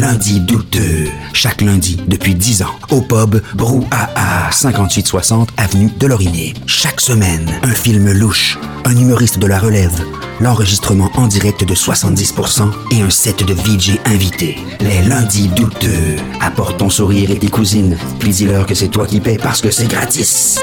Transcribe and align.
lundis 0.00 0.40
douteux. 0.40 1.06
Chaque 1.32 1.60
lundi 1.62 1.96
depuis 2.06 2.34
10 2.34 2.62
ans. 2.62 2.74
Au 2.90 3.00
pub 3.00 3.40
Brouhaha, 3.54 4.50
5860 4.52 5.48
Avenue 5.56 5.90
de 5.98 6.06
Lorimier. 6.06 6.54
Chaque 6.66 7.00
semaine, 7.00 7.50
un 7.62 7.72
film 7.74 8.12
louche, 8.12 8.58
un 8.84 8.96
humoriste 8.96 9.38
de 9.38 9.46
la 9.46 9.58
relève, 9.58 9.98
l'enregistrement 10.40 11.10
en 11.14 11.26
direct 11.26 11.64
de 11.64 11.74
70% 11.74 12.70
et 12.92 13.00
un 13.00 13.10
set 13.10 13.42
de 13.44 13.54
VJ 13.54 13.98
invités. 14.04 14.56
Les 14.80 15.02
lundis 15.02 15.48
douteux. 15.48 16.16
Apporte 16.40 16.76
ton 16.78 16.90
sourire 16.90 17.30
et 17.30 17.38
tes 17.38 17.48
cousines. 17.48 17.96
Puis 18.18 18.30
dis-leur 18.30 18.66
que 18.66 18.74
c'est 18.74 18.88
toi 18.88 19.06
qui 19.06 19.20
paies 19.20 19.38
parce 19.42 19.60
que 19.60 19.70
c'est 19.70 19.88
gratis. 19.88 20.58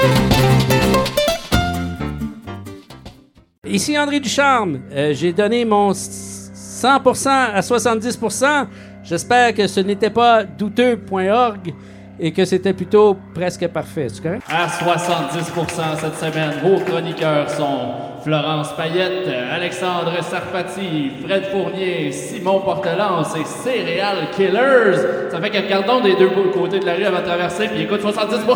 Ici 3.66 3.98
André 3.98 4.20
Ducharme. 4.20 4.80
Euh, 4.92 5.12
J'ai 5.14 5.32
donné 5.32 5.64
mon 5.64 5.92
100% 5.92 7.28
à 7.28 7.60
70%. 7.60 8.66
J'espère 9.04 9.52
que 9.52 9.66
ce 9.66 9.80
n'était 9.80 10.10
pas 10.10 10.44
douteux.org 10.44 11.74
et 12.18 12.32
que 12.32 12.44
c'était 12.44 12.72
plutôt 12.72 13.16
presque 13.34 13.66
parfait. 13.68 14.06
C'est 14.08 14.22
correct? 14.22 14.42
À 14.48 14.66
70% 14.66 15.98
cette 16.00 16.16
semaine, 16.16 16.52
vos 16.62 16.78
chroniqueurs 16.82 17.50
sont 17.50 17.92
Florence 18.22 18.72
Payette, 18.74 19.28
Alexandre 19.52 20.12
Sarpati, 20.22 21.10
Fred 21.22 21.44
Fournier, 21.52 22.10
Simon 22.12 22.60
Portelance 22.60 23.36
et 23.36 23.44
Céréales 23.44 24.30
Killers. 24.34 25.30
Ça 25.30 25.38
fait 25.38 25.50
que 25.50 25.58
regardons 25.58 26.00
des 26.00 26.16
deux 26.16 26.30
côtés 26.54 26.80
de 26.80 26.86
la 26.86 26.94
rue 26.94 27.04
avant 27.04 27.20
de 27.20 27.26
traverser 27.26 27.68
puis 27.68 27.82
écoute 27.82 28.00
70 28.00 28.46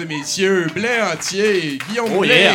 et 0.00 0.04
messieurs, 0.04 0.66
Blé 0.74 0.88
entier, 1.12 1.78
Guillaume 1.88 2.10
Oh, 2.16 2.20
Blé. 2.20 2.28
yeah. 2.34 2.54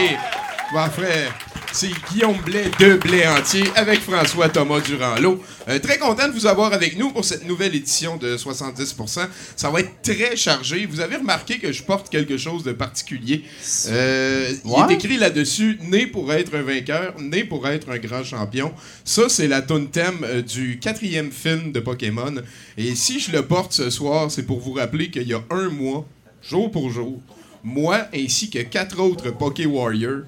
Bon, 0.74 0.86
frère, 0.90 1.34
c'est 1.74 1.90
Guillaume 2.12 2.38
Blé 2.46 2.64
de 2.80 2.96
Blé 2.96 3.28
entier 3.28 3.64
avec 3.76 4.00
François 4.02 4.48
Thomas 4.50 4.80
Durand-Lot. 4.80 5.44
Euh, 5.68 5.80
très 5.80 5.98
content 5.98 6.28
de 6.30 6.34
vous 6.34 6.48
avoir 6.48 6.72
avec 6.74 6.98
nous 6.98 7.12
pour 7.12 7.26
cette 7.26 7.46
nouvelle 7.46 7.76
édition 7.76 8.16
de 8.18 8.38
70%. 8.38 9.28
Ça 9.58 9.70
va 9.70 9.80
être 9.82 10.02
très 10.02 10.36
chargé. 10.38 10.86
Vous 10.86 11.02
avez 11.02 11.18
remarqué 11.18 11.60
que 11.60 11.72
je 11.74 11.84
porte 11.84 12.10
quelque 12.10 12.38
chose 12.38 12.64
de 12.64 12.72
particulier. 12.72 13.44
Euh, 13.90 14.50
Il 14.66 14.92
est 14.92 14.94
écrit 14.94 15.18
là-dessus 15.18 15.78
Né 15.84 16.08
pour 16.08 16.32
être 16.32 16.56
un 16.56 16.62
vainqueur, 16.62 17.16
né 17.20 17.44
pour 17.44 17.68
être 17.68 17.90
un 17.90 17.98
grand 17.98 18.24
champion. 18.24 18.74
Ça, 19.04 19.24
c'est 19.28 19.48
la 19.50 19.62
tune 19.62 19.90
thème 19.90 20.20
euh, 20.24 20.42
du 20.42 20.80
quatrième 20.80 21.32
film 21.32 21.74
de 21.74 21.80
Pokémon. 21.82 22.34
Et 22.78 22.96
si 22.96 23.20
je 23.20 23.32
le 23.34 23.42
porte 23.46 23.74
ce 23.74 23.90
soir, 23.90 24.32
c'est 24.32 24.44
pour 24.46 24.60
vous 24.62 24.74
rappeler 24.74 25.10
qu'il 25.10 25.28
y 25.28 25.34
a 25.34 25.42
un 25.50 25.70
mois, 25.70 26.06
jour 26.42 26.72
pour 26.72 26.90
jour, 26.90 27.20
moi 27.64 28.06
ainsi 28.14 28.50
que 28.50 28.60
quatre 28.60 29.00
autres 29.00 29.32
Poké 29.32 29.66
Warriors, 29.66 30.22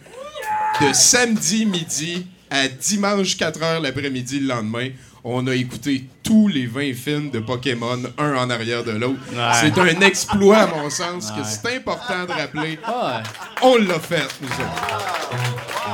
de 0.81 0.93
samedi 0.93 1.65
midi 1.65 2.25
à 2.49 2.67
dimanche 2.67 3.37
4 3.37 3.59
h 3.59 3.81
l'après-midi 3.81 4.39
le 4.41 4.47
lendemain, 4.47 4.89
on 5.23 5.47
a 5.47 5.55
écouté 5.55 6.03
tous 6.21 6.47
les 6.49 6.65
20 6.67 6.93
films 6.93 7.29
de 7.31 7.39
Pokémon, 7.39 7.97
un 8.17 8.35
en 8.35 8.49
arrière 8.49 8.83
de 8.83 8.91
l'autre. 8.91 9.19
C'est 9.61 9.77
un 9.79 10.01
exploit, 10.01 10.57
à 10.57 10.67
mon 10.67 10.89
sens, 10.89 11.31
que 11.31 11.43
c'est 11.45 11.77
important 11.77 12.25
de 12.25 12.31
rappeler. 12.31 12.77
On 13.61 13.77
l'a 13.77 13.99
fait, 13.99 14.27
nous 14.41 14.47
autres. 14.49 15.93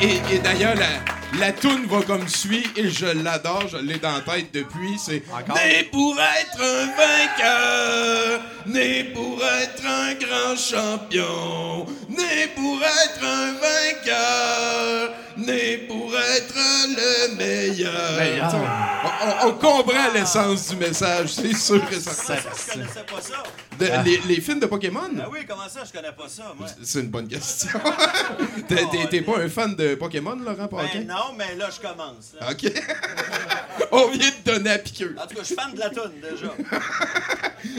Et, 0.00 0.06
et- 0.06 0.34
et 0.34 0.38
d'ailleurs, 0.38 0.76
la, 0.76 0.86
la 1.38 1.52
toune 1.52 1.86
va 1.86 2.02
comme 2.02 2.26
suit 2.28 2.66
et 2.76 2.88
je 2.90 3.06
l'adore, 3.06 3.68
je 3.68 3.76
l'ai 3.78 3.98
dans 3.98 4.12
la 4.12 4.20
tête 4.20 4.52
depuis. 4.52 4.98
C'est 4.98 5.22
Né 5.54 5.84
pour 5.90 6.16
être 6.18 6.60
un 6.62 6.86
vainqueur, 6.96 8.40
né 8.66 9.04
pour 9.14 9.40
être 9.44 9.84
un 9.86 10.14
grand 10.14 10.56
champion, 10.56 11.86
né 12.08 12.48
pour 12.54 12.80
être 12.82 13.24
un 13.24 13.52
vainqueur, 13.54 15.10
né 15.36 15.78
pour 15.88 16.12
être 16.16 16.54
le 16.56 17.36
meilleur. 17.36 18.52
On, 19.04 19.08
on- 19.08 19.48
on 19.48 19.52
comprend 19.52 20.12
l'essence 20.14 20.68
du 20.70 20.76
message, 20.76 21.34
c'est 21.34 21.54
sûr 21.54 21.82
et 21.92 22.00
certain. 22.00 22.36
Je 22.36 22.72
connaissais 22.72 23.04
pas 23.04 23.20
ça. 23.20 23.42
De- 23.78 24.04
les, 24.08 24.18
les 24.26 24.40
films 24.40 24.60
de 24.60 24.66
Pokémon? 24.66 25.00
Ah 25.20 25.26
oui, 25.30 25.40
comment 25.46 25.68
ça, 25.68 25.80
je 25.86 25.92
connais 25.92 26.12
pas 26.12 26.28
ça, 26.28 26.54
moi? 26.58 26.66
C'est 26.82 27.00
une 27.00 27.08
bonne 27.08 27.28
question. 27.28 27.78
T'es- 28.68 29.06
t'es 29.10 29.20
pas 29.20 29.38
un 29.40 29.48
fan 29.50 29.74
de 29.74 29.94
Pokémon, 29.96 30.34
Laurent 30.36 30.66
Paquin? 30.68 31.00
Ben 31.00 31.06
non, 31.08 31.25
mais 31.36 31.54
là, 31.56 31.68
je 31.74 31.80
commence. 31.80 32.34
là. 32.40 32.50
OK. 32.50 32.72
On 33.92 34.08
vient 34.10 34.28
de 34.30 34.50
donner 34.52 34.70
à 34.70 34.78
piqueux. 34.78 35.14
En 35.18 35.26
tout 35.26 35.34
cas, 35.34 35.40
je 35.42 35.46
suis 35.46 35.54
fan 35.54 35.72
de 35.74 35.78
la 35.78 35.90
toune, 35.90 36.12
déjà. 36.22 36.52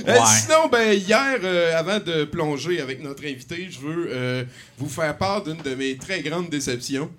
Euh, 0.07 0.15
sinon, 0.25 0.67
ben, 0.69 0.91
hier, 0.93 1.37
euh, 1.43 1.77
avant 1.77 1.99
de 1.99 2.25
plonger 2.25 2.81
avec 2.81 3.01
notre 3.01 3.23
invité, 3.25 3.69
je 3.69 3.79
veux 3.79 4.07
euh, 4.09 4.43
vous 4.77 4.89
faire 4.89 5.17
part 5.17 5.43
d'une 5.43 5.57
de 5.61 5.75
mes 5.75 5.95
très 5.95 6.21
grandes 6.21 6.49
déceptions. 6.49 7.09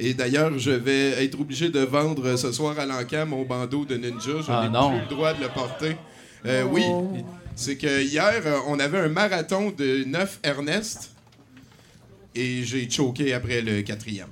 Et 0.00 0.14
d'ailleurs, 0.14 0.58
je 0.58 0.70
vais 0.72 1.24
être 1.24 1.38
obligé 1.40 1.68
de 1.68 1.78
vendre 1.80 2.26
euh, 2.26 2.36
ce 2.36 2.50
soir 2.50 2.76
à 2.78 2.86
l'encamp 2.86 3.26
mon 3.26 3.44
bandeau 3.44 3.84
de 3.84 3.96
ninja. 3.96 4.32
Je 4.44 4.50
Ah, 4.50 4.64
n'ai 4.64 4.70
non. 4.70 4.90
plus 4.90 5.00
le 5.00 5.06
droit 5.06 5.32
de 5.32 5.42
le 5.42 5.48
porter. 5.48 5.96
Euh, 6.46 6.64
Oui, 6.64 6.84
c'est 7.54 7.76
que 7.76 8.02
hier, 8.02 8.42
euh, 8.44 8.58
on 8.66 8.80
avait 8.80 8.98
un 8.98 9.08
marathon 9.08 9.70
de 9.70 10.02
9 10.04 10.40
Ernest 10.42 11.10
et 12.34 12.62
j'ai 12.64 12.88
choqué 12.90 13.32
après 13.32 13.60
le 13.60 13.82
quatrième. 13.82 14.28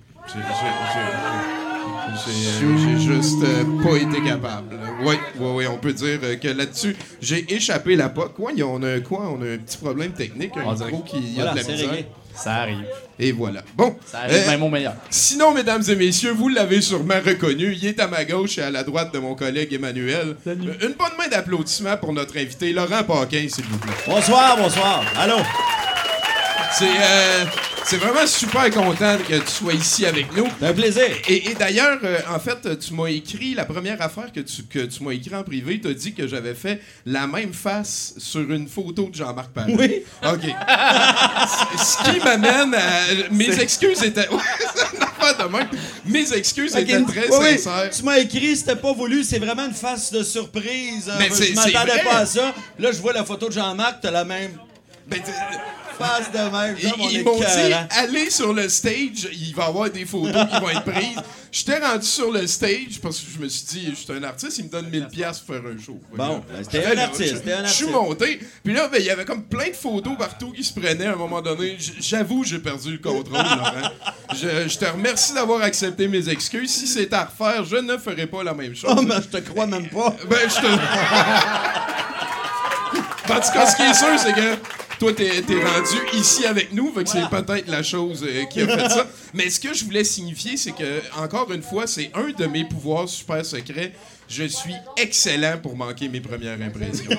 J'ai- 2.26 2.98
juste 2.98 3.42
euh, 3.44 3.64
pas 3.82 3.96
été 3.96 4.22
capable. 4.22 4.76
Oui, 5.02 5.14
oui, 5.38 5.48
oui, 5.54 5.66
on 5.66 5.76
peut 5.76 5.92
dire 5.92 6.18
euh, 6.22 6.36
que 6.36 6.48
là-dessus, 6.48 6.96
j'ai 7.20 7.52
échappé 7.54 7.94
la 7.96 8.08
POC. 8.08 8.34
Quoi, 8.34 8.52
on 8.64 8.82
a 8.82 9.00
quoi? 9.00 9.30
On 9.30 9.42
a 9.42 9.54
un 9.54 9.58
petit 9.58 9.76
problème 9.76 10.12
technique, 10.12 10.52
un 10.56 10.64
On 10.66 10.72
micro 10.72 11.02
qui 11.02 11.16
a 11.16 11.20
Voilà, 11.44 11.50
de 11.52 11.56
la 11.58 11.62
misère. 11.62 11.90
réglé. 11.90 12.06
Ça 12.34 12.54
arrive. 12.54 12.84
Et 13.18 13.32
voilà. 13.32 13.62
Bon. 13.76 13.96
Ça 14.04 14.20
arrive 14.20 14.34
Euh, 14.34 14.50
même 14.50 14.62
au 14.62 14.68
meilleur. 14.68 14.94
Sinon, 15.10 15.52
mesdames 15.54 15.82
et 15.88 15.94
messieurs, 15.96 16.32
vous 16.32 16.48
l'avez 16.48 16.80
sûrement 16.82 17.14
reconnu. 17.24 17.72
Il 17.74 17.86
est 17.86 17.98
à 18.00 18.08
ma 18.08 18.24
gauche 18.24 18.58
et 18.58 18.62
à 18.62 18.70
la 18.70 18.82
droite 18.82 19.12
de 19.14 19.18
mon 19.18 19.34
collègue 19.34 19.72
Emmanuel. 19.72 20.36
Euh, 20.46 20.54
Une 20.54 20.94
bonne 20.94 21.16
main 21.18 21.28
d'applaudissement 21.30 21.96
pour 21.96 22.12
notre 22.12 22.36
invité, 22.36 22.72
Laurent 22.72 23.04
Paquin, 23.04 23.46
s'il 23.48 23.64
vous 23.64 23.78
plaît. 23.78 23.92
Bonsoir, 24.06 24.56
bonsoir. 24.58 25.02
Allô? 25.18 25.36
C'est 26.72 26.84
euh, 26.84 27.44
c'est 27.86 27.96
vraiment 27.98 28.26
super 28.26 28.68
content 28.70 29.16
que 29.28 29.38
tu 29.38 29.50
sois 29.50 29.72
ici 29.74 30.04
avec 30.06 30.34
nous. 30.36 30.46
C'est 30.60 30.66
un 30.66 30.72
plaisir. 30.72 31.04
Et, 31.28 31.50
et 31.50 31.54
d'ailleurs, 31.54 31.98
euh, 32.02 32.18
en 32.28 32.38
fait, 32.40 32.78
tu 32.78 32.92
m'as 32.94 33.06
écrit, 33.06 33.54
la 33.54 33.64
première 33.64 34.00
affaire 34.02 34.32
que 34.32 34.40
tu, 34.40 34.64
que 34.64 34.80
tu 34.80 35.02
m'as 35.04 35.12
écrit 35.12 35.34
en 35.34 35.44
privé, 35.44 35.80
tu 35.80 35.88
as 35.88 35.94
dit 35.94 36.12
que 36.12 36.26
j'avais 36.26 36.54
fait 36.54 36.80
la 37.04 37.26
même 37.26 37.52
face 37.52 38.14
sur 38.18 38.40
une 38.50 38.68
photo 38.68 39.08
de 39.08 39.14
Jean-Marc 39.14 39.50
Paré. 39.52 39.74
Oui. 39.76 40.02
OK. 40.24 40.42
Ce 41.78 42.10
qui 42.10 42.18
m'amène 42.24 42.74
à... 42.74 43.30
Mes 43.30 43.60
excuses 43.60 44.02
étaient... 44.02 44.28
Mes 46.06 46.32
excuses 46.34 46.76
étaient 46.76 47.02
très 47.02 47.28
oui, 47.36 47.58
sincères. 47.58 47.90
Tu 47.90 48.02
m'as 48.04 48.18
écrit, 48.18 48.56
c'était 48.56 48.76
pas 48.76 48.92
voulu, 48.92 49.24
c'est 49.24 49.38
vraiment 49.38 49.66
une 49.66 49.74
face 49.74 50.12
de 50.12 50.22
surprise. 50.22 51.10
Mais 51.18 51.30
Euh, 51.30 51.34
c'est- 51.34 51.46
je 51.46 51.54
m'attendais 51.54 52.02
pas 52.04 52.18
à 52.18 52.26
ça. 52.26 52.54
Là, 52.78 52.92
je 52.92 52.98
vois 53.00 53.12
la 53.12 53.24
photo 53.24 53.48
de 53.48 53.52
Jean-Marc, 53.52 54.00
t'as 54.02 54.10
la 54.10 54.24
même 54.24 54.52
Ben, 55.08 55.20
face 55.98 56.32
de 56.32 56.38
même. 56.38 56.76
ils 56.82 56.92
on 56.92 57.32
m'ont 57.32 57.38
dit, 57.38 57.72
allez 57.90 58.30
sur 58.30 58.52
le 58.52 58.68
stage, 58.68 59.28
il 59.32 59.54
va 59.54 59.64
y 59.64 59.66
avoir 59.66 59.90
des 59.90 60.04
photos 60.04 60.46
qui 60.46 60.60
vont 60.60 60.68
être 60.70 60.84
prises. 60.84 61.22
J'étais 61.52 61.78
rendu 61.78 62.06
sur 62.06 62.30
le 62.30 62.46
stage 62.46 63.00
parce 63.00 63.18
que 63.18 63.26
je 63.34 63.38
me 63.42 63.48
suis 63.48 63.64
dit, 63.66 63.86
je 63.90 63.94
suis 63.94 64.12
un 64.12 64.22
artiste, 64.24 64.58
il 64.58 64.64
me 64.64 64.68
donne 64.68 64.90
1000 64.90 65.08
pièces 65.08 65.38
pour 65.38 65.54
faire 65.54 65.64
un 65.64 65.78
show. 65.82 65.98
Bon, 66.14 66.44
ben, 66.46 66.62
c'était 66.62 66.84
un 66.84 66.98
artiste, 66.98 67.48
un 67.48 67.64
Je 67.64 67.72
suis 67.72 67.86
monté, 67.86 68.38
puis 68.62 68.74
là, 68.74 68.88
ben, 68.88 69.00
il 69.00 69.06
y 69.06 69.10
avait 69.10 69.24
comme 69.24 69.44
plein 69.44 69.68
de 69.68 69.74
photos 69.74 70.18
partout 70.18 70.52
qui 70.52 70.62
se 70.62 70.78
prenaient 70.78 71.06
à 71.06 71.14
un 71.14 71.16
moment 71.16 71.40
donné. 71.40 71.78
J'avoue, 72.00 72.44
j'ai 72.44 72.58
perdu 72.58 72.92
le 72.92 72.98
contrôle, 72.98 73.38
Laurent. 73.38 73.90
Je, 74.34 74.68
je 74.68 74.78
te 74.78 74.84
remercie 74.84 75.32
d'avoir 75.32 75.62
accepté 75.62 76.08
mes 76.08 76.28
excuses. 76.28 76.70
Si 76.70 76.86
c'était 76.86 77.14
à 77.14 77.24
refaire, 77.24 77.64
je 77.64 77.76
ne 77.76 77.96
ferais 77.96 78.26
pas 78.26 78.42
la 78.42 78.52
même 78.52 78.74
chose. 78.74 78.92
Oh, 78.94 79.00
mais 79.00 79.14
je 79.16 79.28
te 79.28 79.38
crois 79.38 79.66
même 79.66 79.88
pas. 79.88 80.14
Ben, 80.28 80.40
je 80.48 80.60
te. 80.60 80.66
en 83.32 83.40
tout 83.40 83.52
cas, 83.52 83.66
ce 83.66 83.76
qui 83.76 83.82
est 83.82 83.94
sûr, 83.94 84.18
c'est 84.18 84.34
que 84.34 84.58
toi, 84.98 85.12
t'es 85.12 85.26
es 85.26 85.40
rendu 85.40 85.96
ici 86.14 86.46
avec 86.46 86.72
nous, 86.72 86.92
fait 86.92 87.04
que 87.04 87.10
c'est 87.10 87.28
peut-être 87.28 87.68
la 87.68 87.82
chose 87.82 88.24
euh, 88.26 88.44
qui 88.44 88.62
a 88.62 88.66
fait 88.66 88.88
ça. 88.88 89.06
Mais 89.34 89.50
ce 89.50 89.60
que 89.60 89.74
je 89.74 89.84
voulais 89.84 90.04
signifier, 90.04 90.56
c'est 90.56 90.72
que, 90.72 91.02
encore 91.18 91.52
une 91.52 91.62
fois, 91.62 91.86
c'est 91.86 92.10
un 92.14 92.30
de 92.30 92.46
mes 92.46 92.64
pouvoirs 92.64 93.08
super 93.08 93.44
secrets. 93.44 93.92
Je 94.28 94.44
suis 94.44 94.74
excellent 94.96 95.58
pour 95.62 95.76
manquer 95.76 96.08
mes 96.08 96.20
premières 96.20 96.60
impressions. 96.60 97.10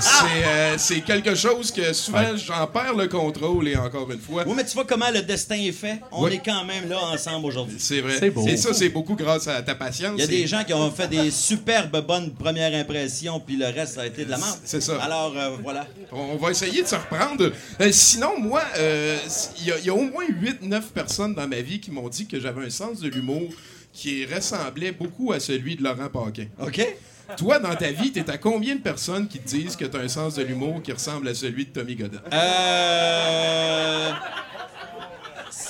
c'est 0.00 0.44
euh, 0.46 1.00
quelque 1.06 1.34
chose 1.34 1.70
que 1.70 1.92
souvent, 1.92 2.36
j'en 2.36 2.66
perds 2.66 2.94
le 2.94 3.06
contrôle, 3.08 3.68
et 3.68 3.76
encore 3.76 4.10
une 4.10 4.18
fois, 4.18 4.42
Oui, 4.46 4.54
mais 4.56 4.64
tu 4.64 4.72
vois 4.74 4.84
comment 4.84 5.10
le 5.12 5.22
destin 5.22 5.54
est 5.56 5.70
fait? 5.72 6.00
On 6.10 6.24
Oui. 6.24 6.34
est 6.34 6.42
quand 6.44 6.64
même 6.64 6.88
là 6.88 6.98
ensemble 7.12 7.46
aujourd'hui. 7.46 7.76
c'est 7.78 8.00
vrai. 8.00 8.16
C'est 8.18 8.30
beau. 8.30 8.46
Et 8.46 8.56
ça, 8.56 8.74
c'est 8.74 8.88
beaucoup 8.88 9.14
grâce 9.14 9.46
à 9.46 9.62
ta 9.62 9.74
patience. 9.74 10.14
Il 10.16 10.20
y 10.20 10.22
a 10.22 10.24
et- 10.24 10.40
des 10.42 10.46
gens 10.46 10.64
qui 10.64 10.74
ont 10.74 10.90
fait 10.90 11.08
des 11.08 11.30
superbes 11.30 12.04
bonnes 12.06 12.32
premières 12.34 12.74
impressions, 12.74 13.38
puis 13.38 13.56
le 13.56 13.66
reste, 13.66 13.94
ça 13.94 14.02
a 14.02 14.06
été 14.06 14.24
de 14.24 14.30
la 14.30 14.38
merde. 14.38 14.58
C'est 14.64 14.80
ça. 14.80 15.00
Alors, 15.02 15.34
euh, 15.36 15.56
voilà. 15.62 15.86
On 16.10 16.36
va 16.36 16.50
essayer 16.50 16.82
de 16.82 16.88
se 16.88 16.96
reprendre. 16.96 17.52
Euh, 17.80 17.92
sinon, 17.92 18.38
moi, 18.40 18.62
euh, 18.78 19.16
il 19.60 19.66
y, 19.68 19.72
a- 19.72 19.78
il 19.78 19.84
y 19.86 19.90
a 19.90 19.94
au 19.94 20.02
moins 20.02 20.24
8-9 20.28 20.86
personnes 20.92 21.34
dans 21.34 21.46
ma 21.46 21.60
vie 21.60 21.78
qui 21.80 21.90
m'ont 21.90 22.08
dit 22.08 22.26
que 22.26 22.40
j'avais 22.40 22.66
un 22.66 22.70
sens 22.70 22.98
de 23.00 23.08
l'humour 23.08 23.48
qui 23.92 24.24
ressemblait 24.24 24.92
beaucoup 24.92 25.32
à 25.32 25.40
celui 25.40 25.76
de 25.76 25.82
Laurent 25.82 26.08
Paquin. 26.08 26.46
OK? 26.60 26.96
Toi, 27.36 27.58
dans 27.58 27.74
ta 27.74 27.90
vie, 27.92 28.12
t'es 28.12 28.28
à 28.30 28.38
combien 28.38 28.74
de 28.74 28.80
personnes 28.80 29.28
qui 29.28 29.38
te 29.38 29.48
disent 29.48 29.76
que 29.76 29.84
t'as 29.84 30.00
un 30.00 30.08
sens 30.08 30.34
de 30.34 30.42
l'humour 30.42 30.82
qui 30.82 30.92
ressemble 30.92 31.28
à 31.28 31.34
celui 31.34 31.66
de 31.66 31.70
Tommy 31.70 31.96
Godin? 31.96 32.20
Euh... 32.32 34.10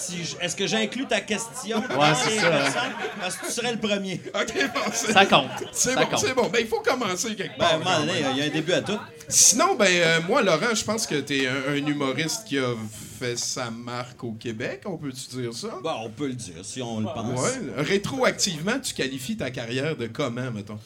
Si 0.02 0.24
je- 0.24 0.36
Est-ce 0.40 0.56
que 0.56 0.66
j'inclus 0.66 1.06
ta 1.06 1.20
question? 1.20 1.78
Ouais, 1.78 2.14
c'est 2.14 2.38
ça, 2.40 2.66
hein. 2.66 2.92
Parce 3.20 3.36
que 3.36 3.46
tu 3.46 3.52
serais 3.52 3.72
le 3.72 3.78
premier. 3.78 4.20
OK, 4.34 4.52
bon, 4.74 4.92
Ça 4.92 5.26
compte. 5.26 5.46
c'est 5.72 5.90
Ça 5.94 6.00
bon, 6.04 6.06
compte. 6.10 6.18
c'est 6.18 6.34
bon. 6.34 6.48
Ben, 6.48 6.58
il 6.60 6.66
faut 6.66 6.80
commencer 6.80 7.34
quelque 7.36 7.58
Ben, 7.58 7.78
part. 7.80 8.02
il 8.04 8.36
y 8.38 8.42
a 8.42 8.44
un 8.44 8.48
début 8.48 8.72
à 8.72 8.82
tout. 8.82 8.98
Sinon, 9.28 9.76
ben, 9.76 9.86
euh, 9.88 10.20
moi, 10.26 10.42
Laurent, 10.42 10.74
je 10.74 10.82
pense 10.84 11.06
que 11.06 11.14
t'es 11.20 11.46
un, 11.46 11.72
un 11.72 11.76
humoriste 11.86 12.44
qui 12.46 12.58
a 12.58 12.74
fait 13.20 13.38
sa 13.38 13.70
marque 13.70 14.24
au 14.24 14.32
Québec, 14.32 14.82
on 14.86 14.96
peut-tu 14.96 15.40
dire 15.40 15.52
ça? 15.54 15.78
Bon, 15.82 15.94
on 16.04 16.10
peut 16.10 16.26
le 16.28 16.34
dire, 16.34 16.64
si 16.64 16.82
on 16.82 16.98
le 17.00 17.06
pense. 17.06 17.40
Ouais. 17.40 17.60
Rétroactivement, 17.76 18.80
tu 18.80 18.94
qualifies 18.94 19.36
ta 19.36 19.50
carrière 19.50 19.96
de 19.96 20.08
comment, 20.08 20.50
mettons? 20.50 20.78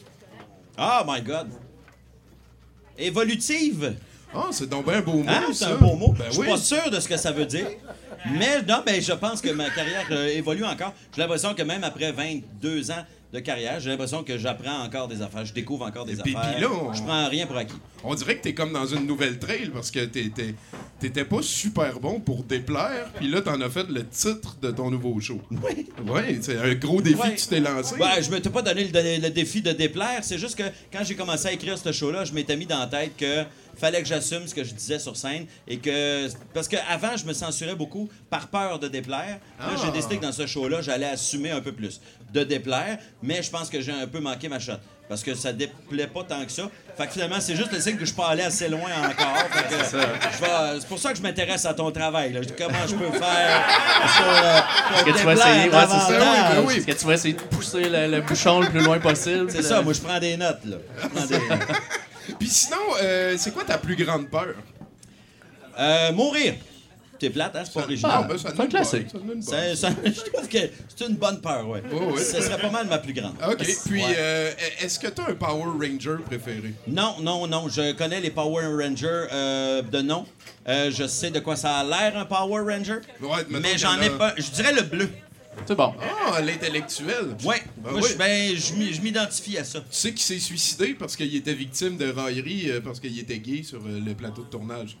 Oh 0.77 0.99
my 1.07 1.21
God. 1.21 1.47
Évolutive. 2.97 3.95
Ah, 4.33 4.47
c'est 4.51 4.69
donc 4.69 4.85
bien 4.85 4.97
un 4.97 5.01
beau 5.01 5.13
mot, 5.13 5.25
Hein? 5.29 5.43
C'est 5.53 5.65
un 5.65 5.75
beau 5.75 5.95
mot. 5.95 6.13
Ben 6.17 6.25
je 6.27 6.31
suis 6.33 6.41
oui. 6.41 6.47
pas 6.49 6.57
sûr 6.57 6.89
de 6.91 6.99
ce 6.99 7.07
que 7.07 7.17
ça 7.17 7.31
veut 7.31 7.45
dire. 7.45 7.67
Mais 8.31 8.61
non, 8.67 8.81
mais 8.85 8.99
je 9.01 9.13
pense 9.13 9.41
que 9.41 9.49
ma 9.49 9.69
carrière 9.69 10.05
euh, 10.11 10.27
évolue 10.27 10.65
encore. 10.65 10.93
J'ai 11.15 11.21
l'impression 11.21 11.53
que 11.53 11.61
même 11.63 11.83
après 11.83 12.11
22 12.11 12.91
ans 12.91 13.05
de 13.33 13.39
carrière, 13.39 13.79
j'ai 13.81 13.89
l'impression 13.89 14.23
que 14.23 14.37
j'apprends 14.37 14.83
encore 14.83 15.07
des 15.09 15.21
affaires. 15.21 15.45
Je 15.45 15.53
découvre 15.53 15.85
encore 15.85 16.05
des 16.05 16.15
puis- 16.15 16.35
affaires. 16.35 16.53
puis 16.53 16.61
là, 16.61 16.69
on- 16.71 16.93
Je 16.93 17.03
prends 17.03 17.27
rien 17.27 17.45
pour 17.45 17.57
acquis. 17.57 17.75
On 18.03 18.15
dirait 18.15 18.37
que 18.37 18.43
t'es 18.43 18.53
comme 18.53 18.71
dans 18.71 18.85
une 18.85 19.05
nouvelle 19.05 19.37
trail 19.37 19.69
parce 19.73 19.91
que 19.91 20.05
t'étais, 20.05 21.25
pas 21.25 21.41
super 21.41 21.99
bon 21.99 22.19
pour 22.21 22.43
déplaire, 22.43 23.09
puis 23.15 23.27
là, 23.27 23.41
t'en 23.41 23.59
as 23.59 23.69
fait 23.69 23.87
le 23.89 24.07
titre 24.07 24.55
de 24.61 24.71
ton 24.71 24.89
nouveau 24.89 25.19
show. 25.19 25.41
Oui. 25.51 25.87
Ouais, 26.07 26.37
c'est 26.41 26.57
un 26.57 26.73
gros 26.75 27.01
défi 27.01 27.19
Ouais. 27.19 27.35
que 27.35 27.39
tu 27.41 27.47
t'es 27.47 27.59
lancé. 27.59 27.95
Ouais, 27.95 28.21
je 28.21 28.31
m'étais 28.31 28.49
pas 28.49 28.61
donné 28.61 28.85
le, 28.85 29.21
le 29.21 29.29
défi 29.29 29.61
de 29.61 29.73
déplaire. 29.73 30.19
C'est 30.23 30.37
juste 30.37 30.55
que 30.55 30.63
quand 30.91 31.03
j'ai 31.03 31.15
commencé 31.15 31.47
à 31.47 31.51
écrire 31.51 31.77
ce 31.77 31.91
show-là, 31.91 32.23
je 32.23 32.31
m'étais 32.33 32.55
mis 32.55 32.65
dans 32.65 32.79
la 32.79 32.87
tête 32.87 33.11
que 33.17 33.43
fallait 33.75 34.01
que 34.01 34.07
j'assume 34.07 34.47
ce 34.47 34.55
que 34.55 34.63
je 34.63 34.73
disais 34.73 34.97
sur 34.97 35.15
scène 35.15 35.45
et 35.67 35.77
que 35.77 36.27
parce 36.53 36.67
que 36.67 36.77
avant 36.89 37.15
je 37.15 37.25
me 37.25 37.33
censurais 37.33 37.75
beaucoup 37.75 38.09
par 38.29 38.47
peur 38.47 38.79
de 38.79 38.87
déplaire. 38.87 39.39
Là, 39.59 39.65
Ah. 39.69 39.75
j'ai 39.85 39.91
décidé 39.91 40.17
que 40.17 40.23
dans 40.23 40.31
ce 40.31 40.47
show-là, 40.47 40.81
j'allais 40.81 41.05
assumer 41.05 41.51
un 41.51 41.61
peu 41.61 41.71
plus 41.71 41.99
de 42.33 42.43
déplaire, 42.43 42.97
mais 43.23 43.41
je 43.41 43.49
pense 43.49 43.69
que 43.69 43.79
j'ai 43.81 43.91
un 43.91 44.07
peu 44.07 44.19
manqué 44.19 44.49
ma 44.49 44.59
shot 44.59 44.73
parce 45.07 45.23
que 45.23 45.33
ça 45.35 45.53
déplaît 45.53 46.07
pas 46.07 46.23
tant 46.25 46.43
que 46.45 46.51
ça. 46.51 46.69
Fait 46.97 47.07
que 47.07 47.13
finalement, 47.13 47.39
c'est 47.39 47.55
juste 47.55 47.71
le 47.71 47.79
signe 47.79 47.93
que 47.93 48.01
je 48.01 48.07
suis 48.07 48.15
pas 48.15 48.27
allé 48.27 48.43
assez 48.43 48.67
loin 48.67 48.89
encore. 49.01 49.37
Fait 49.51 49.63
que 49.63 49.83
je 49.85 50.41
vais- 50.41 50.79
c'est 50.81 50.87
pour 50.87 50.99
ça 50.99 51.11
que 51.11 51.17
je 51.17 51.21
m'intéresse 51.23 51.65
à 51.65 51.73
ton 51.73 51.89
travail. 51.91 52.33
là. 52.33 52.41
Je 52.41 52.47
dis, 52.49 52.53
Comment 52.57 52.85
je 52.85 52.95
peux 52.95 53.17
faire 53.17 53.65
pour, 54.17 54.27
euh, 54.27 54.59
pour 54.89 55.05
que 55.05 55.17
tu 55.19 55.25
vas 55.25 55.33
essayer? 55.33 55.69
Ouais, 55.69 55.85
c'est 55.89 56.13
ça. 56.13 56.61
oui. 56.65 56.85
Que 56.85 56.91
tu 56.91 57.05
vas 57.05 57.13
essayer 57.13 57.33
de 57.35 57.41
pousser 57.41 57.87
le, 57.89 58.07
le 58.11 58.21
bouchon 58.21 58.59
le 58.59 58.67
plus 58.67 58.81
loin 58.81 58.99
possible? 58.99 59.49
C'est 59.49 59.63
ça, 59.63 59.81
moi 59.81 59.93
je 59.93 60.01
prends 60.01 60.19
des 60.19 60.35
notes 60.35 60.65
là. 60.65 60.77
Je 61.01 61.07
prends 61.07 61.25
des 61.25 61.39
notes. 61.39 61.59
Puis 62.39 62.49
sinon, 62.49 62.77
euh, 63.01 63.35
c'est 63.37 63.51
quoi 63.53 63.63
ta 63.63 63.77
plus 63.77 63.95
grande 63.95 64.29
peur? 64.29 64.53
Euh, 65.79 66.11
mourir. 66.11 66.55
T'es 67.19 67.29
plate, 67.29 67.55
hein? 67.55 67.63
C'est 67.65 67.73
pas 67.73 67.81
original. 67.83 68.11
Ah, 68.15 68.27
ben, 68.27 68.37
ça 68.37 68.49
c'est 68.55 68.61
un 68.61 68.67
classique. 68.67 69.07
bonne, 69.11 69.11
ça 69.11 69.17
donne 69.17 69.27
une 69.27 69.33
bonne. 69.33 69.41
Ça- 69.41 69.75
ça- 69.75 69.95
je 70.05 70.31
trouve 70.31 70.47
que 70.47 70.57
c'est 70.95 71.07
une 71.07 71.15
bonne 71.15 71.41
peur, 71.41 71.67
ouais. 71.69 71.81
Ce 72.17 72.41
serait 72.41 72.59
pas 72.61 72.69
mal 72.69 72.87
ma 72.87 72.97
plus 72.99 73.13
grande. 73.13 73.33
OK. 73.47 73.57
Puis, 73.85 74.03
Ouais. 74.03 74.15
euh, 74.17 74.51
est-ce 74.81 74.99
que 74.99 75.07
t'as 75.07 75.29
un 75.29 75.35
Power 75.35 75.63
Ranger 75.63 76.17
préféré? 76.25 76.73
Non, 76.87 77.15
non, 77.21 77.47
non. 77.47 77.67
Je 77.69 77.93
connais 77.93 78.21
les 78.21 78.29
Power 78.31 78.65
Rangers 78.67 79.27
euh, 79.31 79.81
de 79.81 80.01
nom. 80.01 80.25
Euh, 80.67 80.91
je 80.91 81.07
sais 81.07 81.31
de 81.31 81.39
quoi 81.39 81.55
ça 81.55 81.77
a 81.77 81.83
l'air, 81.83 82.17
un 82.17 82.25
Power 82.25 82.61
Ranger. 82.61 82.99
Ouais, 83.21 83.45
mais 83.49 83.77
j'en 83.77 83.99
ai 84.01 84.07
a- 84.07 84.11
pas. 84.11 84.33
Je 84.37 84.49
dirais 84.51 84.73
le 84.73 84.81
bleu. 84.83 85.09
C'est 85.65 85.75
bon. 85.75 85.93
Ah, 86.29 86.39
l'intellectuel. 86.39 87.35
Ouais. 87.43 87.63
Ben 87.77 87.91
Moi, 87.91 88.01
oui. 88.03 88.09
je- 88.11 88.17
ben, 88.17 88.55
je 88.95 89.01
m'identifie 89.01 89.57
à 89.57 89.63
ça. 89.63 89.79
Tu 89.79 89.85
sais 89.89 90.09
qu'il 90.11 90.21
s'est 90.21 90.37
suicidé 90.39 90.93
parce 90.93 91.15
qu'il 91.15 91.35
était 91.35 91.53
victime 91.55 91.97
de 91.97 92.11
raillerie 92.11 92.69
euh, 92.69 92.79
parce 92.81 92.99
qu'il 92.99 93.17
était 93.17 93.39
gay 93.39 93.63
sur 93.63 93.79
le 93.83 94.13
plateau 94.13 94.43
de 94.43 94.49
tournage. 94.49 94.97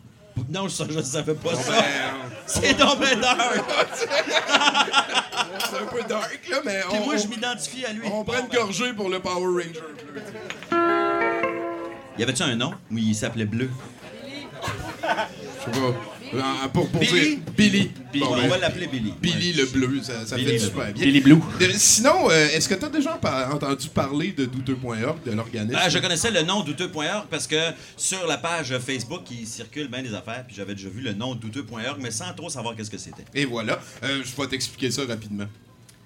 Non, 0.49 0.69
ça, 0.69 0.85
je 0.89 1.01
savais 1.01 1.33
pas 1.33 1.55
ça. 1.55 1.71
ben, 1.71 1.83
C'est 2.45 2.73
donc 2.77 2.99
ben 2.99 3.19
dark. 3.19 3.63
c'est 5.69 5.77
un 5.77 5.85
peu 5.85 6.03
dark, 6.07 6.39
là, 6.49 6.57
mais 6.63 6.81
Puis 6.89 6.99
on, 7.01 7.05
moi, 7.05 7.17
je 7.17 7.27
m'identifie 7.27 7.85
à 7.85 7.93
lui. 7.93 8.01
on 8.05 8.23
prend 8.23 8.39
une 8.39 8.47
ben. 8.47 8.57
gorgée 8.59 8.93
pour 8.93 9.09
le 9.09 9.19
Power 9.19 9.45
Ranger. 9.45 9.81
Y 12.17 12.23
avait-tu 12.23 12.43
un 12.43 12.55
nom? 12.55 12.73
Oui, 12.91 13.03
il 13.09 13.15
s'appelait 13.15 13.45
Bleu. 13.45 13.69
Je 15.01 15.07
sais 15.65 15.79
pas. 15.79 15.93
Euh, 16.33 16.67
pour, 16.73 16.89
pour 16.89 16.99
Billy? 16.99 17.37
dire 17.37 17.39
Billy. 17.55 17.91
Bon, 18.19 18.27
on 18.31 18.35
ben, 18.37 18.47
va 18.47 18.57
l'appeler 18.57 18.87
Billy. 18.87 19.13
Billy 19.21 19.53
le 19.53 19.65
bleu, 19.65 20.01
ça, 20.01 20.25
ça 20.25 20.35
Billy 20.35 20.47
fait 20.47 20.53
le 20.53 20.59
super 20.59 20.83
bleu. 20.85 20.93
bien. 20.93 21.03
Billy 21.05 21.21
Blue. 21.21 21.39
Euh, 21.61 21.69
sinon, 21.75 22.29
euh, 22.29 22.47
est-ce 22.49 22.67
que 22.67 22.75
tu 22.75 22.85
as 22.85 22.89
déjà 22.89 23.11
par- 23.13 23.53
entendu 23.53 23.87
parler 23.89 24.31
de 24.31 24.45
douteux.org, 24.45 25.23
de 25.25 25.31
l'organisme? 25.31 25.77
Ah, 25.81 25.89
je 25.89 25.99
connaissais 25.99 26.31
le 26.31 26.41
nom 26.43 26.61
douteux.org 26.63 27.27
parce 27.29 27.47
que 27.47 27.55
sur 27.95 28.25
la 28.27 28.37
page 28.37 28.77
Facebook, 28.79 29.21
il 29.31 29.45
circule 29.47 29.87
bien 29.87 30.01
des 30.03 30.13
affaires, 30.13 30.43
puis 30.47 30.55
j'avais 30.55 30.75
déjà 30.75 30.89
vu 30.89 31.01
le 31.01 31.13
nom 31.13 31.35
douteux.org, 31.35 31.97
mais 32.01 32.11
sans 32.11 32.33
trop 32.33 32.49
savoir 32.49 32.75
qu'est-ce 32.75 32.91
que 32.91 32.97
c'était. 32.97 33.25
Et 33.33 33.45
voilà, 33.45 33.79
Euh, 34.03 34.21
je 34.23 34.41
vais 34.41 34.47
t'expliquer 34.47 34.91
ça 34.91 35.03
rapidement. 35.07 35.45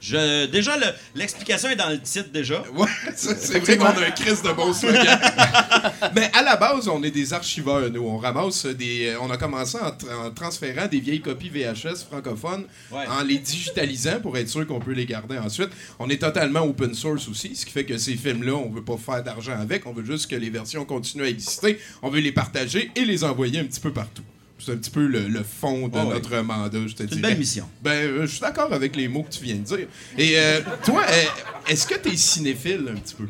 Je, 0.02 0.48
déjà, 0.48 0.76
le- 0.78 0.86
l'explication 1.16 1.70
est 1.70 1.76
dans 1.76 1.90
le 1.90 2.02
titre 2.02 2.30
déjà. 2.34 2.64
Ouais, 2.76 2.88
c'est 3.16 3.60
vrai 3.60 3.78
qu'on 3.78 3.86
a 3.86 4.08
un 4.08 4.12
crise 4.12 4.42
de 4.42 4.52
bon 4.52 4.74
slogan. 4.74 5.20
Mais 6.16 6.30
à 6.34 6.42
la 6.42 6.56
base, 6.58 6.88
on 6.88 7.02
est 7.04 7.12
des 7.12 7.34
archiveurs, 7.34 7.90
nous. 7.92 8.02
On 8.04 8.18
ramasse 8.18 8.66
des. 8.66 9.10
euh, 9.10 9.18
On 9.22 9.30
a 9.30 9.38
commencé 9.38 9.78
en, 9.78 9.90
tra- 9.92 10.28
en 10.28 10.32
transférant 10.32 10.88
des 10.88 11.00
vieilles 11.00 11.22
copies 11.22 11.50
VHS 11.50 12.06
francophones, 12.10 12.66
Ouais. 12.92 13.06
en 13.08 13.24
les 13.24 13.38
digitalisant 13.38 14.20
pour 14.22 14.38
être 14.38 14.50
sûr 14.50 14.66
qu'on 14.66 14.80
peut 14.80 14.94
les 14.94 15.06
garder 15.06 15.38
ensuite. 15.38 15.70
On 16.00 16.10
est 16.10 16.18
totalement 16.22 16.62
open 16.62 16.94
source 16.96 17.28
aussi, 17.30 17.56
ce 17.56 17.66
qui 17.66 17.72
fait 17.72 17.86
que 17.86 17.98
ces 17.98 18.16
films-là, 18.16 18.54
on 18.56 18.70
veut 18.70 18.84
pas 18.84 18.98
faire 18.98 19.24
d'argent 19.24 19.58
avec. 19.60 19.86
On 19.86 19.94
veut 19.94 20.04
juste 20.06 20.30
que 20.30 20.36
les 20.36 20.50
versions 20.50 20.84
continuent 20.86 21.26
à 21.26 21.30
exister. 21.30 21.80
On 22.02 22.10
veut 22.10 22.20
les 22.22 22.32
partager 22.32 22.90
et 22.96 23.06
les 23.06 23.24
envoyer 23.24 23.60
un 23.60 23.66
petit 23.66 23.80
peu 23.80 23.94
partout. 23.94 24.24
C'est 24.64 24.74
un 24.74 24.78
petit 24.78 24.92
peu 24.92 25.06
le, 25.08 25.28
le 25.28 25.44
fond 25.44 25.88
de 25.88 25.98
Ah 25.98 26.04
notre 26.04 26.36
mandat, 26.42 26.80
je 26.88 26.94
te 26.94 27.04
C'est 27.08 27.16
une 27.16 27.22
belle 27.22 27.38
mission. 27.38 27.68
Ben, 27.82 27.92
euh, 27.92 28.22
je 28.22 28.32
suis 28.32 28.42
d'accord 28.42 28.72
avec 28.72 28.96
les 28.96 29.08
mots 29.08 29.24
que 29.24 29.32
tu 29.32 29.44
viens 29.44 29.56
de 29.56 29.62
dire. 29.64 29.88
Et 30.18 30.34
euh, 30.38 30.62
toi, 30.86 31.04
euh, 31.10 31.24
est-ce 31.68 31.88
que 31.88 31.96
t'es 31.96 32.16
cinéphile 32.16 32.86
un 32.92 33.00
petit 33.00 33.16
peu? 33.16 33.28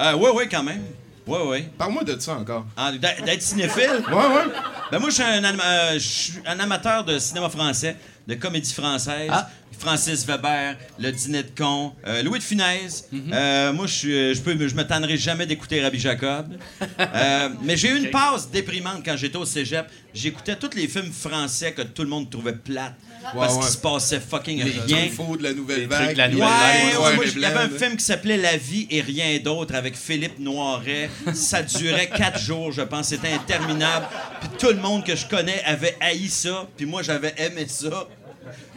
Euh, 0.00 0.16
ouais, 0.16 0.30
ouais, 0.30 0.48
quand 0.48 0.62
même. 0.64 0.82
Ouais, 1.26 1.42
ouais. 1.46 1.70
Parle-moi 1.78 2.04
de 2.04 2.18
ça 2.18 2.34
encore. 2.34 2.66
Ah, 2.76 2.90
d'être 2.92 3.42
cinéphile? 3.42 4.02
Ouais, 4.08 4.14
ouais. 4.14 4.52
Ben 4.90 4.98
moi, 4.98 5.08
je 5.10 5.14
suis 5.14 5.22
un, 5.22 5.42
anima- 5.44 5.62
euh, 5.64 5.92
je 5.94 5.98
suis 5.98 6.32
un 6.44 6.58
amateur 6.58 7.04
de 7.04 7.18
cinéma 7.18 7.48
français, 7.48 7.96
de 8.26 8.34
comédie 8.34 8.72
française. 8.72 9.30
Ah. 9.32 9.48
Francis 9.78 10.24
Weber, 10.26 10.76
Le 11.00 11.10
Dîner 11.10 11.42
de 11.42 11.50
con, 11.56 11.92
euh, 12.06 12.22
Louis 12.22 12.38
de 12.38 12.44
Funès. 12.44 13.08
Mhm. 13.10 13.30
Euh, 13.32 13.72
moi, 13.72 13.86
je 13.88 14.38
peux, 14.40 14.52
je 14.68 14.74
me 14.76 14.84
tannerai 14.86 15.16
jamais 15.16 15.44
d'écouter 15.44 15.82
Rabbi 15.82 15.98
Jacob. 15.98 16.56
Mais 17.62 17.76
j'ai 17.76 17.88
eu 17.90 17.96
une 17.96 18.10
passe 18.10 18.48
déprimante 18.50 19.02
quand 19.04 19.16
j'étais 19.16 19.38
au 19.38 19.44
cégep. 19.44 19.86
J'écoutais 20.14 20.54
tous 20.56 20.76
les 20.76 20.86
films 20.86 21.10
français 21.10 21.72
que 21.72 21.82
tout 21.82 22.02
le 22.02 22.08
monde 22.08 22.30
trouvait 22.30 22.52
plates 22.52 22.94
parce 23.34 23.54
qu'il 23.58 23.66
se 23.68 23.76
passait 23.78 24.20
fucking 24.20 24.62
Les 24.62 24.70
rien. 24.80 25.06
infos 25.06 25.36
de 25.36 25.42
la 25.42 25.52
nouvelle 25.52 25.80
Les 25.80 25.86
vague. 25.86 26.16
la 26.16 26.28
nouvelle 26.28 26.46
vague, 26.48 27.20
les 27.24 27.30
il 27.32 27.40
y 27.40 27.44
avait 27.44 27.60
un 27.60 27.68
film 27.78 27.96
qui 27.96 28.04
s'appelait 28.04 28.36
La 28.36 28.56
vie 28.56 28.86
et 28.90 29.00
rien 29.00 29.38
d'autre 29.38 29.74
avec 29.74 29.96
Philippe 29.96 30.38
Noiret. 30.38 31.10
Ça 31.34 31.62
durait 31.62 32.08
quatre 32.08 32.38
jours, 32.40 32.72
je 32.72 32.82
pense. 32.82 33.08
C'était 33.08 33.32
interminable. 33.32 34.06
Puis 34.40 34.50
tout 34.58 34.68
le 34.74 34.80
monde 34.80 35.04
que 35.04 35.14
je 35.16 35.26
connais 35.26 35.62
avait 35.64 35.96
haï 36.00 36.28
ça. 36.28 36.66
Puis 36.76 36.86
moi, 36.86 37.02
j'avais 37.02 37.34
aimé 37.38 37.66
ça. 37.68 38.06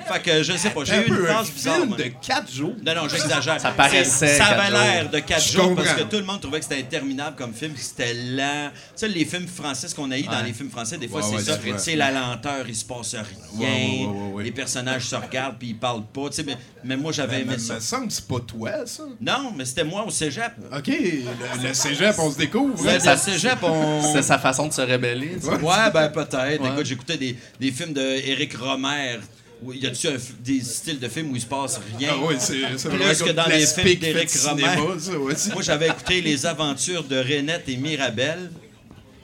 Fait 0.07 0.21
que 0.21 0.43
je 0.43 0.53
sais 0.57 0.69
pas, 0.69 0.83
j'ai 0.83 0.95
eu 1.07 1.11
un 1.11 1.15
une 1.19 1.25
phase 1.25 1.51
bizarre. 1.51 1.75
film 1.77 1.87
moi. 1.89 1.97
de 1.97 2.03
4 2.03 2.51
jours. 2.51 2.73
Non, 2.85 2.95
non, 2.95 3.09
j'exagère. 3.09 3.59
Ça 3.59 3.71
paraissait 3.71 4.37
Ça 4.37 4.45
quatre 4.47 4.59
avait 4.59 4.71
l'air 4.71 5.09
de 5.09 5.19
4 5.19 5.41
Je 5.43 5.51
jours 5.53 5.75
parce 5.75 5.87
comprends. 5.89 6.03
que 6.05 6.09
tout 6.11 6.17
le 6.17 6.23
monde 6.25 6.41
trouvait 6.41 6.59
que 6.59 6.65
c'était 6.65 6.79
interminable 6.81 7.35
comme 7.35 7.53
film, 7.53 7.73
que 7.73 7.79
c'était 7.79 8.13
lent. 8.13 8.69
Tu 8.71 8.79
sais, 8.95 9.07
les 9.07 9.25
films 9.25 9.47
français, 9.47 9.87
ce 9.87 9.95
qu'on 9.95 10.11
a 10.11 10.17
eu 10.17 10.23
dans 10.23 10.41
les 10.43 10.53
films 10.53 10.69
français, 10.69 10.97
des 10.97 11.07
fois, 11.07 11.21
Ouais, 11.21 11.27
c'est 11.29 11.35
ouais, 11.37 11.41
ça. 11.43 11.59
c'est 11.63 11.69
vrai. 11.69 11.79
C'est 11.79 11.95
la 11.95 12.11
lenteur, 12.11 12.65
il 12.67 12.75
se 12.75 12.85
passe 12.85 13.13
rien. 13.15 13.23
Ouais, 13.57 13.65
ouais, 13.65 14.05
ouais, 14.05 14.33
ouais. 14.33 14.43
Les 14.43 14.51
personnages 14.51 15.05
se 15.05 15.15
regardent 15.15 15.57
puis 15.57 15.69
ils 15.69 15.77
parlent 15.77 16.05
pas. 16.05 16.29
Tu 16.29 16.35
sais, 16.35 16.43
mais, 16.43 16.57
mais 16.83 16.97
moi, 16.97 17.11
j'avais 17.11 17.37
Mais 17.37 17.53
aimé 17.53 17.57
ça. 17.57 17.75
me 17.75 17.79
semble 17.79 18.07
que 18.07 18.13
c'est 18.13 18.27
pas 18.27 18.39
toi, 18.41 18.71
ça. 18.85 19.03
Non, 19.19 19.53
mais 19.55 19.65
c'était 19.65 19.83
moi 19.83 20.03
au 20.05 20.11
cégep. 20.11 20.51
OK, 20.71 20.87
le, 20.87 21.67
le 21.67 21.73
cégep, 21.73 22.15
on 22.19 22.31
se 22.31 22.37
découvre. 22.37 22.79
Ouais, 22.85 22.95
hein? 22.95 22.99
ça, 22.99 23.17
cégep, 23.17 23.57
on. 23.63 24.01
C'est 24.13 24.21
sa 24.21 24.37
façon 24.37 24.67
de 24.67 24.73
se 24.73 24.81
sais. 24.81 25.49
Ouais, 25.49 25.91
ben 25.93 26.09
peut-être. 26.09 26.65
Écoute, 26.65 26.85
j'écoutais 26.85 27.17
des, 27.17 27.35
des 27.59 27.71
films 27.71 27.93
d'Éric 27.93 28.55
Romer. 28.57 29.19
Où 29.63 29.73
y 29.73 29.85
a-tu 29.87 30.07
des 30.39 30.61
styles 30.61 30.99
de 30.99 31.07
films 31.07 31.31
où 31.31 31.35
il 31.35 31.41
se 31.41 31.45
passe 31.45 31.79
rien? 31.97 32.09
Ah 32.13 32.17
oui, 32.27 32.35
c'est 32.39 32.89
Plus 32.89 33.23
que 33.23 33.31
dans 33.31 33.45
les 33.47 33.65
films 33.65 33.99
d'Éric 33.99 34.29
cinéma, 34.29 34.75
ouais. 34.75 35.33
Moi, 35.53 35.61
j'avais 35.61 35.87
écouté 35.87 36.21
Les 36.21 36.45
Aventures 36.45 37.03
de 37.03 37.17
Renette 37.17 37.63
et 37.67 37.77
Mirabelle. 37.77 38.51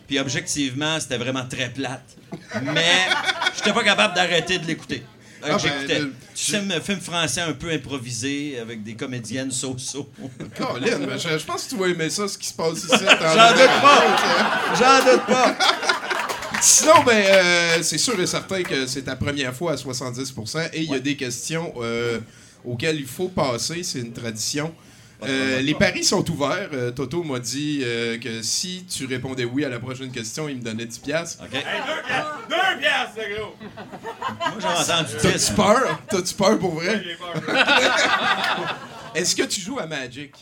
Puis 0.07 0.19
objectivement, 0.19 0.99
c'était 0.99 1.17
vraiment 1.17 1.45
très 1.47 1.69
plate. 1.69 2.03
Mais 2.63 3.07
j'étais 3.55 3.73
pas 3.73 3.83
capable 3.83 4.13
d'arrêter 4.15 4.57
de 4.57 4.65
l'écouter. 4.67 5.03
Euh, 5.43 5.47
Ah, 5.53 5.57
ben, 5.87 6.01
le- 6.03 6.13
Tu 6.35 6.51
sais, 6.51 6.57
un 6.57 6.79
film 6.81 6.99
français 7.01 7.41
un 7.41 7.53
peu 7.53 7.71
improvisé 7.71 8.59
avec 8.59 8.83
des 8.83 8.93
comédiennes 8.95 9.51
so-so. 9.51 10.09
Colin, 10.57 10.97
mais 10.99 11.17
je, 11.19 11.37
je 11.37 11.45
pense 11.45 11.63
que 11.65 11.69
tu 11.71 11.77
vas 11.77 11.87
aimer 11.87 12.09
ça, 12.09 12.27
ce 12.27 12.37
qui 12.37 12.47
se 12.47 12.53
passe 12.53 12.77
ici. 12.83 12.89
J'en 12.89 13.51
doute 13.51 13.81
pas! 13.81 14.75
J'en 14.79 15.11
doute 15.11 15.25
pas! 15.25 15.57
Sinon, 16.61 17.03
ben, 17.03 17.13
euh, 17.13 17.79
c'est 17.81 17.97
sûr 17.97 18.19
et 18.19 18.27
certain 18.27 18.61
que 18.61 18.85
c'est 18.85 19.03
ta 19.03 19.15
première 19.15 19.53
fois 19.53 19.73
à 19.73 19.75
70% 19.75 20.69
et 20.73 20.81
il 20.81 20.91
y 20.91 20.95
a 20.95 20.99
des 20.99 21.15
questions 21.15 21.73
euh, 21.77 22.19
auxquelles 22.63 22.99
il 22.99 23.07
faut 23.07 23.29
passer. 23.29 23.83
C'est 23.83 23.99
une 23.99 24.13
tradition. 24.13 24.73
Euh, 25.23 25.61
les 25.61 25.75
paris 25.75 26.03
sont 26.03 26.27
ouverts. 26.31 26.69
Euh, 26.73 26.91
Toto 26.91 27.23
m'a 27.23 27.39
dit 27.39 27.81
euh, 27.83 28.17
que 28.17 28.41
si 28.41 28.85
tu 28.85 29.05
répondais 29.05 29.45
oui 29.45 29.63
à 29.65 29.69
la 29.69 29.79
prochaine 29.79 30.11
question, 30.11 30.49
il 30.49 30.57
me 30.57 30.61
donnait 30.61 30.85
10 30.85 30.99
piastres. 30.99 31.43
OK. 31.43 31.63
Moi, 34.39 34.53
j'en 34.59 34.81
entendu 34.81 35.15
10. 35.17 35.21
T'as-tu 35.21 35.53
peur? 35.53 36.01
T'as-tu 36.09 36.33
peur 36.33 36.57
pour 36.59 36.75
vrai? 36.75 37.03
Est-ce 39.15 39.35
que 39.35 39.43
tu 39.43 39.61
joues 39.61 39.79
à 39.79 39.85
Magic? 39.85 40.33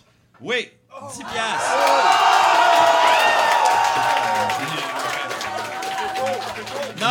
Oui, 0.41 0.69
10 1.11 1.17
piastres. 1.17 1.75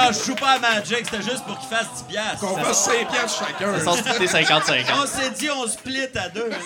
Non, 0.05 0.13
je 0.13 0.25
joue 0.25 0.35
pas 0.35 0.53
à 0.53 0.59
Magic, 0.59 0.99
c'était 1.05 1.23
juste 1.23 1.45
pour 1.45 1.59
qu'il 1.59 1.69
fasse 1.69 1.87
10 1.99 2.03
piastres. 2.05 2.41
Qu'on 2.41 2.57
fasse 2.57 2.85
5 2.85 3.09
piastres 3.11 3.47
chacun. 3.47 3.81
Sont 3.81 3.93
splittés 3.95 4.27
50-50. 4.27 4.85
On 5.03 5.07
s'est 5.07 5.31
dit, 5.31 5.51
on 5.51 5.67
split 5.67 6.07
à 6.15 6.29
deux. 6.29 6.49
là. 6.49 6.57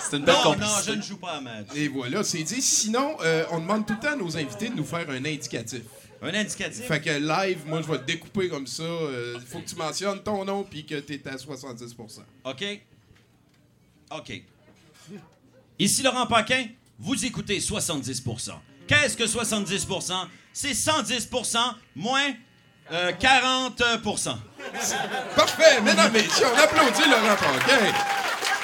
C'est 0.00 0.16
une 0.16 0.24
belle 0.24 0.34
Non, 0.44 0.56
non, 0.56 0.66
je 0.86 0.92
ne 0.92 1.02
joue 1.02 1.16
pas 1.18 1.32
à 1.32 1.40
Magic. 1.40 1.72
Et 1.74 1.88
voilà, 1.88 2.24
c'est 2.24 2.42
dit. 2.42 2.62
Sinon, 2.62 3.16
euh, 3.22 3.44
on 3.50 3.60
demande 3.60 3.86
tout 3.86 3.94
le 3.94 4.00
temps 4.00 4.12
à 4.12 4.16
nos 4.16 4.36
invités 4.36 4.68
de 4.70 4.74
nous 4.74 4.84
faire 4.84 5.08
un 5.10 5.24
indicatif. 5.24 5.82
Un 6.22 6.34
indicatif? 6.34 6.84
Fait 6.86 7.00
que 7.00 7.10
live, 7.10 7.60
moi, 7.66 7.82
je 7.82 7.86
vais 7.92 7.98
te 7.98 8.04
découper 8.04 8.48
comme 8.48 8.66
ça. 8.66 8.82
Il 8.84 9.40
faut 9.46 9.58
que 9.60 9.68
tu 9.68 9.76
mentionnes 9.76 10.22
ton 10.22 10.44
nom 10.44 10.64
puis 10.64 10.84
que 10.86 10.96
t'es 10.96 11.20
à 11.28 11.36
70% 11.36 12.20
OK? 12.44 12.64
OK. 14.10 14.42
Ici 15.78 16.02
Laurent 16.02 16.26
Paquin, 16.26 16.66
vous 16.98 17.24
écoutez 17.24 17.60
70 17.60 18.24
Qu'est-ce 18.88 19.16
que 19.16 19.24
70% 19.24 20.12
C'est 20.52 20.72
110% 20.72 21.58
moins 21.94 22.32
euh, 22.90 23.12
40% 23.12 24.36
Parfait! 25.36 25.80
Mesdames, 25.82 26.10
messieurs, 26.12 26.46
on 26.52 26.58
applaudit 26.58 27.08
Laurent 27.08 27.36
Paquin. 27.36 27.92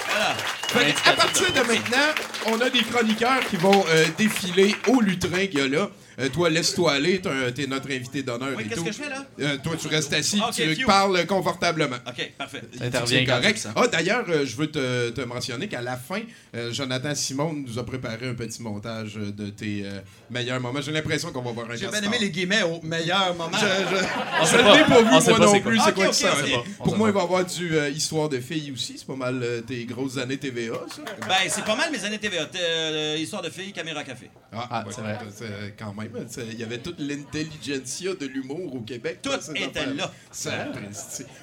Voilà. 0.09 0.35
Fait 0.69 0.93
que, 0.93 1.09
à 1.11 1.13
partir 1.13 1.53
de 1.53 1.61
maintenant, 1.61 2.15
on 2.47 2.61
a 2.61 2.71
des 2.71 2.83
chroniqueurs 2.83 3.41
qui 3.51 3.57
vont 3.57 3.85
euh, 3.89 4.07
défiler 4.17 4.75
au 4.89 5.01
lutrin 5.01 5.47
qu'il 5.47 5.59
y 5.59 5.63
a 5.63 5.69
là. 5.69 5.89
Euh, 6.19 6.29
toi, 6.29 6.49
laisse-toi 6.51 6.93
aller, 6.93 7.21
t'es 7.55 7.67
notre 7.67 7.91
invité 7.91 8.23
d'honneur 8.23 8.51
Oui, 8.57 8.65
qu'est-ce 8.69 8.81
que 8.83 8.93
je 8.93 8.97
fais, 9.03 9.09
là? 9.11 9.25
Euh, 9.41 9.57
toi, 9.63 9.75
tu 9.81 9.89
restes 9.89 10.13
assis, 10.13 10.41
Ok, 10.41 10.55
tu 10.77 10.85
parles 10.87 11.27
confortablement. 11.27 11.97
OK, 12.07 12.33
parfait. 12.39 12.63
Intervient 12.81 13.19
C'est 13.21 13.25
correct. 13.27 13.59
ça. 13.59 13.73
Ah, 13.77 13.87
d'ailleurs, 13.89 14.25
euh, 14.29 14.45
je 14.47 14.57
veux 14.57 14.71
te, 14.71 15.11
te 15.11 15.21
mentionner 15.23 15.69
qu'à 15.69 15.83
la 15.83 15.97
fin, 15.97 16.21
euh, 16.55 16.73
Jonathan 16.73 17.15
Simon 17.15 17.53
nous 17.53 17.79
a 17.79 17.85
préparé 17.87 18.29
un 18.29 18.35
petit 18.35 18.63
montage 18.63 19.15
euh, 19.17 19.33
de 19.33 19.51
tes 19.51 19.83
euh, 19.85 20.01
meilleurs 20.31 20.61
moments. 20.61 20.81
J'ai 20.81 20.93
l'impression 20.93 21.33
qu'on 21.33 21.43
va 21.43 21.53
voir 21.53 21.71
un 21.71 21.77
J'ai 21.77 21.87
gars 21.87 21.91
bien 21.91 22.03
aimé 22.03 22.17
les 22.21 22.31
guillemets 22.31 22.63
au 22.63 22.81
meilleur 22.83 23.35
moment. 23.35 23.57
Je, 23.59 23.67
je, 23.97 24.05
On 24.41 24.47
je 24.47 24.57
l'ai 24.57 24.63
pas. 24.63 25.03
vu, 25.03 25.11
moi 25.11 25.21
pas 25.21 25.39
non 25.39 25.53
c'est 25.53 25.61
plus. 25.61 25.77
quoi. 25.79 25.85
C'est 25.87 25.95
quoi 25.95 26.05
ok, 26.05 26.11
que 26.11 26.17
ça? 26.17 26.29
on 26.33 26.47
sait 26.47 26.53
pas. 26.53 26.63
On 26.81 26.85
Pour 26.85 26.97
moi, 26.97 27.09
il 27.09 27.15
va 27.15 27.21
y 27.21 27.25
avoir 27.25 27.45
du 27.45 27.77
euh, 27.77 27.89
Histoire 27.91 28.29
de 28.29 28.39
filles 28.41 28.73
aussi. 28.73 28.95
C'est 28.99 29.07
pas 29.07 29.17
mal 29.17 29.41
euh, 29.43 29.61
tes 29.63 29.85
grosses 29.85 30.19
années 30.19 30.37
TVA, 30.39 30.75
ça. 30.89 31.03
Ben, 31.27 31.35
c'est 31.49 31.65
pas 31.65 31.77
mal 31.77 31.91
mes 31.91 32.05
années 32.05 32.19
TVA. 32.19 32.47
Euh, 32.55 33.17
Histoire 33.19 33.43
de 33.43 33.51
filles, 33.51 33.73
caméra 33.73 34.05
café. 34.05 34.31
Ah, 34.53 34.85
c'est 34.91 35.01
vrai. 35.01 35.19
c'est- 35.35 35.75
Quand 35.79 35.93
même, 35.95 36.04
il 36.39 36.59
y 36.59 36.63
avait 36.63 36.79
toute 36.79 36.99
l'intelligentsia 36.99 38.15
de 38.15 38.27
l'humour 38.27 38.75
au 38.75 38.81
Québec. 38.81 39.19
Tout 39.23 39.31
était 39.55 39.87
là. 39.87 40.13
Ça, 40.31 40.67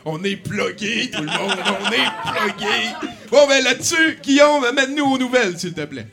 on 0.05 0.23
est 0.23 0.35
plugué, 0.37 1.09
tout 1.11 1.21
le 1.21 1.27
monde. 1.27 1.57
On 1.57 1.91
est 1.91 2.09
plugué. 2.31 3.09
Bon, 3.29 3.47
ben 3.47 3.63
là-dessus, 3.63 4.19
Guillaume, 4.21 4.63
amène-nous 4.63 5.05
aux 5.05 5.17
nouvelles, 5.17 5.57
s'il 5.57 5.73
te 5.73 5.85
plaît. 5.85 6.07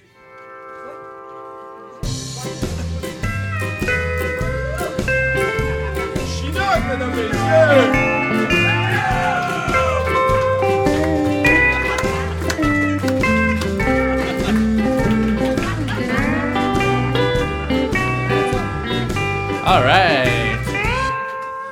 Chinook, 6.26 6.82
mesdames 6.88 7.18
et 7.18 7.82
messieurs! 7.92 8.07
All 19.70 19.82
right. 19.82 20.26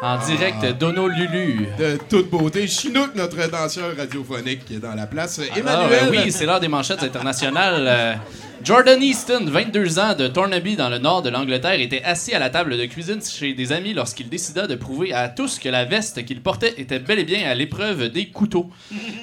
En 0.02 0.18
direct 0.18 0.78
d'Ono 0.78 1.08
Lulu. 1.08 1.66
De 1.78 1.98
toute 2.10 2.28
beauté, 2.28 2.66
Chinook, 2.66 3.14
notre 3.14 3.50
danseur 3.50 3.96
radiophonique, 3.96 4.66
qui 4.66 4.74
est 4.74 4.80
dans 4.80 4.94
la 4.94 5.06
place. 5.06 5.38
Alors, 5.38 5.56
Emmanuel. 5.56 5.98
euh, 6.02 6.10
oui, 6.10 6.30
c'est 6.30 6.44
l'heure 6.44 6.60
des 6.60 6.68
manchettes 6.68 7.02
internationales. 7.02 7.86
Euh, 7.88 8.14
Jordan 8.62 9.02
Easton, 9.02 9.46
22 9.46 9.98
ans, 9.98 10.14
de 10.14 10.28
Thornaby, 10.28 10.76
dans 10.76 10.90
le 10.90 10.98
nord 10.98 11.22
de 11.22 11.30
l'Angleterre, 11.30 11.80
était 11.80 12.02
assis 12.02 12.34
à 12.34 12.38
la 12.38 12.50
table 12.50 12.76
de 12.76 12.84
cuisine 12.84 13.20
chez 13.22 13.54
des 13.54 13.72
amis 13.72 13.94
lorsqu'il 13.94 14.28
décida 14.28 14.66
de 14.66 14.74
prouver 14.74 15.14
à 15.14 15.30
tous 15.30 15.58
que 15.58 15.70
la 15.70 15.86
veste 15.86 16.22
qu'il 16.26 16.42
portait 16.42 16.74
était 16.76 16.98
bel 16.98 17.18
et 17.18 17.24
bien 17.24 17.48
à 17.48 17.54
l'épreuve 17.54 18.10
des 18.10 18.26
couteaux. 18.28 18.68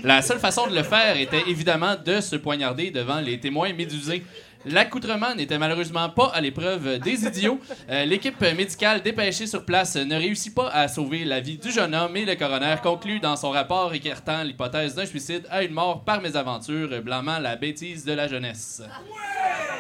La 0.04 0.24
seule 0.24 0.40
façon 0.40 0.66
de 0.66 0.76
le 0.76 0.82
faire 0.84 1.16
était 1.18 1.44
évidemment 1.48 1.96
de 2.04 2.22
se 2.22 2.36
poignarder 2.38 2.90
devant 2.90 3.20
les 3.20 3.40
témoins 3.40 3.72
médusés. 3.74 4.24
L'accoutrement 4.66 5.36
n'était 5.36 5.58
malheureusement 5.58 6.10
pas 6.10 6.32
à 6.34 6.42
l'épreuve 6.42 7.00
des 7.00 7.26
idiots. 7.26 7.60
Euh, 7.90 8.06
L'équipe 8.06 8.40
médicale 8.42 9.02
dépêchée 9.02 9.46
sur 9.46 9.66
place 9.66 9.96
ne 9.98 10.16
réussit 10.16 10.54
pas 10.56 10.70
à 10.70 10.88
sauver 10.88 11.26
la 11.26 11.42
vie 11.42 11.58
du 11.58 11.70
jeune 11.72 11.94
homme 11.94 12.16
et 12.16 12.24
le 12.26 12.36
coroner 12.36 12.76
conclut 12.82 13.20
dans 13.20 13.36
son 13.36 13.50
rapport 13.50 13.94
écartant 13.94 14.44
l'hypothèse 14.44 14.96
d'un 14.96 15.06
suicide 15.06 15.46
à 15.50 15.64
une 15.64 15.74
mort 15.74 16.04
par 16.04 16.22
mésaventure, 16.22 16.90
blâmant 17.02 17.40
la 17.40 17.56
bêtise 17.58 18.06
de 18.06 18.14
la 18.14 18.28
jeunesse. 18.28 18.82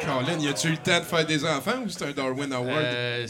Colin, 0.01 0.37
y 0.39 0.47
a-tu 0.49 0.67
eu 0.67 0.71
le 0.71 0.77
temps 0.77 0.99
de 0.99 1.05
faire 1.05 1.25
des 1.25 1.45
enfants 1.45 1.81
ou 1.85 1.89
c'est 1.89 2.05
un 2.05 2.11
Darwin 2.11 2.51
Award? 2.51 2.69
Euh, 2.77 3.27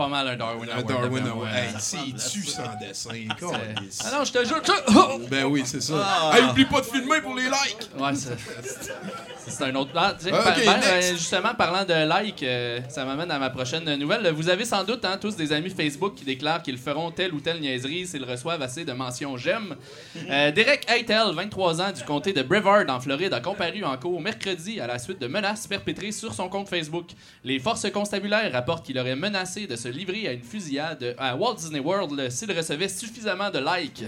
pas 0.00 0.08
mal 0.08 0.26
un 0.28 0.36
Darwin 0.36 0.66
un 0.70 0.72
Award. 0.78 0.86
Darwin 0.88 1.24
d'après 1.24 1.30
Award. 1.30 1.50
Hey, 1.54 1.74
c'est-tu 1.78 2.42
sans 2.46 2.62
dessin? 2.80 3.10
câlisse. 3.38 3.98
Ah 4.02 4.16
non, 4.16 4.24
je 4.24 4.32
te 4.32 4.44
jure. 4.46 4.62
Oh! 4.96 5.20
Ben 5.30 5.44
oui, 5.44 5.60
c'est 5.66 5.82
ça. 5.82 5.94
Ah. 6.02 6.32
Hey, 6.34 6.44
oublie 6.44 6.64
pas 6.64 6.80
de 6.80 6.86
filmer 6.86 7.20
pour 7.20 7.34
les 7.34 7.44
likes! 7.44 7.90
Ouais, 7.98 8.14
c'est 8.14 8.34
c'est 9.46 9.64
un 9.64 9.74
autre. 9.74 9.90
Ah, 9.94 10.14
Ah, 10.32 10.52
par- 10.54 11.02
justement, 11.12 11.54
parlant 11.54 11.84
de 11.84 12.06
like, 12.06 12.42
euh, 12.42 12.80
ça 12.88 13.04
m'amène 13.04 13.30
à 13.30 13.38
ma 13.38 13.50
prochaine 13.50 13.84
nouvelle. 13.96 14.30
Vous 14.32 14.48
avez 14.48 14.64
sans 14.64 14.84
doute 14.84 15.04
hein, 15.04 15.18
tous 15.20 15.36
des 15.36 15.52
amis 15.52 15.70
Facebook 15.70 16.14
qui 16.14 16.24
déclarent 16.24 16.62
qu'ils 16.62 16.78
feront 16.78 17.10
telle 17.10 17.34
ou 17.34 17.40
telle 17.40 17.60
niaiserie 17.60 18.06
s'ils 18.06 18.24
reçoivent 18.24 18.62
assez 18.62 18.84
de 18.84 18.92
mentions 18.92 19.36
j'aime. 19.36 19.76
Euh, 20.30 20.52
Derek 20.52 20.86
Eitel, 20.88 21.32
23 21.34 21.80
ans, 21.80 21.92
du 21.92 22.02
comté 22.04 22.32
de 22.32 22.42
Brevard, 22.42 22.84
en 22.88 23.00
Floride, 23.00 23.32
a 23.32 23.40
comparu 23.40 23.82
en 23.84 23.96
cours 23.96 24.20
mercredi 24.20 24.78
à 24.80 24.86
la 24.86 24.98
suite 24.98 25.20
de 25.20 25.26
menaces 25.26 25.66
perpétrées 25.66 26.12
sur 26.12 26.34
son 26.34 26.48
compte 26.48 26.68
Facebook. 26.68 27.06
Les 27.42 27.58
forces 27.58 27.90
constabulaires 27.90 28.52
rapportent 28.52 28.86
qu'il 28.86 28.98
aurait 28.98 29.16
menacé 29.16 29.66
de 29.66 29.74
se 29.74 29.88
livrer 29.90 30.28
à 30.28 30.32
une 30.32 30.42
fusillade 30.42 31.14
à 31.18 31.36
Walt 31.36 31.54
Disney 31.56 31.80
World 31.80 32.30
s'il 32.30 32.50
recevait 32.52 32.88
suffisamment 32.88 33.50
de 33.50 33.58
likes. 33.58 34.04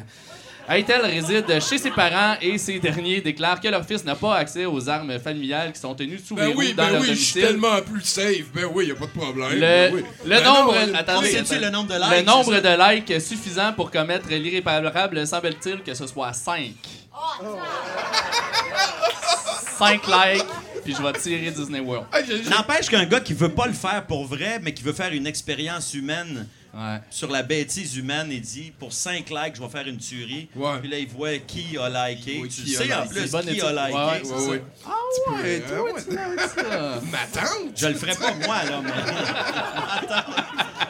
Aitel 0.68 1.00
réside 1.04 1.60
chez 1.60 1.76
ses 1.76 1.90
parents 1.90 2.36
et 2.40 2.56
ces 2.56 2.78
derniers 2.78 3.20
déclarent 3.20 3.60
que 3.60 3.66
leur 3.66 3.84
fils 3.84 4.04
n'a 4.04 4.14
pas 4.14 4.36
accès 4.36 4.64
aux 4.64 4.88
armes 4.88 5.18
familiales 5.18 5.72
qui 5.72 5.80
sont 5.80 5.92
tenues 5.92 6.20
sous 6.24 6.36
Ben 6.36 6.46
verrou 6.46 6.58
oui, 6.60 6.72
dans 6.72 6.84
ben 6.84 6.92
leur 6.92 7.00
oui, 7.02 7.08
je 7.08 7.14
suis 7.14 7.40
tellement 7.40 7.80
plus 7.82 8.02
safe. 8.02 8.44
Ben 8.54 8.66
oui, 8.72 8.86
y 8.86 8.92
a 8.92 8.94
pas 8.94 9.06
de 9.06 9.10
problème. 9.10 9.54
Le, 9.54 9.60
Ben 9.60 9.92
oui. 9.94 10.02
le 10.24 10.30
Ben 10.30 10.44
nombre, 10.44 10.74
non, 10.86 10.94
attendez, 10.94 11.30
sais-tu 11.32 11.54
attendez. 11.54 11.64
le 11.64 11.70
nombre 11.70 11.88
de 11.88 11.94
Le 11.94 12.16
likes, 12.16 12.26
nombre 12.28 12.54
c'est 12.54 12.62
de 12.62 12.94
likes 12.94 13.20
suffisant 13.20 13.72
pour 13.72 13.90
commettre 13.90 14.28
l'irréparable 14.28 15.26
semble-t-il 15.26 15.82
que 15.82 15.94
ce 15.94 16.06
soit 16.06 16.32
5. 16.32 16.70
5 19.78 20.06
likes, 20.06 20.46
puis 20.84 20.94
je 20.94 21.02
vais 21.02 21.12
tirer 21.14 21.50
Disney 21.50 21.80
World. 21.80 22.06
N'empêche 22.48 22.88
qu'un 22.88 23.04
gars 23.04 23.20
qui 23.20 23.34
veut 23.34 23.52
pas 23.52 23.66
le 23.66 23.72
faire 23.72 24.06
pour 24.06 24.26
vrai, 24.26 24.60
mais 24.62 24.72
qui 24.74 24.82
veut 24.82 24.92
faire 24.92 25.12
une 25.12 25.26
expérience 25.26 25.94
humaine 25.94 26.46
Ouais. 26.74 27.00
sur 27.10 27.30
la 27.30 27.42
bêtise 27.42 27.96
humaine, 27.98 28.28
il 28.30 28.40
dit 28.40 28.72
pour 28.78 28.92
5 28.94 29.28
likes, 29.28 29.56
je 29.56 29.60
vais 29.62 29.68
faire 29.68 29.86
une 29.86 29.98
tuerie. 29.98 30.48
Ouais. 30.56 30.78
Puis 30.80 30.88
là, 30.88 30.98
il 30.98 31.06
voit 31.08 31.36
qui 31.38 31.76
a 31.76 31.88
liké. 32.08 32.38
Oui, 32.42 32.48
tu 32.48 32.66
sais 32.66 32.92
en 32.94 33.06
plus 33.06 33.28
C'est 33.28 33.40
qui 33.42 33.60
a 33.60 33.72
liké. 33.72 33.94
Ouais, 33.94 34.04
ouais, 34.06 34.20
c'est 34.24 34.32
Ouais, 34.32 34.40
ça. 34.40 34.50
ouais. 34.50 34.62
Ah 34.86 34.90
ouais, 35.32 35.44
Euh, 35.44 35.60
toi, 35.68 35.82
ouais. 35.92 36.02
tu 36.02 36.14
ça. 36.14 37.00
Ma 37.12 37.18
tante? 37.40 37.72
Je 37.76 37.86
le 37.88 37.94
ferai 37.94 38.14
pas 38.14 38.32
moi, 38.46 38.64
là, 38.64 38.80
mais. 38.82 38.90
Attends. 38.90 40.32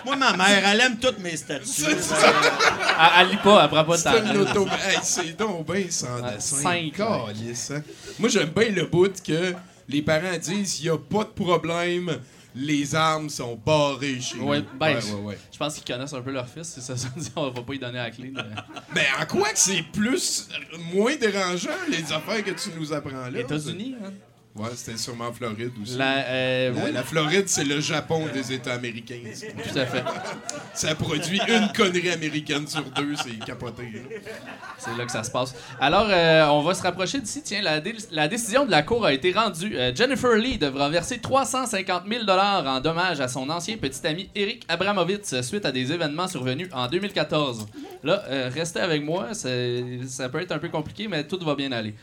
Moi, 0.04 0.16
ma 0.16 0.36
mère, 0.36 0.66
elle 0.68 0.80
aime 0.80 0.98
toutes 0.98 1.20
mes 1.20 1.36
statuts. 1.36 1.64
C'est 1.64 2.00
ça. 2.02 2.16
Elle, 2.26 3.20
elle 3.20 3.28
lit 3.30 3.36
pas, 3.36 3.62
elle 3.62 3.68
prend 3.70 3.84
pas 3.84 3.96
de 3.96 4.02
C'est 4.02 4.10
temps. 4.34 4.40
auto... 4.40 4.66
Hey, 4.66 4.98
c'est 5.00 5.36
donc 5.36 5.72
bien 5.72 5.84
sans 5.90 6.20
dessin. 6.20 6.56
cinq, 6.56 6.92
Calisse, 6.96 7.70
hein. 7.70 7.82
Moi, 8.18 8.28
j'aime 8.28 8.48
bien 8.48 8.70
le 8.70 8.86
bout 8.86 9.12
que 9.22 9.54
les 9.88 10.02
parents 10.02 10.36
disent 10.40 10.80
il 10.80 10.84
n'y 10.84 10.88
a 10.90 10.98
pas 10.98 11.22
de 11.22 11.30
problème, 11.30 12.18
les 12.54 12.94
armes 12.94 13.28
sont 13.30 13.56
barrées 13.64 14.20
chez 14.20 14.36
nous. 14.38 14.46
Ouais, 14.48 14.62
ben, 14.78 14.96
ouais, 14.96 15.20
ouais. 15.22 15.38
Je 15.52 15.58
pense 15.58 15.74
qu'ils 15.78 15.84
connaissent 15.94 16.12
un 16.12 16.20
peu 16.22 16.30
leur 16.32 16.48
fils, 16.48 16.68
c'est 16.68 16.80
ça, 16.80 16.96
ça 16.96 17.08
dit, 17.16 17.30
on 17.36 17.50
va 17.50 17.62
pas 17.62 17.72
lui 17.72 17.78
donner 17.78 17.98
la 17.98 18.10
clé. 18.10 18.30
mais- 18.34 18.42
Ben, 18.94 19.04
en 19.20 19.26
quoi 19.26 19.50
que 19.50 19.58
c'est 19.58 19.82
plus, 19.92 20.48
moins 20.92 21.16
dérangeant, 21.16 21.70
les 21.88 22.12
affaires 22.12 22.44
que 22.44 22.50
tu 22.50 22.70
nous 22.78 22.92
apprends 22.92 23.30
là? 23.30 23.40
États-Unis, 23.40 23.96
hein? 24.04 24.12
Ouais, 24.54 24.68
c'était 24.74 24.98
sûrement 24.98 25.28
en 25.28 25.32
Floride 25.32 25.72
aussi. 25.82 25.96
La, 25.96 26.26
euh, 26.26 26.72
La, 26.74 26.84
oui, 26.84 26.92
la 26.92 27.02
Floride, 27.02 27.48
c'est 27.48 27.64
le 27.64 27.80
Japon 27.80 28.26
des 28.34 28.52
États 28.52 28.74
américains. 28.74 29.20
tout 29.24 29.78
à 29.78 29.86
fait. 29.86 30.04
Ça 30.74 30.94
produit 30.94 31.40
une 31.48 31.72
connerie 31.74 32.10
américaine 32.10 32.66
sur 32.66 32.82
deux, 32.82 33.14
c'est 33.16 33.38
capoté. 33.46 33.90
C'est 34.76 34.94
là 34.94 35.06
que 35.06 35.10
ça 35.12 35.24
se 35.24 35.30
passe. 35.30 35.54
Alors, 35.80 36.06
euh, 36.10 36.44
on 36.48 36.60
va 36.60 36.74
se 36.74 36.82
rapprocher 36.82 37.18
d'ici. 37.20 37.40
Tiens, 37.42 37.62
la, 37.62 37.80
dé- 37.80 37.96
la 38.10 38.28
décision 38.28 38.66
de 38.66 38.70
la 38.70 38.82
Cour 38.82 39.06
a 39.06 39.14
été 39.14 39.32
rendue. 39.32 39.74
Euh, 39.74 39.90
Jennifer 39.94 40.34
Lee 40.34 40.58
devra 40.58 40.90
verser 40.90 41.18
350 41.18 42.02
000 42.06 42.24
en 42.28 42.80
dommages 42.80 43.20
à 43.22 43.28
son 43.28 43.48
ancien 43.48 43.78
petit 43.78 44.06
ami 44.06 44.28
Eric 44.34 44.64
Abramovitz 44.68 45.40
suite 45.40 45.64
à 45.64 45.72
des 45.72 45.92
événements 45.92 46.28
survenus 46.28 46.68
en 46.72 46.88
2014. 46.88 47.66
Là, 48.04 48.22
euh, 48.28 48.50
restez 48.52 48.80
avec 48.80 49.02
moi. 49.02 49.28
Ça 49.32 50.28
peut 50.28 50.42
être 50.42 50.52
un 50.52 50.58
peu 50.58 50.68
compliqué, 50.68 51.08
mais 51.08 51.24
tout 51.26 51.38
va 51.42 51.54
bien 51.54 51.72
aller. 51.72 51.94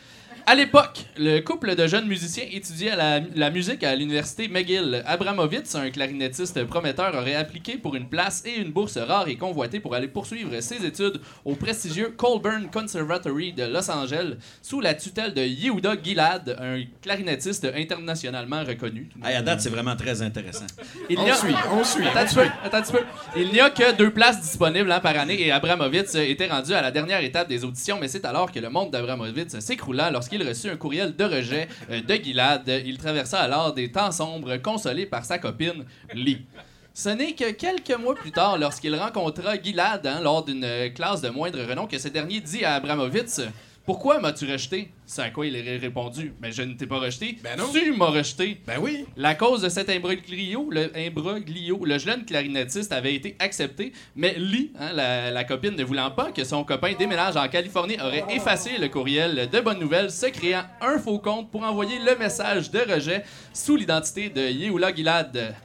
À 0.52 0.56
l'époque, 0.56 1.06
le 1.16 1.42
couple 1.42 1.76
de 1.76 1.86
jeunes 1.86 2.08
musiciens 2.08 2.46
étudiait 2.52 2.96
la, 2.96 3.20
la 3.36 3.52
musique 3.52 3.84
à 3.84 3.96
l'université 3.96 4.48
McGill. 4.48 5.04
Abramovitz, 5.06 5.76
un 5.76 5.92
clarinettiste 5.92 6.66
prometteur, 6.66 7.14
aurait 7.14 7.36
appliqué 7.36 7.78
pour 7.78 7.96
une 7.96 8.10
place 8.10 8.42
et 8.48 8.60
une 8.60 8.72
bourse 8.72 8.98
rare 8.98 9.28
et 9.28 9.36
convoitée 9.36 9.80
pour 9.80 9.94
aller 9.94 10.08
poursuivre 10.08 10.60
ses 10.60 10.84
études 10.84 11.22
au 11.46 11.54
prestigieux 11.54 12.16
Colburn 12.18 12.68
Conservatory 12.74 13.54
de 13.54 13.66
Los 13.66 13.92
Angeles 13.92 14.38
sous 14.64 14.82
la 14.82 14.96
tutelle 14.96 15.36
de 15.36 15.42
Yehuda 15.44 15.94
Gilad, 16.04 16.58
un 16.60 16.82
clarinettiste 17.00 17.68
internationalement 17.76 18.64
reconnu. 18.64 19.08
Hey, 19.24 19.36
à 19.36 19.44
date, 19.44 19.62
c'est 19.62 19.70
vraiment 19.70 19.96
très 19.96 20.20
intéressant. 20.24 20.66
Il 21.12 21.20
On 21.20 21.28
a- 21.30 21.36
suit, 21.36 21.54
on 21.74 21.84
suit. 21.84 22.08
Attends 22.08 22.22
un 22.22 22.26
petit 22.26 22.34
peu, 22.36 22.46
attends 22.64 22.78
un 22.78 22.82
petit 22.82 22.92
peu. 22.94 23.04
Il 23.38 23.50
n'y 23.52 23.60
a 23.60 23.70
que 23.70 23.96
deux 23.96 24.10
places 24.10 24.42
disponibles 24.42 24.92
hein, 24.92 25.00
par 25.00 25.16
année 25.16 25.40
et 25.46 25.52
Abramovitz 25.52 26.16
était 26.16 26.48
rendu 26.48 26.74
à 26.74 26.82
la 26.82 26.90
dernière 26.90 27.24
étape 27.24 27.48
des 27.48 27.64
auditions, 27.64 28.00
mais 28.02 28.08
c'est 28.08 28.26
alors 28.26 28.52
que 28.52 28.60
le 28.60 28.72
monde 28.72 28.90
d'Abramovitz 28.90 29.60
s'écroula 29.60 30.10
lorsqu'il 30.10 30.39
reçut 30.44 30.70
un 30.70 30.78
courriel 30.78 31.16
de 31.16 31.24
rejet 31.24 31.68
euh, 31.90 32.02
de 32.02 32.16
Gilad. 32.16 32.68
Il 32.86 32.98
traversa 32.98 33.40
alors 33.40 33.74
des 33.74 33.92
temps 33.92 34.12
sombres, 34.12 34.58
consolé 34.58 35.06
par 35.06 35.26
sa 35.26 35.38
copine 35.38 35.86
Lee. 36.14 36.46
Ce 36.94 37.10
n'est 37.10 37.34
que 37.34 37.52
quelques 37.52 37.98
mois 37.98 38.16
plus 38.16 38.32
tard, 38.32 38.58
lorsqu'il 38.58 38.96
rencontra 38.96 39.62
Gilad 39.62 40.06
hein, 40.06 40.20
lors 40.22 40.44
d'une 40.44 40.64
euh, 40.64 40.90
classe 40.90 41.22
de 41.22 41.30
moindre 41.30 41.60
renom, 41.62 41.88
que 41.88 41.98
ce 41.98 42.10
dernier 42.10 42.42
dit 42.42 42.66
à 42.66 42.76
Abramovitz 42.76 43.42
Pourquoi 43.86 44.20
m'as-tu 44.20 44.46
rejeté? 44.52 44.92
C'est 45.08 45.24
à 45.24 45.30
quoi 45.32 45.48
il 45.48 45.60
aurait 45.60 45.78
répondu? 45.78 46.34
Mais 46.42 46.52
je 46.52 46.62
ne 46.62 46.74
t'ai 46.74 46.86
pas 46.86 47.00
rejeté. 47.00 47.40
Ben 47.44 47.58
non. 47.58 47.66
Tu 47.74 47.92
m'as 47.94 48.06
rejeté. 48.08 48.62
Ben 48.68 48.78
oui. 48.80 49.06
La 49.18 49.34
cause 49.34 49.64
de 49.64 49.70
cet 49.70 49.90
imbroglio, 49.90 50.70
le 50.70 50.92
imbroglio, 50.96 51.84
le 51.84 51.98
jeune 51.98 52.24
clarinettiste 52.24 52.92
avait 52.92 53.16
été 53.16 53.36
accepté, 53.40 53.92
mais 54.16 54.36
Lee, 54.38 54.72
hein, 54.80 54.92
la, 54.94 55.32
la 55.32 55.44
copine 55.44 55.76
ne 55.76 55.84
voulant 55.84 56.12
pas 56.12 56.32
que 56.32 56.44
son 56.44 56.64
copain 56.64 56.94
déménage 57.00 57.36
en 57.36 57.48
Californie, 57.48 57.98
aurait 58.00 58.26
effacé 58.30 58.78
le 58.78 58.90
courriel 58.90 59.50
de 59.50 59.60
bonne 59.60 59.80
nouvelle, 59.80 60.12
se 60.12 60.28
créant 60.28 60.66
un 60.82 61.00
faux 61.00 61.18
compte 61.18 61.50
pour 61.50 61.64
envoyer 61.64 61.98
le 61.98 62.16
message 62.16 62.70
de 62.70 62.80
rejet 62.94 63.24
sous 63.54 63.76
l'identité 63.76 64.30
de 64.30 64.42
Yehoula 64.42 64.94
Gilad. 64.94 65.56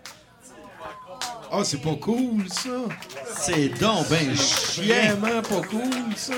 Ah, 1.53 1.63
c'est 1.63 1.83
pas 1.83 1.95
cool, 2.01 2.49
ça. 2.49 2.71
C'est 3.37 3.69
donc 3.79 4.09
ben 4.09 4.35
chien. 4.35 5.15
Vraiment 5.15 5.43
pas 5.43 5.61
cool, 5.69 6.17
ça. 6.17 6.35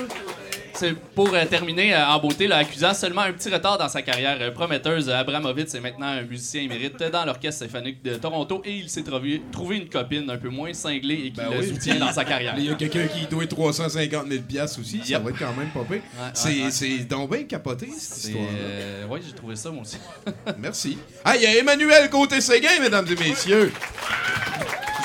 Pour 1.15 1.33
euh, 1.33 1.45
terminer 1.45 1.93
euh, 1.95 2.05
en 2.07 2.19
beauté, 2.19 2.47
là, 2.47 2.57
accusant 2.57 2.93
seulement 2.93 3.21
un 3.21 3.33
petit 3.33 3.49
retard 3.49 3.77
dans 3.77 3.89
sa 3.89 4.01
carrière 4.01 4.37
euh, 4.41 4.51
prometteuse, 4.51 5.09
Abramovitz 5.09 5.73
est 5.75 5.79
maintenant 5.79 6.07
un 6.07 6.21
musicien 6.23 6.61
émérite 6.61 6.97
dans 7.11 7.25
l'Orchestre 7.25 7.65
symphonique 7.65 8.03
de 8.03 8.15
Toronto 8.15 8.61
et 8.65 8.73
il 8.75 8.89
s'est 8.89 9.03
trouvé, 9.03 9.41
trouvé 9.51 9.77
une 9.77 9.89
copine 9.89 10.29
un 10.29 10.37
peu 10.37 10.49
moins 10.49 10.73
cinglée 10.73 11.15
et 11.25 11.31
qui 11.31 11.41
Ben 11.41 11.49
le 11.51 11.59
oui. 11.59 11.69
soutient 11.69 11.95
dans 11.95 12.11
sa 12.11 12.23
carrière. 12.25 12.53
Il 12.57 12.65
y 12.65 12.69
a 12.71 12.75
quelqu'un 12.75 13.07
qui 13.07 13.25
doit 13.27 13.47
350 13.47 14.27
000 14.27 14.43
piastres 14.43 14.79
aussi, 14.79 15.01
ça 15.03 15.19
va 15.19 15.29
être 15.31 15.39
quand 15.39 15.53
même 15.57 15.69
pas 15.69 15.81
pire. 15.83 16.01
Ouais, 16.17 16.29
c'est 16.33 16.49
ouais, 16.49 16.63
ouais. 16.65 16.71
c'est 16.71 16.97
donc 17.07 17.31
bien 17.31 17.43
capoté, 17.43 17.87
cette 17.97 18.25
histoire 18.25 18.45
euh, 18.59 19.07
ouais, 19.07 19.19
j'ai 19.25 19.33
trouvé 19.33 19.55
ça 19.55 19.69
moi 19.71 19.81
aussi. 19.81 19.97
Merci. 20.59 20.97
Ah, 21.25 21.35
il 21.35 21.41
y 21.43 21.45
a 21.47 21.57
Emmanuel 21.57 22.09
Côté-Séguin, 22.09 22.79
mesdames 22.81 23.07
et 23.09 23.15
messieurs. 23.29 23.71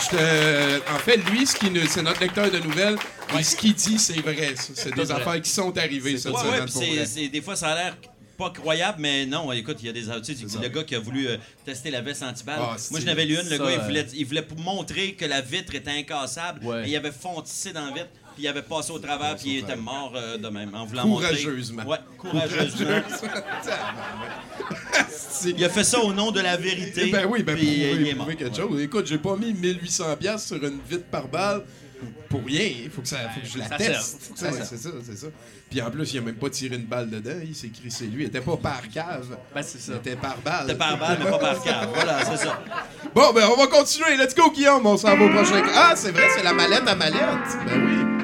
Je 0.04 0.08
te- 0.16 0.90
En 0.92 0.98
fait, 0.98 1.16
lui, 1.30 1.46
c'est 1.46 2.02
notre 2.02 2.20
lecteur 2.20 2.50
de 2.50 2.58
nouvelles. 2.58 2.96
Et 3.38 3.42
ce 3.42 3.56
qu'il 3.56 3.74
dit, 3.74 3.98
c'est 3.98 4.20
vrai. 4.20 4.54
C'est 4.56 4.94
des 4.94 5.10
affaires 5.10 5.40
qui 5.40 5.50
sont 5.50 5.76
arrivées 5.76 6.16
cette 6.18 6.36
semaine. 6.36 6.64
ouais, 6.64 6.66
pour 6.66 7.30
des 7.30 7.40
fois, 7.40 7.56
ça 7.56 7.68
a 7.68 7.74
l'air 7.74 7.96
pas 8.36 8.50
croyable, 8.50 8.98
mais 9.00 9.26
non, 9.26 9.52
écoute, 9.52 9.76
il 9.80 9.86
y 9.86 9.88
a 9.88 9.92
des 9.92 10.04
sais, 10.04 10.34
Le 10.60 10.68
gars 10.68 10.84
qui 10.84 10.94
a 10.94 10.98
voulu 10.98 11.28
euh, 11.28 11.36
tester 11.64 11.90
la 11.90 12.00
veste 12.00 12.22
antiballe. 12.22 12.58
Ah, 12.60 12.76
Moi, 12.90 13.00
je 13.00 13.06
n'avais 13.06 13.24
lu 13.24 13.34
une, 13.34 13.48
le 13.48 13.56
ça, 13.56 13.58
gars, 13.58 13.72
il 13.72 13.80
voulait, 13.80 14.06
il 14.14 14.26
voulait 14.26 14.42
pour 14.42 14.58
montrer 14.58 15.12
que 15.14 15.24
la 15.24 15.40
vitre 15.40 15.74
était 15.74 15.90
incassable. 15.90 16.64
Ouais. 16.64 16.86
Et 16.86 16.90
il 16.90 16.96
avait 16.96 17.12
fontissé 17.12 17.72
dans 17.72 17.84
la 17.84 17.92
vitre, 17.92 18.08
puis 18.34 18.44
il 18.44 18.48
avait 18.48 18.62
passé 18.62 18.90
au 18.92 18.98
travers, 18.98 19.36
puis 19.36 19.50
il 19.50 19.58
était 19.58 19.76
mort 19.76 20.12
euh, 20.16 20.38
de 20.38 20.48
même, 20.48 20.74
en 20.74 20.86
voulant 20.86 21.02
Courageusement. 21.02 21.84
montrer. 21.84 21.98
Ouais, 21.98 22.04
courageusement. 22.18 23.02
il 25.46 25.64
a 25.64 25.68
fait 25.68 25.84
ça 25.84 26.00
au 26.00 26.12
nom 26.12 26.30
de 26.30 26.40
la 26.40 26.56
vérité. 26.56 27.10
Ben 27.10 27.26
oui, 27.26 27.42
ben 27.42 27.54
puis 27.56 27.66
prouver, 27.66 27.96
il 28.00 28.08
est 28.08 28.14
mort. 28.14 28.28
quelque 28.28 28.56
chose. 28.56 28.80
Écoute, 28.80 29.06
j'ai 29.06 29.18
pas 29.18 29.36
mis 29.36 29.52
1800 29.52 30.16
pièces 30.16 30.46
sur 30.46 30.56
une 30.64 30.80
vitre 30.88 31.04
par 31.10 31.28
balle 31.28 31.62
pour 32.28 32.44
rien. 32.44 32.70
Il 32.84 32.90
faut 32.90 33.02
que, 33.02 33.08
ça, 33.08 33.16
faut 33.34 33.40
que 33.40 33.46
je 33.46 33.58
la 33.58 33.68
Ça 33.68 33.76
teste. 33.76 34.32
c'est 34.34 34.76
ça, 34.78 34.90
c'est 35.02 35.16
ça. 35.18 35.26
Puis 35.70 35.80
en 35.80 35.90
plus, 35.90 36.12
il 36.12 36.18
a 36.18 36.20
même 36.22 36.34
pas 36.34 36.50
tiré 36.50 36.76
une 36.76 36.84
balle 36.84 37.08
dedans. 37.10 37.40
Il 37.44 37.54
s'est 37.54 37.68
crissé 37.68 38.06
lui. 38.06 38.24
Il 38.24 38.26
était 38.26 38.40
pas 38.40 38.56
par 38.56 38.82
cave. 38.92 39.36
Ben, 39.54 39.62
c'est 39.62 39.80
ça. 39.80 39.92
Il 39.94 39.98
était 39.98 40.16
par 40.16 40.36
balle. 40.38 40.66
C'était 40.66 40.78
par 40.78 40.98
balle, 40.98 41.18
mais 41.22 41.30
pas 41.30 41.38
par 41.38 41.62
cave. 41.62 41.88
Voilà, 41.94 42.24
c'est 42.24 42.44
ça. 42.44 42.62
Bon, 43.14 43.32
ben 43.32 43.48
on 43.52 43.56
va 43.56 43.66
continuer. 43.66 44.16
Let's 44.16 44.34
go, 44.34 44.50
Guillaume. 44.50 44.86
On 44.86 44.96
s'en 44.96 45.16
va 45.16 45.24
au 45.24 45.28
prochain. 45.30 45.62
Ah, 45.74 45.94
c'est 45.96 46.10
vrai, 46.12 46.28
c'est 46.36 46.42
la 46.42 46.52
mallette 46.52 46.86
à 46.86 46.94
mallette. 46.94 47.18
Ben 47.66 47.84
oui. 47.84 48.21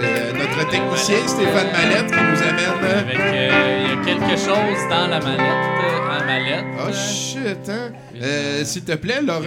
C'est 0.00 0.32
notre 0.32 0.70
technicien 0.70 1.28
Stéphane 1.28 1.72
Mallette 1.72 2.06
qui 2.06 2.12
nous 2.12 2.42
amène. 2.42 2.84
euh, 2.84 3.00
Avec, 3.00 3.18
euh, 3.18 3.84
il 3.84 3.90
y 3.90 3.92
a 3.92 4.04
quelque 4.04 4.36
chose 4.36 4.88
dans 4.88 5.06
la 5.08 5.20
mallette. 5.20 5.40
euh, 5.40 6.20
en 6.20 6.24
mallette. 6.26 6.64
Oh 6.78 6.92
shit, 6.92 7.68
hein? 7.68 7.92
Euh, 8.20 8.64
S'il 8.64 8.84
te 8.84 8.92
plaît, 8.92 9.20
Laurent 9.22 9.44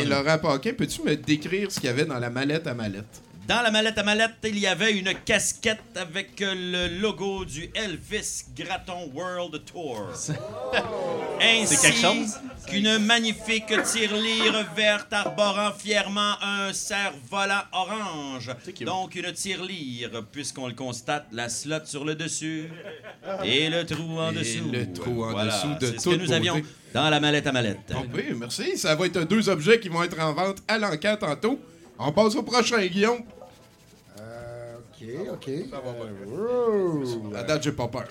et 0.00 0.04
Laurent 0.04 0.38
Paquin, 0.38 0.72
peux-tu 0.76 1.02
me 1.02 1.14
décrire 1.16 1.70
ce 1.70 1.80
qu'il 1.80 1.88
y 1.88 1.92
avait 1.92 2.04
dans 2.04 2.18
la 2.18 2.30
mallette 2.30 2.66
à 2.66 2.74
mallette? 2.74 3.22
Dans 3.48 3.62
la 3.62 3.70
mallette 3.70 3.96
à 3.96 4.02
mallette, 4.02 4.32
il 4.44 4.58
y 4.58 4.66
avait 4.66 4.92
une 4.92 5.12
casquette 5.24 5.80
avec 5.96 6.32
le 6.40 7.00
logo 7.00 7.44
du 7.46 7.70
Elvis 7.74 8.44
Gratton 8.54 9.10
World 9.14 9.64
Tour. 9.64 10.08
C'est 10.14 11.80
quelque 11.80 11.96
chose? 11.98 12.38
Qu'une 12.68 12.98
magnifique 12.98 13.72
tirelire 13.84 14.66
verte 14.76 15.12
arborant 15.12 15.72
fièrement 15.76 16.34
un 16.42 16.72
cerf-volant 16.72 17.62
orange. 17.72 18.50
C'est 18.64 18.72
cute. 18.72 18.86
Donc 18.86 19.14
une 19.14 19.32
tirelire, 19.32 20.22
puisqu'on 20.30 20.66
le 20.68 20.74
constate, 20.74 21.26
la 21.32 21.48
slot 21.48 21.84
sur 21.86 22.04
le 22.04 22.14
dessus 22.14 22.70
et 23.44 23.68
le 23.70 23.84
trou 23.84 24.18
en 24.18 24.30
Et 24.30 24.34
dessous. 24.34 24.70
le 24.72 24.92
trou 24.92 25.24
en 25.24 25.30
Voilà, 25.30 25.52
dessous 25.56 25.74
de 25.80 25.86
c'est 25.86 26.00
ce 26.00 26.10
que 26.10 26.14
nous 26.16 26.32
avions 26.32 26.60
dans 26.94 27.10
la 27.10 27.20
mallette 27.20 27.46
à 27.46 27.52
mallette. 27.52 27.78
Bon, 27.92 28.06
oui, 28.14 28.24
merci. 28.36 28.76
Ça 28.78 28.94
va 28.94 29.06
être 29.06 29.22
deux 29.24 29.48
objets 29.48 29.78
qui 29.80 29.88
vont 29.88 30.02
être 30.02 30.18
en 30.20 30.32
vente 30.32 30.58
à 30.68 30.78
l'enquête 30.78 31.18
tantôt. 31.20 31.58
On 31.98 32.12
passe 32.12 32.34
au 32.36 32.42
prochain, 32.42 32.84
Guillaume. 32.86 33.22
Euh, 34.20 34.76
ok, 34.76 35.32
ok. 35.32 35.48
Euh, 35.48 37.34
À 37.36 37.42
date, 37.42 37.62
j'ai 37.64 37.72
pas 37.72 37.88
peur. 37.88 38.06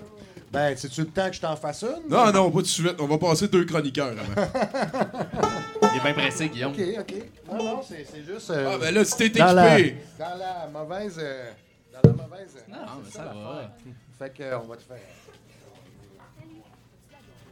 Ben, 0.51 0.75
c'est-tu 0.77 1.01
le 1.01 1.07
temps 1.07 1.27
que 1.29 1.36
je 1.36 1.41
t'en 1.41 1.55
fasse 1.57 1.83
une? 1.83 2.10
Non, 2.10 2.31
non, 2.31 2.49
pas 2.49 2.57
tout 2.60 2.62
de 2.63 2.67
suite. 2.67 2.95
On 2.99 3.05
va 3.05 3.17
passer 3.17 3.47
deux 3.49 3.65
chroniqueurs 3.65 4.07
avant. 4.17 4.49
Il 5.93 5.97
est 5.97 6.01
bien 6.03 6.13
pressé, 6.13 6.47
Guillaume. 6.49 6.71
Ok, 6.71 6.81
ok. 6.99 7.13
Non, 7.51 7.63
non, 7.63 7.81
c'est 7.88 8.05
c'est 8.10 8.23
juste. 8.23 8.49
euh, 8.51 8.71
Ah, 8.73 8.77
ben 8.79 8.93
là, 8.93 9.03
si 9.03 9.15
t'es 9.17 9.29
dans, 9.29 9.51
la, 9.53 9.77
équipé. 9.79 9.97
dans 10.17 10.38
la 10.38 10.67
mauvaise. 10.71 11.17
euh, 11.21 11.51
dans 11.93 12.10
la 12.10 12.15
mauvaise. 12.23 12.55
euh, 12.55 12.71
Non, 12.71 12.77
mais 13.03 13.10
c'est 13.12 13.17
ça 13.17 13.23
va. 13.25 13.33
l'affaire. 13.33 13.69
Fait 14.17 14.33
que, 14.38 14.43
euh, 14.43 14.60
on 14.63 14.67
va 14.67 14.75
te 14.77 14.83
faire. 14.83 14.97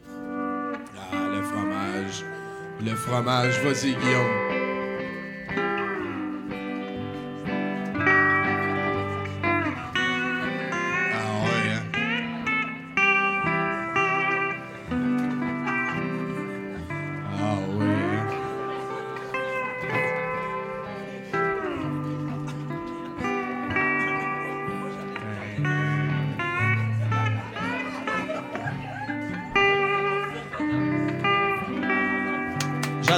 Ah, 0.07 1.27
le 1.35 1.43
fromage. 1.43 2.23
Le 2.81 2.95
fromage. 2.95 3.59
Vas-y, 3.63 3.95
Guillaume. 3.95 4.64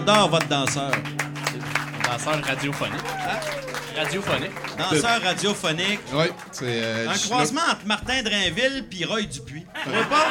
J'adore 0.08 0.30
votre 0.30 0.48
danseur. 0.48 0.92
Danseur 2.10 2.42
radiophonique. 2.46 2.94
Radiophonique. 3.98 4.52
Danseur 4.78 5.22
radiophonique. 5.22 6.00
Oui, 6.14 6.26
c'est. 6.54 6.64
euh, 6.66 7.10
Un 7.10 7.18
croisement 7.18 7.60
entre 7.70 7.86
Martin 7.86 8.22
Drainville 8.24 8.86
puis 8.90 9.04
Roy 9.04 9.24
Dupuis. 9.24 9.66
Tu 9.84 9.90
vois 9.90 10.06
pas? 10.06 10.26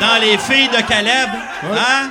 Dans 0.00 0.18
Les 0.22 0.38
filles 0.38 0.68
de 0.68 0.80
Caleb. 0.88 1.28
Hein? 1.62 2.10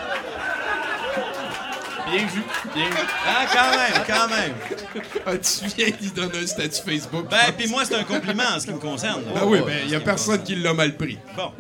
Bien 2.10 2.26
vu. 2.26 2.42
Bien 2.74 2.90
vu. 2.90 2.98
Ah, 3.26 3.46
quand 3.52 3.72
même, 3.78 4.04
quand 4.08 4.28
même. 4.30 4.56
Ah, 5.26 5.38
tu 5.38 5.66
viens 5.76 5.90
d'y 6.00 6.12
donner 6.12 6.40
un 6.40 6.48
statut 6.48 6.82
Facebook? 6.84 7.28
Ben, 7.30 7.52
puis 7.58 7.68
moi, 7.68 7.84
c'est 7.86 7.96
un 7.96 8.04
compliment 8.04 8.44
en 8.56 8.60
ce 8.60 8.66
qui 8.68 8.74
me 8.74 8.80
concerne. 8.80 9.24
Ben 9.34 9.44
oui, 9.46 9.60
ben, 9.66 9.80
il 9.84 9.90
y 9.92 9.96
a 9.96 10.00
personne 10.00 10.42
qui 10.44 10.56
l'a 10.56 10.74
mal 10.74 10.96
pris. 10.96 11.18
Bon. 11.36 11.52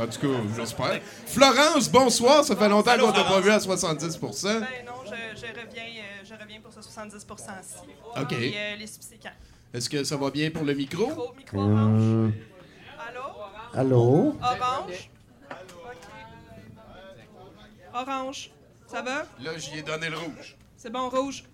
En 0.00 0.06
tout 0.06 0.20
cas, 0.20 0.40
j'espère. 0.56 1.00
Florence, 1.26 1.90
bonsoir. 1.90 2.44
Ça 2.44 2.54
fait 2.56 2.68
longtemps 2.68 2.96
qu'on 2.98 3.12
t'a 3.12 3.24
pas 3.24 3.40
vu 3.40 3.50
à 3.50 3.58
70% 3.58 4.42
Ben 4.42 4.60
non, 4.86 4.92
je, 5.04 5.10
je 5.40 5.46
reviens, 5.46 5.82
euh, 5.84 6.24
je 6.24 6.34
reviens 6.34 6.60
pour 6.60 6.72
ce 6.72 6.80
70%-ci. 6.80 7.88
OK. 8.20 8.32
Et 8.32 8.54
euh, 8.56 8.76
les 8.76 8.86
subséquents. 8.86 9.30
Est-ce 9.74 9.90
que 9.90 10.02
ça 10.04 10.16
va 10.16 10.30
bien 10.30 10.50
pour 10.50 10.64
le 10.64 10.74
micro? 10.74 11.06
Micro, 11.08 11.34
micro 11.36 11.58
orange. 11.60 12.32
Allô? 13.06 13.22
Allô? 13.74 14.36
Orange? 14.40 15.10
OK. 15.50 16.08
Orange. 17.94 18.50
Ça 18.90 19.02
va? 19.02 19.26
Là, 19.42 19.50
j'y 19.58 19.78
ai 19.78 19.82
donné 19.82 20.08
le 20.08 20.16
rouge. 20.16 20.56
C'est 20.76 20.90
bon, 20.92 21.08
rouge. 21.08 21.44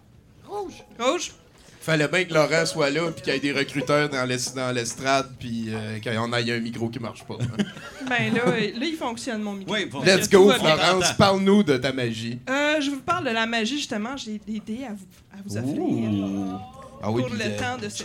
Rouge. 0.46 0.84
Rouge? 0.98 1.32
Fallait 1.80 2.08
bien 2.08 2.24
que 2.24 2.32
Laurent 2.32 2.64
soit 2.64 2.88
là, 2.88 3.10
puis 3.10 3.22
qu'il 3.22 3.34
y 3.34 3.36
ait 3.36 3.40
des 3.40 3.52
recruteurs 3.52 4.08
dans 4.08 4.24
l'es- 4.24 4.54
dans 4.54 4.72
l'estrade, 4.74 5.30
puis 5.38 5.66
euh, 5.68 5.98
qu'on 6.00 6.32
ait 6.32 6.52
un 6.52 6.60
micro 6.60 6.88
qui 6.88 6.98
marche 6.98 7.24
pas. 7.24 7.36
Ben 8.08 8.34
là, 8.34 8.40
euh, 8.46 8.52
là, 8.78 8.86
il 8.86 8.96
fonctionne 8.98 9.42
mon 9.42 9.52
micro. 9.54 9.72
Oui, 9.74 9.86
bon. 9.86 10.02
Let's 10.02 10.28
go. 10.30 10.50
Florence. 10.50 11.12
Parle-nous 11.18 11.62
de 11.62 11.76
ta 11.78 11.90
magie. 11.92 12.38
Euh, 12.48 12.80
je 12.80 12.90
vous 12.90 13.00
parle 13.00 13.24
de 13.26 13.30
la 13.30 13.46
magie, 13.46 13.76
justement. 13.78 14.14
J'ai 14.16 14.38
des 14.46 14.60
dés 14.60 14.84
à 14.84 14.92
vous, 14.92 15.06
à 15.32 15.36
vous 15.44 15.56
offrir. 15.56 16.60
Ah 17.06 17.10
oui, 17.10 17.20
Pour 17.22 17.34
le 17.34 17.40
euh, 17.42 17.58
temps 17.58 17.76
de 17.76 17.88
ce. 17.90 18.02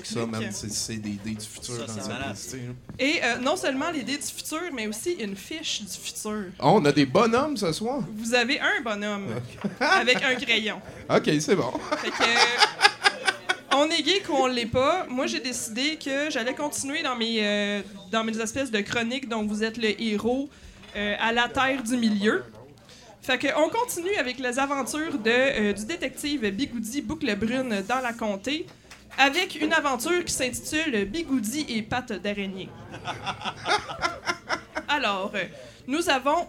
C'est- 0.61 0.97
des 0.97 1.11
dés 1.11 1.35
du 1.35 1.45
futur 1.45 1.87
Ça, 1.87 2.01
dans 2.01 2.07
la 2.09 2.19
là. 2.19 2.33
Et 2.99 3.21
euh, 3.23 3.37
non 3.37 3.55
seulement 3.55 3.89
les 3.91 4.03
dés 4.03 4.17
du 4.17 4.23
futur, 4.23 4.59
mais 4.73 4.87
aussi 4.87 5.13
une 5.13 5.37
fiche 5.37 5.81
du 5.83 5.87
futur. 5.97 6.47
Oh, 6.59 6.73
on 6.75 6.83
a 6.83 6.91
des 6.91 7.05
bonhommes 7.05 7.55
ce 7.55 7.71
soir? 7.71 8.01
Vous 8.17 8.33
avez 8.33 8.59
un 8.59 8.81
bonhomme 8.83 9.27
avec 9.79 10.21
un 10.21 10.35
crayon. 10.35 10.81
OK, 11.09 11.29
c'est 11.39 11.55
bon. 11.55 11.71
Fait 12.01 12.09
que, 12.09 12.23
euh, 12.23 13.77
on 13.77 13.85
est 13.89 14.03
geek 14.03 14.27
ou 14.27 14.33
on 14.33 14.47
l'est 14.47 14.65
pas. 14.65 15.05
Moi, 15.09 15.27
j'ai 15.27 15.39
décidé 15.39 15.97
que 16.03 16.29
j'allais 16.29 16.53
continuer 16.55 17.01
dans 17.01 17.15
mes, 17.15 17.37
euh, 17.39 17.81
dans 18.11 18.25
mes 18.25 18.37
espèces 18.37 18.69
de 18.69 18.81
chroniques 18.81 19.29
dont 19.29 19.45
vous 19.45 19.63
êtes 19.63 19.77
le 19.77 20.01
héros 20.01 20.49
euh, 20.97 21.15
à 21.21 21.31
la 21.31 21.47
terre 21.47 21.81
du 21.83 21.95
milieu. 21.95 22.43
Fait 23.21 23.37
que 23.37 23.47
on 23.57 23.69
continue 23.69 24.15
avec 24.19 24.39
les 24.39 24.59
aventures 24.59 25.17
de, 25.17 25.29
euh, 25.29 25.73
du 25.73 25.85
détective 25.85 26.49
Bigoudi 26.49 27.01
Boucle 27.01 27.33
Brune 27.37 27.83
dans 27.87 28.01
la 28.01 28.11
comté 28.11 28.65
avec 29.19 29.61
une 29.61 29.73
aventure 29.73 30.25
qui 30.25 30.33
s'intitule 30.33 31.05
Bigoudi 31.05 31.65
et 31.69 31.83
pattes 31.83 32.13
d'araignée. 32.13 32.69
Alors, 34.87 35.31
euh, 35.35 35.43
nous 35.87 36.09
avons 36.09 36.47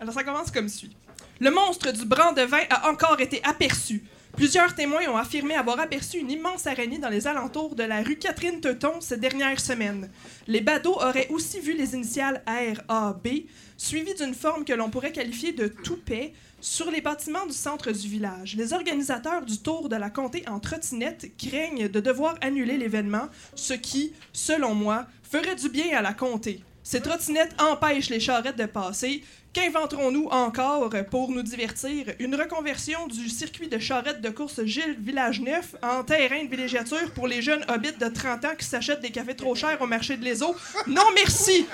alors, 0.00 0.12
ça 0.12 0.24
commence 0.24 0.50
comme 0.50 0.68
suit. 0.68 0.94
Le 1.40 1.50
monstre 1.50 1.90
du 1.92 2.04
Brandevin 2.04 2.62
a 2.68 2.90
encore 2.90 3.20
été 3.20 3.40
aperçu. 3.44 4.04
Plusieurs 4.36 4.74
témoins 4.74 5.08
ont 5.08 5.16
affirmé 5.16 5.54
avoir 5.54 5.78
aperçu 5.78 6.18
une 6.18 6.30
immense 6.30 6.66
araignée 6.66 6.98
dans 6.98 7.08
les 7.08 7.26
alentours 7.26 7.76
de 7.76 7.84
la 7.84 8.02
rue 8.02 8.16
Catherine-Teuton 8.16 9.00
ces 9.00 9.16
dernières 9.16 9.60
semaines. 9.60 10.10
Les 10.48 10.60
badauds 10.60 11.00
auraient 11.00 11.28
aussi 11.28 11.60
vu 11.60 11.72
les 11.72 11.94
initiales 11.94 12.42
RAB, 12.88 13.28
suivies 13.76 14.14
d'une 14.14 14.34
forme 14.34 14.64
que 14.64 14.72
l'on 14.72 14.90
pourrait 14.90 15.12
qualifier 15.12 15.52
de 15.52 15.68
toupet, 15.68 16.34
sur 16.64 16.90
les 16.90 17.02
bâtiments 17.02 17.44
du 17.44 17.52
centre 17.52 17.92
du 17.92 18.08
village. 18.08 18.56
Les 18.56 18.72
organisateurs 18.72 19.44
du 19.44 19.58
Tour 19.58 19.90
de 19.90 19.96
la 19.96 20.08
Comté 20.08 20.44
en 20.48 20.60
trottinette 20.60 21.36
craignent 21.36 21.88
de 21.88 22.00
devoir 22.00 22.36
annuler 22.40 22.78
l'événement, 22.78 23.28
ce 23.54 23.74
qui, 23.74 24.14
selon 24.32 24.74
moi, 24.74 25.06
ferait 25.22 25.56
du 25.56 25.68
bien 25.68 25.94
à 25.94 26.00
la 26.00 26.14
Comté. 26.14 26.62
Ces 26.82 27.02
trottinettes 27.02 27.54
empêchent 27.60 28.08
les 28.08 28.18
charrettes 28.18 28.56
de 28.56 28.64
passer. 28.64 29.22
Qu'inventerons-nous 29.52 30.28
encore 30.28 30.88
pour 31.10 31.30
nous 31.30 31.42
divertir? 31.42 32.06
Une 32.18 32.34
reconversion 32.34 33.08
du 33.08 33.28
circuit 33.28 33.68
de 33.68 33.78
charrettes 33.78 34.22
de 34.22 34.30
course 34.30 34.64
Gilles 34.64 34.96
Village 34.98 35.42
Neuf 35.42 35.76
en 35.82 36.02
terrain 36.02 36.44
de 36.44 36.48
villégiature 36.48 37.12
pour 37.14 37.28
les 37.28 37.42
jeunes 37.42 37.64
hobbits 37.68 37.98
de 38.00 38.08
30 38.08 38.44
ans 38.46 38.54
qui 38.58 38.64
s'achètent 38.64 39.02
des 39.02 39.10
cafés 39.10 39.36
trop 39.36 39.54
chers 39.54 39.80
au 39.82 39.86
marché 39.86 40.16
de 40.16 40.24
l'Eso? 40.24 40.56
Non, 40.86 41.04
merci! 41.14 41.66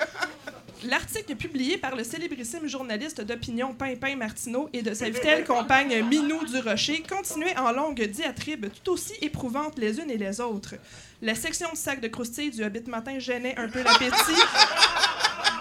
L'article 0.83 1.35
publié 1.35 1.77
par 1.77 1.95
le 1.95 2.03
célébrissime 2.03 2.67
journaliste 2.67 3.21
d'opinion 3.21 3.71
Pimpin 3.73 4.15
Martineau 4.15 4.67
et 4.73 4.81
de 4.81 4.95
sa 4.95 5.09
vitelle 5.09 5.43
compagne 5.45 6.03
Minou 6.03 6.43
du 6.43 6.57
Rocher 6.57 7.03
continuait 7.07 7.55
en 7.57 7.71
longue 7.71 8.01
diatribe 8.01 8.65
tout 8.83 8.93
aussi 8.93 9.13
éprouvantes 9.21 9.77
les 9.77 9.99
unes 9.99 10.09
et 10.09 10.17
les 10.17 10.41
autres. 10.41 10.73
La 11.21 11.35
section 11.35 11.69
de 11.71 11.77
sac 11.77 12.01
de 12.01 12.07
croustilles 12.07 12.49
du 12.49 12.63
Hobbit 12.63 12.87
matin 12.87 13.19
gênait 13.19 13.55
un 13.59 13.69
peu 13.69 13.83
l'appétit 13.83 14.41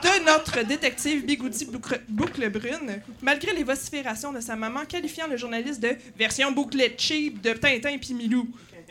de 0.02 0.24
notre 0.24 0.66
détective 0.66 1.26
Bigoudi 1.26 1.66
Boucle, 1.66 2.00
Boucle 2.08 2.48
Brune, 2.48 3.02
malgré 3.20 3.52
les 3.52 3.64
vociférations 3.64 4.32
de 4.32 4.40
sa 4.40 4.56
maman 4.56 4.86
qualifiant 4.86 5.26
le 5.26 5.36
journaliste 5.36 5.80
de 5.80 5.96
version 6.16 6.50
bouclette 6.52 6.98
cheap 6.98 7.42
de 7.42 7.52
Tintin 7.52 7.90
et 7.90 8.14
Milou, 8.14 8.48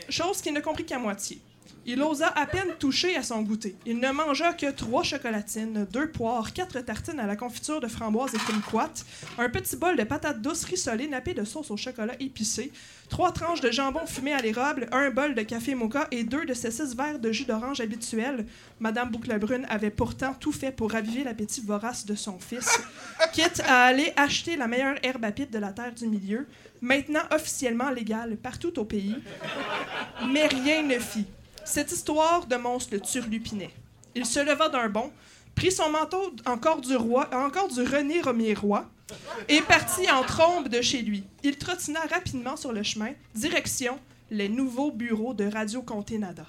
chose 0.08 0.40
qu'il 0.40 0.52
ne 0.52 0.60
comprit 0.60 0.84
qu'à 0.84 1.00
moitié. 1.00 1.40
Il 1.86 2.02
osa 2.02 2.28
à 2.28 2.46
peine 2.46 2.74
toucher 2.78 3.16
à 3.16 3.22
son 3.22 3.40
goûter. 3.42 3.74
Il 3.86 3.98
ne 4.00 4.10
mangea 4.10 4.52
que 4.52 4.70
trois 4.70 5.02
chocolatines, 5.02 5.86
deux 5.90 6.10
poires, 6.10 6.52
quatre 6.52 6.78
tartines 6.80 7.18
à 7.18 7.26
la 7.26 7.36
confiture 7.36 7.80
de 7.80 7.88
framboise 7.88 8.34
et 8.34 8.38
kumquat, 8.38 8.92
un 9.38 9.48
petit 9.48 9.76
bol 9.76 9.96
de 9.96 10.04
patates 10.04 10.42
douces 10.42 10.64
rissolées 10.64 11.08
nappées 11.08 11.34
de 11.34 11.44
sauce 11.44 11.70
au 11.70 11.78
chocolat 11.78 12.14
épicé, 12.20 12.70
trois 13.08 13.32
tranches 13.32 13.62
de 13.62 13.70
jambon 13.70 14.06
fumé 14.06 14.32
à 14.32 14.42
l'érable, 14.42 14.88
un 14.92 15.10
bol 15.10 15.34
de 15.34 15.42
café 15.42 15.74
mocha 15.74 16.06
et 16.10 16.22
deux 16.22 16.44
de 16.44 16.52
ses 16.52 16.70
six 16.70 16.94
verres 16.94 17.18
de 17.18 17.32
jus 17.32 17.46
d'orange 17.46 17.80
habituels. 17.80 18.46
Madame 18.78 19.10
Bouclebrune 19.10 19.66
avait 19.70 19.90
pourtant 19.90 20.34
tout 20.34 20.52
fait 20.52 20.72
pour 20.72 20.92
raviver 20.92 21.24
l'appétit 21.24 21.62
vorace 21.62 22.04
de 22.04 22.14
son 22.14 22.38
fils, 22.38 22.78
quitte 23.32 23.62
à 23.66 23.84
aller 23.84 24.12
acheter 24.16 24.56
la 24.56 24.68
meilleure 24.68 24.96
herbe 25.02 25.24
à 25.24 25.32
pipe 25.32 25.50
de 25.50 25.58
la 25.58 25.72
terre 25.72 25.94
du 25.94 26.06
milieu, 26.06 26.46
maintenant 26.82 27.22
officiellement 27.30 27.90
légale 27.90 28.36
partout 28.36 28.78
au 28.78 28.84
pays. 28.84 29.16
Mais 30.28 30.46
rien 30.46 30.82
ne 30.82 30.98
fit. 30.98 31.26
Cette 31.70 31.92
histoire 31.92 32.46
de 32.46 32.56
monstre 32.56 32.94
le 32.94 33.00
turlupinait. 33.00 33.70
Il 34.16 34.26
se 34.26 34.40
leva 34.40 34.68
d'un 34.68 34.88
bond, 34.88 35.12
prit 35.54 35.70
son 35.70 35.88
manteau 35.88 36.34
encore 36.44 36.80
du 36.80 36.96
roi, 36.96 37.30
encore 37.32 37.68
du 37.68 37.82
René 37.82 38.20
Romier-Roi, 38.20 38.90
et 39.48 39.60
partit 39.60 40.10
en 40.10 40.24
trombe 40.24 40.66
de 40.68 40.80
chez 40.82 41.00
lui. 41.00 41.22
Il 41.44 41.56
trottina 41.58 42.00
rapidement 42.10 42.56
sur 42.56 42.72
le 42.72 42.82
chemin, 42.82 43.12
direction 43.36 44.00
les 44.32 44.48
nouveaux 44.48 44.90
bureaux 44.90 45.32
de 45.32 45.44
Radio 45.44 45.80
Comté 45.82 46.18
Nada. 46.18 46.44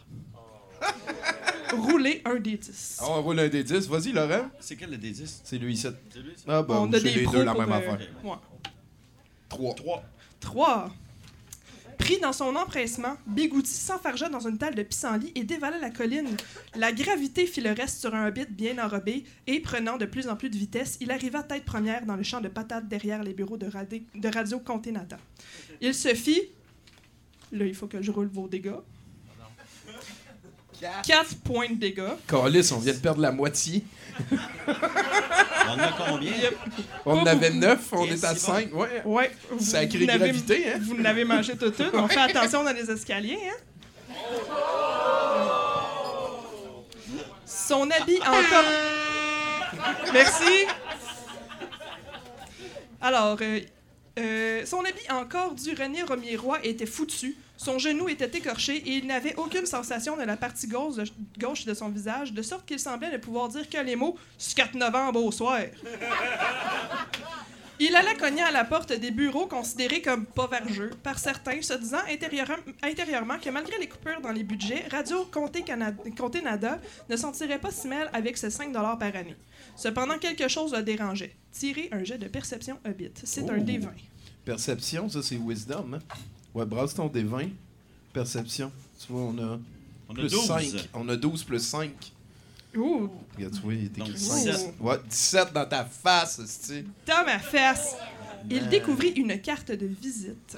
Rouler 1.71 2.23
un 2.25 2.39
des 2.39 2.57
dix. 2.57 2.97
Ah, 2.99 3.05
On 3.09 3.21
roule 3.21 3.39
un 3.41 3.47
des 3.47 3.63
10. 3.63 3.87
Vas-y, 3.89 4.11
Laurent. 4.13 4.49
C'est 4.59 4.75
quel 4.75 4.89
le 4.89 4.97
D10? 4.97 5.41
C'est 5.43 5.57
lui 5.59 5.73
ici. 5.75 5.87
Ah, 6.47 6.63
bah, 6.63 6.79
On 6.79 6.91
a 6.91 6.97
c'est 6.97 7.03
des 7.03 7.11
les 7.11 7.27
deux 7.27 7.43
la 7.43 7.53
même 7.53 7.71
euh, 7.71 7.75
affaire. 7.75 7.99
ouais. 8.23 8.35
3. 9.49 9.75
3. 9.75 10.03
3. 10.39 10.91
Pris 12.01 12.17
dans 12.19 12.33
son 12.33 12.55
empressement, 12.55 13.15
Bigouti 13.27 13.71
s'enfargea 13.71 14.27
dans 14.27 14.47
une 14.47 14.57
talle 14.57 14.73
de 14.73 14.81
pissenlit 14.81 15.31
et 15.35 15.43
dévala 15.43 15.77
la 15.77 15.91
colline. 15.91 16.35
La 16.75 16.91
gravité 16.91 17.45
fit 17.45 17.61
le 17.61 17.73
reste 17.73 17.99
sur 17.99 18.15
un 18.15 18.27
hobbit 18.27 18.47
bien 18.49 18.83
enrobé 18.83 19.23
et, 19.45 19.59
prenant 19.59 19.97
de 19.97 20.05
plus 20.05 20.27
en 20.27 20.35
plus 20.35 20.49
de 20.49 20.57
vitesse, 20.57 20.97
il 20.99 21.11
arriva 21.11 21.43
tête 21.43 21.63
première 21.63 22.07
dans 22.07 22.15
le 22.15 22.23
champ 22.23 22.41
de 22.41 22.47
patates 22.47 22.87
derrière 22.87 23.23
les 23.23 23.33
bureaux 23.33 23.57
de, 23.57 23.67
de 23.67 24.27
Radio 24.33 24.61
Nata. 24.91 25.19
Il 25.79 25.93
se 25.93 26.15
fit... 26.15 26.41
Là, 27.51 27.65
il 27.65 27.75
faut 27.75 27.87
que 27.87 28.01
je 28.01 28.09
roule 28.09 28.29
vos 28.33 28.47
dégâts. 28.47 28.79
4 31.05 31.35
points 31.43 31.69
de 31.69 31.75
dégâts. 31.75 32.01
Calice, 32.27 32.71
on 32.71 32.79
vient 32.79 32.93
de 32.93 32.99
perdre 32.99 33.21
la 33.21 33.31
moitié. 33.31 33.83
On 34.31 35.79
a 35.79 35.91
combien? 35.97 36.31
On 37.05 37.19
en 37.19 37.25
avait 37.25 37.49
beaucoup. 37.49 37.61
9, 37.61 37.87
on 37.93 38.05
est 38.05 38.23
à 38.23 38.35
c'est 38.35 38.47
bon. 38.47 38.53
5. 38.53 38.73
Ouais. 38.73 39.01
Ouais. 39.05 39.31
vous- 39.51 39.59
Sacrée 39.65 39.99
vous 39.99 40.05
gravité, 40.17 40.73
hein? 40.73 40.79
Vous 40.81 40.97
n'avez 40.97 41.23
mangé 41.23 41.55
tout, 41.55 41.71
tout. 41.71 41.83
On 41.93 42.07
fait 42.07 42.19
attention 42.19 42.63
dans 42.63 42.73
les 42.73 42.89
escaliers, 42.89 43.39
hein? 43.49 44.15
Son 47.45 47.89
habit 47.89 48.19
encore. 48.19 48.65
Merci. 50.13 50.65
Alors, 53.01 53.37
euh, 53.41 53.59
euh, 54.19 54.65
son 54.65 54.79
habit 54.81 55.09
encore 55.09 55.53
du 55.55 55.71
René 55.73 56.03
Romier-Roi 56.03 56.59
était 56.63 56.85
foutu. 56.85 57.35
Son 57.63 57.77
genou 57.77 58.09
était 58.09 58.39
écorché 58.39 58.77
et 58.77 58.97
il 58.97 59.05
n'avait 59.05 59.35
aucune 59.35 59.67
sensation 59.67 60.17
de 60.17 60.23
la 60.23 60.35
partie 60.35 60.65
gauche 60.65 60.95
de, 60.95 61.05
gauche 61.37 61.63
de 61.63 61.75
son 61.75 61.89
visage, 61.89 62.33
de 62.33 62.41
sorte 62.41 62.65
qu'il 62.65 62.79
semblait 62.79 63.11
ne 63.11 63.17
pouvoir 63.17 63.49
dire 63.49 63.69
que 63.69 63.77
les 63.77 63.95
mots 63.95 64.17
«4 64.55 64.73
novembre 64.73 65.23
au 65.23 65.31
soir». 65.31 65.61
Il 67.79 67.95
alla 67.95 68.15
cogner 68.15 68.41
à 68.41 68.49
la 68.49 68.65
porte 68.65 68.93
des 68.93 69.11
bureaux 69.11 69.45
considérés 69.45 70.01
comme 70.01 70.25
pas 70.25 70.47
vergeux 70.47 70.89
par 71.03 71.19
certains, 71.19 71.61
se 71.61 71.73
disant 71.73 71.99
intérieurement, 72.81 73.37
que 73.39 73.49
malgré 73.51 73.77
les 73.77 73.87
coupures 73.87 74.21
dans 74.21 74.31
les 74.31 74.43
budgets, 74.43 74.87
Radio 74.89 75.25
Comté, 75.25 75.61
Canada, 75.61 76.79
ne 77.09 77.15
s'en 77.15 77.31
tirait 77.31 77.59
pas 77.59 77.71
si 77.71 77.87
mal 77.87 78.09
avec 78.11 78.37
ses 78.37 78.49
5 78.49 78.73
par 78.73 78.99
année. 79.01 79.35
Cependant, 79.75 80.17
quelque 80.17 80.47
chose 80.47 80.73
le 80.73 80.81
dérangeait. 80.81 81.35
Tirer 81.51 81.89
un 81.91 82.03
jet 82.03 82.17
de 82.17 82.27
perception 82.27 82.79
Hobbit. 82.87 83.11
C'est 83.23 83.47
un 83.51 83.57
D20. 83.57 83.89
Perception, 84.45 85.09
ça, 85.09 85.21
c'est 85.21 85.37
wisdom. 85.37 85.93
Hein? 85.93 85.99
Ouais, 86.53 86.65
brasse 86.65 86.93
ton 86.93 87.07
des 87.07 87.23
20. 87.23 87.49
Perception. 88.13 88.71
Tu 88.99 89.11
vois, 89.11 89.21
on 89.21 89.37
a, 89.37 89.59
On 90.09 90.13
a 90.13 90.15
plus 90.15 90.31
12. 90.31 90.45
5. 90.47 90.89
On 90.93 91.09
a 91.09 91.15
12 91.15 91.43
plus 91.43 91.59
5. 91.59 91.91
Ouh, 92.75 93.09
Regarde, 93.35 93.53
tu 93.53 93.61
vois, 93.61 93.73
il 93.73 93.85
écrit 93.85 94.11
17. 94.13 94.55
5. 94.55 94.73
Ouais, 94.79 94.97
17 95.09 95.53
dans 95.53 95.65
ta 95.65 95.83
face, 95.85 96.41
c'est 96.45 96.85
dans 97.05 97.25
ma 97.25 97.39
face. 97.39 97.95
Il 98.49 98.67
découvrit 98.69 99.09
une 99.09 99.39
carte 99.41 99.71
de 99.71 99.85
visite. 99.85 100.57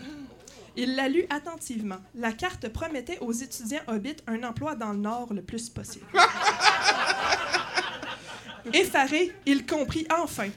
Il 0.75 0.95
la 0.95 1.09
lut 1.09 1.25
attentivement. 1.29 1.97
La 2.15 2.31
carte 2.31 2.67
promettait 2.69 3.19
aux 3.19 3.31
étudiants 3.31 3.81
hobbits 3.87 4.15
un 4.27 4.41
emploi 4.43 4.75
dans 4.75 4.91
le 4.91 4.99
Nord 4.99 5.33
le 5.33 5.41
plus 5.41 5.69
possible. 5.69 6.05
Effaré, 8.73 9.31
il 9.45 9.65
comprit 9.65 10.07
enfin. 10.17 10.47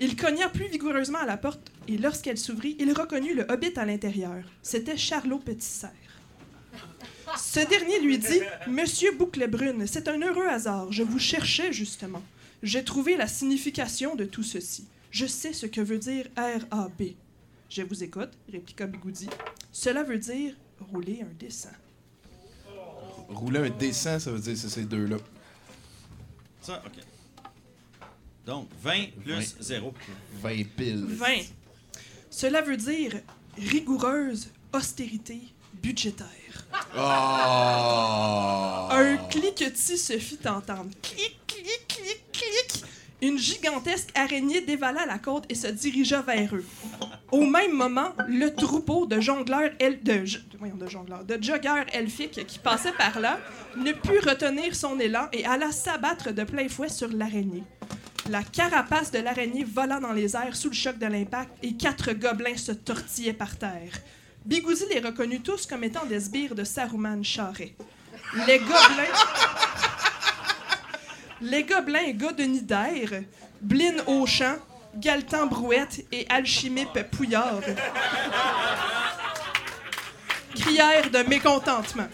Il 0.00 0.16
cogna 0.16 0.48
plus 0.48 0.68
vigoureusement 0.68 1.18
à 1.18 1.26
la 1.26 1.36
porte 1.36 1.60
et 1.88 1.96
lorsqu'elle 1.96 2.36
s'ouvrit, 2.36 2.76
il 2.78 2.92
reconnut 2.92 3.34
le 3.34 3.46
hobbit 3.48 3.72
à 3.76 3.86
l'intérieur. 3.86 4.44
C'était 4.62 4.98
Charlot 4.98 5.38
Petitserre. 5.38 5.90
Ce 7.36 7.60
dernier 7.60 8.00
lui 8.00 8.18
dit 8.18 8.40
Monsieur 8.68 9.16
Bouclebrune, 9.16 9.86
c'est 9.86 10.06
un 10.08 10.20
heureux 10.20 10.46
hasard. 10.46 10.92
Je 10.92 11.02
vous 11.02 11.18
cherchais 11.18 11.72
justement. 11.72 12.22
J'ai 12.62 12.84
trouvé 12.84 13.16
la 13.16 13.26
signification 13.26 14.16
de 14.16 14.24
tout 14.24 14.42
ceci. 14.42 14.86
Je 15.10 15.26
sais 15.26 15.54
ce 15.54 15.64
que 15.64 15.80
veut 15.80 15.98
dire 15.98 16.26
RAB. 16.36 17.02
Je 17.70 17.82
vous 17.82 18.04
écoute, 18.04 18.30
répliqua 18.52 18.86
Bigoudi. 18.86 19.28
Cela 19.72 20.02
veut 20.02 20.18
dire 20.18 20.54
rouler 20.92 21.22
un 21.22 21.34
dessin. 21.38 21.72
Rouler 23.28 23.60
un 23.60 23.70
dessin, 23.70 24.18
ça 24.18 24.30
veut 24.30 24.40
dire 24.40 24.56
c'est 24.56 24.68
ces 24.68 24.84
deux-là. 24.84 25.16
Ça, 26.60 26.82
OK. 26.84 27.02
Donc, 28.44 28.68
20 28.82 28.92
plus 29.22 29.56
0. 29.60 29.92
20 30.42 30.50
piles. 30.76 31.04
20. 31.06 31.26
Cela 32.30 32.62
veut 32.62 32.76
dire 32.76 33.12
rigoureuse 33.56 34.48
austérité 34.72 35.40
budgétaire. 35.82 36.26
Oh! 36.96 38.88
Un 38.90 39.16
cliquetis 39.30 39.98
se 39.98 40.18
fit 40.18 40.38
entendre. 40.46 40.90
Clic, 41.02 41.38
clic, 41.46 41.84
clic, 41.88 42.22
clic. 42.32 42.84
Une 43.20 43.36
gigantesque 43.38 44.10
araignée 44.14 44.60
dévala 44.60 45.04
la 45.04 45.18
côte 45.18 45.44
et 45.48 45.56
se 45.56 45.66
dirigea 45.66 46.22
vers 46.22 46.54
eux. 46.54 46.64
Au 47.32 47.44
même 47.44 47.72
moment, 47.72 48.12
le 48.28 48.54
troupeau 48.54 49.06
de 49.06 49.18
jongleurs 49.20 49.70
el- 49.80 50.00
de, 50.04 50.24
j- 50.24 50.38
voyons, 50.56 50.76
de 50.76 50.86
jongleurs, 50.86 51.24
de 51.24 51.36
joggeurs 51.42 51.86
elfiques 51.92 52.46
qui 52.46 52.60
passait 52.60 52.92
par 52.92 53.18
là 53.18 53.40
ne 53.76 53.90
put 53.92 54.20
retenir 54.20 54.76
son 54.76 55.00
élan 55.00 55.26
et 55.32 55.44
alla 55.44 55.72
s'abattre 55.72 56.32
de 56.32 56.44
plein 56.44 56.68
fouet 56.68 56.88
sur 56.88 57.08
l'araignée. 57.08 57.64
La 58.28 58.42
carapace 58.42 59.10
de 59.10 59.20
l'araignée 59.20 59.64
vola 59.64 60.00
dans 60.00 60.12
les 60.12 60.36
airs 60.36 60.54
sous 60.54 60.68
le 60.68 60.74
choc 60.74 60.98
de 60.98 61.06
l'impact 61.06 61.50
et 61.62 61.74
quatre 61.74 62.12
gobelins 62.12 62.58
se 62.58 62.72
tortillaient 62.72 63.32
par 63.32 63.56
terre. 63.56 63.92
Bigouzi 64.44 64.84
les 64.90 65.00
reconnut 65.00 65.40
tous 65.40 65.64
comme 65.66 65.84
étant 65.84 66.04
des 66.04 66.20
sbires 66.20 66.54
de 66.54 66.64
Saruman 66.64 67.22
Charret. 67.22 67.74
Les 68.46 68.58
gobelins. 68.58 69.14
Les 71.40 71.64
gobelins 71.64 72.60
d'air, 72.62 73.22
Blin 73.62 73.96
Auchan, 74.06 74.56
Galtan 74.96 75.46
Brouette 75.46 76.04
et 76.12 76.26
Alchimip 76.28 76.92
Pouillard 77.10 77.62
crièrent 80.54 81.10
de 81.10 81.28
mécontentement. 81.28 82.08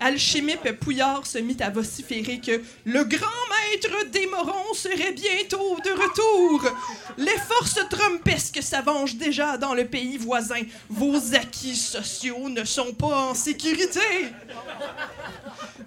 Alchimip 0.00 0.72
Pouillard 0.80 1.26
se 1.26 1.38
mit 1.38 1.56
à 1.60 1.70
vociférer 1.70 2.40
que 2.40 2.62
le 2.84 3.04
grand 3.04 3.26
maître 3.70 4.10
des 4.10 4.26
Morons 4.26 4.74
serait 4.74 5.12
bientôt 5.12 5.76
de 5.84 5.90
retour. 5.90 6.70
Les 7.16 7.36
forces 7.38 7.80
trumpesques 7.88 8.62
s'avengent 8.62 9.16
déjà 9.16 9.56
dans 9.56 9.74
le 9.74 9.86
pays 9.86 10.18
voisin. 10.18 10.62
Vos 10.88 11.34
acquis 11.34 11.76
sociaux 11.76 12.48
ne 12.48 12.64
sont 12.64 12.92
pas 12.92 13.30
en 13.30 13.34
sécurité. 13.34 14.00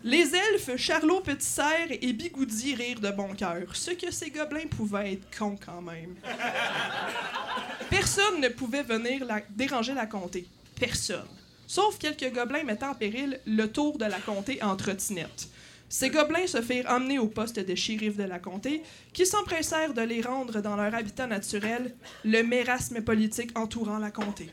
Les 0.03 0.33
elfes, 0.35 0.75
Charlot 0.77 1.21
Petitserre 1.21 1.89
et 1.89 2.13
Bigoudi 2.13 2.75
rirent 2.75 2.99
de 2.99 3.11
bon 3.11 3.33
cœur, 3.35 3.63
ce 3.73 3.91
que 3.91 4.11
ces 4.11 4.31
gobelins 4.31 4.67
pouvaient 4.67 5.13
être 5.13 5.37
cons 5.37 5.57
quand 5.63 5.81
même. 5.81 6.15
Personne 7.89 8.39
ne 8.41 8.49
pouvait 8.49 8.83
venir 8.83 9.25
déranger 9.49 9.93
la 9.93 10.05
comté. 10.05 10.47
Personne. 10.79 11.38
Sauf 11.69 11.99
quelques 11.99 12.33
gobelins 12.33 12.63
mettant 12.63 12.89
en 12.89 12.95
péril 12.95 13.39
le 13.45 13.67
tour 13.67 13.99
de 13.99 14.05
la 14.05 14.17
comté 14.17 14.57
en 14.63 14.75
trottinette. 14.75 15.49
Ces 15.87 16.09
gobelins 16.09 16.47
se 16.47 16.63
firent 16.63 16.89
emmener 16.89 17.19
au 17.19 17.27
poste 17.27 17.59
de 17.59 17.75
shérif 17.75 18.17
de 18.17 18.23
la 18.23 18.39
comté, 18.39 18.81
qui 19.13 19.27
s'empressèrent 19.27 19.93
de 19.93 20.01
les 20.01 20.23
rendre 20.23 20.61
dans 20.61 20.75
leur 20.75 20.95
habitat 20.95 21.27
naturel, 21.27 21.93
le 22.25 22.41
mérasme 22.41 23.03
politique 23.03 23.55
entourant 23.55 23.99
la 23.99 24.09
comté. 24.09 24.49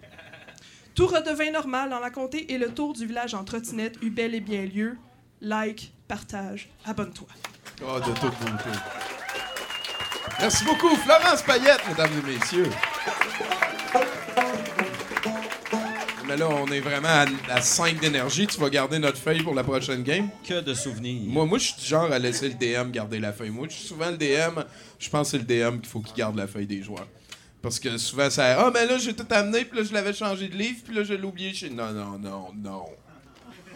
Tout 0.94 1.06
redevint 1.06 1.50
normal 1.52 1.88
dans 1.88 2.00
la 2.00 2.10
comté 2.10 2.52
et 2.52 2.58
le 2.58 2.68
tour 2.68 2.92
du 2.92 3.06
village 3.06 3.32
en 3.32 3.44
trottinette 3.44 3.96
eut 4.02 4.10
bel 4.10 4.34
et 4.34 4.40
bien 4.40 4.66
lieu. 4.66 4.98
Like, 5.40 5.94
partage, 6.08 6.68
abonne-toi. 6.84 7.28
Oh, 7.82 7.98
de 7.98 8.12
toute 8.12 8.38
beauté. 8.40 8.78
Merci 10.38 10.66
beaucoup, 10.66 10.94
Florence 10.96 11.40
Payette, 11.40 11.80
mesdames 11.88 12.12
et 12.12 12.32
messieurs. 12.34 12.70
Mais 16.26 16.36
là, 16.36 16.48
on 16.48 16.66
est 16.66 16.80
vraiment 16.80 17.08
à, 17.08 17.26
à 17.48 17.60
5 17.60 18.00
d'énergie. 18.00 18.46
Tu 18.46 18.58
vas 18.58 18.68
garder 18.68 18.98
notre 18.98 19.18
feuille 19.18 19.42
pour 19.42 19.54
la 19.54 19.62
prochaine 19.62 20.02
game. 20.02 20.28
Que 20.46 20.60
de 20.60 20.74
souvenirs. 20.74 21.22
Moi, 21.26 21.46
moi 21.46 21.58
je 21.58 21.64
suis 21.66 21.80
du 21.80 21.86
genre 21.86 22.10
à 22.10 22.18
laisser 22.18 22.48
le 22.48 22.54
DM 22.54 22.90
garder 22.90 23.20
la 23.20 23.32
feuille. 23.32 23.50
Moi, 23.50 23.68
je 23.70 23.74
suis 23.76 23.86
souvent 23.86 24.10
le 24.10 24.16
DM. 24.16 24.60
Je 24.98 25.08
pense 25.08 25.30
que 25.30 25.38
c'est 25.38 25.46
le 25.46 25.70
DM 25.70 25.78
qu'il 25.78 25.88
faut 25.88 26.00
qu'il 26.00 26.16
garde 26.16 26.36
la 26.36 26.48
feuille 26.48 26.66
des 26.66 26.82
joueurs. 26.82 27.06
Parce 27.62 27.78
que 27.78 27.96
souvent, 27.96 28.28
ça. 28.28 28.60
Ah, 28.60 28.70
mais 28.72 28.86
là, 28.86 28.98
j'ai 28.98 29.14
tout 29.14 29.26
amené, 29.30 29.64
puis 29.64 29.78
là, 29.78 29.84
je 29.84 29.92
l'avais 29.92 30.12
changé 30.12 30.48
de 30.48 30.56
livre, 30.56 30.80
puis 30.84 30.94
là, 30.94 31.04
je 31.04 31.14
l'ai 31.14 31.24
oublié 31.24 31.54
chez. 31.54 31.70
Non, 31.70 31.92
non, 31.92 32.18
non, 32.18 32.48
non. 32.54 32.84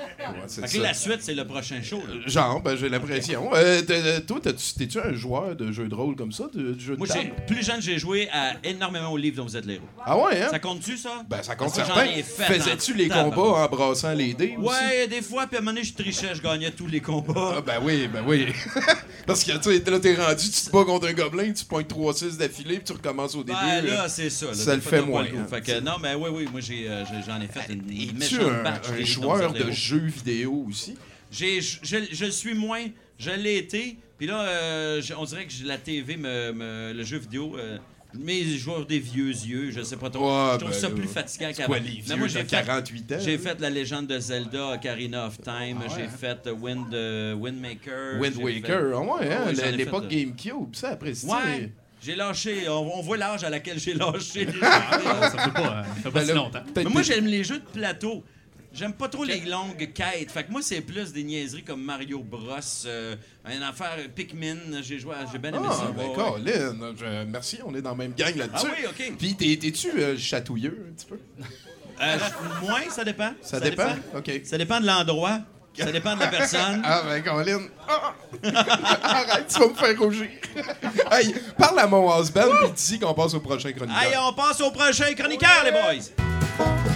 Ouais, 0.01 0.67
Fait 0.69 0.79
que 0.79 0.83
la 0.83 0.95
suite, 0.95 1.19
c'est 1.21 1.35
le 1.35 1.45
prochain 1.45 1.83
show. 1.83 2.03
là. 2.09 2.15
Genre, 2.27 2.61
ben, 2.61 2.77
j'ai 2.77 2.89
l'impression. 2.89 3.51
Euh, 3.55 3.83
t'es- 3.83 4.21
toi, 4.23 4.39
t'es-tu 4.41 4.99
un 5.01 5.15
joueur 5.15 5.57
de 5.57 5.73
jeux 5.73 5.89
de 5.89 5.95
rôle 5.95 6.17
comme 6.17 6.33
ça, 6.33 6.45
de, 6.53 6.73
de 6.73 6.81
jeux 6.81 6.95
de 6.95 6.99
Moi, 6.99 7.09
plus 7.47 7.65
jeune, 7.65 7.81
j'ai 7.81 7.99
joué 7.99 8.29
à 8.33 8.55
énormément 8.65 9.13
au 9.13 9.17
livre 9.17 9.37
dont 9.37 9.45
vous 9.45 9.57
êtes 9.57 9.67
l'héros. 9.67 9.85
Ah 10.05 10.17
ouais, 10.19 10.43
hein? 10.43 10.49
Ça 10.51 10.59
compte-tu, 10.59 10.97
ça? 10.97 11.25
Ben, 11.29 11.43
ça 11.43 11.57
compte 11.57 11.75
certain. 11.75 12.07
Faisais-tu 12.23 12.95
les 12.95 13.09
combats 13.09 13.65
en 13.65 13.67
brassant 13.69 14.13
les 14.13 14.35
dés 14.35 14.55
aussi? 14.59 14.69
Ouais, 14.69 15.07
des 15.09 15.23
fois, 15.23 15.47
puis 15.47 15.57
à 15.57 15.61
un 15.61 15.63
moment 15.63 15.73
donné, 15.73 15.85
je 15.85 15.95
trichais, 15.95 16.35
je 16.35 16.43
gagnais 16.43 16.71
tous 16.71 16.87
les 16.87 17.01
combats. 17.01 17.55
Ah, 17.57 17.61
ben 17.61 17.79
oui, 17.83 18.09
ben 18.09 18.23
oui. 18.27 18.47
Parce 19.27 19.45
que, 19.45 19.53
tu 19.53 19.71
sais, 19.85 19.91
là, 19.91 20.01
t'es 20.01 20.15
rendu, 20.15 20.51
tu 20.51 20.61
te 20.61 20.71
bats 20.71 20.85
contre 20.85 21.09
un 21.09 21.13
gobelin, 21.13 21.53
tu 21.53 21.65
pointes 21.65 21.89
3-6 21.93 22.37
d'affilée, 22.37 22.77
puis 22.77 22.85
tu 22.85 22.93
recommences 22.93 23.35
au 23.35 23.45
début. 23.45 23.59
Ben, 23.61 23.85
là. 23.85 24.09
c'est 24.09 24.31
ça. 24.31 24.47
là. 24.47 24.55
ça 24.55 24.75
le 24.75 24.81
fait 24.81 25.03
moins, 25.03 25.25
hein. 25.25 25.47
Fait 25.49 25.61
que, 25.61 25.81
non, 25.81 25.95
mais 26.03 26.15
oui, 26.15 26.31
oui, 26.33 26.49
moi, 26.51 26.61
j'ai, 26.61 26.89
euh, 26.89 27.05
j'en 27.27 27.41
ai 27.41 27.47
fait 27.47 27.73
une 27.73 27.81
Es-tu 27.91 28.15
méchante 28.15 28.43
un, 28.67 28.97
livres 28.97 29.07
joueur 29.07 29.53
de 29.53 29.59
l'héros. 29.59 29.71
Jeux 29.91 30.07
vidéo 30.07 30.67
aussi? 30.69 30.95
J'ai, 31.33 31.61
je, 31.61 31.79
je, 31.83 31.97
je 32.13 32.25
le 32.27 32.31
suis 32.31 32.55
moins. 32.55 32.85
Je 33.19 33.31
l'ai 33.31 33.57
été. 33.59 33.97
Puis 34.19 34.27
là, 34.27 34.43
euh, 34.43 35.03
je- 35.03 35.15
on 35.15 35.25
dirait 35.25 35.47
que 35.47 35.53
la 35.65 35.79
TV, 35.79 36.17
me, 36.17 36.53
me- 36.53 36.93
le 36.93 37.05
jeu 37.05 37.19
vidéo, 37.19 37.57
euh, 37.59 37.79
mes 38.15 38.45
joueurs 38.59 38.87
des 38.87 38.99
vieux 38.99 39.29
yeux, 39.31 39.71
je 39.71 39.83
sais 39.83 39.97
pas 39.97 40.11
trop. 40.11 40.27
Ouais, 40.29 40.53
je 40.55 40.59
trouve 40.59 40.71
ben, 40.73 40.79
ça 40.79 40.91
plus 40.91 41.07
fatigant 41.09 41.51
qu'avant. 41.57 41.75
Mais 42.09 42.17
moi, 42.17 42.29
j'ai 42.29 42.41
fait, 42.41 42.47
48 42.47 43.13
ans? 43.13 43.17
j'ai 43.21 43.39
fait 43.39 43.61
la 43.61 43.71
légende 43.71 44.07
de 44.09 44.19
Zelda, 44.19 44.75
Ocarina 44.75 45.27
of 45.27 45.37
Time. 45.41 45.79
Ah 45.81 45.83
ouais, 45.83 45.95
j'ai 45.97 46.03
hein? 46.05 46.09
fait 46.09 46.47
euh, 46.47 46.53
Wind, 46.53 46.93
euh, 46.93 47.35
Windmaker. 47.35 48.19
Wind 48.21 48.37
Waker, 48.37 48.93
ah 48.95 49.01
ouais, 49.01 49.33
hein? 49.33 49.45
Ouais, 49.55 49.73
L'époque 49.73 50.09
fait, 50.11 50.17
euh, 50.17 50.21
GameCube, 50.25 50.75
ça, 50.75 50.91
après, 50.91 51.15
fait- 51.15 51.27
Ouais. 51.27 51.73
J'ai 52.03 52.17
lâché. 52.17 52.67
On, 52.69 52.99
on 52.99 53.03
voit 53.03 53.19
l'âge 53.19 53.45
à 53.45 53.51
laquelle 53.51 53.79
j'ai 53.79 53.93
lâché. 53.95 54.47
Ça 54.61 55.31
fait 55.45 55.53
pas, 55.53 55.85
ça 55.85 55.95
fait 56.03 56.11
pas 56.11 56.21
Ben 56.21 56.27
si 56.27 56.33
longtemps. 56.33 56.63
Mais 56.77 56.85
moi, 56.85 57.03
j'aime 57.03 57.27
les 57.27 57.45
jeux 57.45 57.59
de 57.59 57.65
plateau. 57.79 58.25
J'aime 58.73 58.93
pas 58.93 59.09
trop 59.09 59.25
les 59.25 59.41
longues 59.41 59.93
quêtes. 59.93 60.31
Fait 60.31 60.45
que 60.45 60.53
moi, 60.53 60.61
c'est 60.63 60.81
plus 60.81 61.13
des 61.13 61.25
niaiseries 61.25 61.65
comme 61.65 61.83
Mario 61.83 62.21
Bros. 62.21 62.55
euh, 62.87 63.17
une 63.53 63.63
affaire 63.65 63.97
Pikmin. 64.15 64.81
J'ai 64.83 64.99
joué, 65.01 65.15
à- 65.17 65.27
j'ai 65.31 65.39
bien 65.39 65.53
aimé 65.53 65.67
ça. 65.71 65.87
Ah, 65.89 65.93
ben, 65.97 66.07
ouais. 66.07 66.15
Colin, 66.15 66.95
je- 66.97 67.25
merci, 67.25 67.59
on 67.67 67.75
est 67.75 67.83
dans 67.83 67.91
la 67.91 67.97
même 67.97 68.15
gang 68.15 68.33
Ah 68.37 68.39
là-dessus. 68.39 68.67
oui, 68.79 68.87
ok. 68.89 69.17
Puis, 69.19 69.35
t'es- 69.35 69.57
t'es-tu 69.61 69.91
euh, 70.01 70.17
chatouilleux 70.17 70.87
un 70.89 70.93
petit 70.95 71.07
peu? 71.07 71.19
Euh, 72.01 72.19
moins, 72.63 72.89
ça 72.91 73.03
dépend. 73.05 73.33
Ça, 73.43 73.59
dépend? 73.59 73.95
OK. 74.17 74.31
Ça 74.45 74.57
dépend 74.57 74.81
de 74.81 74.87
l'endroit. 74.87 75.41
Ça 75.77 75.91
dépend 75.93 76.15
de 76.15 76.21
la 76.21 76.29
personne. 76.29 76.81
Ah, 76.85 77.03
ben, 77.07 77.23
Colin. 77.25 77.61
Ah! 77.89 78.15
Arrête, 79.03 79.47
tu 79.49 79.59
vas 79.59 79.69
me 79.69 79.75
faire 79.75 79.99
rougir. 79.99 80.29
hey, 81.11 81.35
parle 81.59 81.79
à 81.81 81.87
mon 81.89 82.21
husband, 82.21 82.43
puis 82.63 82.71
dis 82.77 82.99
qu'on 83.01 83.15
passe 83.15 83.35
au 83.35 83.41
prochain 83.41 83.73
chroniqueur. 83.73 84.01
Allez, 84.01 84.17
on 84.21 84.33
passe 84.33 84.61
au 84.61 84.71
prochain 84.71 85.13
chroniqueur, 85.15 85.65
les 85.65 85.73
boys. 85.73 86.90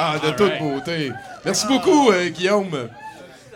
Ah, 0.00 0.18
de 0.22 0.30
toute 0.30 0.58
beauté. 0.58 1.12
Merci 1.44 1.66
beaucoup, 1.66 2.10
euh, 2.10 2.28
Guillaume. 2.28 2.88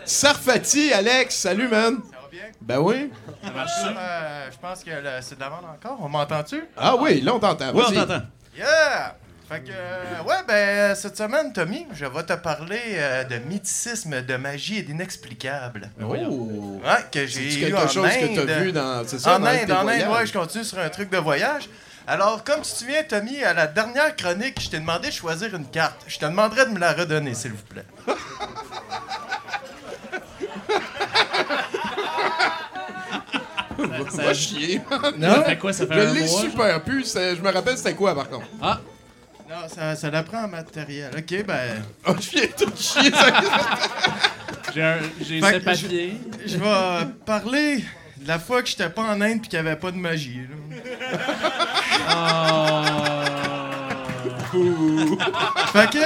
Sarfati, 0.05 0.91
Alex, 0.91 1.35
salut, 1.35 1.67
man. 1.67 1.99
bien? 2.31 2.41
Ben 2.61 2.79
oui. 2.79 3.11
Ça 3.43 3.51
marche 3.51 3.71
ça? 3.71 3.87
Euh, 3.89 4.49
je 4.51 4.57
pense 4.57 4.83
que 4.83 4.91
c'est 5.21 5.35
de 5.35 5.39
la 5.39 5.49
vente 5.49 5.65
encore. 5.65 5.97
On 6.01 6.09
m'entend-tu? 6.09 6.63
Ah 6.77 6.95
oui, 6.95 7.21
là, 7.21 7.35
on 7.35 7.39
t'entend. 7.39 7.71
Oui, 7.73 7.83
on 7.87 7.91
t'entend. 7.91 8.21
Yeah! 8.55 9.15
Fait 9.49 9.59
que, 9.59 9.71
euh, 9.71 10.23
ouais, 10.25 10.35
ben, 10.47 10.95
cette 10.95 11.17
semaine, 11.17 11.51
Tommy, 11.51 11.85
je 11.93 12.05
vais 12.05 12.23
te 12.23 12.33
parler 12.33 12.79
euh, 12.95 13.23
de 13.25 13.37
mythicisme, 13.39 14.21
de 14.21 14.35
magie 14.37 14.77
et 14.79 14.81
d'inexplicable. 14.83 15.89
Oh. 16.01 16.05
Ouais, 16.15 16.79
que 17.11 17.25
j'ai 17.27 17.59
quelque 17.59 17.75
en 17.75 17.87
chose 17.87 18.09
que 18.09 18.39
Inde. 18.39 18.47
t'as 18.47 18.59
vu 18.59 18.71
dans. 18.71 19.05
C'est 19.05 19.19
ça, 19.19 19.35
En 19.35 19.39
dans 19.39 19.47
Inde, 19.47 19.65
tes 19.65 19.73
en 19.73 19.87
Inde, 19.87 20.07
ouais, 20.13 20.25
je 20.25 20.31
continue 20.33 20.63
sur 20.63 20.79
un 20.79 20.89
truc 20.89 21.09
de 21.09 21.17
voyage. 21.17 21.67
Alors, 22.07 22.43
comme 22.45 22.61
tu 22.61 22.71
te 22.71 22.77
souviens, 22.77 23.03
Tommy, 23.03 23.43
à 23.43 23.53
la 23.53 23.67
dernière 23.67 24.15
chronique, 24.15 24.61
je 24.61 24.69
t'ai 24.69 24.79
demandé 24.79 25.09
de 25.09 25.13
choisir 25.13 25.53
une 25.55 25.65
carte. 25.69 26.01
Je 26.07 26.17
te 26.19 26.25
demanderais 26.25 26.65
de 26.65 26.71
me 26.71 26.79
la 26.79 26.93
redonner, 26.93 27.33
s'il 27.33 27.51
vous 27.51 27.63
plaît. 27.63 27.85
Ça, 34.09 34.23
Va 34.23 34.33
chier. 34.33 34.81
ça 35.21 35.43
fait 35.45 35.57
quoi? 35.57 35.73
Ça 35.73 35.87
fait 35.87 35.93
Je 35.93 35.99
un 36.07 36.13
mois? 36.13 36.27
super 36.27 36.83
pu. 36.83 37.03
Je 37.05 37.41
me 37.41 37.51
rappelle 37.51 37.77
c'était 37.77 37.95
quoi, 37.95 38.13
par 38.15 38.29
contre. 38.29 38.47
Ah, 38.61 38.79
Non, 39.49 39.67
ça, 39.67 39.95
ça 39.95 40.09
l'apprend 40.09 40.43
en 40.45 40.47
matériel. 40.47 41.11
Ok, 41.17 41.45
ben. 41.45 41.83
Oh, 42.07 42.13
je 42.19 42.29
viens 42.31 42.47
tout 42.57 42.71
chier. 42.75 43.11
ça. 43.11 43.27
j'ai 44.73 44.83
un- 44.83 44.97
j'ai 45.21 45.41
Fait 45.41 45.53
ce 45.53 45.59
papier. 45.59 46.17
Je 46.45 46.57
vais 46.57 47.07
parler 47.25 47.83
de 48.17 48.27
la 48.27 48.39
fois 48.39 48.61
que 48.63 48.69
j'étais 48.69 48.89
pas 48.89 49.01
en 49.03 49.19
Inde 49.21 49.41
puis 49.41 49.49
qu'il 49.49 49.57
y 49.57 49.59
avait 49.59 49.75
pas 49.75 49.91
de 49.91 49.97
magie. 49.97 50.41
là. 50.49 51.17
Ah. 52.09 53.23
Fait 55.73 55.89
que, 55.89 55.97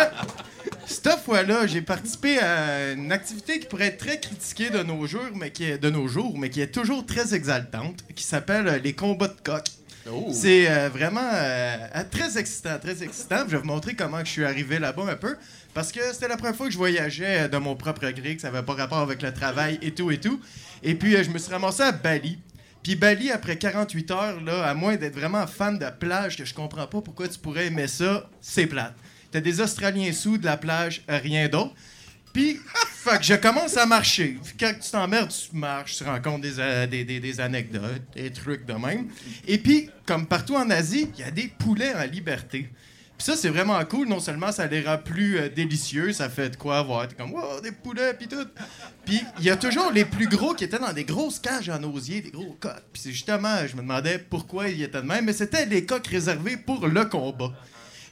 cette 1.03 1.19
fois-là, 1.19 1.67
j'ai 1.67 1.81
participé 1.81 2.39
à 2.39 2.93
une 2.93 3.11
activité 3.11 3.59
qui 3.59 3.67
pourrait 3.67 3.87
être 3.87 3.97
très 3.97 4.19
critiquée 4.19 4.69
de 4.69 4.83
nos 4.83 5.05
jours, 5.07 5.29
mais 5.35 5.51
qui 5.51 5.65
est, 5.65 5.77
de 5.77 5.89
nos 5.89 6.07
jours, 6.07 6.37
mais 6.37 6.49
qui 6.49 6.61
est 6.61 6.73
toujours 6.73 7.05
très 7.05 7.33
exaltante, 7.33 8.03
qui 8.15 8.23
s'appelle 8.23 8.67
euh, 8.67 8.77
les 8.77 8.93
combats 8.93 9.27
de 9.27 9.41
coq. 9.43 9.63
Oh. 10.11 10.29
C'est 10.31 10.69
euh, 10.69 10.89
vraiment 10.89 11.29
euh, 11.33 11.77
très 12.09 12.37
excitant, 12.37 12.79
très 12.79 13.03
excitant. 13.03 13.39
Je 13.45 13.51
vais 13.51 13.57
vous 13.57 13.67
montrer 13.67 13.93
comment 13.93 14.19
je 14.19 14.31
suis 14.31 14.45
arrivé 14.45 14.79
là-bas 14.79 15.03
un 15.09 15.15
peu. 15.15 15.35
Parce 15.73 15.91
que 15.91 15.99
c'était 16.11 16.27
la 16.27 16.37
première 16.37 16.55
fois 16.55 16.67
que 16.67 16.71
je 16.71 16.77
voyageais 16.77 17.49
de 17.49 17.57
mon 17.57 17.75
propre 17.75 18.09
gré, 18.09 18.35
que 18.35 18.41
ça 18.41 18.49
n'avait 18.51 18.65
pas 18.65 18.73
rapport 18.73 18.99
avec 18.99 19.21
le 19.21 19.33
travail 19.33 19.77
et 19.81 19.93
tout 19.93 20.09
et 20.11 20.19
tout. 20.19 20.39
Et 20.83 20.95
puis, 20.95 21.15
euh, 21.15 21.23
je 21.23 21.29
me 21.29 21.37
suis 21.37 21.51
ramassé 21.51 21.83
à 21.83 21.91
Bali. 21.91 22.39
Puis 22.83 22.95
Bali, 22.95 23.31
après 23.31 23.57
48 23.57 24.11
heures, 24.11 24.41
là, 24.41 24.63
à 24.65 24.73
moins 24.73 24.95
d'être 24.95 25.15
vraiment 25.15 25.45
fan 25.45 25.77
de 25.77 25.85
plage, 25.99 26.37
que 26.37 26.45
je 26.45 26.53
comprends 26.53 26.87
pas 26.87 27.01
pourquoi 27.01 27.27
tu 27.27 27.37
pourrais 27.37 27.67
aimer 27.67 27.87
ça, 27.87 28.29
c'est 28.39 28.65
plate. 28.65 28.95
T'as 29.37 29.41
des 29.41 29.61
Australiens 29.61 30.11
sous 30.13 30.39
de 30.39 30.45
la 30.45 30.57
plage, 30.57 31.03
euh, 31.11 31.19
rien 31.21 31.47
d'autre. 31.47 31.75
Puis, 32.33 32.59
fait 32.91 33.21
je 33.21 33.35
commence 33.35 33.77
à 33.77 33.85
marcher. 33.85 34.39
Quand 34.59 34.73
tu 34.81 34.89
t'emmerdes, 34.89 35.29
tu 35.29 35.55
marches, 35.55 35.97
tu 35.97 36.03
rencontres 36.05 36.41
des, 36.41 36.59
euh, 36.59 36.87
des, 36.87 37.05
des- 37.05 37.19
des 37.19 37.39
anecdotes, 37.39 38.01
des 38.15 38.31
trucs 38.31 38.65
de 38.65 38.73
même. 38.73 39.07
Et 39.47 39.59
puis, 39.59 39.91
comme 40.07 40.25
partout 40.25 40.55
en 40.55 40.67
Asie, 40.71 41.07
il 41.15 41.19
y 41.19 41.23
a 41.23 41.29
des 41.29 41.49
poulets 41.49 41.93
en 41.93 42.01
liberté. 42.11 42.67
Puis 43.15 43.25
ça, 43.25 43.35
c'est 43.35 43.49
vraiment 43.49 43.83
cool. 43.85 44.07
Non 44.07 44.19
seulement 44.19 44.51
ça 44.51 44.65
les 44.65 44.81
rend 44.81 44.97
plus 44.97 45.37
euh, 45.37 45.49
délicieux, 45.49 46.13
ça 46.13 46.29
fait 46.29 46.49
de 46.49 46.55
quoi 46.55 46.81
voir. 46.81 47.07
T'es 47.07 47.13
comme, 47.13 47.33
wow, 47.33 47.61
des 47.61 47.71
poulets, 47.71 48.15
puis 48.15 48.27
tout. 48.27 48.47
Puis 49.05 49.21
il 49.37 49.45
y 49.45 49.51
a 49.51 49.55
toujours 49.55 49.91
les 49.91 50.05
plus 50.05 50.27
gros 50.27 50.55
qui 50.55 50.63
étaient 50.63 50.79
dans 50.79 50.93
des 50.93 51.03
grosses 51.05 51.37
cages 51.37 51.69
en 51.69 51.83
osier, 51.83 52.21
des 52.21 52.31
gros 52.31 52.57
coqs. 52.59 52.71
Puis 52.91 53.03
c'est 53.03 53.11
justement, 53.11 53.55
je 53.67 53.75
me 53.75 53.81
demandais 53.81 54.17
pourquoi 54.17 54.67
ils 54.69 54.81
étaient 54.81 54.99
de 55.03 55.05
même, 55.07 55.25
mais 55.25 55.33
c'était 55.33 55.67
des 55.67 55.85
coqs 55.85 56.07
réservés 56.07 56.57
pour 56.57 56.87
le 56.87 57.05
combat. 57.05 57.53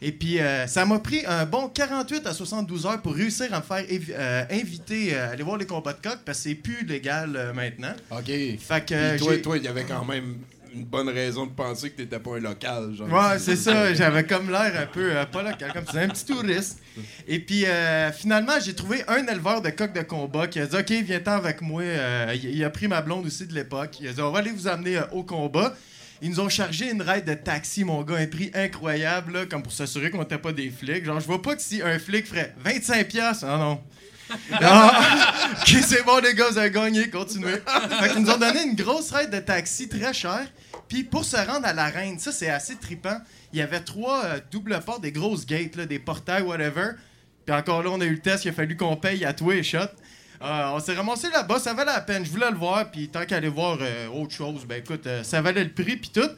Et 0.06 0.12
puis, 0.12 0.40
euh, 0.40 0.68
ça 0.68 0.86
m'a 0.86 1.00
pris 1.00 1.26
un 1.26 1.46
bon 1.46 1.68
48 1.68 2.28
à 2.28 2.34
72 2.34 2.86
heures 2.86 3.02
pour 3.02 3.16
réussir 3.16 3.52
à 3.52 3.58
me 3.58 3.64
faire 3.64 3.84
euh, 3.90 4.44
inviter 4.52 5.16
euh, 5.16 5.30
à 5.30 5.32
aller 5.32 5.42
voir 5.42 5.58
les 5.58 5.66
combats 5.66 5.94
de 5.94 6.02
coqs 6.02 6.20
parce 6.24 6.38
que 6.44 6.50
c'est 6.50 6.56
plus 6.56 6.86
légal 6.86 7.52
maintenant. 7.56 7.94
OK. 8.12 8.26
Fait 8.26 8.86
que 8.86 9.18
Puis 9.18 9.42
toi, 9.42 9.58
il 9.58 9.64
y 9.64 9.68
avait 9.68 9.84
quand 9.84 10.06
même 10.06 10.36
une 10.76 10.84
bonne 10.84 11.10
raison 11.10 11.46
de 11.46 11.52
penser 11.52 11.90
que 11.90 11.98
t'étais 11.98 12.20
pas 12.20 12.36
un 12.36 12.40
local. 12.40 12.94
Genre. 12.94 13.08
Ouais, 13.12 13.40
c'est 13.40 13.56
ça. 13.56 13.94
J'avais 13.94 14.26
comme 14.26 14.52
l'air 14.52 14.74
un 14.78 14.86
peu 14.86 15.16
euh, 15.16 15.26
pas 15.26 15.42
local, 15.42 15.72
comme 15.74 15.86
tu 15.86 15.98
un 15.98 16.08
petit 16.10 16.26
touriste. 16.26 16.80
Et 17.28 17.40
puis 17.40 17.66
euh, 17.66 18.12
finalement, 18.12 18.60
j'ai 18.64 18.74
trouvé 18.76 19.04
un 19.08 19.26
éleveur 19.26 19.62
de 19.62 19.70
coqs 19.70 19.94
de 19.94 20.02
combat 20.02 20.48
qui 20.48 20.60
a 20.60 20.66
dit 20.66 20.76
Ok, 20.76 20.92
viens-t'en 20.92 21.34
avec 21.34 21.62
moi. 21.62 21.82
Euh, 21.82 22.36
il, 22.44 22.64
a 22.64 22.70
pris 22.70 22.88
ma 22.88 23.02
blonde 23.02 23.26
aussi 23.26 23.48
de 23.48 23.54
l'époque. 23.54 23.98
Il 24.02 24.08
a 24.08 24.14
dit 24.14 24.22
On 24.22 24.32
va 24.32 24.40
aller 24.40 24.52
vous 24.52 24.68
amener 24.68 25.00
au 25.14 25.24
combat. 25.24 25.74
Ils 26.22 26.30
nous 26.30 26.40
ont 26.40 26.50
chargé 26.50 26.90
une 26.90 27.02
ride 27.02 27.26
de 27.26 27.34
taxi, 27.34 27.84
mon 27.84 28.02
gars, 28.04 28.16
un 28.16 28.28
prix 28.28 28.52
incroyable, 28.54 29.34
là, 29.34 29.46
comme 29.46 29.64
pour 29.64 29.72
s'assurer 29.72 30.10
qu'on 30.10 30.20
n'était 30.20 30.38
pas 30.38 30.54
des 30.54 30.70
flics. 30.70 31.06
Genre, 31.06 31.20
je 31.20 31.26
vois 31.26 31.42
pas 31.42 31.56
que 31.56 31.62
si 31.62 31.82
un 31.82 32.00
flic 32.00 32.28
ferait 32.28 32.56
25$, 32.64 33.06
piastres, 33.06 33.46
ah 33.48 33.58
non. 33.58 33.82
Non, 34.62 34.88
ok, 35.62 35.84
c'est 35.86 36.04
bon, 36.04 36.18
les 36.18 36.34
gars, 36.34 36.50
vous 36.50 36.58
avez 36.58 36.72
gagné, 36.72 37.10
continuez. 37.10 37.62
Fait 38.02 38.10
qu'ils 38.10 38.24
nous 38.24 38.32
ont 38.32 38.38
donné 38.38 38.64
une 38.64 38.76
grosse 38.76 39.12
ride 39.12 39.30
de 39.30 39.40
taxi 39.40 39.88
très 39.88 40.14
chère. 40.14 40.48
Puis 40.88 41.04
pour 41.04 41.26
se 41.26 41.38
rendre 41.38 41.66
à 41.66 41.74
la 41.74 41.86
reine, 41.86 42.18
ça 42.20 42.32
c'est 42.32 42.50
assez 42.50 42.76
trippant. 42.76 43.18
Il 43.54 43.60
y 43.60 43.62
avait 43.62 43.80
trois 43.80 44.26
euh, 44.26 44.40
doubles 44.52 44.80
portes, 44.86 45.02
des 45.02 45.12
grosses 45.12 45.46
gates, 45.46 45.76
là, 45.76 45.86
des 45.86 46.00
portails, 46.00 46.44
whatever. 46.44 46.92
Puis 47.46 47.56
encore 47.56 47.84
là, 47.84 47.90
on 47.92 48.02
a 48.02 48.06
eu 48.06 48.14
le 48.14 48.20
test, 48.20 48.46
il 48.46 48.50
a 48.50 48.54
fallu 48.54 48.76
qu'on 48.76 48.96
paye 48.96 49.24
à 49.26 49.34
tous 49.34 49.52
les 49.52 49.64
shots. 49.64 49.78
Euh, 50.46 50.70
on 50.74 50.80
s'est 50.80 50.94
ramassé 50.94 51.28
là-bas, 51.32 51.58
ça 51.58 51.74
valait 51.74 51.92
la 51.92 52.02
peine. 52.02 52.24
Je 52.24 52.30
voulais 52.30 52.52
le 52.52 52.58
voir, 52.58 52.92
puis 52.92 53.08
tant 53.08 53.26
qu'aller 53.26 53.48
voir 53.48 53.80
euh, 53.82 54.08
autre 54.10 54.32
chose, 54.32 54.64
ben 54.68 54.78
écoute, 54.78 55.08
euh, 55.08 55.24
ça 55.24 55.42
valait 55.42 55.64
le 55.64 55.72
prix, 55.72 55.98
puis 55.98 56.12
tout. 56.14 56.30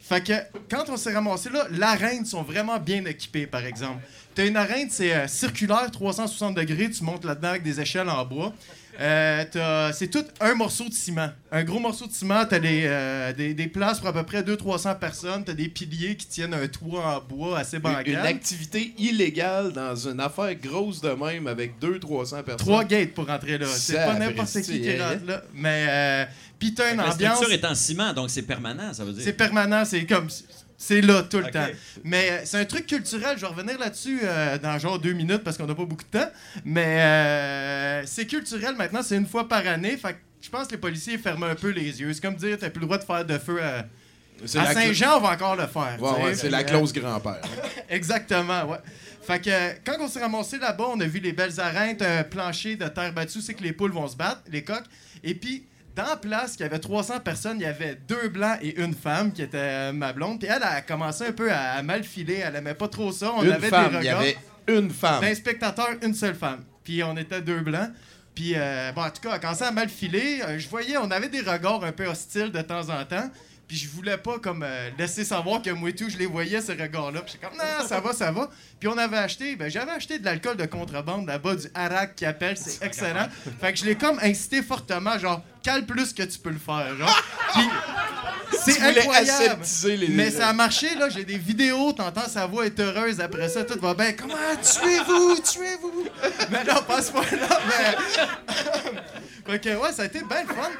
Fait 0.00 0.22
que 0.22 0.34
quand 0.70 0.84
on 0.88 0.96
s'est 0.96 1.12
ramassé 1.12 1.50
là, 1.50 1.66
l'arène 1.72 2.24
sont 2.24 2.42
vraiment 2.42 2.78
bien 2.78 3.04
équipées, 3.06 3.48
par 3.48 3.64
exemple. 3.64 4.00
T'as 4.36 4.46
une 4.46 4.56
arène, 4.56 4.88
c'est 4.88 5.26
circulaire, 5.26 5.90
360 5.90 6.54
degrés, 6.54 6.90
tu 6.90 7.02
montes 7.02 7.24
là-dedans 7.24 7.48
avec 7.48 7.64
des 7.64 7.80
échelles 7.80 8.08
en 8.08 8.24
bois. 8.24 8.52
Euh, 8.98 9.44
t'as- 9.50 9.92
c'est 9.92 10.08
tout 10.08 10.24
un 10.40 10.54
morceau 10.54 10.88
de 10.88 10.94
ciment. 10.94 11.30
Un 11.52 11.64
gros 11.64 11.78
morceau 11.78 12.06
de 12.06 12.12
ciment, 12.12 12.44
t'as 12.48 12.58
des, 12.58 12.84
euh, 12.86 13.32
des, 13.32 13.52
des 13.54 13.66
places 13.66 13.98
pour 13.98 14.08
à 14.08 14.12
peu 14.12 14.22
près 14.22 14.42
200-300 14.42 14.98
personnes, 14.98 15.44
t'as 15.44 15.52
des 15.52 15.68
piliers 15.68 16.16
qui 16.16 16.26
tiennent 16.26 16.54
un 16.54 16.66
toit 16.66 17.04
en 17.16 17.20
bois 17.20 17.58
assez 17.58 17.78
bancal. 17.78 18.08
une 18.08 18.16
activité 18.16 18.94
illégale 18.98 19.72
dans 19.72 19.94
une 19.94 20.20
affaire 20.20 20.54
grosse 20.54 21.00
de 21.00 21.10
même 21.10 21.46
avec 21.46 21.78
200-300 21.80 22.42
personnes. 22.42 22.56
Trois 22.56 22.84
gates 22.84 23.12
pour 23.12 23.26
rentrer 23.26 23.58
là. 23.58 23.66
C'est 23.66 23.94
pas 23.94 24.14
n'importe 24.14 24.60
qui 24.62 24.80
qui 24.80 24.90
hein? 24.90 25.10
rentre 25.12 25.26
là. 25.26 25.42
Mais 25.54 25.86
euh, 25.88 26.24
puis 26.58 26.72
t'as 26.74 26.90
une 26.92 26.96
La 26.98 27.12
ambiance. 27.12 27.36
structure 27.36 27.54
est 27.54 27.64
en 27.64 27.74
ciment, 27.74 28.12
donc 28.14 28.30
c'est 28.30 28.42
permanent, 28.42 28.92
ça 28.94 29.04
veut 29.04 29.12
dire. 29.12 29.22
C'est 29.24 29.32
permanent, 29.34 29.84
c'est 29.84 30.04
comme. 30.06 30.28
C'est 30.78 31.00
là 31.00 31.22
tout 31.22 31.38
le 31.38 31.50
temps. 31.50 31.66
Mais 32.04 32.30
euh, 32.30 32.40
c'est 32.44 32.58
un 32.58 32.64
truc 32.64 32.86
culturel, 32.86 33.36
je 33.36 33.42
vais 33.42 33.46
revenir 33.46 33.78
là-dessus 33.78 34.20
euh, 34.22 34.58
dans 34.58 34.78
genre 34.78 34.98
deux 34.98 35.12
minutes 35.12 35.42
parce 35.42 35.56
qu'on 35.56 35.66
n'a 35.66 35.74
pas 35.74 35.84
beaucoup 35.84 36.04
de 36.04 36.18
temps. 36.18 36.30
Mais 36.64 37.00
euh, 37.00 38.02
c'est 38.06 38.26
culturel 38.26 38.74
maintenant, 38.76 39.02
c'est 39.02 39.16
une 39.16 39.26
fois 39.26 39.48
par 39.48 39.66
année. 39.66 39.96
Fait 39.96 40.12
que 40.12 40.18
je 40.40 40.50
pense 40.50 40.66
que 40.66 40.72
les 40.72 40.78
policiers 40.78 41.18
ferment 41.18 41.46
un 41.46 41.54
peu 41.54 41.70
les 41.70 42.00
yeux. 42.00 42.12
C'est 42.12 42.20
comme 42.20 42.36
dire, 42.36 42.58
t'as 42.58 42.70
plus 42.70 42.80
le 42.80 42.86
droit 42.86 42.98
de 42.98 43.04
faire 43.04 43.24
de 43.24 43.38
feu 43.38 43.62
à, 43.62 43.86
Saint-Jean, 44.44 45.16
on 45.16 45.20
va 45.20 45.30
encore 45.30 45.56
le 45.56 45.66
faire. 45.66 45.96
Ouais, 45.98 46.24
ouais, 46.24 46.34
c'est 46.34 46.50
la 46.50 46.62
clause 46.62 46.92
grand-père. 46.92 47.40
Exactement, 47.88 48.64
ouais. 48.64 48.78
Fait 49.22 49.40
que 49.40 49.78
quand 49.84 49.96
on 50.00 50.08
s'est 50.08 50.20
ramassé 50.20 50.58
là-bas, 50.58 50.88
on 50.94 51.00
a 51.00 51.06
vu 51.06 51.20
les 51.20 51.32
belles 51.32 51.58
arènes, 51.58 51.96
un 52.00 52.22
plancher 52.22 52.76
de 52.76 52.86
terre 52.86 53.12
battue, 53.12 53.40
c'est 53.40 53.54
que 53.54 53.62
les 53.62 53.72
poules 53.72 53.92
vont 53.92 54.06
se 54.06 54.16
battre, 54.16 54.42
les 54.52 54.62
coqs. 54.62 54.84
Et 55.24 55.34
puis, 55.34 55.64
dans 55.96 56.04
la 56.04 56.16
place, 56.16 56.54
il 56.58 56.62
y 56.62 56.64
avait 56.64 56.78
300 56.78 57.20
personnes, 57.20 57.58
il 57.58 57.62
y 57.62 57.66
avait 57.66 57.96
deux 58.06 58.28
blancs 58.28 58.58
et 58.62 58.78
une 58.80 58.94
femme 58.94 59.32
qui 59.32 59.42
était 59.42 59.56
euh, 59.58 59.92
ma 59.92 60.12
blonde. 60.12 60.38
Puis 60.38 60.48
elle 60.48 60.62
a 60.62 60.82
commencé 60.82 61.24
un 61.26 61.32
peu 61.32 61.50
à, 61.50 61.72
à 61.72 61.82
mal 61.82 62.04
filer, 62.04 62.42
elle 62.46 62.54
aimait 62.54 62.74
pas 62.74 62.88
trop 62.88 63.10
ça. 63.12 63.32
On 63.34 63.42
une 63.42 63.50
avait 63.52 63.68
femme, 63.68 63.90
des 63.92 63.96
il 63.98 64.04
y 64.04 64.08
regards. 64.10 64.20
avait 64.20 64.36
une 64.68 64.90
femme. 64.90 65.22
20 65.22 65.34
spectateurs, 65.34 65.88
une 66.02 66.14
seule 66.14 66.34
femme. 66.34 66.64
Puis 66.84 67.02
on 67.02 67.16
était 67.16 67.40
deux 67.40 67.60
blancs. 67.60 67.90
Puis, 68.34 68.52
euh, 68.54 68.92
bon, 68.94 69.00
en 69.02 69.10
tout 69.10 69.22
cas, 69.22 69.34
elle 69.34 69.40
commençait 69.40 69.64
à 69.64 69.70
mal 69.72 69.88
filer. 69.88 70.42
Euh, 70.46 70.58
je 70.58 70.68
voyais, 70.68 70.98
on 70.98 71.10
avait 71.10 71.30
des 71.30 71.40
regards 71.40 71.82
un 71.82 71.92
peu 71.92 72.06
hostiles 72.06 72.52
de 72.52 72.60
temps 72.60 72.90
en 72.90 73.02
temps. 73.06 73.30
Puis 73.68 73.76
je 73.78 73.88
voulais 73.88 74.16
pas 74.16 74.38
comme 74.38 74.62
euh, 74.62 74.90
laisser 74.96 75.24
savoir 75.24 75.60
que 75.60 75.70
moi 75.70 75.90
et 75.90 75.92
tout, 75.94 76.08
je 76.08 76.16
les 76.16 76.26
voyais 76.26 76.60
ces 76.60 76.74
regards-là. 76.74 77.22
Puis 77.22 77.32
j'étais 77.32 77.46
comme 77.48 77.56
non, 77.58 77.84
ça 77.86 77.98
va, 78.00 78.12
ça 78.12 78.30
va. 78.30 78.48
Puis 78.78 78.88
on 78.88 78.96
avait 78.96 79.16
acheté, 79.16 79.56
ben 79.56 79.68
j'avais 79.68 79.90
acheté 79.90 80.20
de 80.20 80.24
l'alcool 80.24 80.56
de 80.56 80.66
contrebande 80.66 81.26
là-bas, 81.26 81.56
du 81.56 81.66
Arak 81.74 82.14
qui 82.14 82.24
appelle, 82.24 82.56
c'est 82.56 82.84
excellent. 82.84 83.26
Fait 83.60 83.72
que 83.72 83.78
je 83.80 83.84
l'ai 83.84 83.96
comme 83.96 84.20
incité 84.22 84.62
fortement, 84.62 85.18
genre 85.18 85.42
cale 85.64 85.84
plus 85.84 86.12
que 86.12 86.22
tu 86.22 86.38
peux 86.38 86.50
le 86.50 86.58
faire, 86.60 86.96
genre. 86.96 87.22
Puis 87.54 87.68
c'est 88.62 88.80
incroyable. 89.00 89.64
les- 89.96 90.08
Mais 90.08 90.30
ça 90.30 90.48
a 90.48 90.52
marché, 90.52 90.94
là. 90.94 91.08
J'ai 91.08 91.24
des 91.24 91.38
vidéos, 91.38 91.92
t'entends 91.92 92.28
sa 92.28 92.46
voix 92.46 92.66
est 92.66 92.78
heureuse 92.78 93.20
après 93.20 93.48
ça, 93.48 93.64
tout 93.64 93.80
va 93.80 93.94
bien. 93.94 94.12
Comment 94.12 94.34
tuez-vous, 94.62 95.38
tuez-vous? 95.40 96.06
Mais 96.50 96.62
non, 96.62 96.82
passe 96.86 97.10
pas 97.10 97.22
là, 97.32 97.60
mais. 97.66 99.52
fait 99.52 99.58
que, 99.60 99.76
ouais, 99.76 99.92
ça 99.92 100.02
a 100.02 100.04
été 100.04 100.20
bien 100.20 100.42
le 100.42 100.54
fun. 100.54 100.70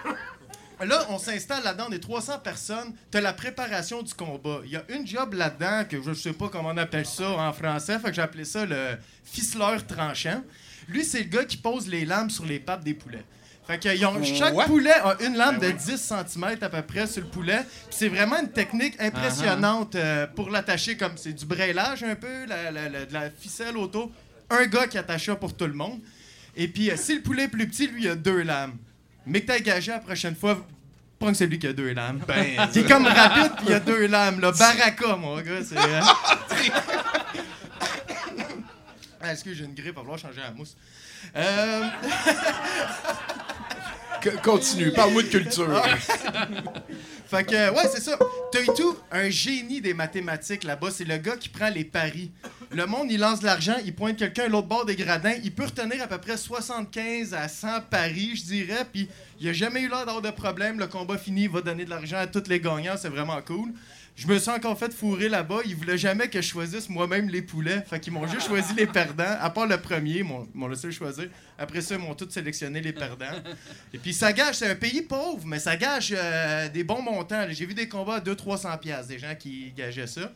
Là, 0.85 1.07
on 1.09 1.19
s'installe 1.19 1.65
là-dedans, 1.65 1.87
on 1.89 1.93
est 1.93 1.99
300 1.99 2.39
personnes. 2.41 2.93
T'as 3.11 3.21
la 3.23 3.33
préparation 3.33 4.03
du 4.03 4.13
combat. 4.13 4.61
Il 4.65 4.73
y 4.73 4.77
a 4.77 4.83
une 4.91 5.07
job 5.07 5.33
là-dedans 5.35 5.85
que 5.89 6.03
je 6.03 6.13
sais 6.13 6.33
pas 6.35 6.49
comment 6.51 6.69
on 6.71 6.77
appelle 6.77 7.07
ça 7.07 7.31
en 7.31 7.53
français, 7.53 7.99
fait 7.99 8.13
que 8.13 8.21
appelé 8.21 8.45
ça 8.45 8.67
le 8.67 8.99
ficeleur 9.25 9.87
tranchant. 9.87 10.43
Lui, 10.89 11.05
c'est 11.05 11.21
le 11.21 11.25
gars 11.31 11.45
qui 11.45 11.57
pose 11.57 11.89
les 11.89 12.05
lames 12.05 12.29
sur 12.31 12.45
les 12.45 12.61
pattes 12.61 12.85
des 12.85 12.95
poulets. 12.95 13.25
Fait 13.67 13.79
que 13.81 13.89
ils 13.97 14.05
ont- 14.07 14.23
chaque 14.23 14.55
What? 14.55 14.67
poulet 14.67 14.93
a 14.93 15.17
une 15.25 15.37
lame 15.37 15.59
de 15.59 15.71
10 15.73 15.97
cm 15.97 16.45
à 16.61 16.69
peu 16.69 16.83
près 16.83 17.07
sur 17.09 17.23
le 17.23 17.29
poulet. 17.29 17.65
C'est 17.91 18.09
vraiment 18.09 18.39
une 18.39 18.51
technique 18.53 18.95
impressionnante 19.01 19.97
euh, 19.97 20.27
pour 20.29 20.51
l'attacher 20.51 20.97
comme 20.97 21.17
c'est 21.17 21.33
du 21.33 21.45
braillage 21.47 22.05
un 22.05 22.15
peu, 22.15 22.45
la, 22.47 22.71
la- 22.71 22.89
la- 22.89 23.07
de 23.07 23.13
la 23.13 23.31
ficelle 23.31 23.77
autour. 23.77 24.13
Un 24.51 24.67
gars 24.67 24.87
qui 24.87 24.99
attache 24.99 25.27
ça 25.27 25.35
pour 25.35 25.57
tout 25.57 25.67
le 25.67 25.73
monde. 25.73 25.99
Et 26.55 26.69
puis 26.69 26.91
euh, 26.91 26.97
si 26.97 27.17
le 27.17 27.23
poulet 27.23 27.45
est 27.45 27.49
plus 27.49 27.67
petit, 27.67 27.89
lui, 27.89 28.05
il 28.05 28.09
a 28.11 28.15
deux 28.15 28.43
lames. 28.43 28.77
Mais 29.27 29.41
que 29.41 29.47
t'as 29.47 29.59
gagé 29.59 29.91
la 29.93 29.99
prochaine 29.99 30.37
fois, 30.37 30.65
prends 31.19 31.35
celui 31.35 31.59
qui 31.59 31.67
a 31.67 31.73
deux 31.73 31.93
lames. 31.93 32.21
Ben, 32.27 32.69
C'est 32.73 32.87
comme 32.87 33.07
rapide, 33.07 33.53
puis 33.57 33.67
il 33.67 33.73
y 33.73 33.75
a 33.75 33.81
deux 33.81 34.07
lames, 34.07 34.41
là. 34.41 34.53
Baraka, 34.53 35.17
mon 35.17 35.41
gars, 35.41 35.65
c'est... 35.65 35.77
euh, 35.77 36.01
ah, 39.21 39.33
excuse, 39.33 39.57
j'ai 39.59 39.65
une 39.65 39.75
grippe, 39.75 39.97
va 39.97 40.03
falloir 40.03 40.19
changer 40.19 40.41
la 40.41 40.53
mousse. 40.53 40.77
Euh... 41.35 41.89
continue, 44.43 44.93
parle-moi 44.93 45.23
de 45.23 45.29
culture. 45.29 45.83
Fait 47.37 47.45
que, 47.45 47.71
ouais, 47.71 47.91
c'est 47.93 48.01
ça. 48.01 48.19
Toitou, 48.51 48.97
un 49.13 49.29
génie 49.29 49.83
des 49.83 49.93
mathématiques 49.93 50.65
là-bas, 50.65 50.91
c'est 50.91 51.05
le 51.05 51.19
gars 51.19 51.37
qui 51.37 51.51
prend 51.51 51.69
les 51.69 51.85
paris. 51.85 52.31
Le 52.71 52.87
monde, 52.87 53.11
il 53.11 53.21
lance 53.21 53.41
de 53.41 53.45
l'argent, 53.45 53.75
il 53.85 53.95
pointe 53.95 54.17
quelqu'un 54.17 54.45
à 54.45 54.49
l'autre 54.49 54.69
bord 54.69 54.87
des 54.87 54.97
gradins, 54.97 55.35
il 55.45 55.53
peut 55.53 55.65
retenir 55.65 56.03
à 56.03 56.07
peu 56.07 56.17
près 56.17 56.39
75 56.39 57.35
à 57.35 57.47
100 57.49 57.83
paris, 57.91 58.37
je 58.37 58.45
dirais, 58.45 58.87
puis 58.91 59.11
il 59.39 59.51
a 59.51 59.53
jamais 59.53 59.83
eu 59.83 59.89
l'air 59.91 60.07
d'avoir 60.07 60.23
de 60.23 60.31
problème. 60.31 60.79
Le 60.79 60.87
combat 60.87 61.19
fini, 61.19 61.43
il 61.43 61.51
va 61.51 61.61
donner 61.61 61.85
de 61.85 61.91
l'argent 61.91 62.17
à 62.17 62.27
tous 62.27 62.49
les 62.49 62.59
gagnants, 62.59 62.97
c'est 62.97 63.11
vraiment 63.11 63.43
cool. 63.43 63.71
Je 64.17 64.27
me 64.27 64.39
suis 64.39 64.51
encore 64.51 64.79
fait 64.79 64.93
fourrer 64.95 65.29
là-bas. 65.29 65.59
Ils 65.67 65.77
voulaient 65.77 65.99
jamais 65.99 66.29
que 66.29 66.41
je 66.41 66.49
choisisse 66.49 66.89
moi-même 66.89 67.29
les 67.29 67.43
poulets. 67.43 67.83
Fait 67.87 68.01
qu'ils 68.01 68.15
m'ont 68.15 68.27
juste 68.27 68.47
choisi 68.47 68.73
les 68.75 68.87
perdants. 68.87 69.37
À 69.41 69.51
part 69.51 69.67
le 69.67 69.77
premier, 69.79 70.19
ils 70.19 70.25
m'ont 70.25 70.49
m'ont 70.55 70.69
laissé 70.69 70.87
le 70.87 70.93
choisir. 70.95 71.29
Après 71.59 71.83
ça, 71.83 71.97
ils 71.97 72.01
m'ont 72.01 72.15
tous 72.15 72.31
sélectionné 72.31 72.81
les 72.81 72.95
perdants. 72.95 73.27
Et 73.93 73.99
puis 73.99 74.15
ça 74.15 74.33
gage, 74.33 74.55
c'est 74.57 74.71
un 74.71 74.75
pays 74.75 75.03
pauvre, 75.03 75.45
mais 75.47 75.59
ça 75.59 75.77
gage 75.77 76.15
euh, 76.17 76.69
des 76.71 76.83
bons 76.83 77.03
montants. 77.03 77.45
J'ai 77.51 77.67
vu 77.67 77.75
des 77.75 77.89
combats 77.91 78.17
à 78.17 78.21
200-300$, 78.21 78.79
piastres, 78.81 79.09
des 79.09 79.19
gens 79.19 79.35
qui 79.39 79.73
gageaient 79.77 80.07
ça. 80.07 80.33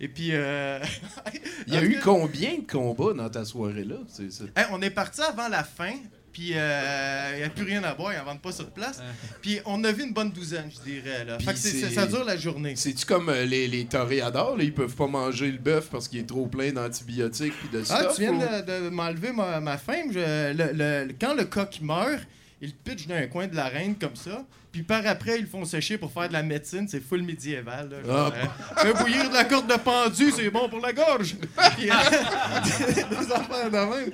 Et 0.00 0.08
puis. 0.08 0.30
euh, 0.32 0.80
Il 1.68 1.74
y 1.74 1.76
a 1.76 1.84
eu 1.84 2.00
combien 2.02 2.54
de 2.58 2.66
combats 2.66 3.12
dans 3.14 3.30
ta 3.30 3.44
soirée-là? 3.44 3.96
C'est- 4.08 4.32
c'est- 4.32 4.44
hey, 4.58 4.66
on 4.72 4.82
est 4.82 4.90
parti 4.90 5.20
avant 5.20 5.46
la 5.48 5.62
fin. 5.62 5.92
Puis 6.32 6.48
il 6.50 6.54
n'y 6.54 6.58
a 6.58 7.50
plus 7.54 7.64
rien 7.64 7.82
à 7.84 7.94
boire, 7.94 8.12
ils 8.14 8.18
en 8.20 8.24
vendent 8.24 8.40
pas 8.40 8.52
sur 8.52 8.70
place. 8.70 9.02
Puis 9.42 9.58
on 9.64 9.82
a 9.84 9.92
vu 9.92 10.04
une 10.04 10.12
bonne 10.12 10.30
douzaine, 10.30 10.70
je 10.70 10.80
dirais. 10.90 11.24
Là. 11.24 11.38
Fait 11.38 11.52
que 11.52 11.58
c'est- 11.58 11.70
c'est- 11.80 11.90
ça 11.90 12.06
dure 12.06 12.24
la 12.24 12.36
journée. 12.36 12.74
C'est-tu 12.76 13.04
comme 13.04 13.28
euh, 13.28 13.44
les, 13.44 13.66
les 13.68 13.84
toréadors, 13.86 14.56
là, 14.56 14.64
ils 14.64 14.72
peuvent 14.74 14.94
pas 14.94 15.06
manger 15.06 15.50
le 15.50 15.58
bœuf 15.58 15.88
parce 15.90 16.08
qu'il 16.08 16.20
est 16.20 16.28
trop 16.28 16.46
plein 16.46 16.72
d'antibiotiques 16.72 17.54
puis 17.58 17.68
de 17.68 17.82
Ah, 17.90 18.02
stuff? 18.02 18.14
tu 18.16 18.22
viens 18.22 18.34
ou- 18.34 18.38
de, 18.40 18.84
de 18.84 18.88
m'enlever 18.90 19.32
ma, 19.32 19.60
ma 19.60 19.76
faim. 19.78 20.04
Je- 20.12 20.52
le- 20.52 20.72
le- 21.06 21.12
quand 21.20 21.34
le 21.34 21.44
coq 21.44 21.78
meurt, 21.80 22.20
il 22.60 22.68
le 22.68 22.74
pitch 22.84 23.06
dans 23.06 23.14
un 23.14 23.26
coin 23.26 23.46
de 23.46 23.56
l'arène 23.56 23.96
comme 23.96 24.16
ça. 24.16 24.44
Puis 24.72 24.82
par 24.84 25.04
après, 25.06 25.36
ils 25.38 25.42
le 25.42 25.46
font 25.48 25.64
sécher 25.64 25.98
pour 25.98 26.12
faire 26.12 26.28
de 26.28 26.32
la 26.32 26.42
médecine. 26.44 26.86
C'est 26.88 27.00
full 27.02 27.22
médiéval. 27.22 27.90
Là, 27.90 27.96
genre, 28.06 28.32
Ah. 28.34 28.76
euh, 28.78 28.82
Fais 28.94 29.02
bouillir 29.02 29.28
de 29.28 29.34
la 29.34 29.44
corde 29.44 29.66
de 29.66 29.74
pendu, 29.76 30.30
c'est 30.30 30.48
bon 30.50 30.68
pour 30.68 30.78
la 30.80 30.92
gorge. 30.92 31.34
Puis, 31.76 31.90
euh, 31.90 31.94
des 33.10 33.32
affaires 33.32 33.70
de 33.70 33.76
même. 33.76 34.10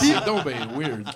C'est 0.00 0.24
donc 0.24 0.44
ben 0.44 0.56
weird. 0.74 1.06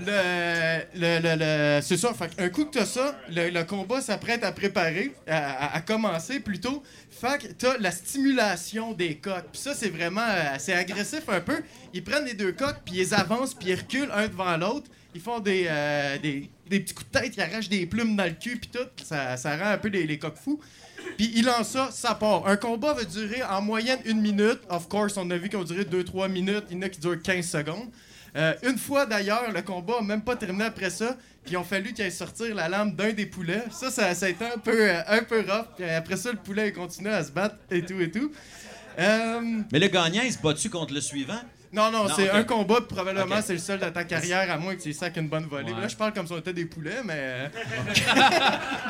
Le, 0.00 0.80
le, 0.94 1.20
le, 1.20 1.36
le- 1.76 1.80
c'est 1.82 1.96
ça. 1.96 2.12
Fait 2.14 2.30
un 2.42 2.48
coup 2.48 2.64
que 2.66 2.78
t'as 2.78 2.84
ça, 2.86 3.16
le, 3.30 3.50
le 3.50 3.64
combat 3.64 4.00
s'apprête 4.00 4.44
à 4.44 4.52
préparer, 4.52 5.14
à, 5.26 5.66
à- 5.66 5.76
à 5.76 5.80
commencer 5.80 6.40
plutôt. 6.40 6.82
Fait 7.10 7.38
que 7.40 7.46
t'as 7.52 7.78
la 7.78 7.90
stimulation 7.90 8.92
des 8.92 9.16
coqs. 9.16 9.46
Puis 9.52 9.60
ça, 9.62 9.74
c'est 9.74 9.88
vraiment 9.88 10.20
euh, 10.20 10.54
assez 10.54 10.72
agressif 10.72 11.22
un 11.28 11.40
peu. 11.40 11.60
Ils 11.94 12.04
prennent 12.04 12.24
les 12.26 12.34
deux 12.34 12.52
coqs, 12.52 12.76
puis 12.84 12.96
ils 12.98 13.14
avancent, 13.14 13.54
puis 13.54 13.70
ils 13.70 13.74
reculent 13.76 14.10
un 14.14 14.28
devant 14.28 14.56
l'autre. 14.56 14.86
Ils 15.16 15.22
font 15.22 15.40
des, 15.40 15.64
euh, 15.66 16.18
des, 16.18 16.50
des 16.68 16.80
petits 16.80 16.92
coups 16.92 17.10
de 17.10 17.18
tête, 17.18 17.32
ils 17.34 17.40
arrachent 17.40 17.70
des 17.70 17.86
plumes 17.86 18.16
dans 18.16 18.24
le 18.24 18.32
cul, 18.38 18.58
puis 18.58 18.68
tout. 18.70 18.86
Ça, 19.02 19.38
ça 19.38 19.56
rend 19.56 19.70
un 19.70 19.78
peu 19.78 19.88
les, 19.88 20.06
les 20.06 20.18
coqs 20.18 20.36
fous. 20.36 20.60
Puis 21.16 21.32
il 21.34 21.46
lance 21.46 21.70
ça, 21.70 21.88
ça 21.90 22.14
part. 22.14 22.46
Un 22.46 22.56
combat 22.56 22.92
va 22.92 23.02
durer 23.04 23.42
en 23.42 23.62
moyenne 23.62 23.98
une 24.04 24.20
minute. 24.20 24.60
Of 24.68 24.90
course, 24.90 25.16
on 25.16 25.30
a 25.30 25.38
vu 25.38 25.48
qu'on 25.48 25.64
durait 25.64 25.84
2-3 25.84 26.30
minutes. 26.30 26.64
Il 26.70 26.76
y 26.76 26.78
en 26.80 26.82
a 26.82 26.90
qui 26.90 27.00
durent 27.00 27.22
15 27.22 27.48
secondes. 27.48 27.88
Euh, 28.36 28.52
une 28.62 28.76
fois 28.76 29.06
d'ailleurs, 29.06 29.50
le 29.50 29.62
combat 29.62 29.94
n'a 30.02 30.06
même 30.06 30.20
pas 30.20 30.36
terminé 30.36 30.64
après 30.64 30.90
ça. 30.90 31.16
Puis 31.42 31.54
ils 31.54 31.56
ont 31.56 31.64
fallu 31.64 31.94
qu'il 31.94 32.04
aille 32.04 32.12
sortir 32.12 32.54
la 32.54 32.68
lame 32.68 32.94
d'un 32.94 33.14
des 33.14 33.24
poulets. 33.24 33.64
Ça, 33.70 33.90
ça, 33.90 34.08
a 34.08 34.28
été 34.28 34.44
un 34.44 34.58
peu, 34.58 34.90
euh, 34.90 35.00
un 35.06 35.22
peu 35.22 35.40
rough. 35.40 35.68
Puis 35.78 35.88
après 35.88 36.18
ça, 36.18 36.30
le 36.30 36.38
poulet 36.38 36.68
il 36.68 36.74
continue 36.74 37.08
à 37.08 37.24
se 37.24 37.30
battre 37.32 37.56
et 37.70 37.80
tout 37.80 37.98
et 38.02 38.10
tout. 38.10 38.30
Mais 38.98 39.78
le 39.78 39.88
gagnant, 39.88 40.22
il 40.26 40.32
se 40.32 40.38
bat-tu 40.38 40.68
contre 40.68 40.92
le 40.92 41.00
suivant? 41.00 41.40
Non, 41.76 41.90
non, 41.90 42.04
Non, 42.08 42.14
c'est 42.16 42.30
un 42.30 42.42
combat, 42.44 42.76
puis 42.86 42.94
probablement 42.96 43.36
c'est 43.44 43.52
le 43.52 43.58
seul 43.58 43.78
de 43.78 43.86
ta 43.86 44.04
carrière, 44.04 44.50
à 44.50 44.56
moins 44.58 44.74
que 44.74 44.82
tu 44.82 44.92
sacs 44.92 45.16
une 45.16 45.28
bonne 45.28 45.46
volée. 45.46 45.72
Ouais. 45.72 45.80
Là, 45.82 45.88
je 45.88 45.96
parle 45.96 46.12
comme 46.12 46.26
si 46.26 46.32
on 46.32 46.38
était 46.38 46.52
des 46.52 46.64
poulets, 46.64 47.02
mais. 47.04 47.14
euh, 47.16 47.48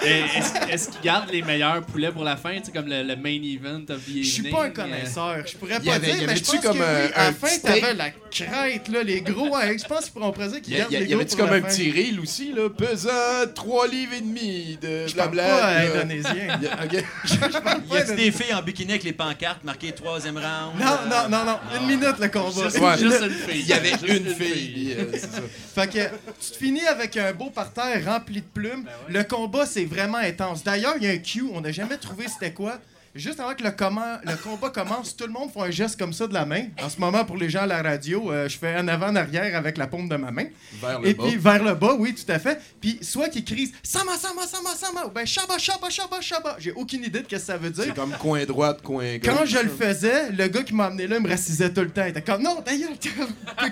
Est-ce 0.71 0.91
qu'ils 0.91 1.01
gardent 1.03 1.31
les 1.31 1.43
meilleurs 1.43 1.83
poulets 1.83 2.11
pour 2.13 2.25
la 2.25 2.37
fin, 2.37 2.57
tu 2.59 2.67
sais, 2.67 2.73
comme 2.73 2.87
le, 2.89 3.03
le 3.03 3.17
main 3.17 3.41
event 3.43 3.83
of 3.93 4.05
the 4.05 4.23
Je 4.23 4.23
suis 4.23 4.43
pas 4.51 4.65
un 4.65 4.67
euh, 4.67 4.71
connaisseur. 4.71 5.47
Je 5.47 5.57
pourrais 5.57 5.77
Y 5.77 5.87
pas 5.87 5.95
avait- 5.95 6.07
dire, 6.07 6.15
y 6.17 6.19
mais 6.21 6.25
je 6.27 6.31
avait-tu 6.31 6.45
pense 6.53 6.61
comme 6.61 6.79
que 6.79 6.83
un- 6.83 7.05
oui, 7.07 7.11
à 7.15 7.25
la 7.27 7.33
fin, 7.33 7.59
t'avais 7.63 7.81
steak? 7.81 7.97
la 7.97 8.11
crête, 8.31 8.89
là, 8.89 9.03
les 9.03 9.21
gros. 9.23 9.57
hein, 9.57 9.73
je 9.81 9.85
pense 9.87 10.05
qu'ils 10.05 10.13
pourront 10.13 10.33
présenter 10.33 10.61
qu'ils 10.61 10.75
Y, 10.75 10.79
gardent 10.79 10.93
y, 10.93 10.97
les 10.99 11.05
y 11.05 11.09
gros 11.09 11.15
avait-tu 11.17 11.37
pour 11.37 11.45
comme 11.47 11.55
la 11.55 11.61
un 11.61 11.63
fin. 11.63 11.69
petit 11.77 11.91
reel 11.91 12.21
aussi, 12.21 12.53
là? 12.53 12.69
Pesant 12.71 13.11
3 13.55 13.89
livres 13.89 14.13
et 14.15 14.21
demi 14.21 14.79
de 14.81 15.07
Je 15.07 15.15
parle 15.15 15.31
blabla. 15.31 15.59
pas 15.59 15.77
indonésien. 15.81 16.33
Y 16.63 16.67
a- 16.67 16.85
ok. 16.85 17.05
Y 17.93 17.97
a-tu 17.97 18.15
des 18.17 18.31
filles 18.33 18.55
en 18.55 18.63
bikini 18.63 18.93
avec 18.93 19.05
les 19.05 19.13
pancartes 19.13 19.65
marquées 19.65 19.93
troisième 19.93 20.37
round? 20.37 20.79
Non, 20.79 20.99
non, 21.09 21.29
non, 21.29 21.45
non. 21.45 21.59
Une 21.81 21.87
minute, 21.87 22.19
le 22.21 22.29
combat. 22.29 22.71
Juste, 22.77 22.83
Ouais. 22.83 22.99
juste 22.99 23.23
une 23.23 23.31
fille. 23.31 23.61
Il 23.61 23.67
y 23.67 23.73
avait 23.73 23.91
Juste 23.91 24.07
une 24.09 24.35
fille. 24.35 24.95
euh, 24.99 25.05
c'est 25.13 25.21
ça. 25.21 25.41
Fait 25.75 25.87
que 25.93 26.15
tu 26.45 26.51
te 26.53 26.57
finis 26.57 26.87
avec 26.87 27.17
un 27.17 27.33
beau 27.33 27.51
parterre 27.51 28.05
rempli 28.05 28.41
de 28.41 28.47
plumes. 28.53 28.85
Le 29.09 29.23
combat, 29.25 29.67
c'est 29.67 29.85
vraiment 29.85 30.19
intense. 30.19 30.63
D'ailleurs, 30.65 30.95
il 30.99 31.05
y 31.05 31.07
a 31.09 31.11
un 31.13 31.19
cue, 31.19 31.45
on 31.53 31.61
n'a 31.61 31.73
jamais 31.73 31.97
trouvé 31.99 32.27
c'était 32.29 32.53
quoi. 32.53 32.79
Juste 33.17 33.41
avant 33.41 33.55
que 33.55 33.63
le, 33.63 33.71
comment- 33.71 34.19
le 34.25 34.37
combat 34.37 34.71
commence, 34.71 35.17
tout 35.17 35.27
le 35.27 35.33
monde 35.33 35.51
fait 35.53 35.61
un 35.61 35.71
geste 35.71 35.99
comme 35.99 36.13
ça 36.13 36.27
de 36.27 36.35
la 36.35 36.45
main. 36.45 36.65
En 36.83 36.89
ce 36.91 36.99
moment, 37.01 37.25
pour 37.25 37.37
les 37.37 37.49
gens 37.51 37.63
à 37.63 37.67
la 37.67 37.83
radio, 37.83 38.31
euh, 38.31 38.49
je 38.49 38.59
fais 38.59 38.77
en 38.77 38.87
avant, 38.89 39.09
en 39.09 39.17
arrière 39.17 39.57
avec 39.57 39.79
la 39.79 39.87
paume 39.87 40.09
de 40.09 40.17
ma 40.17 40.31
main. 40.31 40.47
Vers 40.81 41.01
le 41.01 41.09
Et 41.09 41.15
bas. 41.15 41.25
puis 41.27 41.37
vers 41.37 41.63
le 41.63 41.75
bas, 41.75 41.95
oui, 41.99 42.15
tout 42.15 42.31
à 42.31 42.39
fait. 42.39 42.61
Puis 42.81 42.99
soit 43.03 43.29
qu'ils 43.29 43.45
crient 43.45 43.73
Sama, 43.83 44.17
Sama, 44.17 44.47
Sama, 44.47 44.71
Sama, 44.75 45.07
ou 45.07 45.11
ben 45.11 45.27
Shaba, 45.27 45.59
Shaba, 45.59 45.89
Shaba, 45.91 46.21
Shaba. 46.21 46.57
J'ai 46.59 46.73
aucune 46.73 47.05
idée 47.05 47.21
de 47.21 47.25
ce 47.25 47.29
que 47.31 47.39
ça 47.39 47.57
veut 47.57 47.71
dire. 47.71 47.85
C'est 47.87 47.95
comme 47.95 48.13
coin 48.13 48.45
droite, 48.45 48.83
coin 48.83 49.17
gauche. 49.19 49.23
Quand 49.25 49.45
je 49.47 49.59
le 49.59 49.69
faisais, 49.71 50.31
le 50.33 50.47
gars 50.49 50.63
qui 50.63 50.75
m'a 50.75 50.87
amené 50.87 51.07
là 51.07 51.17
il 51.17 51.23
me 51.23 51.29
racisait 51.29 51.73
tout 51.73 51.81
le 51.83 51.91
temps. 51.91 52.05
Il 52.05 52.11
était 52.11 52.23
comme 52.23 52.43
non, 52.43 52.63
d'ailleurs, 52.65 52.91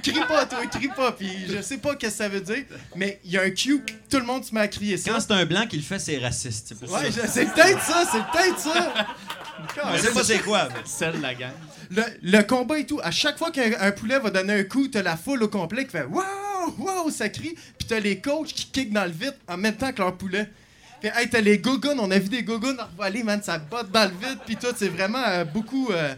crie 0.03 0.21
pas, 0.29 0.47
toi, 0.47 0.67
crie 0.71 0.89
pas. 0.89 1.13
Puis 1.13 1.29
je 1.49 1.61
sais 1.63 1.79
pas 1.79 1.93
ce 1.93 1.97
que 2.07 2.11
ça 2.11 2.29
veut 2.29 2.41
dire, 2.41 2.65
mais 2.97 3.21
il 3.25 3.33
y 3.33 3.39
a 3.39 3.43
un 3.43 3.51
cue, 3.51 3.83
tout 4.11 4.19
le 4.19 4.25
monde 4.25 4.45
se 4.45 4.55
met 4.55 4.61
à 4.63 4.69
crier 4.69 4.97
ça. 4.97 5.11
Quand 5.13 5.21
c'est 5.21 5.33
un 5.33 5.45
blanc 5.45 5.67
qui 5.69 5.77
le 5.77 5.83
fait, 5.83 5.99
c'est 5.99 6.19
raciste. 6.19 6.75
Ouais, 6.89 7.11
c'est 7.29 7.47
peut-être 7.53 7.83
ça, 7.83 8.05
c'est 8.11 8.39
peut-être 8.39 8.59
ça. 8.59 8.95
Je 9.95 9.99
sais 10.03 10.13
pas 10.13 10.25
c'est 10.25 10.39
quoi. 10.41 10.69
mais- 10.69 10.81
Celle 10.85 11.17
de 11.19 11.23
la 11.23 11.35
gang. 11.35 11.53
Le, 11.91 12.03
le 12.23 12.43
combat 12.43 12.79
et 12.79 12.87
tout, 12.87 13.01
à 13.03 13.11
chaque 13.11 13.39
fois 13.39 13.51
qu'un 13.51 13.71
un 13.81 13.93
poulet 13.93 14.19
va 14.19 14.31
donner 14.31 14.55
un 14.55 14.65
coup, 14.65 14.89
t'as 14.89 15.03
la 15.03 15.17
foule 15.17 15.43
au 15.43 15.49
complet 15.49 15.85
qui 15.85 15.91
fait 15.91 16.05
Waouh, 16.05 16.75
waouh, 16.79 17.11
ça 17.11 17.29
crie. 17.29 17.55
Puis 17.79 17.87
t'as 17.89 18.01
les 18.01 18.21
coachs 18.21 18.49
qui 18.49 18.67
kickent 18.67 18.93
dans 18.93 19.05
le 19.05 19.11
vide 19.13 19.35
en 19.49 19.57
même 19.57 19.77
temps 19.77 19.93
que 19.93 19.99
leur 19.99 20.17
poulet. 20.17 20.49
Puis 21.01 21.11
hey, 21.15 21.29
t'as 21.29 21.41
les 21.41 21.59
gogoons, 21.59 21.99
on 21.99 22.11
a 22.11 22.19
vu 22.19 22.29
des 22.31 22.43
gogoons 22.43 22.77
revoler, 22.99 23.23
man, 23.23 23.43
ça 23.43 23.59
botte 23.59 23.91
dans 23.91 24.05
le 24.11 24.17
vide. 24.27 24.39
Puis 24.47 24.57
tout, 24.57 24.69
c'est 24.77 24.89
vraiment 24.89 25.23
euh, 25.27 25.45
beaucoup, 25.45 25.91
euh, 25.93 26.15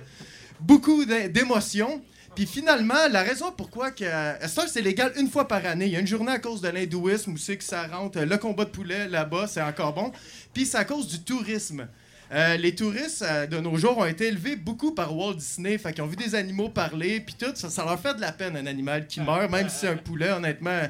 beaucoup 0.60 1.04
d'é- 1.04 1.28
d'émotions. 1.28 2.00
Puis 2.36 2.46
finalement, 2.46 3.08
la 3.10 3.22
raison 3.22 3.50
pourquoi 3.50 3.90
que 3.90 4.04
euh, 4.04 4.46
ça 4.46 4.66
c'est 4.68 4.82
légal 4.82 5.12
une 5.16 5.28
fois 5.30 5.48
par 5.48 5.64
année. 5.66 5.86
Il 5.86 5.92
y 5.92 5.96
a 5.96 6.00
une 6.00 6.06
journée 6.06 6.32
à 6.32 6.38
cause 6.38 6.60
de 6.60 6.68
l'hindouisme 6.68 7.32
où 7.32 7.36
c'est 7.38 7.56
que 7.56 7.64
ça 7.64 7.86
rentre. 7.86 8.18
euh, 8.18 8.26
Le 8.26 8.36
combat 8.36 8.64
de 8.66 8.70
poulet 8.70 9.08
là-bas, 9.08 9.46
c'est 9.48 9.62
encore 9.62 9.94
bon. 9.94 10.12
Puis 10.54 10.66
c'est 10.66 10.76
à 10.78 10.84
cause 10.84 11.08
du 11.08 11.20
tourisme. 11.22 11.88
Euh, 12.32 12.56
les 12.56 12.74
touristes 12.74 13.22
euh, 13.22 13.46
de 13.46 13.58
nos 13.58 13.76
jours 13.76 13.98
ont 13.98 14.04
été 14.04 14.26
élevés 14.26 14.56
beaucoup 14.56 14.92
par 14.92 15.16
Walt 15.16 15.34
Disney, 15.34 15.78
fait 15.78 15.92
qu'ils 15.92 16.02
ont 16.02 16.08
vu 16.08 16.16
des 16.16 16.34
animaux 16.34 16.68
parler, 16.68 17.20
puis 17.20 17.36
tout, 17.38 17.52
ça, 17.54 17.70
ça 17.70 17.84
leur 17.84 18.00
fait 18.00 18.14
de 18.14 18.20
la 18.20 18.32
peine 18.32 18.56
un 18.56 18.66
animal 18.66 19.06
qui 19.06 19.20
meurt, 19.20 19.48
même 19.50 19.68
si 19.68 19.76
c'est 19.80 19.88
un 19.88 19.96
poulet, 19.96 20.30
honnêtement. 20.32 20.80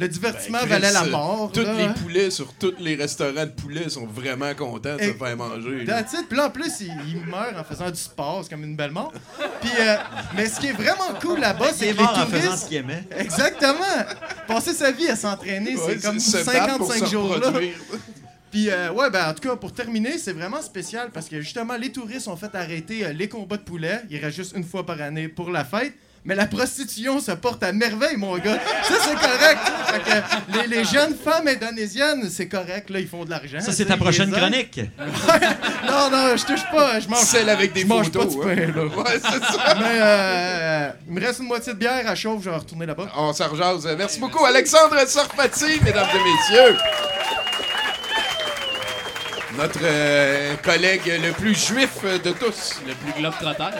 Le 0.00 0.06
divertissement 0.06 0.60
Ben, 0.60 0.68
valait 0.68 0.92
la 0.92 1.02
mort. 1.06 1.50
Tous 1.52 1.58
les 1.76 1.88
poulets 2.00 2.30
sur 2.30 2.54
tous 2.54 2.72
les 2.78 2.94
restaurants 2.94 3.44
de 3.46 3.50
poulets 3.50 3.88
sont 3.88 4.06
vraiment 4.06 4.54
contents 4.54 4.94
de 4.94 5.02
se 5.02 5.12
faire 5.12 5.36
manger. 5.36 5.84
Puis 6.28 6.36
là, 6.36 6.46
en 6.46 6.50
plus, 6.50 6.72
il, 6.82 6.92
il 7.08 7.26
meurt 7.26 7.58
en 7.58 7.64
faisant 7.64 7.90
du 7.90 7.98
sport, 7.98 8.42
c'est 8.44 8.50
comme 8.50 8.62
une 8.62 8.76
belle 8.76 8.92
mort. 8.92 9.12
Puis, 9.60 9.70
euh, 9.80 9.96
mais 10.36 10.46
ce 10.48 10.60
qui 10.60 10.68
est 10.68 10.72
vraiment 10.72 11.18
cool 11.20 11.40
là-bas, 11.40 11.72
c'est 11.74 11.86
les 11.86 11.94
mort 11.94 12.16
en 12.16 12.26
faisant 12.26 12.40
ce 12.42 12.46
touristes. 12.46 12.68
qu'il 12.68 12.76
aimait. 12.76 13.02
Exactement! 13.18 13.74
Passer 14.46 14.72
sa 14.72 14.92
vie 14.92 15.08
à 15.08 15.16
s'entraîner, 15.16 15.76
Ouais, 15.76 15.82
c'est 15.98 16.00
comme 16.06 16.20
se 16.20 16.44
battre 16.44 16.78
pour 16.78 16.92
55 16.92 17.04
se 17.06 17.10
jours 17.10 17.36
là. 17.36 17.52
Puis, 18.50 18.70
euh, 18.70 18.90
ouais, 18.92 19.10
ben, 19.10 19.28
en 19.28 19.34
tout 19.34 19.46
cas, 19.46 19.56
pour 19.56 19.72
terminer, 19.72 20.18
c'est 20.18 20.32
vraiment 20.32 20.62
spécial 20.62 21.10
parce 21.12 21.28
que 21.28 21.40
justement, 21.40 21.76
les 21.76 21.92
touristes 21.92 22.28
ont 22.28 22.36
fait 22.36 22.54
arrêter 22.54 23.04
euh, 23.04 23.12
les 23.12 23.28
combats 23.28 23.56
de 23.56 23.62
poulet. 23.62 24.02
Il 24.10 24.18
reste 24.18 24.36
juste 24.36 24.56
une 24.56 24.64
fois 24.64 24.86
par 24.86 25.00
année 25.00 25.28
pour 25.28 25.50
la 25.50 25.64
fête. 25.64 25.94
Mais 26.24 26.34
la 26.34 26.46
prostitution 26.46 27.20
se 27.20 27.30
porte 27.32 27.62
à 27.62 27.72
merveille, 27.72 28.16
mon 28.16 28.36
gars. 28.36 28.58
Ça, 28.82 28.94
c'est 29.00 29.14
correct. 29.14 29.60
Fait 29.86 30.00
que 30.00 30.58
les, 30.58 30.76
les 30.76 30.84
jeunes 30.84 31.14
femmes 31.14 31.48
indonésiennes, 31.48 32.28
c'est 32.28 32.48
correct. 32.48 32.90
Là, 32.90 33.00
ils 33.00 33.08
font 33.08 33.24
de 33.24 33.30
l'argent. 33.30 33.60
Ça, 33.60 33.72
c'est 33.72 33.86
ta 33.86 33.96
prochaine 33.96 34.30
chronique. 34.30 34.80
Non, 35.86 36.10
non, 36.10 36.36
je 36.36 36.44
touche 36.44 36.64
pas. 36.70 37.00
Je 37.00 37.08
mange. 37.08 37.20
Celle 37.20 37.48
avec 37.48 37.72
des 37.72 37.82
je 37.82 37.86
mange 37.86 38.10
photos. 38.10 38.36
pas 38.36 38.54
de 38.54 38.60
hein. 38.60 38.72
pain, 38.72 38.78
là. 38.78 38.86
Ouais, 38.96 39.20
c'est 39.22 39.44
ça. 39.44 39.74
Mais 39.78 39.98
euh, 40.00 40.90
il 41.06 41.14
me 41.14 41.20
reste 41.20 41.40
une 41.40 41.46
moitié 41.46 41.72
de 41.72 41.78
bière 41.78 42.06
à 42.06 42.14
chauffe. 42.14 42.42
Je 42.42 42.50
vais 42.50 42.56
retourner 42.56 42.86
là-bas. 42.86 43.10
On 43.16 43.32
s'en. 43.32 43.46
Merci 43.96 44.20
beaucoup, 44.20 44.44
Alexandre 44.44 44.96
Sarfati, 45.06 45.80
mesdames 45.82 46.08
et 46.14 46.18
messieurs. 46.18 46.76
Notre 49.58 49.80
euh, 49.82 50.54
collègue 50.58 51.02
le 51.20 51.32
plus 51.32 51.52
juif 51.52 52.04
de 52.04 52.30
tous. 52.30 52.80
Le 52.86 52.94
plus 52.94 53.20
globe-trotteur. 53.20 53.72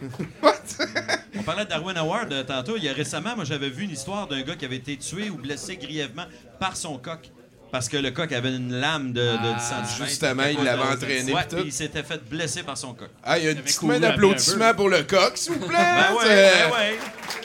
On 1.36 1.42
parlait 1.42 1.66
de 1.66 1.68
Darwin 1.68 1.94
Award 1.98 2.32
euh, 2.32 2.42
tantôt. 2.42 2.78
Il 2.78 2.84
y 2.84 2.88
a 2.88 2.94
récemment, 2.94 3.36
moi, 3.36 3.44
j'avais 3.44 3.68
vu 3.68 3.84
une 3.84 3.90
histoire 3.90 4.26
d'un 4.28 4.40
gars 4.40 4.56
qui 4.56 4.64
avait 4.64 4.76
été 4.76 4.96
tué 4.96 5.28
ou 5.28 5.36
blessé 5.36 5.76
grièvement 5.76 6.24
par 6.58 6.74
son 6.74 6.96
coq. 6.96 7.30
Parce 7.72 7.88
que 7.88 7.96
le 7.96 8.10
coq 8.10 8.32
avait 8.32 8.54
une 8.56 8.72
lame 8.80 9.12
de, 9.12 9.20
de 9.20 9.54
10 9.54 9.96
cm. 9.96 10.06
justement, 10.08 10.42
il 10.50 10.64
l'avait 10.64 10.82
entraîné, 10.82 11.32
Ouais, 11.32 11.40
il 11.64 11.72
s'était 11.72 12.02
fait 12.02 12.20
blesser 12.28 12.62
par 12.64 12.76
son 12.76 12.94
coq. 12.94 13.08
Ah, 13.22 13.38
il 13.38 13.44
y 13.44 13.48
a 13.48 13.52
une 13.52 13.58
petite 13.58 13.78
couru 13.78 13.92
main 13.92 13.96
après 13.96 14.06
un 14.08 14.10
d'applaudissement 14.10 14.74
pour 14.74 14.88
le 14.88 15.02
coq, 15.04 15.32
s'il 15.36 15.52
vous 15.52 15.66
plaît. 15.66 15.76
Ben 15.78 16.14
ouais, 16.16 16.24
ben 16.24 16.72
ouais. 16.72 16.98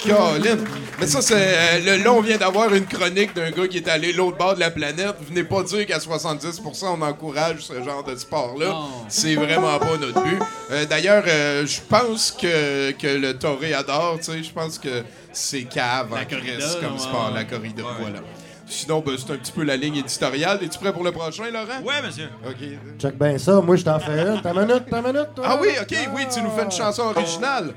Colin. 0.03 0.57
Mais 0.99 1.07
ça, 1.07 1.21
c'est. 1.21 1.35
euh, 1.37 1.79
le- 1.97 2.03
là, 2.03 2.13
on 2.13 2.21
vient 2.21 2.37
d'avoir 2.37 2.73
une 2.73 2.85
chronique 2.85 3.35
d'un 3.35 3.51
gars 3.51 3.67
qui 3.67 3.77
est 3.77 3.87
allé 3.87 4.13
l'autre 4.13 4.37
bord 4.37 4.55
de 4.55 4.59
la 4.59 4.71
planète. 4.71 5.15
Venez 5.27 5.43
pas 5.43 5.63
dire 5.63 5.85
qu'à 5.85 5.97
70% 5.99 6.85
on 6.97 7.01
encourage 7.01 7.61
ce 7.61 7.83
genre 7.83 8.03
de 8.03 8.15
sport-là. 8.15 8.75
C'est 9.09 9.35
vraiment 9.35 9.77
pas 9.79 9.97
notre 9.99 10.21
but. 10.23 10.39
Euh, 10.71 10.85
D'ailleurs, 10.85 11.23
euh, 11.27 11.65
je 11.65 11.79
pense 11.87 12.31
que, 12.31 12.91
que 12.91 13.07
le 13.07 13.37
toréador, 13.37 14.17
tu 14.19 14.25
sais, 14.31 14.43
je 14.43 14.51
pense 14.51 14.79
que 14.79 15.03
c'est 15.33 15.63
cave 15.63 16.11
en 16.11 16.15
La 16.15 16.25
Christ 16.25 16.79
comme 16.81 16.93
ouais, 16.93 16.99
sport, 16.99 17.31
la 17.33 17.43
corrida. 17.43 17.83
Voilà. 17.99 18.19
Sinon, 18.67 19.03
ben, 19.05 19.15
c'est 19.17 19.31
un 19.31 19.37
petit 19.37 19.51
peu 19.51 19.63
la 19.63 19.77
ligne 19.77 19.97
éditoriale. 19.97 20.59
Es-tu 20.63 20.79
prêt 20.79 20.91
pour 20.91 21.03
le 21.03 21.11
prochain, 21.11 21.43
Laurent? 21.51 21.81
Ouais, 21.83 22.01
monsieur. 22.03 22.29
OK. 22.45 22.67
Check 22.99 23.17
bien 23.17 23.37
ça, 23.37 23.61
moi 23.61 23.75
je 23.75 23.83
t'en 23.83 23.99
fais 23.99 24.21
une. 24.21 24.41
Ta 24.41 24.53
minute, 24.53 24.89
ta 24.89 25.01
minute. 25.01 25.29
toi? 25.35 25.45
Ah 25.47 25.57
oui, 25.61 25.69
ok, 25.79 25.95
oui, 26.15 26.23
tu 26.33 26.41
nous 26.41 26.49
fais 26.49 26.63
une 26.63 26.71
chanson 26.71 27.03
originale. 27.03 27.73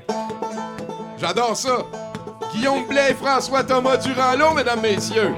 J'adore 1.19 1.55
ça. 1.55 1.77
Guillaume 2.53 2.87
Blais 2.87 3.11
et 3.11 3.13
François 3.13 3.63
Thomas 3.63 3.97
Durand-Lot, 3.97 4.55
mesdames, 4.55 4.81
messieurs. 4.81 5.33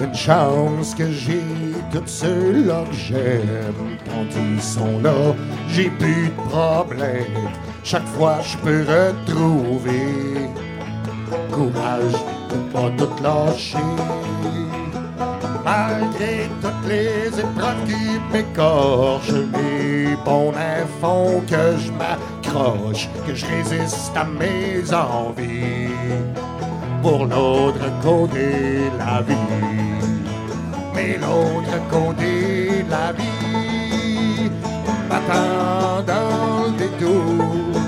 Une 0.00 0.14
chance 0.14 0.94
que 0.94 1.10
j'ai 1.10 1.42
tous 1.92 2.06
ceux-là 2.06 2.84
que 2.88 2.96
j'aime. 2.96 3.98
Quand 4.06 4.40
ils 4.54 4.62
sont 4.62 5.00
là, 5.00 5.34
j'ai 5.68 5.90
plus 5.90 6.28
de 6.28 6.48
problème. 6.48 7.50
Chaque 7.82 8.06
fois, 8.06 8.38
je 8.42 8.56
peux 8.58 8.80
retrouver 8.82 10.48
courage 11.50 12.14
de 12.50 12.56
pas 12.72 12.90
tout 12.98 13.22
lâcher. 13.22 13.78
Malgré 15.64 16.48
toutes 16.62 16.88
les 16.88 17.28
épreuves 17.38 17.84
qui 17.86 18.18
m'écorchent, 18.32 19.42
les 19.52 20.16
bons 20.24 20.52
font 21.00 21.42
que 21.46 21.76
je 21.78 21.90
m'accroche, 21.92 23.08
que 23.26 23.34
je 23.34 23.46
résiste 23.46 24.16
à 24.16 24.24
mes 24.24 24.82
envies. 24.92 25.94
Pour 27.02 27.26
l'autre 27.26 27.86
côté, 28.02 28.90
la 28.98 29.22
vie. 29.22 29.34
Mais 30.94 31.18
l'autre 31.18 31.78
côté, 31.90 32.84
la 32.90 33.12
vie 33.12 34.50
m'attend 35.08 36.02
dans 36.06 36.66
le 36.66 36.72
détour. 36.78 37.80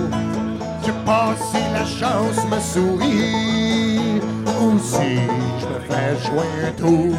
Je 0.87 0.93
passe 1.07 1.43
si 1.53 1.63
la 1.73 1.85
chance 1.85 2.45
me 2.51 2.59
sourit, 2.61 4.21
ou 4.63 4.79
si 4.79 5.19
je 5.61 5.67
me 5.67 5.79
fais 5.89 6.13
jouer 6.25 6.51
un 6.67 6.73
tour. 6.73 7.17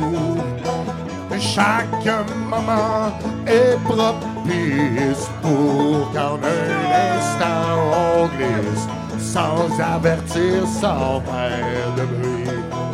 Chaque 1.40 2.08
moment 2.50 3.12
est 3.46 3.78
propice 3.84 5.28
pour 5.42 6.12
qu'en 6.14 6.38
un 6.38 6.72
instant 7.18 7.74
on 7.92 8.28
glisse, 8.28 8.88
sans 9.20 9.68
avertir, 9.96 10.66
sans 10.82 11.22
faire 11.22 11.90
de 11.98 12.04
bruit, 12.14 12.46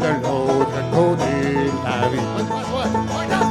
de 0.01 0.09
l'autre 0.23 0.79
côté 0.91 1.33
de 1.65 1.83
la 1.85 1.99
vie. 2.09 3.48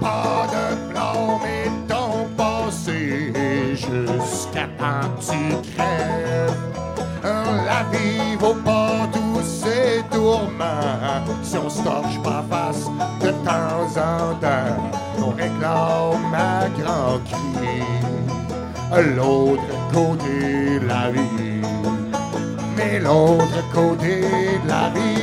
Pas 0.00 0.46
de 0.54 0.92
blanc, 0.92 1.40
mais 1.42 1.70
ton 1.88 2.28
passé 2.36 3.32
jusqu'à 3.74 4.66
que 4.66 5.20
tu 5.20 5.70
crèves. 5.70 6.56
La 7.22 7.82
vie 7.90 8.36
vaut 8.38 8.54
pas 8.64 9.08
tous 9.12 9.42
ces 9.42 10.02
tourments 10.10 11.24
si 11.42 11.56
on 11.56 11.70
se 11.70 11.82
torche 11.82 12.20
pas 12.22 12.44
face 12.50 12.86
de 13.22 13.30
temps 13.30 13.88
en 13.96 14.34
temps. 14.34 14.90
On 15.18 15.30
réclame 15.30 16.34
à 16.34 16.68
grand 16.78 17.18
cri 17.24 17.82
l'autre 19.16 19.62
côté 19.92 20.78
de 20.80 20.86
la 20.86 21.10
vie. 21.10 21.62
Mais 22.76 22.98
l'autre 22.98 23.62
côté 23.72 24.20
de 24.20 24.68
la 24.68 24.90
vie 24.90 25.13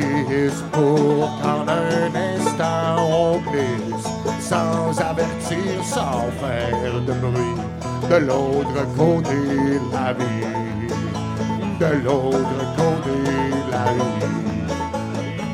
propice 0.00 0.62
pour 0.72 1.30
qu'en 1.40 1.66
un 1.68 2.14
instant 2.14 2.96
on 3.10 3.38
glisse 3.38 4.06
sans 4.40 4.98
avertir, 5.00 5.84
sans 5.84 6.30
faire 6.40 7.00
de 7.06 7.12
bruit 7.12 7.56
de 8.10 8.16
l'autre 8.16 8.86
côté 8.96 9.80
la 9.92 10.12
vie. 10.12 10.46
De 11.80 12.04
l'autre 12.04 12.62
côté 12.76 13.16
la 13.70 13.84
vie. 13.92 14.36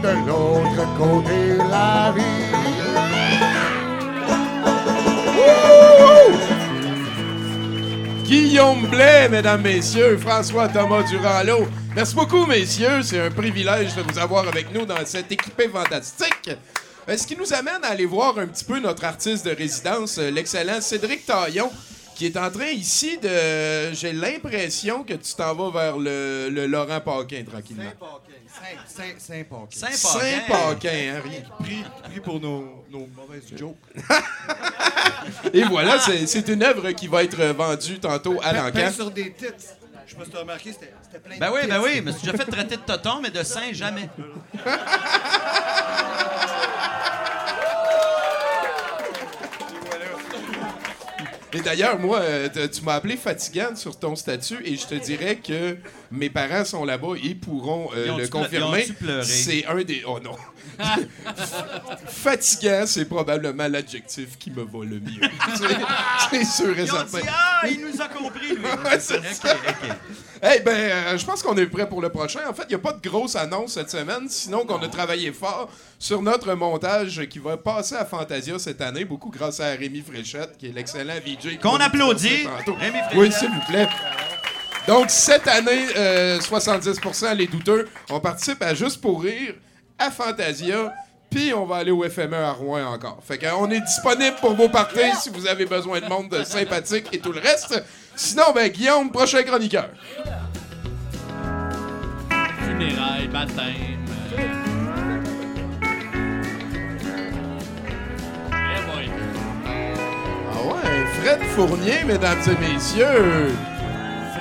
De 0.03 0.12
l'autre 0.26 0.82
côté 0.99 1.57
la 1.70 2.12
vie. 2.12 2.22
Guillaume 8.24 8.86
Blais, 8.86 9.28
mesdames, 9.28 9.62
messieurs, 9.62 10.16
François 10.16 10.68
Thomas 10.68 11.03
Durand-Lot. 11.03 11.82
Merci 11.95 12.14
beaucoup, 12.14 12.47
messieurs. 12.47 13.03
C'est 13.03 13.20
un 13.20 13.30
privilège 13.30 13.95
de 13.95 14.03
vous 14.03 14.18
avoir 14.18 14.49
avec 14.49 14.72
nous 14.72 14.86
dans 14.86 15.05
cette 15.05 15.30
équipée 15.30 15.68
fantastique. 15.68 16.51
Euh, 17.09 17.16
Ce 17.16 17.26
qui 17.26 17.36
nous 17.36 17.53
amène 17.53 17.82
à 17.82 17.88
aller 17.88 18.07
voir 18.07 18.38
un 18.38 18.47
petit 18.47 18.64
peu 18.64 18.78
notre 18.78 19.05
artiste 19.05 19.45
de 19.45 19.51
résidence, 19.51 20.18
euh, 20.18 20.30
l'excellent 20.30 20.80
Cédric 20.80 21.26
Taillon, 21.26 21.70
qui 22.14 22.26
est 22.26 22.36
en 22.36 22.51
train 22.51 22.66
ici 22.70 23.18
de. 23.18 23.93
J'ai 23.93 24.12
l'impression 24.12 25.03
que 25.05 25.14
tu 25.14 25.34
t'en 25.34 25.55
vas 25.55 25.70
vers 25.70 25.99
le, 25.99 26.49
le 26.51 26.66
Laurent 26.66 27.01
Paquin 27.01 27.45
tranquillement. 27.45 27.93
Saint-Paquin. 29.18 29.66
Saint-Paquin, 29.97 30.88
hein, 31.16 31.20
rien. 31.24 31.40
Pris, 31.59 31.84
pris 32.05 32.20
pour 32.20 32.40
nos, 32.40 32.84
nos 32.90 33.09
mauvaises 33.16 33.51
jokes. 33.57 33.76
Et 35.55 35.62
voilà, 35.64 35.99
c'est 35.99 36.26
c'est 36.26 36.47
une 36.49 36.62
œuvre 36.62 36.90
qui 36.93 37.07
va 37.09 37.24
être 37.24 37.43
vendue 37.55 37.99
tantôt 37.99 38.38
à 38.43 38.53
l'encan. 38.53 38.90
sur 38.95 39.11
des 39.11 39.32
tits. 39.32 39.47
Je 40.12 40.14
sais 40.14 40.18
pas 40.18 40.24
si 40.26 40.30
tu 40.30 40.36
as 40.36 40.40
remarqué, 40.40 40.72
c'était 40.72 40.92
c'était 41.02 41.18
plein 41.20 41.36
de 41.36 41.40
Ben 41.40 41.50
oui, 41.54 41.60
ben 41.66 41.80
oui, 41.82 42.02
mais 42.04 42.12
j'ai 42.12 42.30
déjà 42.30 42.44
fait 42.44 42.50
traiter 42.50 42.76
de 42.76 42.82
toton, 42.82 43.20
mais 43.22 43.30
de 43.30 43.42
saint, 43.42 43.72
jamais. 43.72 44.10
Et 51.54 51.60
d'ailleurs, 51.60 51.98
moi, 51.98 52.18
euh, 52.20 52.48
tu 52.68 52.82
m'as 52.82 52.94
appelé 52.94 53.16
fatigante 53.16 53.78
sur 53.78 53.98
ton 53.98 54.14
statut 54.14 54.60
et 54.64 54.76
je 54.76 54.86
te 54.86 54.94
dirais 54.96 55.36
que 55.36 55.78
mes 56.12 56.30
parents 56.30 56.64
sont 56.64 56.84
là-bas 56.84 57.14
pourront 57.40 57.90
euh, 57.96 58.04
Ils 58.06 58.10
ont-tu 58.12 58.22
le 58.22 58.28
confirmer. 58.28 58.86
C'est 59.22 59.64
un 59.66 59.82
des. 59.82 60.02
Oh 60.06 60.18
non. 60.22 60.36
Fatigant, 62.06 62.84
c'est 62.86 63.04
probablement 63.04 63.68
l'adjectif 63.68 64.38
qui 64.38 64.50
me 64.50 64.62
va 64.62 64.84
le 64.84 65.00
mieux. 65.00 65.28
C'est- 66.30 66.44
sûr 66.44 66.78
et 66.78 66.86
certain. 66.86 67.18
Ah, 67.28 67.66
il 67.68 67.80
nous 67.80 68.00
a 68.00 68.08
compris, 68.08 68.48
lui. 68.48 68.56
Ouais, 68.64 68.98
c'est 68.98 69.18
Ok, 69.18 69.24
ça. 69.32 69.54
ok. 69.54 69.96
Eh 70.56 70.60
ben, 70.60 70.70
euh, 70.74 71.18
je 71.18 71.24
pense 71.24 71.42
qu'on 71.42 71.56
est 71.56 71.66
prêt 71.66 71.88
pour 71.88 72.00
le 72.02 72.08
prochain. 72.08 72.40
En 72.48 72.52
fait, 72.54 72.64
il 72.64 72.68
n'y 72.70 72.74
a 72.74 72.78
pas 72.78 72.92
de 72.92 73.06
grosse 73.08 73.36
annonce 73.36 73.74
cette 73.74 73.90
semaine, 73.90 74.28
sinon 74.28 74.64
qu'on 74.66 74.82
a 74.82 74.88
travaillé 74.88 75.32
fort 75.32 75.70
sur 75.98 76.20
notre 76.22 76.52
montage 76.54 77.26
qui 77.28 77.38
va 77.38 77.56
passer 77.56 77.94
à 77.94 78.04
Fantasia 78.04 78.58
cette 78.58 78.80
année, 78.80 79.04
beaucoup 79.04 79.30
grâce 79.30 79.60
à 79.60 79.68
Rémi 79.70 80.00
Fréchette, 80.00 80.56
qui 80.58 80.66
est 80.66 80.72
l'excellent 80.72 81.14
VJ. 81.24 81.58
Qu'on 81.60 81.76
applaudit. 81.76 82.46
Rémi 82.66 82.98
Fréchette. 82.98 83.16
Oui, 83.16 83.32
s'il 83.32 83.50
vous 83.50 83.64
plaît. 83.68 83.88
Donc, 84.89 85.07
cette 85.11 85.47
année, 85.49 85.87
euh, 85.97 86.41
70% 86.41 87.35
les 87.37 87.47
douteux, 87.47 87.89
on 88.11 88.20
participe 88.20 88.62
à 88.62 88.74
Juste 88.74 89.01
pour 89.01 89.22
rire, 89.22 89.55
à 89.99 90.11
Fantasia, 90.11 90.93
Puis 91.30 91.55
on 91.55 91.64
va 91.64 91.76
aller 91.76 91.91
au 91.93 92.03
FME 92.09 92.35
à 92.37 92.53
Rouen 92.53 92.85
encore. 92.93 93.18
Fait 93.26 93.39
qu'on 93.39 93.70
est 93.70 93.80
disponible 93.80 94.37
pour 94.41 94.55
vos 94.55 94.68
parties 94.68 95.14
si 95.22 95.30
vous 95.30 95.47
avez 95.47 95.64
besoin 95.64 95.99
de 96.01 96.07
monde 96.07 96.45
sympathique 96.45 97.07
et 97.12 97.20
tout 97.20 97.33
le 97.33 97.41
reste. 97.41 97.83
Sinon, 98.14 98.53
ben 98.55 98.68
Guillaume, 98.68 99.11
prochain 99.11 99.43
chroniqueur. 99.43 99.89
Funérailles, 102.61 103.28
baptême. 103.28 104.07
euh. 104.35 104.39
Eh. 104.39 105.53
Ah 110.53 110.66
ouais, 110.66 111.07
Fred 111.20 111.41
Fournier, 111.55 112.05
mesdames 112.05 112.39
et 112.47 112.72
messieurs. 112.74 113.53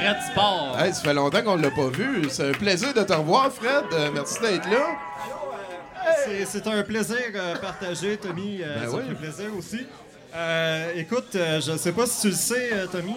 Fred 0.01 0.17
Sport. 0.31 0.77
Hey, 0.79 0.93
ça 0.93 1.01
fait 1.01 1.13
longtemps 1.13 1.41
qu'on 1.43 1.55
l'a 1.57 1.69
pas 1.69 1.87
vu. 1.87 2.27
C'est 2.29 2.49
un 2.49 2.53
plaisir 2.53 2.93
de 2.93 3.03
te 3.03 3.13
revoir, 3.13 3.51
Fred. 3.51 3.85
Euh, 3.93 4.09
merci 4.13 4.39
d'être 4.41 4.67
là. 4.69 4.87
C'est- 6.25 6.45
C'est 6.45 6.67
un 6.67 6.81
plaisir 6.83 7.17
euh, 7.35 7.55
partagé, 7.57 8.17
Tommy. 8.17 8.61
Euh, 8.63 8.79
Ben 8.79 8.89
ça 8.89 8.97
oui. 8.97 9.03
fait 9.09 9.13
plaisir 9.15 9.45
aussi. 9.57 9.85
Euh, 10.35 10.93
écoute, 10.95 11.35
euh, 11.35 11.61
je 11.61 11.77
sais 11.77 11.91
pas 11.91 12.05
si 12.07 12.21
tu 12.21 12.27
le 12.29 12.33
sais, 12.33 12.69
euh, 12.73 12.87
Tommy. 12.87 13.15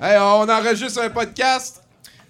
Hey, 0.00 0.18
on 0.18 0.48
enregistre 0.48 1.00
un 1.02 1.10
podcast. 1.10 1.77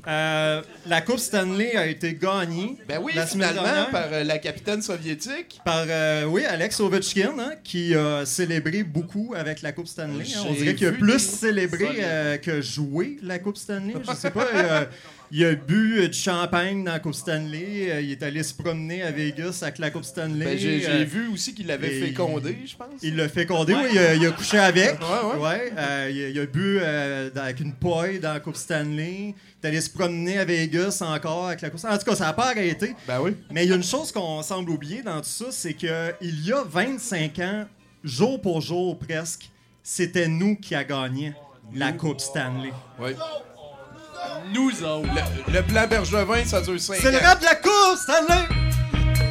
Euh, 0.09 0.63
la 0.87 1.03
Coupe 1.03 1.19
Stanley 1.19 1.77
a 1.77 1.87
été 1.87 2.15
gagnée. 2.15 2.77
Ben 2.89 2.99
oui, 3.03 3.13
la 3.15 3.27
semaine 3.27 3.49
finalement, 3.51 3.63
dernière 3.71 3.91
par 3.91 4.09
euh, 4.11 4.25
la 4.25 4.39
capitaine 4.39 4.81
soviétique. 4.81 5.61
par, 5.67 5.85
euh, 5.87 6.25
oui, 6.25 6.45
Alex 6.47 6.81
Ovechkin, 6.81 7.35
hein, 7.39 7.53
qui 7.63 7.95
a 7.95 8.25
célébré 8.25 8.85
beaucoup 8.85 9.35
avec 9.37 9.61
la 9.61 9.73
Coupe 9.73 9.87
Stanley. 9.87 10.25
hein. 10.35 10.45
On 10.49 10.53
dirait 10.55 10.75
qu'il 10.75 10.87
a 10.87 10.93
plus 10.93 11.19
célébré 11.19 11.89
que 12.43 12.63
joué 12.63 13.19
la 13.23 13.39
Coupe 13.39 13.59
Stanley. 13.59 13.95
Je 14.09 14.15
sais 14.15 14.31
pas. 14.31 14.47
il 15.31 15.45
a- 15.45 15.55
bu 15.55 16.09
du 16.09 16.17
champagne 16.17 16.85
dans 16.85 16.93
la 16.93 17.01
Coupe 17.01 17.15
Stanley. 17.15 18.01
il 18.03 18.11
est 18.13 18.23
allé 18.23 18.43
se 18.43 18.55
promener 18.55 19.03
à 19.03 19.11
Vegas 19.11 19.59
avec 19.61 19.79
la 19.79 19.91
Coupe 19.91 20.05
Stanley. 20.05 20.45
Ben, 20.47 20.57
j'ai 20.59 21.05
vu 21.05 21.29
aussi 21.29 21.55
qu'il 21.55 21.67
l'avait 21.67 22.01
fécondé, 22.01 22.57
je 22.65 22.77
pense. 22.77 22.87
Il 23.03 23.15
l'a 23.17 23.29
fécondé, 23.29 23.75
oui, 23.75 23.89
il 23.93 23.99
a, 23.99 24.15
il 24.15 24.27
a 24.27 24.31
couché 24.31 24.59
avec. 24.59 24.99
Ouais, 25.01 25.39
ouais. 25.39 25.73
il, 26.11 26.23
a, 26.23 26.29
il 26.31 26.39
a 26.41 26.47
bu 26.47 26.81
avec 26.81 27.61
une 27.61 27.75
poille 27.75 28.21
dans 28.21 28.33
la 28.33 28.41
Coupe 28.41 28.57
Stanley. 28.57 29.35
Allé 29.65 29.81
se 29.81 29.91
promener 29.91 30.39
à 30.39 30.45
Vegas 30.45 31.03
encore 31.03 31.49
avec 31.49 31.61
la 31.63 31.77
Stanley. 31.77 31.97
En 31.97 31.99
tout 31.99 32.05
cas, 32.05 32.15
ça 32.17 32.27
n'a 32.27 32.33
pas 32.33 32.51
arrêté. 32.51 32.95
Ben 33.07 33.21
oui. 33.21 33.37
Mais 33.51 33.65
il 33.65 33.71
y 33.71 33.73
a 33.73 33.77
une 33.77 33.83
chose 33.83 34.13
qu'on 34.13 34.41
semble 34.43 34.71
oublier 34.71 35.03
dans 35.03 35.19
tout 35.21 35.29
ça, 35.29 35.47
c'est 35.51 35.75
qu'il 35.75 35.91
y 36.23 36.53
a 36.53 36.63
25 36.65 37.39
ans, 37.41 37.65
jour 38.05 38.41
pour 38.41 38.61
jour 38.61 38.97
presque, 38.99 39.51
c'était 39.83 40.29
nous 40.29 40.55
qui 40.57 40.75
a 40.77 40.85
gagné 40.85 41.35
la 41.75 41.93
Coupe 41.93 42.21
Stanley. 42.21 42.73
Ouais. 43.01 43.17
Nous 44.55 44.71
autres. 44.85 45.09
Le, 45.49 45.53
le 45.53 45.63
plan 45.63 45.87
Bergevin, 45.89 46.45
ça 46.45 46.61
dure 46.61 46.81
5 46.81 46.95
ans. 46.95 46.99
C'est 47.03 47.11
le 47.13 47.19
rap 47.19 47.41
de 47.41 47.45
la 47.45 47.55
Coupe 47.57 47.99
Stanley! 47.99 48.45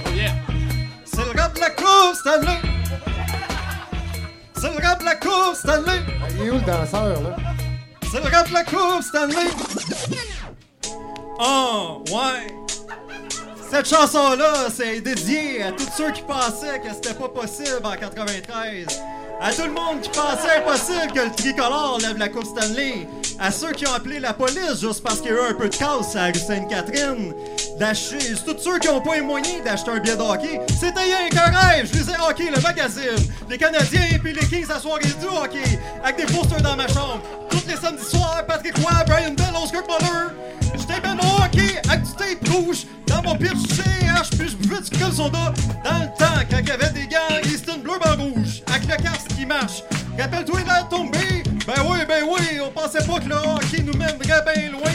Oh 0.06 0.10
yeah. 0.14 0.34
C'est 1.06 1.24
le 1.34 1.40
rap 1.40 1.56
de 1.56 1.60
la 1.62 1.70
Coupe 1.70 2.16
Stanley! 2.16 2.58
C'est 4.56 4.70
le 4.78 4.86
rap 4.86 5.00
de 5.00 5.06
la 5.06 5.16
Coupe 5.16 5.56
Stanley! 5.56 6.00
Il 6.36 6.48
est 6.48 6.50
où 6.52 6.56
le 6.56 6.62
danseur, 6.62 7.22
là? 7.22 7.36
C'est 8.12 8.24
le 8.24 8.36
rap 8.36 8.50
la 8.52 8.64
Coupe 8.64 9.04
Stanley! 9.04 9.50
Oh, 11.40 12.04
ouais! 12.10 12.56
Cette 13.70 13.90
chanson-là, 13.90 14.70
c'est 14.74 15.02
dédié 15.02 15.62
à 15.64 15.72
tous 15.72 15.90
ceux 15.98 16.12
qui 16.12 16.22
pensaient 16.22 16.80
que 16.80 16.88
c'était 16.94 17.14
pas 17.14 17.28
possible 17.28 17.82
en 17.84 17.96
93. 17.96 18.88
À 19.42 19.52
tout 19.52 19.64
le 19.64 19.72
monde 19.72 20.02
qui 20.02 20.10
pensait 20.10 20.58
impossible 20.58 21.14
que 21.14 21.20
le 21.20 21.32
tricolore 21.32 22.00
lève 22.02 22.18
la 22.18 22.30
Coupe 22.30 22.46
Stanley. 22.46 23.08
À 23.40 23.52
ceux 23.52 23.72
qui 23.74 23.86
ont 23.86 23.94
appelé 23.94 24.20
la 24.20 24.34
police 24.34 24.80
juste 24.82 25.04
parce 25.04 25.20
qu'il 25.20 25.32
y 25.32 25.34
a 25.34 25.38
eu 25.38 25.52
un 25.52 25.54
peu 25.54 25.68
de 25.70 25.76
casse 25.76 26.16
à 26.16 26.22
la 26.22 26.26
rue 26.28 26.40
Sainte-Catherine. 26.40 27.34
D'acheter, 27.78 28.34
tous 28.46 28.58
ceux 28.58 28.80
qui 28.80 28.88
n'ont 28.88 29.02
pas 29.02 29.16
les 29.16 29.22
moyens 29.22 29.64
d'acheter 29.64 29.92
un 29.92 30.00
billet 30.00 30.16
de 30.16 30.22
hockey. 30.22 30.62
C'était 30.80 31.02
rien 31.02 31.30
qu'un 31.30 31.56
rêve. 31.56 31.88
Je 31.92 32.00
lisais 32.00 32.14
Hockey, 32.28 32.50
le 32.50 32.62
magazine. 32.62 33.32
Les 33.50 33.58
Canadiens 33.58 34.18
puis 34.24 34.34
les 34.34 34.48
Kings 34.48 34.72
à 34.74 34.80
soirée 34.80 35.04
du 35.04 35.28
hockey. 35.28 35.78
Avec 36.04 36.26
des 36.26 36.34
posters 36.34 36.62
dans 36.62 36.76
ma 36.76 36.88
chambre. 36.88 37.22
Tous 37.58 37.68
les 37.68 37.76
samedis 37.76 38.04
soirs, 38.04 38.46
Patrick 38.48 38.78
Roy, 38.78 39.04
Brian 39.08 39.34
Bell, 39.34 39.56
Oscar 39.62 39.82
Muller. 39.82 40.36
J'étais 40.78 41.02
ben 41.02 41.16
mon 41.16 41.44
hockey 41.44 41.82
avec 41.90 42.04
du 42.04 42.12
tape 42.12 42.50
rouge 42.50 42.86
dans 43.08 43.24
mon 43.24 43.36
pitch 43.36 43.58
CH, 43.76 44.30
puis 44.38 44.50
je 44.50 44.56
buvais 44.58 44.82
du 44.82 45.16
soda 45.16 45.54
dans 45.84 46.00
le 46.00 46.18
temps 46.18 46.46
quand 46.50 46.60
il 46.60 46.68
y 46.68 46.72
avait 46.72 46.90
des 46.92 47.08
gants 47.08 47.42
Easton 47.46 47.80
bleu 47.80 47.94
blanc 48.00 48.24
rouge 48.24 48.62
avec 48.68 48.84
le 48.84 49.04
casque 49.04 49.30
qui 49.36 49.46
marche. 49.46 49.82
Rappelle-toi 50.20 50.60
la 50.68 50.84
tombée? 50.84 51.44
Ben 51.66 51.82
oui, 51.90 52.00
ben 52.08 52.24
oui, 52.30 52.60
on 52.64 52.70
pensait 52.70 53.06
pas 53.06 53.20
que 53.20 53.30
le 53.30 53.36
hockey 53.36 53.82
nous 53.84 53.98
mènerait 53.98 54.44
bien 54.54 54.72
loin. 54.72 54.92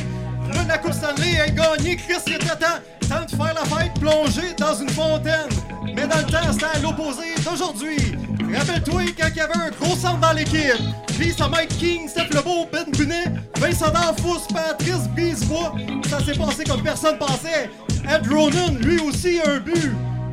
Là, 0.55 0.63
la 0.69 0.93
Stanley 0.93 1.41
a 1.41 1.49
gagné, 1.49 1.97
Chris, 1.97 2.23
il 2.29 2.35
était. 2.35 3.02
Temps 3.13 3.27
de 3.27 3.43
faire 3.43 3.55
la 3.55 3.65
fête 3.77 3.93
plongée 4.01 4.55
dans 4.57 4.75
une 4.75 4.89
fontaine. 4.89 5.51
Mais 5.85 6.07
dans 6.07 6.17
le 6.17 6.25
temps, 6.25 6.51
c'était 6.53 6.65
à 6.65 6.79
l'opposé 6.79 7.35
d'aujourd'hui. 7.45 8.17
Rappelle-toi 8.57 9.03
quand 9.19 9.29
il 9.29 9.37
y 9.37 9.41
avait 9.41 9.55
un 9.55 9.71
gros 9.71 9.95
centre 9.97 10.21
dans 10.21 10.33
l'équipe. 10.33 10.81
Puis 11.19 11.35
ça 11.37 11.47
Mike 11.47 11.77
King, 11.79 12.09
Steph 12.09 12.31
Lebeau, 12.31 12.67
Ben 12.73 12.87
Bunet, 12.91 13.25
Vincent 13.59 13.91
D'Anfous, 13.91 14.47
Patrice 14.53 15.09
Brisebois. 15.15 15.75
Ça 16.09 16.25
s'est 16.25 16.39
passé 16.39 16.65
comme 16.65 16.83
personne 16.83 17.19
pensait. 17.19 17.71
Ed 18.09 18.27
Ronan, 18.33 18.75
lui 18.81 18.99
aussi, 19.01 19.41
a 19.41 19.51
un 19.51 19.61
but. 19.61 19.93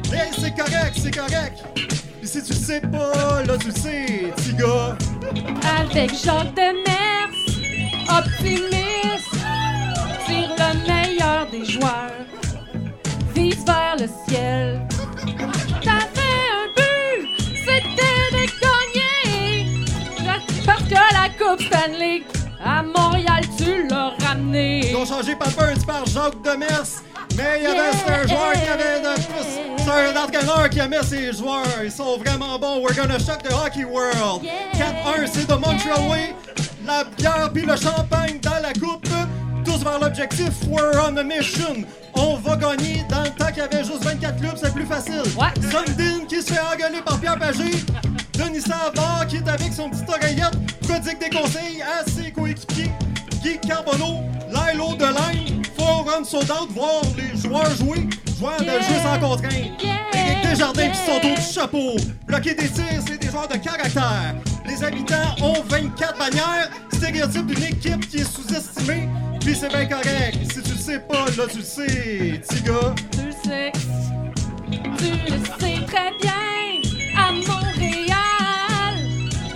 Mais 0.09 0.29
c'est 0.39 0.55
correct, 0.55 0.95
c'est 1.01 1.13
correct. 1.13 1.63
Puis 1.75 2.27
si 2.27 2.41
tu 2.41 2.53
sais 2.53 2.79
pas, 2.81 3.43
là 3.43 3.57
tu 3.57 3.67
le 3.67 3.73
sais, 3.73 4.33
petit 4.37 4.53
gars. 4.53 4.97
Avec 5.81 6.11
Jacques 6.15 6.55
Demers, 6.55 7.29
optimiste, 8.09 9.35
tire 10.25 10.51
le 10.57 10.87
meilleur 10.87 11.47
des 11.51 11.65
joueurs, 11.65 12.11
vise 13.39 13.63
vers 13.65 13.95
le 13.97 14.07
ciel. 14.27 14.81
T'avais 15.81 16.43
un 16.57 16.67
but, 16.75 17.29
c'était 17.65 18.25
de 18.35 18.43
gagner, 18.61 19.85
parce 20.65 20.83
que 20.83 20.93
la 20.93 21.29
Coupe 21.37 21.61
Stanley, 21.61 22.23
à 22.63 22.83
Montréal, 22.83 23.43
tu 23.57 23.87
l'as 23.87 24.11
ramené. 24.25 24.89
Ils 24.89 24.95
ont 24.95 25.05
changé 25.05 25.35
Papers 25.35 25.85
par 25.87 26.05
Jacques 26.05 26.41
Demers. 26.43 27.03
Mais 27.37 27.59
il 27.59 27.63
y 27.63 27.67
avait 27.67 27.79
un 27.79 28.27
joueur 28.27 28.51
qui 28.51 28.67
avait 28.67 28.99
de 28.99 29.13
plus. 29.15 29.49
C'est 29.77 29.89
un 29.89 30.23
entraîneur 30.23 30.69
qui 30.69 30.79
aimait 30.79 31.03
ses 31.03 31.31
joueurs. 31.31 31.63
Ils 31.81 31.91
sont 31.91 32.17
vraiment 32.17 32.59
bons. 32.59 32.81
We're 32.81 32.93
gonna 32.93 33.17
shock 33.17 33.43
the 33.43 33.53
hockey 33.53 33.85
world. 33.85 34.43
4-1, 34.73 35.27
c'est 35.31 35.47
de 35.47 35.53
Montreal 35.53 36.09
Way. 36.09 36.35
La 36.85 37.05
bière 37.05 37.49
puis 37.53 37.65
le 37.65 37.77
champagne 37.77 38.39
dans 38.41 38.61
la 38.61 38.73
coupe. 38.73 39.07
Vers 39.83 39.99
l'objectif. 39.99 40.51
We're 40.67 40.99
on 41.07 41.15
a 41.17 41.23
mission. 41.23 41.85
On 42.15 42.35
va 42.35 42.57
gagner. 42.57 43.03
Dans 43.09 43.23
le 43.23 43.29
temps 43.29 43.47
qu'il 43.47 43.57
y 43.57 43.61
avait 43.61 43.83
juste 43.83 44.03
24 44.03 44.39
clubs, 44.39 44.57
c'est 44.57 44.73
plus 44.73 44.85
facile. 44.85 45.21
Ouais. 45.37 45.47
Sundin 45.71 46.25
qui 46.27 46.41
se 46.41 46.53
fait 46.53 46.59
engueuler 46.59 47.01
par 47.03 47.19
Pierre 47.19 47.39
Pagé. 47.39 47.71
Denis 48.33 48.61
Savard 48.61 49.25
qui 49.27 49.37
est 49.37 49.47
avec 49.47 49.71
son 49.73 49.89
petit 49.89 50.03
oreillette. 50.07 50.57
Prodigue 50.81 51.19
des 51.19 51.29
conseils 51.29 51.81
à 51.81 52.03
ses 52.09 52.31
coéquipiers. 52.31 52.91
Guy 53.41 53.57
Carbonneau, 53.59 54.23
Lilo 54.49 54.95
de 54.95 55.58
Faut 55.79 56.03
run 56.03 56.25
sold 56.25 56.51
out, 56.51 56.69
voir 56.71 57.01
les 57.15 57.39
joueurs 57.39 57.73
jouer, 57.77 58.07
joueurs 58.37 58.59
de 58.59 58.65
Yeah. 58.65 58.81
jeu 58.81 58.95
sans 59.01 59.19
contrainte. 59.19 59.53
Éric 60.13 60.49
Desjardins 60.49 60.89
qui 60.89 60.97
sont 60.97 61.17
au 61.17 61.35
du 61.35 61.41
chapeau. 61.41 61.95
Bloquer 62.27 62.53
des 62.53 62.67
tirs, 62.67 63.01
c'est 63.07 63.17
des 63.17 63.29
joueurs 63.29 63.47
de 63.47 63.55
caractère. 63.57 64.35
Les 64.67 64.83
habitants 64.83 65.35
ont 65.41 65.61
24 65.69 66.17
bannières, 66.17 66.69
stéréotype 66.91 67.45
d'une 67.45 67.63
équipe 67.63 68.09
qui 68.09 68.17
est 68.17 68.23
sous-estimée, 68.35 69.07
puis 69.39 69.55
c'est 69.55 69.69
bien 69.69 69.85
correct. 69.85 70.37
Si 70.53 70.61
tu 70.61 70.71
le 70.71 70.77
sais 70.77 70.99
pas, 70.99 71.25
là 71.37 71.45
tu 71.49 71.59
le 71.59 71.63
sais, 71.63 72.41
petit 72.41 72.61
gars. 72.63 72.93
Tu 73.11 73.25
le 73.25 73.31
sais, 73.31 73.71
tu 74.97 75.11
le 75.31 75.39
sais 75.59 75.85
très 75.85 76.11
bien. 76.21 76.33
À 77.17 77.31
Montréal, 77.31 78.95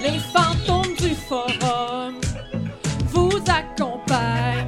les 0.01 0.19
fantômes 0.34 0.95
du 0.97 1.15
forum 1.28 2.15
vous 3.11 3.32
accompagnent. 3.47 4.62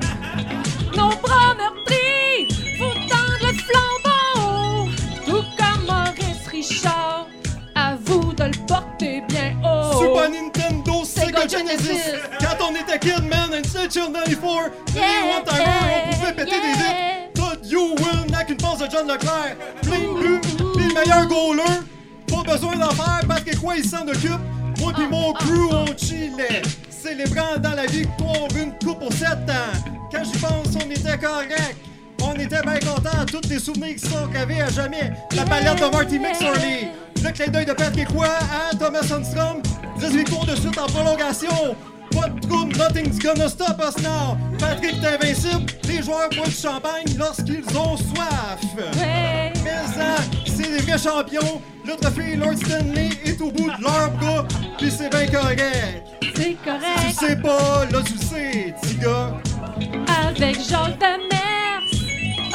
Sega 11.48 11.60
Genesis. 11.60 12.02
Quand 12.39 12.70
on 12.70 12.76
était 12.76 13.00
kid, 13.00 13.24
man, 13.24 13.54
and 13.54 13.64
Station 13.68 14.12
94, 14.12 14.72
Yeah, 14.96 15.38
One 15.38 15.43
Timer, 15.46 15.64
on 16.08 16.14
pouvait 16.14 16.34
péter 16.34 16.62
des 16.62 16.74
vitres. 16.74 17.34
Todd 17.34 17.60
You 17.66 17.96
Win 17.98 18.34
avec 18.34 18.50
une 18.50 18.58
passe 18.58 18.80
de 18.80 18.88
John 18.91 19.08
Leclerc. 19.08 19.56
Plein 19.82 20.00
de 20.00 20.20
buts, 20.20 20.41
puis 20.76 20.88
le 20.88 20.93
meilleur 20.93 21.26
goaler. 21.28 21.64
Pas 22.28 22.54
besoin 22.54 22.76
d'en 22.76 22.91
faire 22.91 23.22
parce 23.28 23.41
que 23.41 23.56
quoi, 23.58 23.76
il 23.76 23.88
s'en 23.88 24.08
occupe. 24.08 24.32
Moi 24.80 24.93
pis 24.96 25.08
mon 25.10 25.34
crew, 25.34 25.70
on 25.72 25.86
chillait. 25.98 26.62
Célébrant 26.89 27.58
dans 27.60 27.74
la 27.74 27.86
victoire 27.86 28.48
une 28.56 28.74
coupe 28.84 29.04
aux 29.04 29.12
7 29.12 29.28
ans. 29.28 29.91
Quand 30.12 30.24
j'y 30.24 30.38
pense, 30.39 30.76
on 30.76 30.89
était 30.89 31.18
correct. 31.18 31.78
On 32.28 32.34
était 32.34 32.62
bien 32.62 32.80
contents, 32.80 33.26
tous 33.28 33.48
les 33.50 33.60
souvenirs 33.60 33.96
qui 33.96 34.10
sont 34.10 34.28
gravés 34.28 34.62
à 34.62 34.70
jamais. 34.70 35.12
La 35.36 35.44
palette 35.46 35.80
de 35.80 35.86
Marty 35.96 36.20
McSorley. 36.20 36.92
Le 37.24 37.32
clin 37.32 37.48
d'œil 37.48 37.66
de 37.66 37.74
Patrick 37.74 38.10
Roy 38.10 38.26
à 38.28 38.76
Thomas 38.76 39.04
Sundstrom. 39.04 39.62
18 40.00 40.30
cours 40.30 40.46
de 40.46 40.56
suite 40.56 40.78
en 40.78 40.86
prolongation. 40.88 41.76
Pas 42.12 42.30
de 42.30 42.40
trouble, 42.48 42.78
nothing's 42.78 43.20
gonna 43.20 43.50
stop 43.50 43.80
us 43.82 44.02
now. 44.02 44.38
Patrick 44.60 44.96
est 45.04 45.08
invincible, 45.08 45.66
les 45.88 46.02
joueurs 46.02 46.30
boivent 46.30 46.48
du 46.50 46.56
champagne 46.56 47.06
lorsqu'ils 47.18 47.66
ont 47.78 47.98
soif. 47.98 48.60
Mais 49.04 49.52
ça, 49.94 50.22
c'est 50.46 50.70
des 50.78 50.78
vrais 50.84 50.98
champions. 50.98 51.62
Le 51.86 51.96
trophée 51.96 52.36
Lord 52.36 52.54
Stanley 52.56 53.10
est 53.26 53.42
au 53.42 53.52
bout 53.52 53.70
de 53.70 53.84
leur 53.84 54.12
bras, 54.20 54.46
puis 54.78 54.90
c'est 54.92 55.10
bien 55.10 55.28
correct. 55.28 56.04
C'est 56.36 56.44
Tu 56.44 56.58
correct. 56.64 57.20
sais 57.20 57.36
pas, 57.38 57.86
là 57.92 58.00
tu 58.06 58.14
le 58.14 58.20
sais, 58.20 58.76
petit 58.82 58.96
gars. 58.96 59.34
Avec 60.30 60.56
Jacques 60.68 60.98
Demers, 61.00 61.82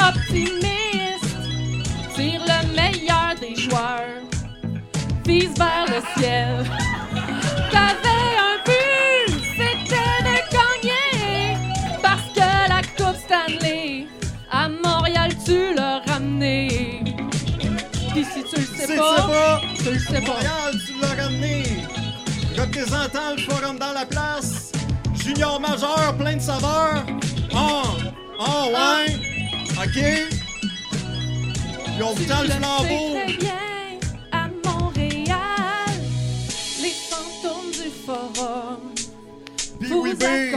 optimiste, 0.09 1.37
tire 2.15 2.43
le 2.47 2.75
meilleur 2.75 3.35
des 3.41 3.55
joueurs, 3.57 4.23
vise 5.27 5.55
vers 5.57 5.87
le 5.89 6.01
ciel. 6.21 6.65
T'avais 7.71 8.31
un 8.49 8.57
but, 8.65 9.35
c'était 9.57 10.21
de 10.29 10.37
gagner, 10.57 11.57
parce 12.03 12.27
que 12.35 12.69
la 12.69 12.83
Coupe 12.97 13.17
Stanley, 13.25 14.07
à 14.51 14.69
Montréal, 14.69 15.31
tu 15.45 15.75
l'as 15.75 16.01
ramené. 16.07 17.03
Pis 18.15 18.25
si 18.25 18.43
tu 18.43 18.57
le 18.57 18.63
Si 18.63 18.75
sais 18.75 18.87
tu 18.87 18.93
sais 18.93 18.97
pas, 18.97 19.29
pas, 19.29 19.61
tu 19.77 19.91
le 19.93 19.99
sais 19.99 20.21
pas. 20.21 20.33
Montréal, 20.33 20.73
tu 20.87 20.93
l'as 21.01 21.23
ramené. 21.23 21.63
Représentant 22.59 23.31
le 23.37 23.43
forum 23.43 23.79
dans 23.79 23.93
la 23.93 24.05
place. 24.05 24.73
Junior 25.15 25.61
majeur, 25.61 26.17
plein 26.19 26.37
de 26.37 26.41
saveurs. 26.41 27.05
Oh, 27.55 27.83
oh, 28.41 28.73
ouais. 28.75 29.40
OK? 29.83 29.95
Puis 29.95 30.29
on 32.03 32.13
vous 32.13 32.25
tend 32.25 32.43
le 32.43 32.51
flambeau. 32.51 33.15
très 33.15 33.33
bien, 33.39 33.55
à 34.31 34.47
Montréal, 34.63 35.95
les 36.83 36.91
fantômes 36.91 37.71
du 37.71 37.89
forum 38.05 38.93
Puis 39.81 39.93
oui, 39.95 40.15
c'est 40.19 40.51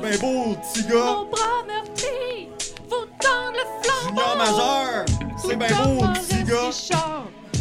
bien 0.00 0.16
beau, 0.18 0.54
petit 0.54 0.82
gars. 0.84 0.94
Mon 0.94 1.26
bras 1.30 1.62
meurtri, 1.66 2.48
vous 2.88 3.04
tendent 3.20 3.54
le 3.54 3.64
flambeau. 3.82 4.08
Junior 4.08 4.34
majeur, 4.38 5.04
c'est 5.46 5.56
bien 5.56 5.68
beau, 5.84 6.06
petit 6.14 6.42
gars. 6.44 6.72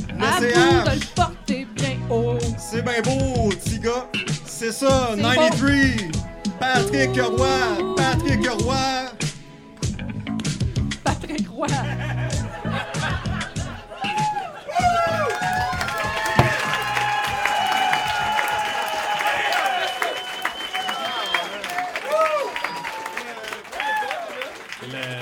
Le 0.09 0.23
CH. 0.23 0.39
vous 0.39 0.89
de 0.89 0.95
le 0.95 1.05
porter 1.15 1.67
bien 1.75 1.97
haut. 2.09 2.37
C'est 2.57 2.81
bien 2.81 3.01
beau, 3.01 3.49
petit 3.49 3.79
gars. 3.79 4.07
C'est 4.45 4.71
ça, 4.71 5.09
C'est 5.15 5.21
93. 5.21 6.11
Patrick 6.61 7.19
Roy, 7.21 7.95
Patrick 7.97 8.47
Roy. 8.61 9.11
Patrick 11.07 11.47
Roy. 11.49 11.67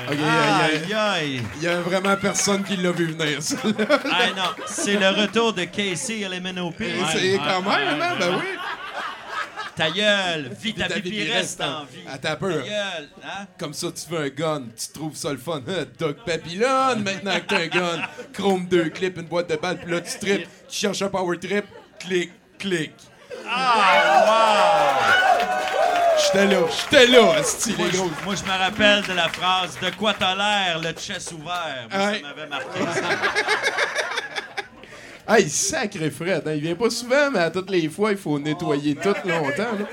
Ok, 0.08 0.18
il 0.18 0.20
y 0.20 0.94
a- 0.94 1.12
Aïe, 1.12 1.24
aïe. 1.24 1.42
il 1.58 1.64
y 1.64 1.68
a 1.68 1.80
vraiment 1.80 2.16
personne 2.18 2.64
qui 2.64 2.76
l'a 2.78 2.92
vu 2.92 3.06
venir, 3.14 3.42
ça. 3.42 3.56
Ah 4.12 4.28
non, 4.36 4.44
c'est 4.68 4.96
le 5.00 5.10
retour 5.10 5.54
de 5.54 5.64
Casey 5.64 6.28
LMNOP. 6.30 6.76
C'est 7.12 7.38
quand 7.38 7.62
même, 7.62 8.02
hein? 8.02 8.16
Ben 8.20 8.30
oui. 8.38 8.46
Ta 9.76 9.92
gueule, 9.92 10.52
vis 10.62 10.74
ta 10.74 10.88
vie, 10.88 11.02
puis 11.02 11.30
reste 11.32 11.60
en 11.62 11.84
vie. 11.84 12.00
Attends 12.08 12.30
un 12.30 12.36
Ta 12.36 12.62
gueule, 12.62 13.10
hein? 13.24 13.46
Comme 13.60 13.74
ça, 13.74 13.88
tu 13.92 14.10
veux 14.10 14.20
un 14.22 14.30
gun, 14.30 14.64
tu 14.78 14.88
trouves 14.94 15.16
ça 15.16 15.32
le 15.32 15.38
fun. 15.38 15.62
Hein? 15.68 15.86
Doc 16.00 16.18
Papillon, 16.26 16.96
maintenant 16.98 17.36
que 17.42 17.46
t'as 17.48 17.60
un 17.60 17.68
gun. 17.68 18.02
Chrome 18.34 18.68
2 18.68 18.90
clips, 18.90 19.18
une 19.18 19.26
boîte 19.28 19.50
de 19.50 19.56
balles, 19.58 19.78
puis 19.80 19.92
là, 19.92 20.00
tu 20.02 20.18
tripes, 20.18 20.48
tu 20.70 20.78
cherches 20.78 21.02
un 21.02 21.10
power 21.10 21.38
trip, 21.38 21.66
clic, 22.00 22.32
clic. 22.58 22.94
Ah, 23.48 25.12
J'étais 26.24 26.48
là, 26.48 26.62
j'étais 26.72 27.08
là, 27.08 27.34
asti, 27.40 27.76
Moi, 27.78 27.90
gros. 27.90 28.10
moi, 28.24 28.36
je 28.36 28.44
me 28.44 28.58
rappelle 28.58 29.04
de 29.04 29.14
la 29.14 29.28
phrase 29.30 29.78
De 29.82 29.90
quoi 29.92 30.14
t'as 30.18 30.34
l'air, 30.36 30.80
le 30.80 30.92
chest 30.94 31.32
ouvert. 31.34 31.88
Moi, 31.92 32.06
Ouais. 32.08 32.22
Ça 32.22 32.28
m'avait 32.28 32.48
marqué. 32.48 32.80
ça. 32.80 33.02
Hey, 35.28 35.50
sacré 35.50 36.12
Fred, 36.12 36.44
hein, 36.48 36.54
il 36.54 36.62
vient 36.62 36.76
pas 36.76 36.90
souvent, 36.90 37.32
mais 37.32 37.40
à 37.40 37.50
toutes 37.50 37.70
les 37.72 37.90
fois, 37.90 38.12
il 38.12 38.18
faut 38.18 38.38
nettoyer 38.40 38.96
tout 38.96 39.16
longtemps. 39.26 39.76
là. 39.80 39.86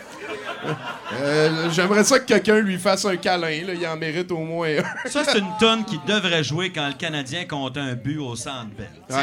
Euh, 1.20 1.68
J'aimerais 1.70 2.04
ça 2.04 2.20
que 2.20 2.24
quelqu'un 2.24 2.60
lui 2.60 2.78
fasse 2.78 3.04
un 3.04 3.16
câlin, 3.16 3.64
là. 3.66 3.74
il 3.74 3.84
en 3.86 3.96
mérite 3.96 4.30
au 4.30 4.38
moins 4.38 4.68
un. 4.68 5.08
Ça, 5.08 5.24
c'est 5.24 5.38
une 5.38 5.50
tonne 5.58 5.84
qui 5.84 5.98
devrait 6.06 6.44
jouer 6.44 6.70
quand 6.70 6.86
le 6.86 6.94
Canadien 6.94 7.46
compte 7.46 7.76
un 7.78 7.94
but 7.94 8.18
au 8.18 8.36
centre 8.36 8.68
belle. 8.76 8.86
Ouais. 9.10 9.16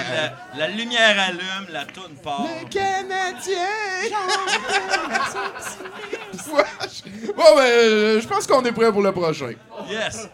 la, 0.58 0.68
la 0.68 0.74
lumière 0.74 1.16
allume, 1.18 1.68
la 1.72 1.86
toune 1.86 2.16
part. 2.22 2.46
Canadien! 2.70 4.10
bon, 7.36 7.44
ben, 7.56 7.62
euh, 7.62 8.22
je 8.22 8.28
pense 8.28 8.46
qu'on 8.46 8.64
est 8.66 8.72
prêt 8.74 8.92
pour 8.92 9.02
le 9.02 9.12
prochain. 9.12 9.52
Yes! 9.90 10.28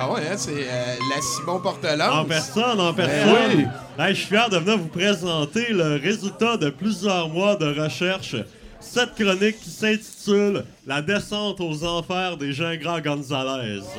Ah 0.00 0.10
ouais, 0.12 0.20
hein, 0.30 0.34
c'est 0.36 0.52
euh, 0.68 0.94
la 1.14 1.20
Simon 1.20 1.58
Portelance. 1.58 2.14
En 2.14 2.24
personne, 2.24 2.80
en 2.80 2.92
Ben 2.92 3.06
personne. 3.06 3.34
oui. 3.56 3.66
Hey, 3.98 4.14
je 4.14 4.20
suis 4.20 4.28
fier 4.28 4.48
de 4.48 4.58
venir 4.58 4.78
vous 4.78 4.86
présenter 4.88 5.72
le 5.72 5.96
résultat 6.00 6.56
de 6.56 6.70
plusieurs 6.70 7.28
mois 7.28 7.56
de 7.56 7.80
recherche. 7.80 8.36
Cette 8.80 9.14
chronique 9.16 9.60
qui 9.60 9.70
s'intitule 9.70 10.64
La 10.86 11.02
descente 11.02 11.60
aux 11.60 11.84
enfers 11.84 12.36
des 12.36 12.52
Gingras 12.52 13.00
Gonzalez. 13.00 13.80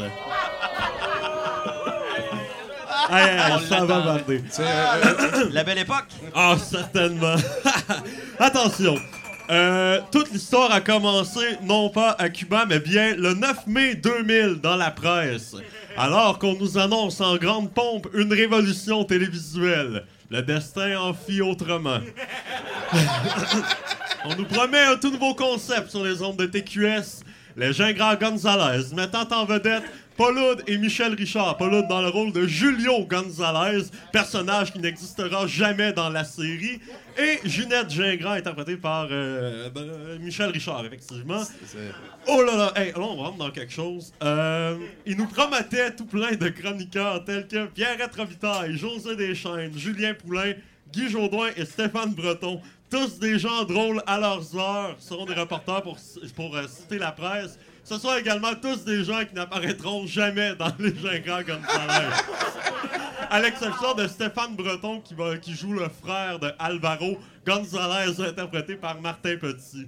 Hey, 3.11 3.27
hey, 3.27 3.53
On 3.55 3.59
ça 3.67 3.85
va 3.85 4.01
barder. 4.01 4.43
C'est, 4.51 4.61
euh, 4.61 5.49
La 5.51 5.63
belle 5.63 5.79
époque. 5.79 6.05
Ah, 6.35 6.55
certainement. 6.63 7.35
Attention. 8.39 8.95
Euh, 9.49 9.99
toute 10.11 10.31
l'histoire 10.31 10.71
a 10.71 10.79
commencé 10.79 11.39
non 11.63 11.89
pas 11.89 12.11
à 12.19 12.29
Cuba, 12.29 12.65
mais 12.67 12.79
bien 12.79 13.15
le 13.15 13.33
9 13.33 13.65
mai 13.65 13.95
2000 13.95 14.59
dans 14.61 14.75
la 14.75 14.91
presse. 14.91 15.55
Alors 15.97 16.37
qu'on 16.37 16.55
nous 16.55 16.77
annonce 16.77 17.19
en 17.19 17.35
grande 17.37 17.73
pompe 17.73 18.07
une 18.13 18.31
révolution 18.31 19.03
télévisuelle. 19.05 20.05
Le 20.29 20.43
destin 20.43 20.99
en 20.99 21.13
fit 21.15 21.41
autrement. 21.41 21.99
On 24.25 24.35
nous 24.35 24.45
promet 24.45 24.81
un 24.81 24.97
tout 24.97 25.09
nouveau 25.09 25.33
concept 25.33 25.89
sur 25.89 26.03
les 26.03 26.21
ondes 26.21 26.37
de 26.37 26.45
TQS. 26.45 27.23
Les 27.57 27.73
Gingras 27.73 28.17
Gonzalez, 28.17 28.93
mettant 28.93 29.27
en 29.31 29.45
vedette 29.45 29.83
Pauloud 30.19 30.63
et 30.67 30.77
Michel 30.77 31.13
Richard. 31.13 31.55
Pauloud 31.55 31.87
dans 31.87 32.01
le 32.01 32.09
rôle 32.09 32.33
de 32.33 32.45
Julio 32.45 33.05
Gonzalez, 33.05 33.85
personnage 34.11 34.73
qui 34.73 34.79
n'existera 34.79 35.47
jamais 35.47 35.93
dans 35.93 36.09
la 36.09 36.25
série. 36.25 36.81
Et 37.17 37.39
Junette 37.47 37.89
Gingras, 37.89 38.33
interprétée 38.33 38.75
par 38.75 39.07
euh, 39.09 39.69
euh, 39.77 40.19
Michel 40.19 40.49
Richard, 40.49 40.85
effectivement. 40.85 41.41
Oh 42.27 42.41
là 42.41 42.57
là, 42.57 42.73
hey, 42.75 42.91
là 42.91 42.99
on 42.99 43.15
rentre 43.15 43.37
dans 43.37 43.49
quelque 43.49 43.71
chose. 43.71 44.11
Euh, 44.21 44.75
il 45.05 45.15
nous 45.15 45.27
promettait 45.27 45.95
tout 45.95 46.05
plein 46.05 46.35
de 46.35 46.49
chroniqueurs 46.49 47.23
tels 47.23 47.47
que 47.47 47.67
Pierre 47.67 47.97
Robitaille, 48.17 48.75
José 48.75 49.15
Deschênes, 49.15 49.71
Julien 49.77 50.13
Poulain, 50.15 50.51
Guy 50.91 51.09
Jodoin 51.09 51.47
et 51.55 51.63
Stéphane 51.63 52.13
Breton. 52.13 52.59
Tous 52.89 53.19
des 53.19 53.39
gens 53.39 53.63
drôles 53.63 54.01
à 54.05 54.19
leurs 54.19 54.57
heures, 54.57 54.95
seront 54.99 55.25
des 55.25 55.35
reporters 55.35 55.81
pour, 55.81 55.97
pour 56.35 56.57
euh, 56.57 56.67
citer 56.67 56.97
la 56.97 57.13
presse. 57.13 57.57
Ce 57.89 57.97
sont 57.97 58.15
également 58.15 58.53
tous 58.53 58.85
des 58.85 59.03
gens 59.03 59.25
qui 59.25 59.33
n'apparaîtront 59.33 60.05
jamais 60.05 60.53
dans 60.53 60.71
les 60.77 60.95
Gingras 60.95 61.41
Gonzalez. 61.41 62.13
À 63.31 63.41
l'exception 63.41 63.95
de 63.95 64.07
Stéphane 64.07 64.55
Breton 64.55 65.01
qui, 65.01 65.15
va, 65.15 65.33
joue 65.41 65.73
le 65.73 65.89
frère 65.89 66.37
de 66.37 66.51
Alvaro 66.59 67.17
Gonzalez, 67.47 68.21
interprété 68.21 68.75
par 68.75 69.01
Martin 69.01 69.37
Petit. 69.37 69.87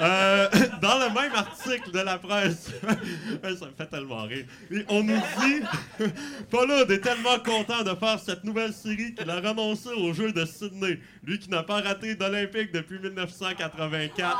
Euh, 0.00 0.48
dans 0.82 0.98
le 0.98 1.14
même 1.14 1.32
article 1.36 1.92
de 1.92 2.00
la 2.00 2.18
presse, 2.18 2.70
ça 3.42 3.66
me 3.66 3.72
fait 3.78 3.86
tellement 3.88 4.24
rire. 4.24 4.46
On 4.88 5.04
nous 5.04 5.14
dit 5.40 5.62
Paulud 6.50 6.90
est 6.90 7.00
tellement 7.00 7.38
content 7.38 7.84
de 7.84 7.94
faire 7.94 8.18
cette 8.18 8.42
nouvelle 8.42 8.72
série 8.72 9.14
qu'il 9.14 9.30
a 9.30 9.36
renoncé 9.36 9.90
au 9.90 10.12
jeu 10.12 10.32
de 10.32 10.44
Sydney, 10.44 10.98
lui 11.22 11.38
qui 11.38 11.48
n'a 11.48 11.62
pas 11.62 11.80
raté 11.80 12.16
d'Olympique 12.16 12.72
depuis 12.72 12.98
1984. 12.98 14.36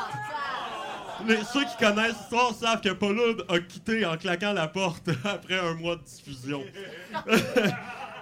Les- 1.26 1.36
ceux 1.52 1.64
qui 1.64 1.76
connaissent 1.78 2.16
l'histoire 2.18 2.54
savent 2.54 2.80
que 2.80 2.90
Paulud 2.90 3.44
a 3.48 3.58
quitté 3.60 4.04
en 4.04 4.16
claquant 4.16 4.52
la 4.52 4.68
porte 4.68 5.08
après 5.24 5.58
un 5.58 5.74
mois 5.74 5.96
de 5.96 6.02
diffusion. 6.02 6.62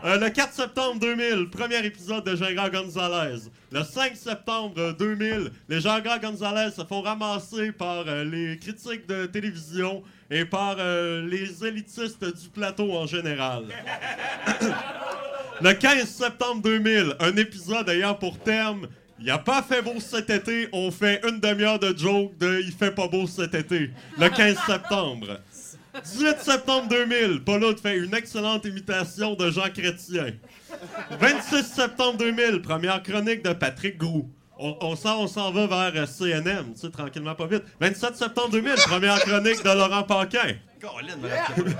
Euh, 0.04 0.18
le 0.18 0.30
4 0.30 0.52
septembre 0.52 0.98
2000, 0.98 1.48
premier 1.48 1.86
épisode 1.86 2.24
de 2.24 2.34
Gingras 2.34 2.70
Gonzalez. 2.70 3.42
Le 3.70 3.84
5 3.84 4.16
septembre 4.16 4.96
2000, 4.98 5.52
les 5.68 5.80
Gingras 5.80 6.18
Gonzalez 6.18 6.72
se 6.76 6.82
font 6.84 7.02
ramasser 7.02 7.70
par 7.70 8.02
euh, 8.08 8.24
les 8.24 8.58
critiques 8.58 9.06
de 9.06 9.26
télévision 9.26 10.02
et 10.28 10.44
par 10.44 10.74
euh, 10.80 11.24
les 11.28 11.64
élitistes 11.64 12.24
du 12.24 12.48
plateau 12.48 12.92
en 12.96 13.06
général. 13.06 13.66
Le 15.60 15.72
15 15.72 16.04
septembre 16.08 16.62
2000, 16.62 17.14
un 17.20 17.36
épisode 17.36 17.88
ayant 17.88 18.14
pour 18.14 18.36
terme 18.40 18.88
Il 19.24 19.30
a 19.30 19.38
pas 19.38 19.62
fait 19.62 19.82
beau 19.82 20.00
cet 20.00 20.30
été, 20.30 20.68
on 20.72 20.90
fait 20.90 21.20
une 21.28 21.38
demi-heure 21.38 21.78
de 21.78 21.96
joke 21.96 22.36
de 22.38 22.60
Il 22.60 22.72
fait 22.72 22.90
pas 22.90 23.06
beau 23.06 23.28
cet 23.28 23.54
été. 23.54 23.90
Le 24.18 24.28
15 24.28 24.56
septembre. 24.66 25.38
18 26.02 26.40
septembre 26.40 26.88
2000, 26.88 27.44
Paul 27.44 27.62
fait 27.80 27.98
une 27.98 28.14
excellente 28.14 28.64
imitation 28.64 29.34
de 29.34 29.48
Jean 29.50 29.70
Chrétien. 29.72 30.32
26 31.20 31.62
septembre 31.62 32.18
2000, 32.18 32.62
première 32.62 33.00
chronique 33.02 33.44
de 33.44 33.52
Patrick 33.52 33.96
Groux. 33.96 34.28
On, 34.58 34.76
on 34.80 34.96
s'en, 34.96 35.20
on 35.20 35.28
s'en 35.28 35.52
va 35.52 35.66
vers 35.68 36.02
euh, 36.02 36.06
CNM, 36.06 36.72
tu 36.74 36.80
sais, 36.80 36.90
tranquillement, 36.90 37.34
pas 37.36 37.46
vite. 37.46 37.62
27 37.80 38.16
septembre 38.16 38.50
2000, 38.50 38.74
première 38.86 39.20
chronique 39.20 39.62
de 39.62 39.68
Laurent 39.70 40.02
Paquin. 40.02 40.56
Colin, 40.80 41.16
me 41.16 41.28
rappelle. 41.28 41.76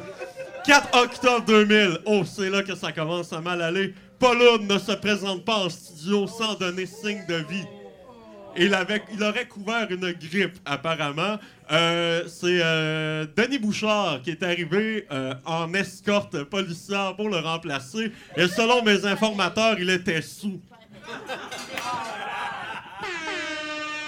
4 0.64 0.96
octobre 0.96 1.44
2000, 1.46 1.98
oh, 2.06 2.22
c'est 2.24 2.50
là 2.50 2.62
que 2.62 2.76
ça 2.76 2.92
commence 2.92 3.32
à 3.32 3.40
mal 3.40 3.60
aller. 3.62 3.94
Paul 4.22 4.40
Hood 4.40 4.70
ne 4.70 4.78
se 4.78 4.92
présente 4.92 5.44
pas 5.44 5.64
en 5.64 5.68
studio 5.68 6.28
sans 6.28 6.54
donner 6.54 6.86
signe 6.86 7.26
de 7.26 7.34
vie. 7.34 7.64
Il, 8.56 8.72
avait, 8.72 9.02
il 9.12 9.20
aurait 9.20 9.48
couvert 9.48 9.88
une 9.90 10.12
grippe, 10.12 10.60
apparemment. 10.64 11.40
Euh, 11.72 12.22
c'est 12.28 12.60
euh, 12.62 13.26
Denis 13.36 13.58
Bouchard 13.58 14.22
qui 14.22 14.30
est 14.30 14.44
arrivé 14.44 15.08
euh, 15.10 15.34
en 15.44 15.74
escorte 15.74 16.44
policière 16.44 17.16
pour 17.16 17.30
le 17.30 17.38
remplacer. 17.38 18.12
Et 18.36 18.46
selon 18.46 18.84
mes 18.84 19.04
informateurs, 19.06 19.74
il 19.80 19.90
était 19.90 20.22
sous. 20.22 20.60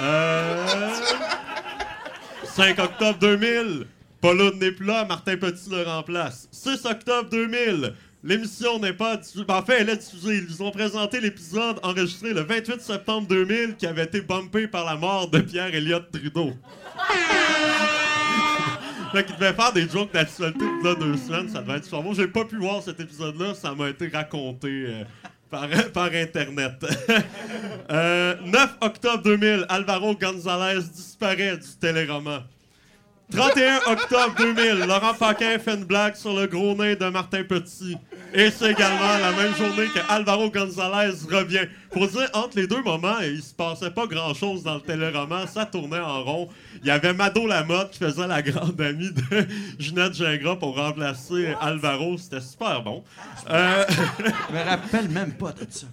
Euh, 0.01 0.67
5 2.45 2.79
octobre 2.79 3.19
2000, 3.19 3.87
Paul 4.21 4.55
n'est 4.61 4.71
plus 4.71 4.87
là, 4.87 5.05
Martin 5.05 5.37
Petit 5.37 5.71
le 5.71 5.83
remplace. 5.83 6.49
6 6.53 6.87
octobre 6.87 7.29
2000, 7.31 7.95
l'émission 8.25 8.81
n'est 8.81 8.95
pas 8.95 9.17
diffusée. 9.19 9.45
Ben, 9.45 9.57
en 9.57 9.63
fait, 9.63 9.81
elle 9.83 9.91
est 9.91 9.97
diffusée. 9.97 10.43
Ils 10.49 10.63
ont 10.63 10.71
présenté 10.71 11.21
l'épisode 11.21 11.79
enregistré 11.83 12.33
le 12.33 12.41
28 12.41 12.81
septembre 12.81 13.29
2000 13.29 13.77
qui 13.77 13.87
avait 13.87 14.05
été 14.05 14.21
bumpé 14.23 14.67
par 14.67 14.85
la 14.85 14.97
mort 14.97 15.29
de 15.31 15.39
Pierre 15.41 15.73
Elliott 15.75 16.11
Trudeau. 16.11 16.53
Fait 19.13 19.25
qu'il 19.25 19.37
devait 19.37 19.53
faire 19.53 19.73
des 19.73 19.89
jokes 19.89 20.13
d'actualité 20.13 20.59
de 20.59 20.85
là 20.85 20.97
deux 20.97 21.17
semaines, 21.17 21.49
ça 21.49 21.61
devait 21.61 21.77
être 21.77 21.85
super 21.85 22.03
bon. 22.03 22.15
J'ai 22.15 22.27
pas 22.27 22.45
pu 22.45 22.57
voir 22.57 22.83
cet 22.83 22.99
épisode-là, 22.99 23.55
ça 23.55 23.73
m'a 23.73 23.89
été 23.91 24.09
raconté 24.09 24.67
euh, 24.69 25.05
par, 25.51 25.69
Internet. 26.13 26.85
Euh, 27.91 28.35
9 28.47 28.77
octobre 28.81 29.23
2000, 29.23 29.67
Alvaro 29.69 30.17
Gonzalez 30.17 30.81
disparaît 30.95 31.59
du 31.59 31.69
téléroman. 31.79 32.43
31 33.33 33.79
octobre 33.93 34.35
2000, 34.39 34.87
Laurent 34.87 35.15
Paquin 35.15 35.59
fait 35.59 35.75
une 35.75 35.85
blague 35.85 36.15
sur 36.15 36.35
le 36.39 36.47
gros 36.47 36.75
nez 36.77 36.95
de 36.95 37.07
Martin 37.09 37.43
Petit. 37.43 37.97
Et 38.33 38.51
c'est 38.51 38.73
également 38.73 39.19
la 39.21 39.33
même 39.33 39.55
journée 39.57 39.87
que 39.89 39.99
Alvaro 40.09 40.51
Gonzalez 40.51 41.13
revient. 41.31 41.67
Faut 41.93 42.07
dire, 42.07 42.29
entre 42.35 42.57
les 42.57 42.67
deux 42.67 42.83
moments, 42.83 43.19
il 43.21 43.43
se 43.43 43.55
passait 43.55 43.91
pas 43.91 44.07
grand-chose 44.07 44.63
dans 44.63 44.75
le 44.75 44.81
téléroman. 44.81 45.47
Ça 45.47 45.65
tournait 45.67 46.01
en 46.01 46.23
rond. 46.23 46.49
Il 46.83 46.87
y 46.89 46.91
avait 46.91 47.13
Mado 47.13 47.47
Lamotte 47.47 47.93
qui 47.93 47.99
faisait 48.01 48.27
la 48.27 48.43
grande 48.43 48.81
amie 48.81 49.11
de 49.13 49.47
Ginette 49.79 50.15
Gingras 50.15 50.57
pour 50.57 50.77
remplacer 50.77 51.55
Alvaro. 51.61 52.19
C'était 52.19 52.41
super 52.41 52.83
bon. 52.83 53.03
Euh, 53.51 53.85
Je 54.19 54.55
me 54.55 54.63
rappelle 54.69 55.09
même 55.09 55.33
pas 55.33 55.53
de 55.53 55.67
ça. 55.71 55.87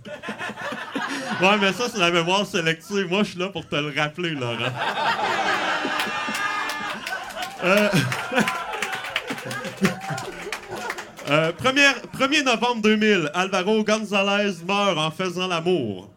ouais, 1.42 1.58
mais 1.60 1.72
ça, 1.74 1.86
c'est 1.92 2.00
la 2.00 2.12
mémoire 2.12 2.46
sélective. 2.46 3.08
Moi, 3.10 3.24
je 3.24 3.30
suis 3.32 3.40
là 3.40 3.48
pour 3.48 3.68
te 3.68 3.76
le 3.76 3.94
rappeler, 3.96 4.32
Laurent. 4.32 4.58
Euh, 7.64 7.90
euh, 11.30 11.52
première- 11.54 11.96
1er 12.18 12.44
novembre 12.44 12.82
2000, 12.82 13.30
Alvaro 13.34 13.84
Gonzalez 13.84 14.54
meurt 14.68 14.98
en 14.98 15.12
faisant 15.12 15.48
l'amour. 15.48 16.10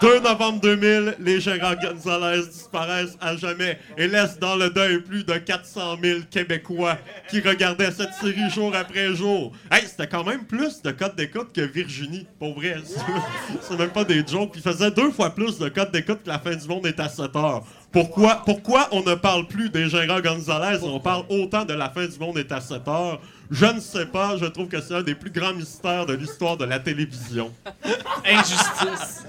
2 0.00 0.20
novembre 0.20 0.60
2000, 0.60 1.14
les 1.20 1.40
gérants 1.40 1.74
Gonzalez 1.74 2.46
disparaissent 2.46 3.16
à 3.20 3.36
jamais 3.36 3.78
et 3.96 4.08
laissent 4.08 4.38
dans 4.38 4.56
le 4.56 4.70
deuil 4.70 5.00
plus 5.00 5.24
de 5.24 5.34
400 5.34 5.96
000 6.02 6.20
Québécois 6.30 6.96
qui 7.28 7.40
regardaient 7.40 7.90
cette 7.90 8.12
série 8.14 8.50
jour 8.50 8.74
après 8.74 9.14
jour. 9.14 9.52
Hey, 9.70 9.82
c'était 9.86 10.06
quand 10.06 10.24
même 10.24 10.44
plus 10.44 10.82
de 10.82 10.90
codes 10.90 11.16
d'écoute 11.16 11.52
que 11.54 11.60
Virginie, 11.62 12.26
pour 12.38 12.54
vrai. 12.54 12.76
C'est- 13.62 13.76
même 13.76 13.90
pas 13.90 14.04
des 14.04 14.26
jokes. 14.26 14.52
Ils 14.56 14.62
faisaient 14.62 14.90
deux 14.90 15.10
fois 15.10 15.30
plus 15.30 15.58
de 15.58 15.68
codes 15.68 15.92
d'écoute 15.92 16.22
que 16.24 16.28
la 16.28 16.38
fin 16.38 16.54
du 16.54 16.66
monde 16.68 16.86
est 16.86 16.98
à 17.00 17.08
7 17.08 17.34
heures. 17.36 17.64
Pourquoi, 17.92 18.42
pourquoi 18.44 18.88
on 18.92 19.02
ne 19.02 19.14
parle 19.14 19.46
plus 19.46 19.70
des 19.70 19.88
gérants 19.88 20.20
Gonzalez? 20.20 20.78
On 20.82 21.00
parle 21.00 21.24
autant 21.28 21.64
de 21.64 21.72
la 21.74 21.88
fin 21.90 22.06
du 22.06 22.18
monde 22.18 22.38
est 22.38 22.52
à 22.52 22.60
7 22.60 22.86
heures. 22.88 23.20
Je 23.50 23.66
ne 23.66 23.80
sais 23.80 24.06
pas. 24.06 24.36
Je 24.36 24.46
trouve 24.46 24.68
que 24.68 24.80
c'est 24.80 24.94
un 24.94 25.02
des 25.02 25.14
plus 25.14 25.30
grands 25.30 25.54
mystères 25.54 26.06
de 26.06 26.14
l'histoire 26.14 26.56
de 26.56 26.64
la 26.64 26.78
télévision. 26.78 27.52
Injustice. 28.24 29.24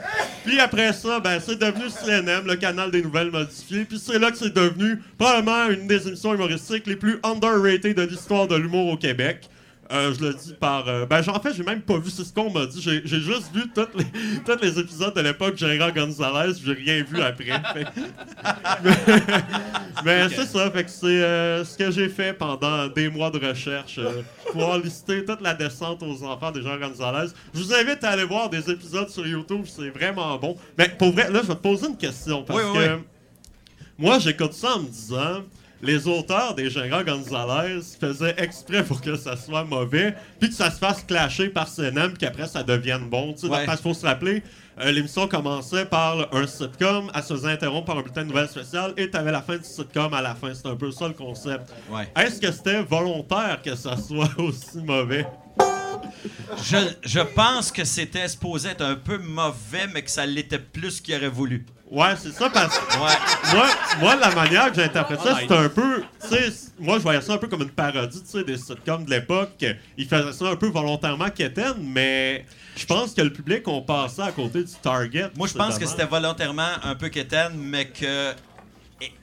Puis 0.45 0.59
après 0.59 0.93
ça, 0.93 1.19
ben, 1.19 1.39
c'est 1.39 1.59
devenu 1.59 1.89
CNM, 1.89 2.47
le 2.47 2.55
canal 2.55 2.91
des 2.91 3.01
nouvelles 3.01 3.31
modifiées. 3.31 3.85
Puis 3.85 3.99
c'est 3.99 4.19
là 4.19 4.31
que 4.31 4.37
c'est 4.37 4.53
devenu 4.53 5.01
probablement 5.17 5.69
une 5.69 5.87
des 5.87 6.07
émissions 6.07 6.33
humoristiques 6.33 6.87
les 6.87 6.95
plus 6.95 7.19
underrated 7.23 7.95
de 7.95 8.03
l'histoire 8.03 8.47
de 8.47 8.55
l'humour 8.55 8.93
au 8.93 8.97
Québec. 8.97 9.49
Euh, 9.89 10.13
je 10.13 10.25
le 10.25 10.33
dis 10.33 10.53
par. 10.59 10.85
euh, 10.89 11.05
ben, 11.05 11.21
en 11.29 11.39
fait, 11.39 11.53
j'ai 11.53 11.63
même 11.63 11.81
pas 11.81 11.97
vu, 11.97 12.09
c'est 12.09 12.25
ce 12.25 12.33
qu'on 12.33 12.51
m'a 12.51 12.65
dit. 12.65 12.81
J'ai 12.81 13.21
juste 13.21 13.53
vu 13.53 13.63
toutes 13.73 13.95
les, 13.95 14.03
tous 14.45 14.61
les 14.61 14.79
épisodes 14.79 15.15
de 15.15 15.21
l'époque 15.21 15.55
Gérard 15.57 15.93
Gonzalez, 15.93 16.53
j'ai 16.63 16.73
rien 16.73 17.03
vu 17.03 17.21
après. 17.21 17.45
Fait- 17.45 17.87
mais 20.05 20.29
c'est 20.29 20.45
ça, 20.45 20.69
fait 20.71 20.83
que 20.83 20.89
c'est 20.89 21.05
euh, 21.05 21.63
ce 21.63 21.77
que 21.77 21.91
j'ai 21.91 22.09
fait 22.09 22.33
pendant 22.33 22.87
des 22.87 23.09
mois 23.09 23.29
de 23.31 23.39
recherche. 23.45 23.99
pouvoir 24.51 24.77
lister 24.79 25.25
toute 25.25 25.41
la 25.41 25.53
descente 25.53 26.01
aux 26.03 26.23
enfants 26.23 26.51
des 26.51 26.61
Gérard 26.61 26.79
Gonzalez. 26.79 27.31
Je 27.53 27.59
vous 27.61 27.73
invite 27.73 28.03
à 28.03 28.11
aller 28.11 28.23
voir 28.25 28.49
des 28.49 28.69
épisodes 28.69 29.09
sur 29.09 29.25
YouTube, 29.25 29.63
c'est 29.65 29.89
vraiment 29.89 30.37
bon. 30.37 30.57
Mais 30.77 30.89
pour 30.89 31.11
vrai, 31.11 31.29
là, 31.31 31.39
je 31.43 31.47
vais 31.47 31.55
te 31.55 31.61
poser 31.61 31.87
une 31.87 31.97
question 31.97 32.43
parce 32.43 32.59
Oui, 32.61 32.65
oui, 32.73 32.79
que 32.85 32.95
oui. 32.95 33.01
moi, 33.97 34.19
j'écoute 34.19 34.53
ça 34.53 34.75
en 34.75 34.79
me 34.79 34.87
disant. 34.89 35.43
Les 35.81 36.07
auteurs 36.07 36.55
des 36.55 36.69
Gérard 36.69 37.05
Gonzalez 37.05 37.81
faisaient 37.99 38.35
exprès 38.37 38.83
pour 38.83 38.99
que 38.99 39.15
ça 39.15 39.35
soit 39.37 39.63
mauvais, 39.63 40.15
puis 40.39 40.49
que 40.49 40.55
ça 40.55 40.71
se 40.71 40.79
fasse 40.79 41.03
clasher 41.03 41.49
par 41.49 41.67
CNM, 41.67 42.09
puis 42.09 42.17
qu'après 42.19 42.47
ça 42.47 42.63
devienne 42.63 43.09
bon. 43.09 43.33
tu 43.33 43.41
sais. 43.41 43.47
Ouais. 43.47 43.65
Parce 43.65 43.81
qu'il 43.81 43.91
faut 43.91 43.99
se 43.99 44.05
rappeler, 44.05 44.41
euh, 44.79 44.91
l'émission 44.91 45.27
commençait 45.27 45.85
par 45.85 46.33
un 46.33 46.47
sitcom, 46.47 47.11
elle 47.13 47.23
se 47.23 47.33
faisait 47.35 47.51
interrompre 47.51 47.85
par 47.85 47.97
un 47.97 48.01
bulletin 48.01 48.23
de 48.23 48.29
nouvelles 48.29 48.49
spéciales, 48.49 48.93
et 48.97 49.09
t'avais 49.09 49.31
la 49.31 49.41
fin 49.41 49.57
du 49.57 49.63
sitcom 49.63 50.13
à 50.13 50.21
la 50.21 50.33
fin. 50.33 50.53
C'est 50.53 50.67
un 50.67 50.75
peu 50.75 50.91
ça 50.91 51.07
le 51.07 51.13
concept. 51.13 51.71
Ouais. 51.89 52.09
Est-ce 52.15 52.41
que 52.41 52.51
c'était 52.51 52.81
volontaire 52.81 53.59
que 53.63 53.75
ça 53.75 53.97
soit 53.97 54.29
aussi 54.39 54.77
mauvais? 54.77 55.27
Je, 56.63 56.77
je 57.03 57.19
pense 57.19 57.71
que 57.71 57.83
c'était 57.83 58.27
supposé 58.27 58.69
être 58.69 58.83
un 58.83 58.95
peu 58.95 59.17
mauvais, 59.17 59.87
mais 59.93 60.01
que 60.01 60.09
ça 60.11 60.25
l'était 60.25 60.59
plus 60.59 61.01
qu'il 61.01 61.15
aurait 61.15 61.27
voulu. 61.29 61.65
Ouais, 61.89 62.15
c'est 62.21 62.33
ça 62.33 62.49
parce 62.49 62.77
que 62.77 62.97
Ouais. 62.97 63.53
moi, 63.53 63.67
moi, 64.01 64.15
la 64.17 64.35
manière 64.35 64.69
que 64.71 64.75
j'interprète 64.81 65.21
ça, 65.21 65.37
c'est 65.39 65.51
un 65.55 65.69
peu. 65.69 66.03
Moi, 66.79 66.97
je 66.97 67.03
voyais 67.03 67.21
ça 67.21 67.33
un 67.33 67.37
peu 67.37 67.47
comme 67.47 67.61
une 67.61 67.69
parodie, 67.69 68.21
tu 68.21 68.27
sais, 68.29 68.43
des 68.43 68.57
sitcoms 68.57 69.05
de 69.05 69.09
l'époque. 69.09 69.63
Ils 69.97 70.05
faisaient 70.07 70.33
ça 70.33 70.49
un 70.49 70.55
peu 70.57 70.67
volontairement 70.67 71.29
quétaine, 71.29 71.75
mais 71.81 72.45
je 72.75 72.85
pense 72.85 73.13
que 73.13 73.21
le 73.21 73.31
public, 73.31 73.65
on 73.67 73.81
passait 73.81 74.21
à 74.21 74.31
côté 74.33 74.63
du 74.65 74.73
target. 74.81 75.29
Moi, 75.37 75.47
je 75.47 75.53
pense 75.53 75.79
que 75.79 75.85
c'était 75.85 76.05
volontairement 76.05 76.71
un 76.83 76.95
peu 76.95 77.07
quétaine, 77.07 77.53
mais 77.57 77.87
que. 77.87 78.31
et- 79.01 79.13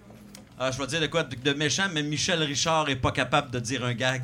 Ah, 0.58 0.70
je 0.70 0.78
vais 0.78 0.86
dire 0.86 1.00
de 1.02 1.06
quoi 1.08 1.22
de, 1.22 1.36
de 1.36 1.52
méchant, 1.52 1.88
mais 1.92 2.02
Michel 2.02 2.42
Richard 2.42 2.88
est 2.88 2.96
pas 2.96 3.12
capable 3.12 3.50
de 3.50 3.58
dire 3.60 3.84
un 3.84 3.92
gag. 3.92 4.22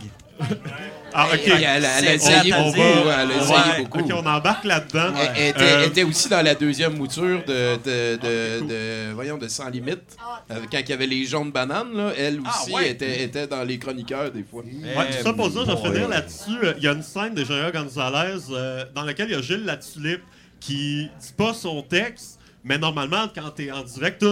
Ah, 1.12 1.26
ok. 1.32 1.41
Elle, 1.45 1.64
elle 1.64 1.84
a 1.84 2.14
essayé 2.14 2.53
beaucoup. 2.53 2.72
dire. 2.74 3.18
Elle 3.20 3.32
a 3.32 3.36
essayé 3.43 3.78
beaucoup. 3.84 3.99
Ok, 3.99 4.11
on 4.14 4.26
embarque 4.26 4.64
là-dedans. 4.64 5.12
Elle, 5.18 5.30
elle 5.36 5.49
était, 5.49 5.61
Euh, 5.62 5.80
elle 5.82 5.88
était 5.88 6.03
aussi 6.05 6.28
dans 6.28 6.43
la 6.43 6.55
deuxième 6.55 6.97
mouture 6.97 7.43
de, 7.47 7.76
de, 7.84 8.16
de, 8.16 8.66
de- 8.66 9.12
voyons, 9.12 9.36
de 9.36 9.49
Sans 9.49 9.68
Limite. 9.68 10.16
Euh, 10.51 10.57
Quand 10.70 10.78
il 10.78 10.88
y 10.88 10.93
avait 10.93 11.07
les 11.07 11.24
jaunes 11.24 11.51
bananes, 11.51 11.93
là, 11.95 12.12
elle 12.16 12.41
Ah, 12.45 12.51
aussi 12.62 12.72
ouais. 12.72 12.91
était, 12.91 13.24
était 13.24 13.47
dans 13.47 13.64
les 13.64 13.78
chroniqueurs 13.78 14.30
des 14.30 14.45
fois. 14.45 14.62
Ouais, 14.62 15.07
tout 15.11 15.24
ça 15.24 15.32
pour 15.32 15.51
ça, 15.51 15.61
je 15.66 15.70
vais 15.72 15.76
finir 15.95 16.09
là-dessus. 16.09 16.59
Euh, 16.62 16.74
Il 16.78 16.84
y 16.84 16.88
a 16.88 16.93
une 16.93 17.03
scène 17.03 17.34
de 17.34 17.45
Gérard 17.45 17.72
Gonzalez 17.72 18.38
euh, 18.53 18.84
dans 18.95 19.03
laquelle 19.03 19.28
il 19.30 19.32
y 19.34 19.38
a 19.38 19.43
Gilles 19.43 19.64
Latulippe 19.64 20.22
qui 20.61 21.05
dit 21.20 21.32
pas 21.36 21.55
son 21.55 21.82
texte, 21.82 22.38
mais 22.62 22.78
normalement, 22.78 23.26
quand 23.34 23.50
t'es 23.50 23.70
en 23.70 23.82
direct, 23.82 24.24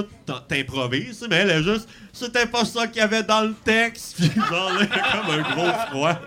t'improvises. 0.49 1.26
Mais 1.31 1.37
elle 1.37 1.51
est 1.51 1.62
juste, 1.62 1.89
c'était 2.12 2.47
pas 2.47 2.64
ça 2.64 2.87
qu'il 2.87 2.99
y 2.99 3.01
avait 3.01 3.22
dans 3.22 3.43
le 3.43 3.55
texte. 3.64 4.16
Puis 4.16 4.31
genre, 4.49 4.72
là, 4.72 4.87
comme 4.87 5.31
un 5.35 5.43
gros 5.55 5.79
froid. 5.91 6.18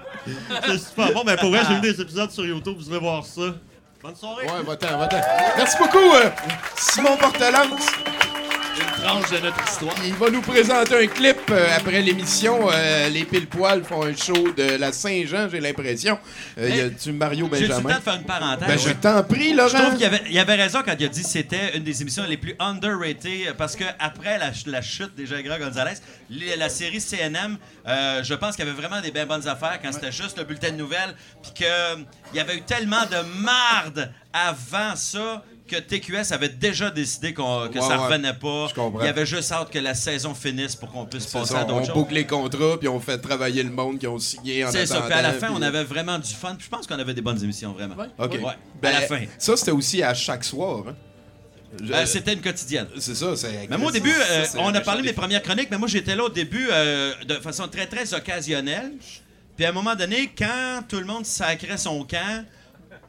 C'est 0.65 0.77
super 0.77 1.13
bon. 1.13 1.23
Mais 1.25 1.35
pour 1.37 1.49
vrai, 1.49 1.61
j'ai 1.67 1.75
vu 1.75 1.81
des 1.81 2.01
épisodes 2.01 2.31
sur 2.31 2.45
YouTube, 2.45 2.75
vous 2.77 2.89
irez 2.89 2.99
voir 2.99 3.25
ça. 3.25 3.53
Bonne 4.01 4.15
soirée. 4.15 4.45
Ouais, 4.45 4.63
va-t'en, 4.65 4.97
va-t'en. 4.97 5.21
Merci 5.57 5.77
beaucoup, 5.77 6.15
euh, 6.15 6.29
Simon 6.75 7.17
Portelance. 7.17 7.85
Une 8.77 9.03
tranche 9.03 9.29
de 9.31 9.37
notre 9.39 9.63
histoire. 9.67 9.95
Il 10.05 10.13
va 10.13 10.29
nous 10.29 10.41
présenter 10.41 11.03
un 11.03 11.07
clip 11.07 11.37
euh, 11.51 11.67
après 11.75 12.01
l'émission. 12.01 12.69
Euh, 12.71 13.09
les 13.09 13.25
pile 13.25 13.47
poils 13.47 13.83
font 13.83 14.03
un 14.05 14.15
show 14.15 14.51
de 14.55 14.77
la 14.77 14.91
Saint-Jean, 14.91 15.49
j'ai 15.51 15.59
l'impression. 15.59 16.17
Euh, 16.57 16.69
y 16.69 16.79
a 16.79 16.89
du 16.89 17.11
Mario 17.11 17.49
J'ai 17.53 17.61
le 17.63 17.67
temps 17.69 17.75
Benjamin? 17.81 17.97
de 17.99 18.03
faire 18.03 18.15
une 18.15 18.23
parenthèse? 18.23 18.67
Ben, 18.67 18.79
je 18.79 18.89
t'en 18.93 19.23
prie, 19.23 19.51
Je 19.51 19.55
Laurent. 19.57 19.69
trouve 19.85 19.95
qu'il 19.97 20.05
avait, 20.05 20.21
il 20.29 20.39
avait 20.39 20.55
raison 20.55 20.79
quand 20.85 20.93
il 20.97 21.05
a 21.05 21.09
dit 21.09 21.21
que 21.21 21.27
c'était 21.29 21.75
une 21.77 21.83
des 21.83 22.01
émissions 22.01 22.23
les 22.27 22.37
plus 22.37 22.55
underrated 22.59 23.47
euh, 23.49 23.53
parce 23.57 23.75
que 23.75 23.83
après 23.99 24.37
la, 24.37 24.53
ch- 24.53 24.67
la 24.67 24.81
chute 24.81 25.15
des 25.15 25.25
Gérard 25.25 25.59
Gonzalez, 25.59 25.95
la 26.57 26.69
série 26.69 27.01
CNM, 27.01 27.57
je 27.85 28.33
pense 28.35 28.55
qu'il 28.55 28.65
y 28.65 28.69
avait 28.69 28.79
vraiment 28.79 29.01
des 29.01 29.11
bien 29.11 29.25
bonnes 29.25 29.47
affaires 29.47 29.79
quand 29.83 29.91
c'était 29.91 30.11
juste 30.11 30.37
le 30.37 30.43
bulletin 30.45 30.71
de 30.71 30.77
nouvelles, 30.77 31.13
puis 31.43 31.51
que 31.59 31.63
euh, 31.65 31.95
il 32.33 32.37
y 32.37 32.39
avait 32.39 32.55
eu 32.57 32.61
tellement 32.61 33.05
de 33.05 33.17
marde 33.41 34.11
avant 34.33 34.95
ça 34.95 35.43
que 35.71 35.77
TQS 35.79 36.31
avait 36.33 36.49
déjà 36.49 36.89
décidé 36.91 37.33
qu'on- 37.33 37.67
que 37.69 37.79
Ouais, 37.79 37.81
ça 37.81 37.97
ouais. 37.99 38.05
revenait 38.07 38.33
pas. 38.33 38.67
Il 38.99 39.05
y 39.05 39.09
avait 39.09 39.25
juste 39.25 39.51
hâte 39.51 39.69
que 39.71 39.79
la 39.79 39.93
saison 39.95 40.33
finisse 40.35 40.75
pour 40.75 40.91
qu'on 40.91 41.05
puisse 41.05 41.25
passer 41.27 41.53
ça, 41.53 41.61
à 41.61 41.63
on 41.63 41.67
d'autres 41.67 41.85
choses. 41.87 41.93
boucle 41.95 42.13
les 42.13 42.27
contrats, 42.27 42.77
puis 42.79 42.87
on 42.87 42.99
fait 42.99 43.17
travailler 43.17 43.63
le 43.63 43.71
monde 43.71 43.97
qui 43.99 44.07
ont 44.07 44.19
signé 44.19 44.65
en 44.65 44.71
C'est 44.71 44.85
ça. 44.85 45.01
Puis 45.01 45.13
à 45.13 45.21
la 45.21 45.33
fin, 45.33 45.47
puis- 45.47 45.55
on 45.57 45.61
avait 45.61 45.83
vraiment 45.83 46.19
du 46.19 46.33
fun. 46.33 46.55
Puis 46.55 46.65
je 46.65 46.69
pense 46.69 46.85
qu'on 46.87 46.99
avait 46.99 47.13
des 47.13 47.21
bonnes 47.21 47.41
émissions, 47.43 47.71
vraiment. 47.73 47.95
OK. 48.19 48.31
Ouais. 48.33 48.39
Ben, 48.81 48.89
à 48.95 48.99
la 49.01 49.07
fin. 49.07 49.21
Ça, 49.37 49.55
c'était 49.57 49.71
aussi 49.71 50.03
à 50.03 50.13
chaque 50.13 50.43
soir. 50.43 50.83
hein. 50.89 50.95
Je- 51.81 51.93
Euh, 51.93 52.05
C'était 52.05 52.33
une 52.33 52.41
quotidienne. 52.41 52.87
C'est 52.99 53.15
ça, 53.15 53.33
c'est. 53.37 53.67
Mais 53.69 53.77
moi, 53.77 53.87
au 53.87 53.91
début, 53.91 54.11
euh, 54.11 54.43
Ça, 54.43 54.57
on 54.59 54.73
a 54.75 54.81
parlé 54.81 55.01
de 55.01 55.05
mes 55.07 55.11
des- 55.13 55.15
premières 55.17 55.41
chroniques, 55.41 55.69
mais 55.71 55.77
moi, 55.77 55.87
j'étais 55.87 56.17
là 56.17 56.25
au 56.25 56.29
début 56.29 56.67
euh, 56.69 57.13
de 57.25 57.35
façon 57.35 57.65
très, 57.69 57.87
très 57.87 58.13
occasionnelle. 58.13 58.91
Puis 59.55 59.65
à 59.65 59.69
un 59.69 59.71
moment 59.71 59.95
donné, 59.95 60.31
quand 60.37 60.81
tout 60.89 60.99
le 60.99 61.05
monde 61.05 61.25
sacrait 61.25 61.77
son 61.77 62.03
camp, 62.03 62.43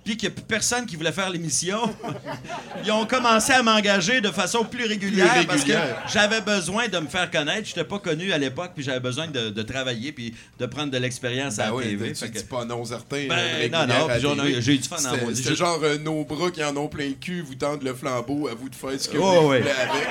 puis 0.04 0.16
qu'il 0.16 0.28
n'y 0.28 0.32
a 0.32 0.36
plus 0.36 0.44
personne 0.44 0.84
qui 0.86 0.96
voulait 0.96 1.12
faire 1.12 1.30
l'émission, 1.30 1.94
ils 2.84 2.90
ont 2.90 3.06
commencé 3.06 3.52
à 3.52 3.62
m'engager 3.62 4.20
de 4.20 4.30
façon 4.30 4.64
plus 4.64 4.84
régulière, 4.86 5.32
Plus 5.34 5.46
parce 5.46 5.64
que 5.64 5.72
j'avais 6.12 6.40
besoin 6.40 6.88
de 6.88 6.98
me 6.98 7.06
faire 7.06 7.30
connaître. 7.30 7.64
Je 7.68 7.70
n'étais 7.70 7.84
pas 7.84 7.98
connu 7.98 8.32
à 8.32 8.38
l'époque, 8.38 8.72
puis 8.74 8.84
j'avais 8.84 9.00
besoin 9.00 9.26
de, 9.28 9.50
de 9.50 9.62
travailler, 9.62 10.12
puis 10.12 10.34
de 10.58 10.66
prendre 10.66 10.90
de 10.90 10.98
l'expérience 10.98 11.58
à 11.58 11.64
Ben 11.64 11.68
la 11.70 11.74
oui, 11.76 11.84
TV. 11.84 12.12
tu 12.12 12.28
que- 12.30 12.38
dis 12.38 12.44
pas 12.44 12.64
non 12.64 12.84
certain. 12.84 13.26
Ben, 13.28 13.38
euh, 13.38 13.68
non, 13.68 13.86
non, 13.86 14.08
à 14.08 14.18
j'ai 14.18 14.74
eu 14.74 14.78
du 14.78 14.88
fun 14.88 14.96
mon- 15.00 15.34
C'était 15.34 15.50
j'ai- 15.50 15.56
genre 15.56 15.78
euh, 15.82 15.98
nos 15.98 16.24
bras 16.24 16.50
qui 16.50 16.62
en 16.64 16.76
ont 16.76 16.88
plein 16.88 17.06
le 17.08 17.14
cul, 17.14 17.42
vous 17.42 17.54
tendent 17.54 17.82
le 17.82 17.94
flambeau, 17.94 18.48
à 18.48 18.54
vous 18.54 18.68
de 18.68 18.74
faire 18.74 18.98
ce 18.98 19.08
que 19.08 19.18
Oh, 19.18 19.40
vous 19.42 19.46
voulez 19.48 19.58
avec. 19.60 20.08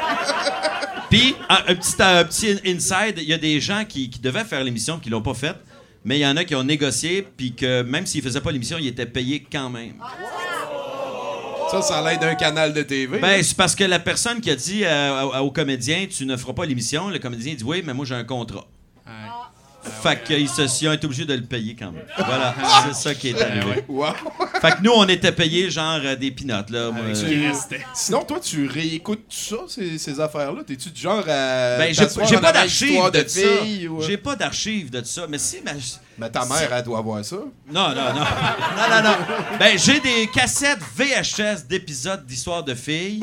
Puis, 1.10 1.36
un, 1.50 1.56
un 1.68 1.76
petit, 1.76 1.96
un 2.02 2.24
petit 2.24 2.60
inside, 2.66 3.16
il 3.18 3.24
y 3.28 3.34
a 3.34 3.38
des 3.38 3.60
gens 3.60 3.84
qui, 3.84 4.10
qui 4.10 4.20
devaient 4.20 4.46
faire 4.46 4.64
l'émission 4.64 4.98
qui 5.00 5.10
l'ont 5.10 5.22
pas 5.22 5.34
faite, 5.34 5.58
mais 6.04 6.18
il 6.18 6.22
y 6.22 6.26
en 6.28 6.36
a 6.38 6.44
qui 6.44 6.56
ont 6.56 6.64
négocié, 6.64 7.28
puis 7.36 7.54
que 7.54 7.84
même 7.84 8.06
s'ils 8.06 8.22
faisaient 8.22 8.42
pas 8.42 8.52
l'émission, 8.52 8.78
ils 8.80 8.88
étaient 8.88 9.06
payés 9.06 9.46
quand 9.52 9.70
même. 9.70 9.94
Ça, 11.70 11.82
ça 11.82 12.02
l'aide 12.02 12.20
d'un 12.20 12.36
canal 12.36 12.74
de 12.74 12.82
TV. 12.82 13.20
Ben, 13.20 13.42
c'est 13.42 13.56
parce 13.56 13.76
que 13.76 13.86
la 13.86 14.00
personne 14.00 14.42
qui 14.42 14.50
a 14.52 14.56
dit 14.56 14.84
euh, 14.84 15.24
au, 15.24 15.46
au 15.46 15.52
comédien, 15.52 16.06
tu 16.10 16.26
ne 16.26 16.36
feras 16.36 16.54
pas 16.54 16.66
l'émission, 16.66 17.08
le 17.10 17.20
comédien 17.20 17.54
dit 17.54 17.64
oui, 17.64 17.82
mais 17.86 17.94
moi 17.94 18.06
j'ai 18.06 18.16
un 18.16 18.26
contrat. 18.26 18.68
Fait 20.04 20.24
qu'ils 20.24 20.48
se- 20.50 20.62
ils 20.84 20.88
ont 20.88 20.94
été 20.94 21.06
obligés 21.06 21.26
de 21.26 21.34
le 21.34 21.42
payer 21.42 21.76
quand 21.78 21.92
même. 21.92 22.04
Voilà, 22.18 22.54
c'est 22.88 22.94
ça 22.96 23.16
qui 23.16 23.30
est 23.30 23.42
arrivé. 23.42 23.84
Wow. 23.88 24.14
Fait 24.62 24.72
que 24.72 24.82
nous, 24.84 24.92
on 24.96 25.06
était 25.08 25.32
payés 25.32 25.70
genre 25.72 26.00
euh, 26.04 26.16
des 26.16 26.32
pinottes, 26.32 26.70
là. 26.70 26.92
moi, 26.92 27.02
Tu- 27.14 27.46
euh, 27.48 27.52
Sinon, 27.96 28.24
toi, 28.24 28.40
tu 28.40 28.68
réécoutes 28.68 29.28
tout 29.30 29.56
ça, 29.56 29.58
ces, 29.68 29.98
ces 29.98 30.20
affaires-là? 30.20 30.62
T'es-tu 30.66 30.90
du 30.90 31.02
genre 31.02 31.24
à. 31.28 31.78
Ben, 31.78 31.94
j'ai 31.94 32.38
pas 32.38 32.52
d'archives 32.52 33.12
de, 33.12 33.22
de 33.24 33.28
ça. 33.28 33.40
ou- 33.90 34.02
J'ai 34.04 34.18
pas 34.18 34.36
d'archives 34.36 34.90
de 34.92 35.04
ça. 35.04 35.26
Mais 35.28 35.38
si, 35.38 35.58
mais 35.66 35.72
Mais 36.22 36.30
ta 36.30 36.46
mère, 36.46 36.72
elle 36.72 36.84
doit 36.84 37.00
avoir 37.00 37.26
ça. 37.26 37.36
Non, 37.36 37.90
non, 37.90 37.96
non. 37.96 38.14
non, 38.14 38.90
non, 38.90 39.04
non. 39.10 39.16
Ben, 39.60 39.76
j'ai 39.78 40.00
des 40.00 40.28
cassettes 40.28 40.80
VHS 40.96 41.66
d'épisodes 41.68 42.24
d'histoires 42.26 42.64
de 42.64 42.76
filles. 42.76 43.20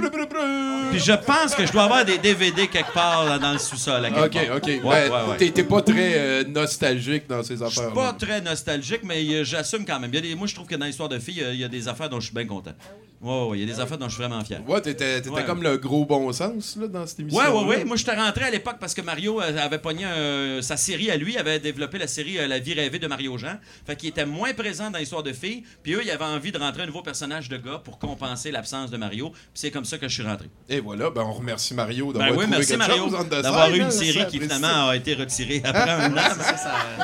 Puis 0.91 0.99
je 1.01 1.13
pense 1.13 1.55
que 1.55 1.65
je 1.65 1.73
dois 1.73 1.85
avoir 1.85 2.05
des 2.05 2.19
DVD 2.19 2.67
quelque 2.67 2.93
part 2.93 3.25
là, 3.25 3.39
dans 3.39 3.53
le 3.53 3.59
sous-sol. 3.59 4.05
à 4.05 4.09
Ok, 4.25 4.33
part. 4.33 4.57
ok. 4.57 4.65
Ouais, 4.67 4.81
Ben, 4.83 5.11
ouais, 5.13 5.31
ouais. 5.31 5.37
T'es 5.39 5.51
t'es 5.51 5.65
pas 5.65 5.81
très 5.83 6.15
euh, 6.17 6.45
nostalgique 6.45 7.29
dans 7.29 7.43
ces 7.45 7.57
Je 7.57 7.65
suis 7.67 7.79
affaires. 7.81 7.93
pas 7.93 8.13
très 8.15 8.41
nostalgique, 8.41 9.03
mais 9.05 9.25
euh, 9.33 9.45
j'assume 9.45 9.85
quand 9.85 10.01
même. 10.01 10.11
Il 10.13 10.17
y 10.17 10.19
a 10.19 10.23
des- 10.23 10.35
moi, 10.35 10.49
je 10.49 10.55
trouve 10.57 10.67
que 10.67 10.75
dans 10.75 10.87
l'histoire 10.87 11.09
de 11.09 11.19
filles, 11.21 11.43
euh, 11.43 11.55
il 11.55 11.61
y 11.61 11.65
a 11.65 11.69
des 11.69 11.87
affaires 11.87 12.09
dont 12.09 12.19
je 12.19 12.27
suis 12.27 12.35
bien 12.35 12.47
content. 12.47 12.73
Ouais, 13.21 13.33
ouais, 13.33 13.49
ouais, 13.49 13.59
il 13.59 13.69
y 13.69 13.71
a 13.71 13.75
des 13.75 13.81
affaires 13.81 13.99
dont 13.99 14.09
je 14.09 14.15
suis 14.15 14.23
vraiment 14.23 14.45
fier. 14.45 14.61
Ouais, 14.69 14.81
t'étais 14.81 15.17
t'étais 15.21 15.29
Ouais. 15.31 15.45
comme 15.45 15.61
le 15.65 15.77
gros 15.77 16.05
bon 16.05 16.33
sens 16.33 16.77
là, 16.81 16.87
dans 16.87 17.05
cette 17.05 17.19
émission. 17.19 17.41
Ouais, 17.41 17.49
ouais, 17.49 17.65
ouais. 17.79 17.85
Moi, 17.85 17.97
j'étais 17.97 18.15
rentré 18.15 18.45
à 18.45 18.51
l'époque 18.51 18.77
parce 18.79 18.95
que 18.95 19.01
Mario 19.03 19.41
euh, 19.41 19.59
avait 19.59 19.79
pogné 19.79 20.05
euh, 20.05 20.63
sa 20.63 20.77
série 20.77 21.11
à 21.11 21.17
lui, 21.17 21.37
avait 21.37 21.59
développé 21.59 21.99
la 21.99 22.07
série 22.07 22.39
euh, 22.39 22.47
La 22.47 22.61
vie 22.61 22.75
rêvée 22.75 22.88
de 22.97 23.07
Mario 23.07 23.37
Jean. 23.37 23.59
Fait 23.87 23.95
qu'il 23.97 24.09
était 24.09 24.25
moins 24.25 24.55
présent 24.55 24.91
dans 24.91 24.99
l'histoire 24.99 25.23
de 25.23 25.33
filles. 25.35 25.65
Puis 25.83 25.93
eux, 25.93 26.01
ils 26.03 26.11
avaient 26.11 26.25
envie 26.25 26.51
de 26.53 26.59
rentrer 26.59 26.85
un 26.85 26.87
nouveau 26.87 27.03
personnage 27.03 27.51
de 27.51 27.59
gars 27.59 27.83
pour 27.85 27.99
compenser 27.99 28.51
l'absence 28.51 28.91
de 28.91 28.97
Mario. 28.97 29.29
Puis 29.31 29.41
c'est 29.55 29.71
comme 29.71 29.85
ça 29.85 29.99
que 29.99 30.09
je 30.09 30.15
suis 30.15 30.23
rentré. 30.23 30.49
Et 30.71 30.81
voilà, 30.81 31.11
ben 31.11 31.23
on 31.23 31.33
remercie 31.35 31.75
Mario 31.75 32.07
Ben 32.07 32.21
d'avoir 32.21 32.31
oui, 32.31 32.37
trouvé 32.45 32.57
merci 32.57 32.69
quelque 32.71 32.79
Mario 32.79 33.25
d'avoir 33.43 33.71
eu 33.75 33.81
une 33.81 33.91
série 33.91 34.27
qui 34.29 34.41
finalement 34.41 34.89
a 34.89 34.97
été 34.97 35.13
retirée 35.15 35.61
après 35.65 35.91
un 35.91 36.17
an. 36.17 36.21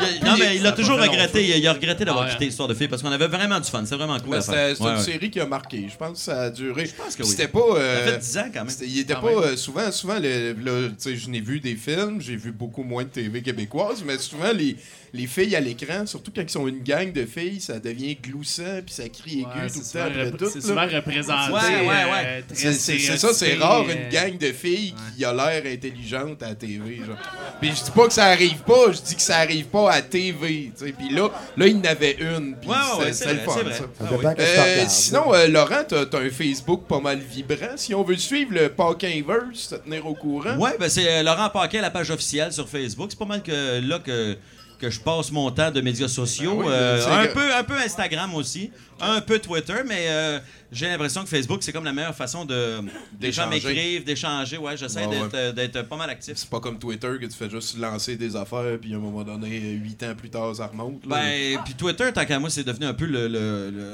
Il 0.00 0.26
a- 0.26 0.30
non, 0.30 0.36
mais 0.38 0.56
il 0.56 0.66
a 0.66 0.70
ça 0.70 0.76
toujours 0.76 0.98
regretté. 0.98 1.44
Il 1.44 1.52
a, 1.52 1.56
il 1.56 1.66
a 1.66 1.72
regretté 1.72 2.04
d'avoir 2.04 2.24
Ouais. 2.24 2.30
quitté 2.30 2.46
l'histoire 2.46 2.68
de 2.68 2.74
filles 2.74 2.88
parce 2.88 3.02
qu'on 3.02 3.12
avait 3.12 3.26
vraiment 3.26 3.58
du 3.60 3.68
fun. 3.68 3.82
C'est 3.84 3.96
vraiment 3.96 4.18
cool. 4.20 4.30
Ben, 4.30 4.40
c'est 4.40 4.78
une 4.78 4.86
ouais. 4.86 4.98
série 5.00 5.30
qui 5.30 5.40
a 5.40 5.46
marqué. 5.46 5.88
Je 5.90 5.96
pense 5.96 6.12
que 6.12 6.18
ça 6.24 6.42
a 6.42 6.50
duré. 6.50 6.86
Je 6.86 6.94
pense 6.94 7.16
que 7.16 7.22
oui. 7.22 7.28
C'était 7.28 7.48
pas. 7.48 7.58
euh, 7.76 8.06
Ça 8.06 8.12
fait 8.12 8.18
10 8.18 8.38
ans 8.38 8.50
quand 8.54 8.64
même. 8.64 8.74
Il 8.82 8.98
était 9.00 9.14
Quand 9.14 9.20
pas 9.22 9.28
euh, 9.28 9.56
souvent, 9.56 9.90
souvent, 9.90 10.18
le- 10.20 10.52
là, 10.52 10.88
tu 10.90 10.94
sais, 10.98 11.16
je 11.16 11.28
n'ai 11.28 11.40
vu 11.40 11.58
des 11.60 11.74
films, 11.76 12.20
j'ai 12.20 12.36
vu 12.36 12.52
beaucoup 12.52 12.82
moins 12.82 13.02
de 13.02 13.08
TV 13.08 13.42
québécoise, 13.42 14.02
mais 14.06 14.18
souvent 14.18 14.52
les, 14.52 14.76
les 15.14 15.26
filles 15.28 15.54
à 15.54 15.60
l'écran, 15.60 16.04
surtout 16.06 16.32
quand 16.34 16.42
ils 16.42 16.50
sont 16.50 16.66
une 16.66 16.82
gang 16.82 17.12
de 17.12 17.24
filles, 17.24 17.60
ça 17.60 17.78
devient 17.78 18.16
gloussant 18.16 18.80
puis 18.84 18.92
ça 18.94 19.08
crie 19.08 19.40
aigu 19.40 19.44
Ouais, 19.46 19.70
tout 19.70 19.78
le 19.78 19.92
temps 19.98 20.04
après 20.06 20.30
tout. 20.32 20.50
c'est 20.52 20.60
souvent 20.60 20.86
représenté, 20.86 21.52
Ouais, 21.52 21.80
ouais, 21.80 21.86
ouais. 21.86 22.44
euh, 22.64 22.72
C'est 22.74 22.98
ça, 23.16 23.32
c'est 23.32 23.54
rare 23.54 23.84
euh, 23.88 23.92
une 23.94 24.08
gang 24.10 24.36
de 24.36 24.52
filles 24.52 24.92
qui 25.16 25.24
a 25.24 25.32
l'air 25.32 25.62
intelligente 25.72 26.42
à 26.42 26.48
la 26.48 26.54
TV. 26.56 26.96
Genre. 26.96 27.16
Puis 27.60 27.70
je 27.76 27.84
dis 27.84 27.90
pas 27.92 28.06
que 28.08 28.12
ça 28.12 28.24
arrive 28.26 28.58
pas, 28.66 28.90
je 28.92 29.00
dis 29.02 29.14
que 29.14 29.22
ça 29.22 29.38
arrive 29.38 29.66
pas 29.66 29.92
à 29.92 30.02
TV. 30.02 30.72
tu 30.76 30.84
sais. 30.86 30.92
Puis 30.92 31.10
là, 31.14 31.28
là, 31.56 31.66
il 31.66 31.76
y 31.76 31.78
en 31.78 31.84
avait 31.84 32.16
une. 32.20 32.56
Puis 32.60 32.70
c'est 33.12 33.32
le 33.34 33.38
fun, 33.40 33.52
ça. 33.72 33.84
Ah 34.00 34.04
oui. 34.18 34.24
Euh, 34.38 34.84
sinon, 34.88 35.32
euh, 35.32 35.46
Laurent, 35.46 35.84
t'as 35.88 36.18
un 36.18 36.30
Facebook 36.30 36.86
pas 36.88 36.98
mal 37.00 37.18
vibrant. 37.20 37.76
Si 37.76 37.94
on 37.94 38.02
veut 38.02 38.16
suivre 38.16 38.52
le 38.52 38.68
Paquinverse, 38.68 39.68
te 39.68 39.74
tenir 39.76 40.06
au 40.06 40.14
courant. 40.14 40.56
Ouais, 40.56 40.72
ben 40.78 40.88
c'est 40.88 41.08
euh, 41.08 41.22
Laurent 41.22 41.50
Paquet, 41.50 41.80
la 41.80 41.90
page 41.90 42.10
officielle 42.10 42.52
sur 42.52 42.68
Facebook. 42.68 43.06
C'est 43.10 43.18
pas 43.18 43.24
mal 43.24 43.42
que 43.42 43.80
là 43.80 43.98
que, 44.00 44.36
que 44.84 44.90
je 44.90 45.00
passe 45.00 45.30
mon 45.32 45.50
temps 45.50 45.70
de 45.70 45.80
médias 45.80 46.08
sociaux. 46.08 46.56
Ben 46.58 46.64
oui, 46.66 46.72
Euh, 46.72 47.00
c'est 47.00 47.10
un, 47.10 47.26
que- 47.26 47.32
peu, 47.34 47.54
un 47.54 47.64
peu 47.64 47.74
Instagram 47.74 48.34
aussi, 48.34 48.70
un 49.00 49.20
peu 49.20 49.38
Twitter, 49.38 49.76
mais 49.86 50.06
euh, 50.08 50.38
j'ai 50.72 50.86
l'impression 50.88 51.22
que 51.22 51.28
Facebook, 51.28 51.62
c'est 51.62 51.72
comme 51.72 51.84
la 51.84 51.92
meilleure 51.92 52.14
façon 52.14 52.44
de. 52.44 52.80
Les 53.20 53.32
gens 53.32 53.48
D'échanger. 53.48 53.68
m'écrivent, 53.74 54.04
d'échanger. 54.04 54.58
Ouais, 54.58 54.76
j'essaie 54.76 55.06
Ouais, 55.06 55.18
d'être, 55.20 55.34
euh, 55.34 55.52
d'être 55.52 55.82
pas 55.82 55.96
mal 55.96 56.10
actif. 56.10 56.34
C'est 56.36 56.50
pas 56.50 56.60
comme 56.60 56.78
Twitter 56.78 57.12
que 57.20 57.26
tu 57.26 57.32
fais 57.36 57.48
juste 57.50 57.78
lancer 57.78 58.16
des 58.16 58.36
affaires, 58.36 58.78
puis 58.80 58.92
à 58.92 58.96
un 58.96 59.00
moment 59.00 59.22
donné, 59.22 59.58
huit 59.58 60.02
ans 60.02 60.14
plus 60.16 60.30
tard, 60.30 60.54
ça 60.56 60.66
remonte. 60.66 61.04
là. 61.06 61.16
Ben, 61.16 61.58
puis 61.64 61.74
Twitter, 61.74 62.12
tant 62.12 62.24
qu'à 62.24 62.38
moi, 62.38 62.50
c'est 62.50 62.64
devenu 62.64 62.86
un 62.86 62.94
peu 62.94 63.06
le. 63.06 63.28
le, 63.28 63.70
le 63.70 63.92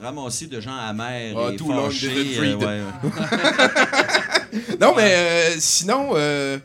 ramassis 0.00 0.46
de 0.46 0.60
gens 0.60 0.76
amers 0.76 1.34
Ah, 1.36 1.50
et 1.52 1.56
long 1.56 1.90
fâchés. 1.90 2.38
euh, 2.38 2.54
ouais, 2.54 2.64
ouais. 2.64 2.82
non, 4.80 4.94
mais 4.96 5.12
euh, 5.12 5.50
sinon, 5.58 6.10
euh, 6.14 6.56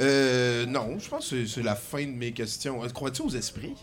euh, 0.00 0.66
non, 0.66 0.98
je 0.98 1.08
pense 1.08 1.28
que 1.30 1.46
c'est- 1.46 1.62
la 1.62 1.74
fin 1.76 2.02
de 2.04 2.10
mes 2.12 2.32
questions. 2.32 2.82
Euh, 2.84 2.88
Crois-tu 2.88 3.22
aux 3.22 3.30
esprits? 3.30 3.74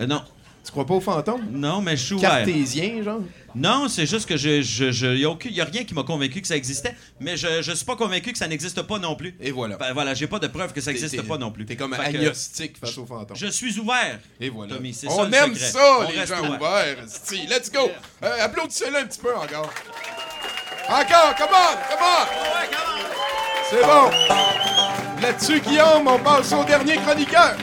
Euh, 0.00 0.06
non. 0.06 0.22
Tu 0.64 0.72
crois 0.72 0.84
pas 0.84 0.94
aux 0.94 1.00
fantômes? 1.00 1.46
Non, 1.52 1.80
mais 1.80 1.96
je 1.96 2.04
suis 2.06 2.14
ouvert. 2.16 2.28
Cartésien, 2.38 3.00
genre? 3.00 3.20
Non, 3.54 3.86
c'est 3.88 4.04
juste 4.04 4.26
que 4.28 4.36
je, 4.36 4.62
je, 4.62 4.90
je 4.90 5.06
y 5.16 5.24
a, 5.24 5.30
aucun- 5.30 5.48
y 5.48 5.60
a 5.60 5.64
rien 5.64 5.84
qui 5.84 5.94
m'a 5.94 6.02
convaincu 6.02 6.40
que 6.42 6.48
ça 6.48 6.56
existait, 6.56 6.92
mais 7.20 7.36
je, 7.36 7.62
je 7.62 7.70
suis 7.72 7.84
pas 7.84 7.94
convaincu 7.94 8.32
que 8.32 8.38
ça 8.38 8.48
n'existe 8.48 8.82
pas 8.82 8.98
non 8.98 9.14
plus. 9.14 9.36
Et 9.40 9.52
voilà. 9.52 9.76
Ben, 9.76 9.92
voilà, 9.92 10.12
j'ai 10.14 10.26
pas 10.26 10.40
de 10.40 10.48
preuve 10.48 10.72
que 10.72 10.80
ça 10.80 10.92
T'es- 10.92 10.98
n'existe 11.00 11.22
pas 11.22 11.38
non 11.38 11.52
plus. 11.52 11.66
T'es 11.66 11.76
comme 11.76 11.94
Fait 11.94 12.10
que 12.12 12.18
agnostique 12.18 12.78
face 12.78 12.98
aux 12.98 13.06
fantômes. 13.06 13.36
Je 13.36 13.46
suis 13.46 13.78
ouvert. 13.78 14.18
Et 14.40 14.48
voilà. 14.50 14.74
Tommy, 14.74 14.92
c'est 14.92 15.06
On 15.06 15.18
ça 15.18 15.24
le 15.28 15.34
aime 15.34 15.54
secret. 15.54 15.70
ça, 15.70 15.98
On 16.00 16.10
les 16.10 16.26
gens 16.26 16.40
ouvert. 16.40 16.56
ouverts. 16.60 16.96
Let's 17.48 17.70
go. 17.70 17.88
Euh, 18.24 18.36
Applaudissez-le 18.44 18.96
un 18.96 19.06
petit 19.06 19.20
peu 19.20 19.36
encore. 19.36 19.72
Encore, 20.88 21.34
come 21.38 21.48
on, 21.52 21.74
come 21.90 22.02
on. 22.02 22.26
C'est 23.70 23.82
bon. 23.82 24.75
Là-dessus, 25.26 25.60
Guillaume, 25.60 26.06
on 26.06 26.18
passe 26.20 26.52
au 26.52 26.62
dernier 26.62 26.98
chroniqueur. 26.98 27.56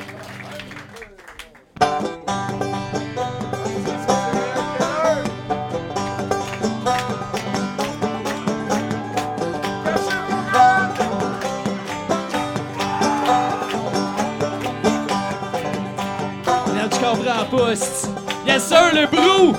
Yes 18.46 18.68
sir, 18.68 18.92
le 18.94 19.08
brou! 19.08 19.56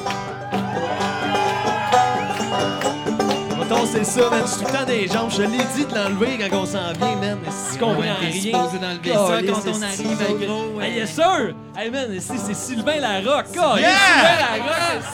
C'est 3.86 4.04
ça, 4.04 4.30
man. 4.30 4.42
Je 4.44 4.50
suis 4.50 4.64
tout 4.64 4.72
le 4.72 4.78
temps 4.78 4.84
des 4.86 5.06
jambes. 5.08 5.30
Je 5.30 5.36
te 5.36 5.42
l'ai 5.42 5.64
dit 5.74 5.86
de 5.86 5.94
l'enlever 5.94 6.38
quand 6.50 6.56
on 6.58 6.66
s'en 6.66 6.92
vient, 6.92 7.16
man. 7.16 7.38
Si 7.50 7.74
tu 7.74 7.78
comprends 7.84 8.00
Ouais, 8.00 8.12
rien. 8.20 8.32
supposé 8.32 8.78
d'enlever 8.78 9.10
ça 9.12 9.14
quand 9.14 9.70
on 9.70 9.82
arrive, 9.82 10.20
autres. 10.20 10.46
gros, 10.46 10.80
Hey, 10.80 10.94
yes 10.96 11.10
sir! 11.14 11.54
Hey 11.76 11.90
man, 11.90 12.20
c'est 12.20 12.54
Sylvain 12.54 13.00
Larocque. 13.00 13.46
Yeah! 13.54 13.64
Sylvain 13.64 14.38
Larocque. 14.58 15.04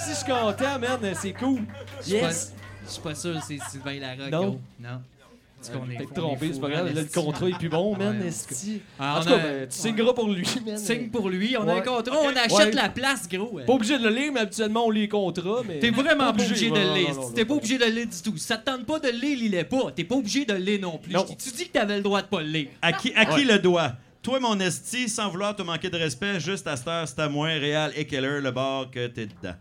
Si 0.00 0.10
je 0.10 0.14
suis 0.16 0.24
content, 0.24 0.78
man, 0.80 1.14
c'est 1.14 1.32
cool. 1.32 1.60
Je 2.00 2.04
suis 2.04 2.20
pas- 2.20 2.26
Yes! 2.26 2.52
je 2.86 2.90
suis 2.92 3.02
pas 3.02 3.14
sûr 3.14 3.34
que 3.34 3.40
c'est 3.46 3.58
Sylvain 3.70 3.98
Larocque. 4.00 4.30
Non. 4.32 4.42
gros. 4.42 4.60
Non. 4.80 5.00
Parce 5.66 5.78
qu'on 5.84 5.90
est 5.90 5.96
Peut-être 5.96 6.14
trompé, 6.14 6.50
c'est 6.52 6.60
pas 6.60 6.68
grave. 6.70 6.94
Là, 6.94 7.02
le 7.02 7.04
contrat 7.20 7.48
est 7.48 7.58
plus 7.58 7.68
bon, 7.68 7.96
man, 7.96 8.20
Ouais, 8.20 8.26
esti. 8.28 8.80
Ah, 8.98 9.18
En 9.18 9.22
tout 9.22 9.28
cas, 9.28 9.34
a- 9.34 9.38
ben, 9.38 9.68
tu 9.68 9.76
signeras 9.78 10.12
pour 10.12 10.28
lui, 10.28 10.46
man. 10.66 10.78
Signe 10.78 11.10
pour 11.10 11.28
lui, 11.28 11.56
on 11.58 11.66
a 11.68 11.74
un 11.74 11.80
contrat, 11.80 12.16
on 12.22 12.28
achète 12.36 12.50
Ouais. 12.52 12.72
la 12.72 12.88
place, 12.88 13.28
gros. 13.28 13.60
Pas 13.66 13.72
obligé 13.72 13.98
de 13.98 14.04
le 14.04 14.14
lire, 14.14 14.32
mais 14.32 14.40
habituellement, 14.40 14.86
on 14.86 14.90
lit 14.90 15.02
les 15.02 15.08
contrats. 15.08 15.62
mais- 15.66 15.78
T'es 15.78 15.90
vraiment 15.90 16.32
pas 16.32 16.42
obligé 16.42 16.70
de 16.70 16.74
le 16.76 16.94
lire. 16.94 17.16
T'es 17.34 17.44
pas 17.44 17.54
obligé 17.54 17.78
de 17.78 17.84
le 17.84 17.90
lire 17.90 18.06
du 18.06 18.22
tout. 18.22 18.36
Si 18.36 18.44
ça 18.46 18.56
te 18.58 18.70
tente 18.70 18.84
pas 18.86 18.98
de 18.98 19.08
le 19.08 19.18
lire, 19.18 19.38
lis-le 19.38 19.64
pas. 19.64 19.90
T'es 19.94 20.04
pas 20.04 20.14
obligé 20.16 20.44
de 20.44 20.52
le 20.54 20.58
lire 20.60 20.80
non 20.80 20.98
plus. 20.98 21.12
Tu 21.38 21.50
dis 21.50 21.66
que 21.68 21.72
t'avais 21.72 21.96
le 21.96 22.02
droit 22.02 22.22
de 22.22 22.26
pas 22.28 22.40
le 22.40 22.48
lire? 22.48 22.68
À 22.82 22.92
qui, 22.92 23.12
le 23.12 23.58
doigt? 23.58 23.92
Toi, 24.22 24.40
mon 24.40 24.58
esti, 24.58 25.08
sans 25.08 25.28
vouloir 25.30 25.54
te 25.54 25.62
manquer 25.62 25.88
de 25.88 25.96
respect, 25.96 26.40
juste 26.40 26.66
à 26.66 26.76
cette 26.76 26.88
heure, 26.88 27.06
c'est 27.06 27.20
à 27.20 27.28
moi, 27.28 27.46
Réal 27.46 27.92
et 27.96 28.04
Keller, 28.06 28.40
le 28.40 28.50
bar 28.50 28.90
que 28.90 29.06
t'es 29.06 29.26
dedans. 29.26 29.54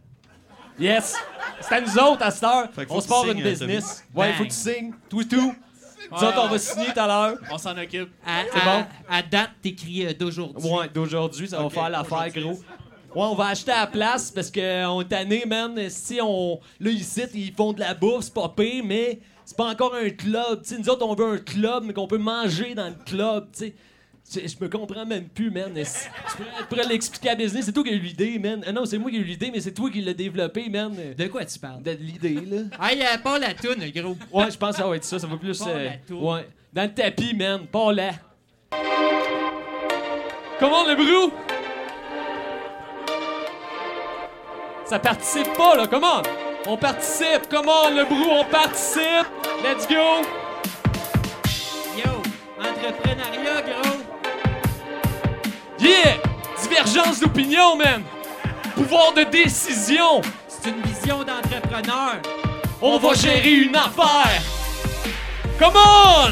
Yes! 0.80 1.16
C'est 1.62 1.76
à 1.76 1.82
nous 1.82 1.98
autres 2.00 2.24
à 2.24 2.32
cette 2.32 2.44
heure. 2.44 2.70
On 2.90 3.00
se 3.00 3.08
part 3.08 3.30
une 3.30 3.42
business. 3.42 4.04
Ouais, 4.14 4.34
faut 4.34 4.44
que 4.44 4.50
tu 4.50 4.56
signes. 4.56 4.92
Tout 5.10 5.22
et 5.22 5.28
tout. 5.28 5.56
Nous 6.12 6.18
autres, 6.18 6.42
on 6.44 6.48
va 6.48 6.58
signer 6.60 6.88
tout 6.94 7.00
à 7.00 7.08
l'heure. 7.08 7.38
On 7.52 7.58
s'en 7.58 7.78
occupe. 7.78 8.10
À, 8.26 8.44
C'est 8.52 8.60
à- 8.60 8.66
bon? 8.80 8.86
à 9.10 9.22
date, 9.24 9.52
t'écris 9.62 10.06
euh, 10.06 10.14
d'aujourd'hui. 10.14 10.70
Ouais, 10.70 10.88
d'aujourd'hui, 10.94 11.48
ça 11.48 11.62
va 11.62 11.70
faire 11.70 11.90
l'affaire, 11.90 12.30
gros. 12.36 12.52
Ouais, 12.52 13.24
on 13.24 13.36
va 13.36 13.48
acheter 13.48 13.72
à 13.72 13.82
la 13.82 13.88
place 13.88 14.30
parce 14.30 14.52
qu'on 14.52 15.02
est 15.02 15.08
tanné, 15.08 15.44
man. 15.46 15.90
Si 15.90 16.20
on. 16.22 16.60
Là, 16.80 16.92
ici, 16.92 17.24
ils 17.34 17.54
font 17.54 17.72
de 17.74 17.80
la 17.80 17.94
bouffe, 17.94 18.26
c'est 18.26 18.34
pas 18.34 18.50
pire, 18.50 18.84
mais 18.84 19.20
c'est 19.46 19.56
pas 19.56 19.70
encore 19.72 19.96
un 19.96 20.10
club. 20.10 20.62
Tu 20.64 20.70
sais, 20.76 20.78
nous 20.80 20.90
autres, 20.90 21.06
on 21.08 21.16
veut 21.16 21.34
un 21.36 21.38
club, 21.38 21.84
mais 21.86 21.94
qu'on 21.94 22.08
peut 22.08 22.18
manger 22.18 22.76
dans 22.76 22.88
le 22.88 22.96
club, 23.06 23.48
tu 23.54 23.60
sais. 23.68 23.76
Je 24.34 24.56
me 24.60 24.68
comprends 24.68 25.06
même 25.06 25.26
plus, 25.26 25.52
man. 25.52 25.72
Tu 25.74 26.44
pourrais, 26.68 26.88
l'expliquer 26.88 27.30
à 27.30 27.36
business. 27.36 27.66
C'est 27.66 27.72
toi 27.72 27.84
qui 27.84 27.92
as 27.92 27.94
eu 27.94 28.00
l'idée, 28.00 28.40
man. 28.40 28.64
Ah 28.66 28.72
non, 28.72 28.86
c'est 28.86 28.98
moi 28.98 29.12
qui 29.12 29.18
ai 29.18 29.20
eu 29.20 29.24
l'idée, 29.24 29.52
mais 29.52 29.62
c'est 29.62 29.72
toi 29.72 29.90
qui 29.90 30.02
l'as 30.02 30.14
développé, 30.14 30.68
man. 30.68 30.96
De 31.16 31.28
quoi 31.28 31.46
tu 31.46 31.60
parles? 31.60 31.84
De 31.84 31.92
l'idée, 31.92 32.34
là. 32.34 32.64
Ah, 32.80 32.92
il 32.92 33.00
y 33.00 33.04
a 33.04 33.18
pas 33.20 33.38
la 33.38 33.54
toune, 33.54 33.80
le 33.80 33.90
gros. 33.92 34.18
Ouais, 34.32 34.50
je 34.50 34.58
pense 34.58 34.72
que 34.72 34.78
ça 34.82 34.88
va 34.88 34.96
être 34.96 35.04
ça. 35.04 35.20
Ça 35.20 35.28
va 35.28 35.38
plus. 35.38 35.58
Pas 35.60 35.70
euh, 35.70 35.86
la 35.86 35.98
toune. 35.98 36.24
ouais. 36.24 36.48
Dans 36.74 36.84
le 36.84 36.94
tapis, 36.94 37.36
man. 37.36 37.68
Pas 37.68 37.94
là. 37.94 38.12
Comment 40.60 40.86
le 40.88 40.96
brou? 40.96 41.34
Ça 44.86 45.00
participe 45.00 45.54
pas, 45.54 45.76
là. 45.76 45.88
Comment? 45.88 46.24
On 46.66 46.78
participe. 46.78 47.48
Comment 47.50 47.90
le 47.90 48.06
brou? 48.06 48.32
On 48.32 48.46
participe. 48.46 49.28
Let's 49.64 49.88
go. 49.88 50.24
Yo, 51.96 52.22
entrepreneuriat, 52.60 53.62
gros. 53.62 53.95
Yeah! 55.86 56.18
Divergence 56.60 57.20
d'opinion, 57.20 57.76
man. 57.76 58.04
Pouvoir 58.74 59.14
de 59.14 59.24
décision. 59.24 60.22
C'est 60.48 60.70
une 60.72 60.82
vision 60.82 61.24
d'entrepreneur. 61.24 62.16
On 62.82 62.98
va 62.98 63.14
gérer 63.14 63.52
une 63.52 63.76
affaire. 63.76 64.42
Come 65.60 65.76
on! 65.76 66.32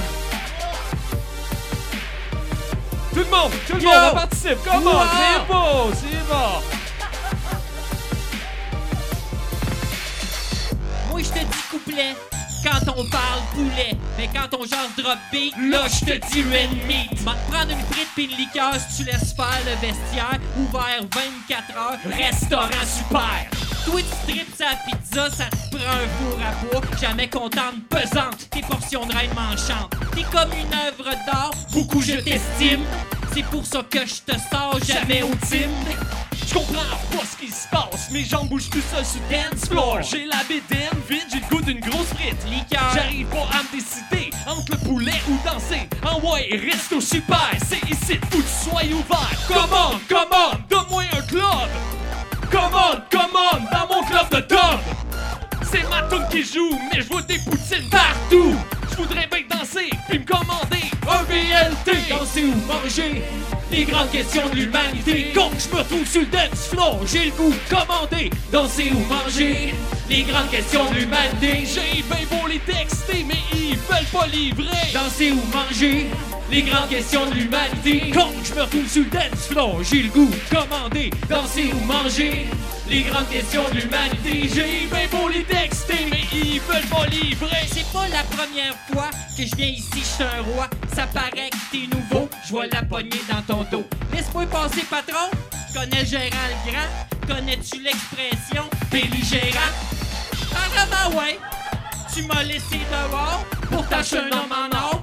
Tout 3.13 3.19
le 3.19 3.25
monde, 3.25 3.51
tout 3.67 3.75
le 3.75 3.81
Yo! 3.83 3.89
monde, 3.89 4.09
on 4.09 4.15
participe. 4.15 4.63
Come 4.63 4.87
on, 4.87 5.01
c'est 5.13 5.53
beau, 5.53 5.93
c'est 5.93 6.27
bon. 6.27 6.61
Moi, 11.11 11.21
je 11.21 11.29
te 11.29 11.39
dis 11.39 11.63
couplet 11.69 12.15
quand 12.63 12.91
on 12.95 13.05
parle 13.09 13.41
poulet. 13.53 13.95
Mais 14.17 14.29
quand 14.33 14.57
on 14.57 14.63
jase 14.63 14.95
drop 14.97 15.17
beat, 15.31 15.53
là, 15.69 15.85
je 15.87 16.05
te 16.05 16.31
dis 16.31 16.43
red 16.43 16.71
meat. 16.87 17.23
M'en 17.23 17.35
prendre 17.49 17.71
une 17.71 17.85
frite 17.91 18.07
pis 18.15 18.23
une 18.23 18.37
liqueur 18.37 18.73
si 18.75 19.03
tu 19.03 19.11
laisses 19.11 19.33
faire 19.33 19.59
le 19.65 19.75
vestiaire. 19.85 20.39
Ouvert 20.57 21.01
24 21.13 21.77
heures, 21.77 21.99
restaurant 22.17 22.85
super. 22.85 23.45
Toi, 23.85 24.01
tu 24.01 24.31
tripes 24.31 24.55
sa 24.57 24.75
pizza, 24.85 25.29
ça 25.29 25.45
te 25.45 25.75
prend 25.75 25.91
un 25.91 26.07
four 26.17 26.39
à 26.39 26.65
bois. 26.65 26.81
Jamais 26.99 27.27
contente, 27.27 27.75
pesante, 27.89 28.49
tes 28.49 28.61
portions 28.61 29.05
de 29.05 29.13
reine 29.13 29.31
m'enchantent. 29.35 29.93
T'es 30.15 30.23
comme 30.23 30.51
une 30.51 30.73
œuvre 30.73 31.15
d'art, 31.25 31.51
beaucoup 31.73 32.01
je 32.01 32.15
t'estime. 32.15 32.85
C'est 33.33 33.43
pour 33.45 33.65
ça 33.65 33.81
que 33.89 33.99
je 33.99 34.31
te 34.31 34.39
sors 34.51 34.77
jamais 34.85 35.23
au 35.23 35.33
team. 35.47 35.71
Je 36.45 36.53
comprends 36.53 36.97
pas 37.11 37.23
ce 37.25 37.37
qui 37.37 37.51
se 37.51 37.67
passe, 37.67 38.11
mes 38.11 38.23
jambes 38.23 38.47
bougent 38.47 38.69
tout 38.69 38.81
seul 38.93 39.03
sur 39.03 39.21
dance 39.21 39.67
floor. 39.67 40.01
J'ai 40.03 40.25
la 40.25 40.43
bédaine 40.47 40.93
vide, 41.09 41.23
j'ai 41.31 41.39
le 41.39 41.47
goût 41.49 41.61
d'une 41.63 41.79
grosse 41.79 42.09
frite. 42.09 42.37
Liqueur. 42.47 42.91
J'arrive 42.93 43.25
pas 43.27 43.47
à 43.51 43.63
me 43.63 43.71
décider 43.71 44.29
entre 44.45 44.71
le 44.73 44.77
poulet 44.87 45.21
ou 45.29 45.37
danser. 45.43 45.89
En 46.05 46.19
ouais, 46.19 46.61
resto 46.63 47.01
super, 47.01 47.49
c'est 47.67 47.83
ici, 47.89 48.19
que 48.19 48.37
tu 48.37 48.69
sois 48.69 48.83
ouvert. 48.83 49.31
Comment, 49.47 49.99
comment, 50.07 50.59
donne-moi 50.69 51.03
un 51.13 51.21
club. 51.21 51.69
Comment, 52.51 53.01
comment, 53.09 53.59
dans 53.71 53.95
mon 53.95 54.03
club 54.03 54.29
de 54.29 54.47
dub. 54.47 54.79
C'est 55.71 55.89
ma 55.89 56.03
tune 56.03 56.27
qui 56.29 56.43
joue, 56.43 56.79
mais 56.91 57.01
je 57.01 57.07
vois 57.07 57.23
des 57.23 57.39
poutines 57.39 57.89
partout. 57.89 58.53
Je 58.91 58.95
voudrais 58.95 59.27
bien 59.27 59.41
danser, 59.49 59.89
puis 60.07 60.19
me 60.19 60.25
commander 60.25 60.72
un 61.09 61.23
VLT. 61.23 62.09
Danser 62.09 62.43
ou 62.45 62.55
manger 62.71 63.23
Les 63.71 63.83
grandes 63.85 64.11
questions 64.11 64.47
de 64.49 64.55
l'humanité. 64.55 65.31
Quand 65.33 65.49
je 65.57 65.69
me 65.69 65.81
retrouve 65.81 66.07
sur 66.07 66.21
le 66.21 66.27
dance 66.27 66.67
floor 66.69 66.99
J'ai 67.05 67.25
le 67.25 67.31
goût 67.31 67.51
de 67.51 67.75
commander 67.75 68.29
Danser 68.51 68.91
ou 68.93 69.13
manger. 69.13 69.73
Les 70.09 70.23
grandes 70.23 70.49
questions 70.49 70.89
de 70.91 70.95
l'humanité. 70.95 71.65
J'ai 71.65 72.01
bien 72.03 72.25
beau 72.29 72.47
les 72.47 72.59
texter, 72.59 73.25
mais 73.27 73.39
ils 73.53 73.77
veulent 73.77 74.11
pas 74.11 74.27
livrer. 74.27 74.93
Danser 74.93 75.31
ou 75.31 75.41
manger 75.55 76.07
Les 76.51 76.61
grandes 76.61 76.89
questions 76.89 77.25
de 77.29 77.35
l'humanité. 77.35 78.11
Quand 78.13 78.31
je 78.43 78.53
me 78.53 78.61
retrouve 78.61 78.87
sur 78.87 79.03
le 79.03 79.09
dance 79.09 79.47
floor 79.49 79.79
J'ai 79.83 80.03
le 80.03 80.09
goût 80.09 80.29
de 80.29 80.55
commander 80.55 81.09
Danser 81.29 81.71
ou 81.73 81.85
manger 81.85 82.47
Les 82.89 83.03
grandes 83.03 83.29
questions 83.29 83.63
de 83.69 83.79
l'humanité 83.79 84.49
J'ai 84.53 84.87
bien 84.87 85.07
beau 85.11 85.29
les 85.29 85.43
texter, 85.43 86.05
mais 86.09 86.23
ils 86.33 86.59
veulent 86.59 86.89
pas 86.89 87.05
livrer. 87.07 87.65
C'est 87.71 87.89
pas 87.91 88.07
la 88.09 88.23
première 88.23 88.75
fois 88.91 89.09
que 89.37 89.45
je 89.45 89.55
viens 89.55 89.67
ici, 89.67 89.89
je 89.95 89.99
suis 89.99 90.23
un 90.23 90.41
roi. 90.53 90.67
Ça 90.93 91.07
paraît 91.07 91.49
que 91.49 91.57
t'es 91.71 91.87
nouveau, 91.95 92.29
je 92.45 92.49
vois 92.49 92.67
la 92.67 92.83
poignée 92.83 93.21
dans 93.29 93.41
ton 93.41 93.63
dos. 93.71 93.85
Laisse-moi 94.13 94.45
passer, 94.47 94.83
patron. 94.89 95.29
Connais 95.73 96.05
Gérald 96.05 96.57
Grand? 96.67 97.35
Connais-tu 97.35 97.81
l'expression 97.81 98.63
belligérant? 98.91 99.71
Apparemment, 100.51 101.19
ouais. 101.19 101.39
Tu 102.13 102.23
m'as 102.23 102.43
laissé 102.43 102.79
dehors. 102.91 103.43
Pourtant, 103.71 104.03
je 104.03 104.17
un 104.17 104.27
homme 104.27 104.51
en 104.51 104.75
or, 104.77 105.02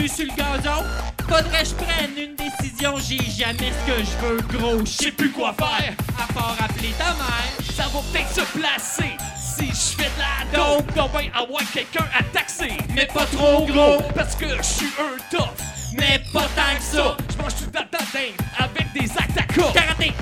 nu 0.00 0.08
sur 0.08 0.24
le 0.26 0.32
gazon. 0.36 0.84
Faudrait 1.28 1.62
que 1.62 1.68
je 1.68 1.74
prenne 1.74 2.10
une 2.16 2.34
décision, 2.36 2.94
j'ai 2.98 3.18
jamais 3.30 3.70
ce 3.70 3.86
que 3.92 3.98
je 4.04 4.26
veux, 4.26 4.40
gros. 4.58 4.78
Je 4.84 4.90
sais 4.90 5.12
plus 5.12 5.30
quoi 5.30 5.52
faire, 5.54 5.92
à 6.18 6.32
part 6.32 6.56
appeler 6.62 6.90
ta 6.98 7.12
mère. 7.14 7.74
Ça 7.76 7.84
va 7.84 8.00
peut-être 8.12 8.34
se 8.34 8.58
placer 8.58 9.16
si 9.38 9.66
je 9.66 10.02
fais 10.02 10.10
de 10.10 10.18
la 10.18 10.58
dope. 10.58 10.92
Doit 10.94 11.08
bien 11.20 11.30
avoir 11.34 11.62
quelqu'un 11.72 12.04
à 12.18 12.22
taxer. 12.24 12.72
Mais 12.94 13.06
pas 13.06 13.26
trop 13.26 13.64
gros, 13.66 14.02
Parce 14.14 14.34
que 14.34 14.46
je 14.56 14.62
suis 14.62 14.92
un 14.98 15.36
tough. 15.36 15.48
mais 15.96 16.20
pas 16.32 16.46
tant 16.56 16.76
que 16.76 16.82
ça. 16.82 17.16
Je 17.30 17.42
mange 17.42 17.54
tout 17.54 17.64
le 17.66 17.70
dingue 17.70 18.34
avec 18.58 18.92
des 18.92 19.10
actes 19.18 19.38
à 19.38 19.52
corps. 19.54 19.72
Karaté, 19.72 20.12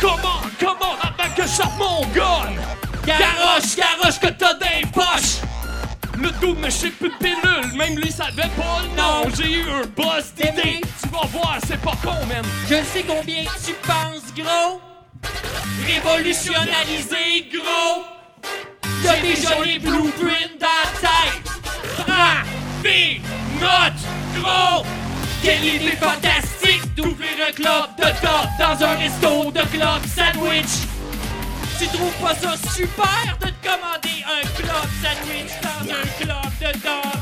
Comment, 0.00 0.40
comment 0.60 0.94
avant 1.02 1.34
que 1.34 1.42
je 1.42 1.48
sorte 1.48 1.78
mon 1.78 2.02
gun? 2.14 2.52
garoche, 3.06 3.76
garoche 3.76 4.18
que 4.20 4.28
t'as 4.28 4.54
des 4.54 4.86
poches. 4.92 5.40
Le 6.16 6.30
dude 6.40 6.58
me 6.60 6.70
chie 6.70 6.90
plus 6.90 7.08
de 7.08 7.14
pilule, 7.16 7.76
même 7.76 7.98
lui 7.98 8.10
savait 8.10 8.48
pas 8.56 8.82
le 8.82 8.96
nom. 8.96 9.34
J'ai 9.36 9.50
eu 9.50 9.62
un 9.70 9.86
boss 9.96 10.32
d'idée. 10.36 10.80
Tu 11.02 11.08
vas 11.08 11.26
voir, 11.26 11.58
c'est 11.66 11.80
pas 11.80 11.96
con, 12.02 12.14
man. 12.26 12.44
Je 12.68 12.76
sais 12.92 13.04
combien 13.06 13.42
tu 13.64 13.72
penses, 13.86 14.32
gros. 14.36 14.80
Révolutionnaliser, 15.86 17.48
gros. 17.52 18.04
T'as 19.02 19.20
des 19.20 19.36
jolis 19.36 19.78
blueprints 19.78 20.58
dans 20.60 20.66
la 20.66 21.00
tête. 21.00 21.50
Prends 22.06 22.82
des 22.82 23.20
notes, 23.60 24.40
gros. 24.40 24.84
Quelle 25.42 25.64
idée 25.64 25.96
fantastique 25.96 26.94
d'ouvrir 26.94 27.48
un 27.48 27.52
club 27.52 27.88
de 27.98 28.04
top 28.04 28.48
dans 28.58 28.86
un 28.86 28.96
resto 28.96 29.50
de 29.50 29.60
club 29.60 30.00
sandwich. 30.06 30.93
Tu 31.78 31.86
trouves 31.88 32.12
pas 32.22 32.34
ça 32.34 32.54
super 32.72 33.36
de 33.40 33.46
te 33.46 33.66
commander 33.66 34.22
un 34.24 34.46
club 34.56 34.86
sandwich 35.02 35.52
dans 35.60 35.92
un 35.92 36.06
club 36.20 36.50
de 36.60 36.78
top? 36.80 37.20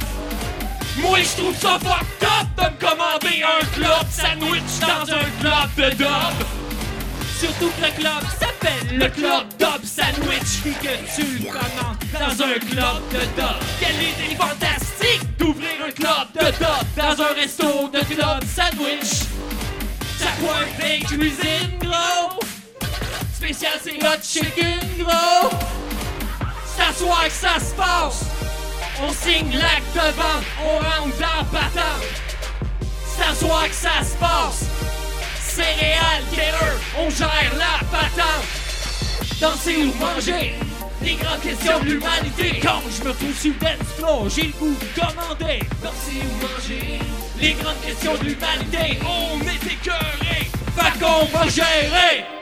Moi, 0.98 1.18
je 1.20 1.40
trouve 1.40 1.56
ça 1.56 1.78
fucked 1.78 2.22
up 2.22 2.46
de 2.56 2.62
me 2.62 2.90
commander 2.90 3.42
un 3.42 3.64
club 3.74 4.06
sandwich 4.10 4.78
dans 4.80 5.10
un 5.14 5.24
club 5.40 5.74
de 5.76 5.96
dub. 5.96 6.46
Surtout 7.38 7.70
que 7.70 7.86
le 7.86 7.92
club 7.92 8.22
s'appelle 8.38 8.98
le 8.98 9.08
club 9.08 9.48
Dub 9.58 9.84
Sandwich 9.84 10.66
et 10.66 10.86
que 10.86 10.94
tu 11.16 11.42
commandes 11.44 11.96
dans 12.12 12.44
un 12.44 12.58
club 12.58 13.02
de 13.10 13.20
dub. 13.34 13.58
Quelle 13.80 13.96
idée 13.96 14.36
fantastique 14.36 15.36
d'ouvrir 15.38 15.70
un 15.84 15.90
club 15.90 16.28
de 16.34 16.50
dub 16.58 16.86
dans 16.96 17.22
un 17.22 17.34
resto 17.34 17.88
de 17.88 18.00
club 18.00 18.44
sandwich? 18.44 19.24
Ça 20.18 20.28
pointe 20.38 20.76
des 20.78 21.00
cuisine, 21.04 21.78
gros. 21.80 22.38
Spécial, 23.42 23.72
c'est 23.82 23.96
hot 23.96 24.22
chicken, 24.22 24.78
gros. 25.00 25.50
S'asseoir 26.76 27.24
que 27.24 27.32
ça 27.32 27.58
se 27.58 27.74
passe. 27.74 28.24
On 29.02 29.12
signe 29.12 29.58
l'acte 29.58 29.92
de 29.94 30.12
vente, 30.12 30.44
on 30.64 30.76
rentre 30.78 31.18
dans 31.18 31.44
patente. 31.46 32.06
S'asseoir 33.04 33.68
que 33.68 33.74
ça 33.74 34.04
se 34.04 34.14
passe. 34.14 34.66
Céréales, 35.40 36.22
Keller, 36.30 36.78
on 36.96 37.10
gère 37.10 37.52
la 37.58 37.84
patente. 37.90 38.46
Danser 39.40 39.86
ou 39.86 39.92
manger, 39.98 40.54
les 41.02 41.14
grandes 41.14 41.40
questions 41.40 41.80
de 41.80 41.84
l'humanité. 41.86 42.60
Quand 42.62 42.80
je 42.96 43.02
me 43.02 43.12
trouve 43.12 43.36
sur 43.36 43.54
le 43.60 43.84
floor, 43.96 44.28
j'ai 44.28 44.42
le 44.42 44.52
goût 44.52 44.76
de 44.80 45.00
commander. 45.00 45.58
Danser 45.82 46.22
ou 46.22 46.46
manger, 46.46 47.00
les 47.40 47.54
grandes 47.54 47.80
questions 47.84 48.14
de 48.14 48.22
l'humanité. 48.22 49.00
On 49.04 49.40
est 49.40 49.72
écœurés. 49.72 50.48
Fait 50.76 50.98
qu'on 51.00 51.24
va 51.36 51.48
gérer. 51.48 52.41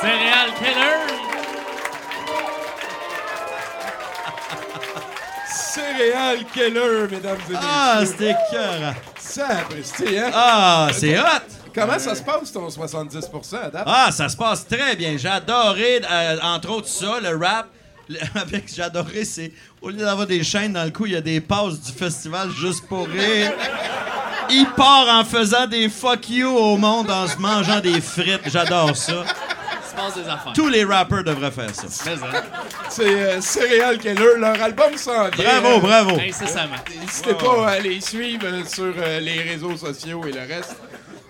Céréal 0.00 0.50
Killer. 0.58 0.98
Céréales 5.50 6.44
Keller, 6.54 7.08
mesdames 7.10 7.36
et 7.48 7.52
messieurs. 7.52 7.58
Ah, 7.60 8.00
c'était 8.04 8.36
cœur. 8.50 8.94
Sapristi, 9.18 10.18
hein? 10.18 10.30
Ah, 10.32 10.88
c'est 10.92 11.18
hot. 11.18 11.57
Comment 11.80 11.98
ça 11.98 12.14
se 12.14 12.22
passe, 12.22 12.52
ton 12.52 12.68
70 12.70 13.16
à 13.54 13.70
date? 13.70 13.82
Ah, 13.86 14.10
ça 14.12 14.28
se 14.28 14.36
passe 14.36 14.66
très 14.66 14.96
bien. 14.96 15.16
J'ai 15.16 15.28
adoré, 15.28 16.00
euh, 16.10 16.36
entre 16.42 16.70
autres, 16.70 16.88
ça, 16.88 17.18
le 17.22 17.36
rap. 17.36 17.66
Le- 18.08 18.18
avec 18.40 18.64
j'ai 18.74 18.82
adoré, 18.82 19.24
c'est 19.24 19.52
au 19.82 19.90
lieu 19.90 19.98
d'avoir 19.98 20.26
des 20.26 20.42
chaînes 20.42 20.72
dans 20.72 20.84
le 20.84 20.90
cou, 20.90 21.04
il 21.06 21.12
y 21.12 21.16
a 21.16 21.20
des 21.20 21.40
passes 21.42 21.78
du 21.80 21.92
festival 21.92 22.50
juste 22.50 22.86
pour 22.86 23.06
rire. 23.06 23.52
Il 24.50 24.66
part 24.76 25.06
en 25.10 25.24
faisant 25.26 25.66
des 25.66 25.90
fuck 25.90 26.30
you 26.30 26.48
au 26.48 26.78
monde 26.78 27.10
en 27.10 27.26
se 27.28 27.36
mangeant 27.36 27.80
des 27.80 28.00
frites. 28.00 28.40
J'adore 28.46 28.96
ça. 28.96 29.24
Il 29.26 29.90
se 29.90 29.94
passe 29.94 30.14
des 30.14 30.22
affaires. 30.30 30.52
Tous 30.54 30.68
les 30.68 30.84
rappers 30.84 31.22
devraient 31.22 31.50
faire 31.50 31.74
ça. 31.74 31.84
C'est 32.88 33.04
euh, 33.04 33.40
Céréales 33.42 33.98
Keller. 33.98 34.38
Leur 34.38 34.62
album 34.62 34.96
s'en 34.96 35.28
vient. 35.28 35.60
Bravo, 35.60 35.76
Euh, 35.76 35.80
bravo. 35.80 36.18
Incessamment. 36.18 36.76
N'hésitez 36.98 37.34
pas 37.34 37.68
à 37.72 37.78
les 37.78 38.00
suivre 38.00 38.46
euh, 38.46 38.64
sur 38.64 38.94
euh, 38.96 39.20
les 39.20 39.42
réseaux 39.42 39.76
sociaux 39.76 40.22
et 40.26 40.32
le 40.32 40.40
reste. 40.40 40.76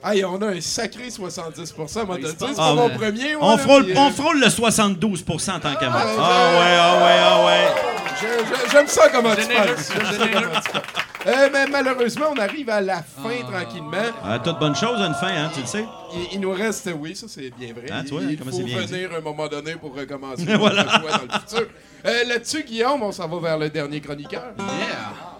Hey, 0.05 0.25
on 0.25 0.41
a 0.43 0.47
un 0.47 0.61
sacré 0.61 1.09
70% 1.09 2.07
moi, 2.07 2.17
te 2.17 2.23
le 2.23 2.33
dire. 2.33 2.35
C'est 2.39 2.47
Ah, 2.53 2.55
pas 2.57 2.75
mon 2.75 2.87
ouais. 2.87 2.95
premier. 2.95 3.37
moi, 3.37 3.47
On 3.47 3.57
là, 3.57 3.59
frôle, 3.63 3.85
puis, 3.85 3.93
euh, 3.97 4.01
on 4.01 4.11
frôle 4.11 4.41
le 4.41 4.49
72 4.51 5.25
tant 5.61 5.75
qu'à 5.75 5.91
moi. 5.91 6.03
Ah, 6.05 6.17
Ah 6.19 6.59
ouais, 6.59 6.77
ah 6.79 7.05
ouais, 7.05 7.19
ah 7.21 7.45
ouais. 7.47 8.69
J'aime 8.73 8.87
ça 8.89 9.09
comment 9.11 9.35
tu 9.35 9.47
parles. 9.47 9.77
Euh, 11.27 11.49
mais 11.53 11.67
malheureusement, 11.67 12.27
on 12.35 12.39
arrive 12.39 12.69
à 12.71 12.81
la 12.81 12.97
fin 13.03 13.43
tranquillement. 13.51 13.97
Ah, 14.25 14.39
toute 14.41 14.59
bonne 14.59 14.75
chose 14.75 15.01
une 15.01 15.15
fin, 15.15 15.29
hein, 15.29 15.51
tu 15.55 15.61
le 15.61 15.67
sais. 15.67 15.85
Il, 16.15 16.35
il 16.35 16.41
nous 16.41 16.53
reste, 16.53 16.91
oui, 16.99 17.15
ça 17.15 17.27
c'est 17.29 17.51
bien 17.57 17.73
vrai. 17.73 17.87
Ah, 17.93 18.03
tu 18.03 18.11
vois, 18.11 18.23
il 18.23 18.37
comment 18.39 18.51
faut 18.51 18.59
venir 18.59 19.11
un 19.17 19.21
moment 19.21 19.47
donné 19.47 19.75
pour 19.77 19.95
recommencer 19.95 20.45
Voilà. 20.59 20.83
dans 20.85 20.99
le 21.01 21.41
futur. 21.41 21.69
Euh, 22.07 22.25
Là-dessus, 22.25 22.65
Guillaume, 22.65 23.03
on 23.03 23.13
s'en 23.13 23.29
va 23.29 23.39
vers 23.41 23.59
le 23.59 23.69
dernier 23.71 24.01
chroniqueur. 24.01 24.43
Yeah. 24.59 25.38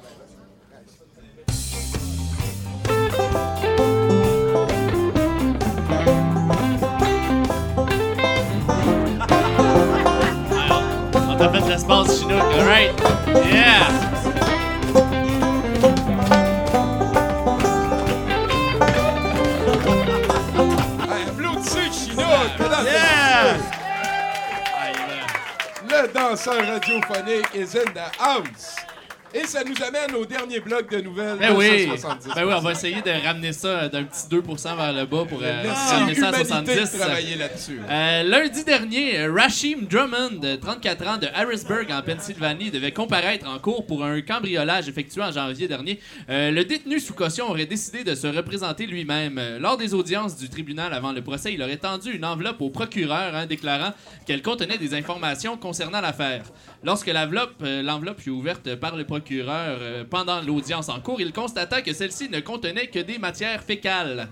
On 11.39 11.53
t'a 11.53 11.53
fait 11.53 11.69
l'espace 11.69 12.19
chinook, 12.21 12.43
alright? 12.43 12.93
Yeah! 13.51 13.89
Hey, 21.09 21.29
applaudissez 21.29 21.91
Chinook! 21.93 22.59
mesdames 22.59 22.87
et 22.87 22.93
Yeah! 22.93 23.55
messieurs. 23.55 23.75
Le 25.89 26.09
danseur 26.13 26.67
radiophonique 26.67 27.55
is 27.55 27.75
in 27.77 27.93
the 27.95 28.11
house. 28.19 28.78
Et 29.35 29.45
ça 29.47 29.63
nous 29.63 29.75
amène 29.85 30.15
au 30.17 30.25
dernier 30.25 30.59
bloc 30.61 30.91
de 30.91 31.03
nouvelles 31.03 31.37
Ben 31.39 31.55
oui, 31.55 31.87
170. 31.87 32.35
ben 32.35 32.47
oui, 32.47 32.55
on 32.57 32.61
va 32.61 32.73
essayer 32.73 33.03
de 33.03 33.27
ramener 33.27 33.53
ça 33.53 33.89
d'un 33.89 34.05
petit 34.05 34.27
2% 34.27 34.77
vers 34.77 34.93
le 34.93 35.05
bas 35.05 35.25
pour 35.29 35.41
euh, 35.43 35.63
ramener 35.91 36.15
ça 36.15 36.29
à 36.29 36.43
humanité 36.43 36.77
70. 36.77 36.93
de 36.93 36.99
travailler 36.99 37.37
là-dessus. 37.37 37.79
Euh, 37.89 38.23
lundi 38.23 38.65
dernier, 38.65 39.27
Rashim 39.27 39.83
Drummond, 39.83 40.41
de 40.41 40.57
34 40.57 41.07
ans, 41.09 41.19
de 41.19 41.27
Harrisburg, 41.35 41.87
en 41.91 42.01
Pennsylvanie, 42.01 42.71
devait 42.71 42.93
comparaître 42.93 43.47
en 43.47 43.59
cours 43.59 43.85
pour 43.85 44.03
un 44.03 44.23
cambriolage 44.23 44.89
effectué 44.89 45.23
en 45.23 45.31
janvier 45.31 45.69
dernier. 45.69 46.01
Euh, 46.31 46.51
le 46.51 46.65
détenu 46.65 46.99
sous 46.99 47.15
caution 47.15 47.51
aurait 47.51 47.67
décidé 47.67 48.05
de 48.05 48.15
se 48.15 48.27
représenter 48.27 48.87
lui-même. 48.87 49.39
Lors 49.61 49.77
des 49.77 49.93
audiences 49.93 50.39
du 50.39 50.49
tribunal 50.49 50.95
avant 50.95 51.13
le 51.13 51.23
procès, 51.23 51.53
il 51.53 51.63
aurait 51.63 51.77
tendu 51.77 52.13
une 52.13 52.25
enveloppe 52.25 52.63
au 52.63 52.71
procureur, 52.71 53.35
hein, 53.35 53.45
déclarant 53.45 53.93
qu'elle 54.27 54.41
contenait 54.41 54.79
des 54.79 54.95
informations 54.95 55.59
concernant 55.59 56.01
l'affaire. 56.01 56.45
Lorsque 56.83 57.09
l'enveloppe 57.09 57.57
euh, 57.63 57.83
l'enveloppe 57.83 58.21
fut 58.21 58.31
ouverte 58.31 58.75
par 58.77 58.97
le 58.97 59.05
procureur 59.05 59.18
euh, 59.31 60.05
pendant 60.09 60.41
l'audience 60.41 60.89
en 60.89 61.01
cours, 61.01 61.21
il 61.21 61.33
constata 61.33 61.83
que 61.83 61.93
celle-ci 61.93 62.29
ne 62.29 62.41
contenait 62.41 62.89
que 62.89 62.99
des 62.99 63.19
matières 63.19 63.63
fécales. 63.63 64.29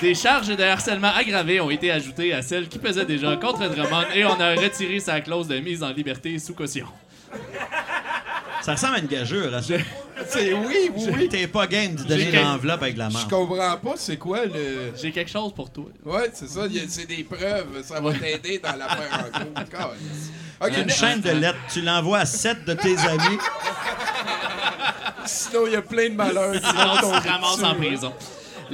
Des 0.00 0.14
charges 0.14 0.56
de 0.56 0.62
harcèlement 0.62 1.12
aggravé 1.14 1.60
ont 1.60 1.70
été 1.70 1.92
ajoutées 1.92 2.32
à 2.32 2.42
celles 2.42 2.68
qui 2.68 2.78
pesaient 2.78 3.04
déjà 3.04 3.36
contre 3.36 3.68
Drummond 3.68 4.06
et 4.14 4.24
on 4.24 4.40
a 4.40 4.54
retiré 4.54 4.98
sa 4.98 5.20
clause 5.20 5.46
de 5.46 5.58
mise 5.58 5.82
en 5.82 5.92
liberté 5.92 6.38
sous 6.40 6.54
caution. 6.54 6.86
Ça 8.62 8.72
ressemble 8.74 8.94
à 8.94 8.98
une 9.00 9.06
gageure. 9.06 9.52
Hein? 9.54 9.60
C'est 10.28 10.52
oui, 10.52 10.90
oui, 10.96 11.08
oui. 11.18 11.28
T'es 11.28 11.46
pas 11.48 11.66
game 11.66 11.94
de 11.96 12.04
donner 12.04 12.30
l'enveloppe 12.30 12.82
avec 12.82 12.96
la 12.96 13.08
Je 13.08 13.14
main. 13.14 13.24
comprends 13.28 13.76
pas 13.76 13.94
c'est 13.96 14.16
quoi 14.16 14.44
le. 14.46 14.92
J'ai 15.00 15.10
quelque 15.10 15.30
chose 15.30 15.52
pour 15.52 15.70
toi. 15.70 15.86
Ouais, 16.04 16.30
c'est 16.32 16.48
ça, 16.48 16.66
il 16.66 16.76
y 16.76 16.78
a- 16.78 16.82
c'est 16.88 17.06
des 17.06 17.24
preuves, 17.24 17.82
ça 17.82 18.00
va 18.00 18.12
t'aider 18.14 18.58
dans 18.60 18.76
l'affaire 18.76 19.24
en 19.34 19.38
cours. 19.40 19.54
Calisse. 19.70 20.30
Ok, 20.60 20.72
Une 20.84 20.90
chaîne 20.90 21.20
de 21.20 21.30
lettres, 21.30 21.58
tu 21.72 21.80
l'envoies 21.82 22.18
à 22.18 22.26
sept 22.26 22.64
de 22.64 22.74
tes 22.74 22.96
amis. 23.08 23.38
Sinon, 25.26 25.66
il 25.66 25.72
y 25.72 25.76
a 25.76 25.82
plein 25.82 26.08
de 26.10 26.14
malheurs 26.14 26.54
Sinon, 26.54 26.94
vont 27.10 27.16
tu 27.16 27.22
te 27.22 27.28
ramasses 27.28 27.58
en 27.62 27.68
là. 27.68 27.74
prison. 27.74 28.12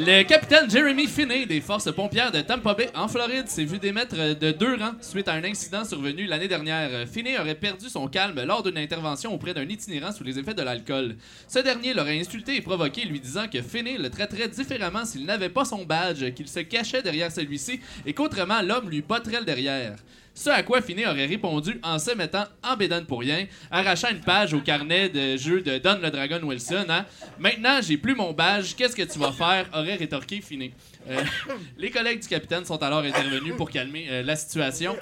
Le 0.01 0.23
capitaine 0.23 0.71
Jeremy 0.71 1.09
Finney 1.09 1.45
des 1.45 1.61
forces 1.61 1.93
pompières 1.93 2.31
de 2.31 2.41
Tampa 2.41 2.73
Bay, 2.73 2.89
en 2.95 3.09
Floride, 3.09 3.49
s'est 3.49 3.65
vu 3.65 3.81
démettre 3.81 4.15
de 4.15 4.53
deux 4.53 4.77
rangs 4.77 4.95
suite 5.01 5.27
à 5.27 5.33
un 5.33 5.43
incident 5.43 5.85
survenu 5.85 6.27
l'année 6.27 6.47
dernière. 6.47 7.05
Finney 7.09 7.37
aurait 7.37 7.57
perdu 7.57 7.89
son 7.89 8.07
calme 8.07 8.41
lors 8.45 8.63
d'une 8.63 8.79
intervention 8.79 9.35
auprès 9.35 9.55
d'un 9.55 9.69
itinérant 9.69 10.13
sous 10.13 10.23
les 10.23 10.39
effets 10.39 10.55
de 10.55 10.63
l'alcool. 10.63 11.17
Ce 11.49 11.59
dernier 11.59 11.95
l'aurait 11.95 12.21
insulté 12.21 12.55
et 12.55 12.61
provoqué, 12.61 13.07
lui 13.07 13.19
disant 13.19 13.49
que 13.49 13.61
Finney 13.61 13.99
le 13.99 14.09
traiterait 14.09 14.47
différemment 14.47 15.05
s'il 15.05 15.27
n'avait 15.27 15.49
pas 15.49 15.65
son 15.65 15.85
badge, 15.85 16.33
qu'il 16.33 16.47
se 16.47 16.61
cachait 16.61 17.03
derrière 17.03 17.33
celui-ci 17.33 17.81
et 18.07 18.13
qu'autrement 18.13 18.63
l'homme 18.63 18.89
lui 18.89 19.03
botterait 19.03 19.41
le 19.41 19.47
derrière. 19.47 19.97
Ce 20.39 20.51
à 20.51 20.63
quoi 20.63 20.81
Finney 20.81 21.05
aurait 21.05 21.27
répondu 21.27 21.81
en 21.83 21.99
se 21.99 22.13
mettant 22.13 22.45
en 22.63 22.77
bédane 22.77 23.07
pour 23.07 23.19
rien, 23.19 23.47
arrachant 23.73 24.09
une 24.11 24.21
page 24.21 24.55
au 24.55 24.61
carnet 24.61 25.09
de 25.09 25.37
jeu 25.37 25.63
de 25.63 25.79
Don 25.79 25.99
le 26.01 26.13
Dragon 26.13 26.39
Wilson. 26.45 26.87
hein? 26.89 27.05
Maintenant, 27.41 27.81
j'ai 27.83 27.97
plus 27.97 28.15
mon 28.15 28.33
badge, 28.33 28.75
qu'est-ce 28.77 28.95
que 28.95 29.03
tu 29.03 29.19
vas 29.19 29.33
faire? 29.33 29.67
aurait 29.73 29.97
rétorqué 29.97 30.41
Finney. 30.41 30.73
Euh, 31.11 31.21
les 31.77 31.91
collègues 31.91 32.21
du 32.21 32.29
capitaine 32.29 32.65
sont 32.65 32.81
alors 32.81 33.01
intervenus 33.01 33.57
pour 33.57 33.69
calmer 33.69 34.07
euh, 34.09 34.23
la 34.23 34.37
situation. 34.37 34.95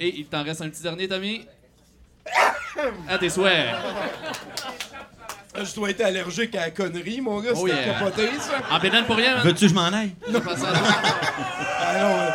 Et 0.00 0.12
il 0.18 0.26
t'en 0.26 0.42
reste 0.42 0.62
un 0.62 0.68
petit 0.68 0.82
dernier, 0.82 1.06
Tommy? 1.06 1.46
À 3.08 3.18
tes 3.18 3.30
souhaits. 3.30 3.68
Je 5.62 5.74
dois 5.76 5.90
être 5.90 6.00
allergique 6.00 6.56
à 6.56 6.62
la 6.62 6.70
connerie, 6.72 7.20
mon 7.20 7.40
gars. 7.40 7.52
Oh 7.54 7.68
C'était 7.68 7.82
yeah. 7.82 7.94
capoté, 7.94 8.28
ça. 8.40 8.60
En 8.68 8.80
bédane 8.80 9.04
pour 9.04 9.14
rien, 9.14 9.36
man. 9.36 9.44
Veux-tu 9.46 9.66
que 9.66 9.68
je 9.68 9.74
m'en 9.74 9.92
aille? 9.92 10.10
Pense 10.32 10.64
à 10.64 10.72
toi. 10.72 10.88
Ah 11.78 11.98
non, 12.00 12.18
euh, 12.18 12.30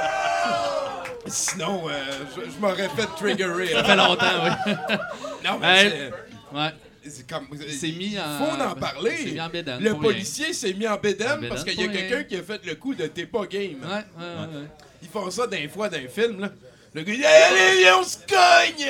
Sinon, 1.27 1.87
euh, 1.89 1.93
je, 2.35 2.49
je 2.51 2.57
m'aurais 2.59 2.89
fait 2.89 3.05
triggerer. 3.17 3.67
Ça 3.73 3.83
fait 3.83 3.95
longtemps, 3.95 4.25
oui. 4.43 4.73
Non, 5.45 5.59
mais 5.59 5.67
Ouais. 5.67 5.89
c'est- 5.89 6.55
Ouais. 6.57 6.69
c'est 7.07 7.29
comme. 7.29 7.47
C'est 7.69 7.91
mis 7.91 8.17
en. 8.19 8.37
faut 8.45 8.61
en 8.61 8.75
parler. 8.75 9.15
C'est 9.17 9.31
mis 9.31 9.39
en. 9.39 9.49
Le 9.79 9.93
policier 9.95 10.53
s'est 10.53 10.73
mis 10.73 10.87
en 10.87 10.97
bédane 10.97 11.47
parce 11.47 11.63
qu'il 11.63 11.79
y 11.79 11.83
a 11.83 11.87
quelqu'un 11.87 12.23
qui 12.23 12.35
a 12.37 12.43
fait 12.43 12.65
le 12.65 12.75
coup 12.75 12.93
de 12.95 13.07
t'es 13.07 13.25
pas 13.25 13.45
game. 13.45 13.81
Ouais, 13.81 13.87
ouais, 13.87 14.01
ouais. 14.19 14.59
ouais. 14.61 14.67
Ils 15.01 15.07
font 15.09 15.29
ça 15.31 15.47
d'un 15.47 15.67
fois 15.69 15.89
dans 15.89 15.97
un 15.97 16.07
film, 16.07 16.39
là. 16.41 16.49
Le 16.93 17.03
gars, 17.03 17.13
dit 17.13 17.23
Allez, 17.25 17.59
allez, 17.59 17.91
on 17.97 18.03
se 18.03 18.17
cogne! 18.17 18.85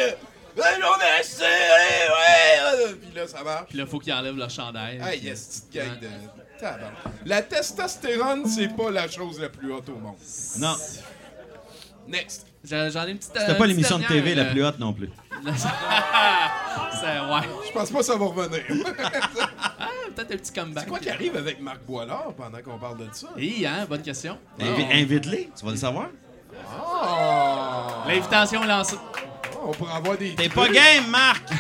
Allez, 0.62 0.84
on 0.84 1.02
est 1.02 1.20
assez, 1.20 1.44
allez, 1.44 2.90
ouais! 2.90 2.96
Puis 3.02 3.16
là, 3.16 3.28
ça 3.28 3.44
marche. 3.44 3.68
Puis 3.70 3.78
là, 3.78 3.86
faut 3.86 4.00
qu'ils 4.00 4.12
enlèvent 4.14 4.36
leur 4.36 4.50
chandail. 4.50 5.00
Ah, 5.02 5.14
yes, 5.16 5.64
petite 5.70 5.74
gang 5.74 6.00
de. 6.00 6.08
La 7.26 7.42
testostérone, 7.42 8.46
c'est 8.48 8.76
pas 8.76 8.92
la 8.92 9.08
chose 9.10 9.40
la 9.40 9.50
plus 9.50 9.72
haute 9.72 9.90
au 9.90 9.96
monde. 9.96 10.16
Non. 10.58 10.76
Next. 12.08 12.46
J'en 12.64 12.78
ai 13.08 13.12
une 13.12 13.18
petite. 13.18 13.32
C'était 13.34 13.40
euh, 13.40 13.48
pas 13.48 13.54
petite 13.54 13.68
l'émission 13.68 14.00
de 14.00 14.06
TV 14.06 14.36
la 14.36 14.46
plus 14.46 14.64
haute 14.64 14.80
non 14.80 14.94
plus. 14.94 15.10
euh, 15.46 15.52
ouais. 17.34 17.42
Je 17.68 17.72
pense 17.74 17.90
pas 17.90 18.00
que 18.00 18.06
ça 18.06 18.16
va 18.18 18.26
revenir. 18.26 18.62
Ah, 19.84 19.88
peut-être 20.16 20.34
un 20.34 20.38
petit 20.38 20.52
comeback. 20.52 20.84
C'est 20.84 20.90
quoi 20.90 21.00
qui 21.00 21.10
arrive 21.10 21.36
avec 21.38 21.60
Marc 21.62 21.80
Boilard 21.88 22.34
pendant 22.38 22.60
qu'on 22.62 22.78
parle 22.78 22.98
de 23.00 23.08
ça? 23.14 23.28
Oui, 23.36 23.66
hein, 23.68 23.86
bonne 23.90 24.02
question. 24.04 24.38
Invi- 24.60 24.86
Invite-les, 24.92 25.50
tu 25.58 25.66
vas 25.66 25.72
le 25.72 25.78
savoir. 25.78 26.08
Oh! 26.78 28.08
L'invitation 28.08 28.64
est 28.64 28.68
lancée. 28.68 28.98
On 29.64 29.72
pourrait 29.72 29.94
avoir 29.94 30.18
des. 30.18 30.36
T'es 30.36 30.50
pas 30.50 30.68
game, 30.68 31.08
Marc! 31.10 31.42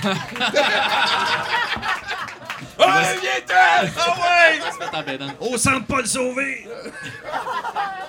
Oh! 2.79 2.83
Ah 2.83 3.13
ouais! 3.13 4.59
On 4.67 4.73
se 4.73 4.79
met 4.79 4.97
en 4.97 5.03
bédane. 5.03 5.33
Au 5.39 5.57
centre 5.57 5.85
Paul 5.85 6.05
Sauvé! 6.07 6.65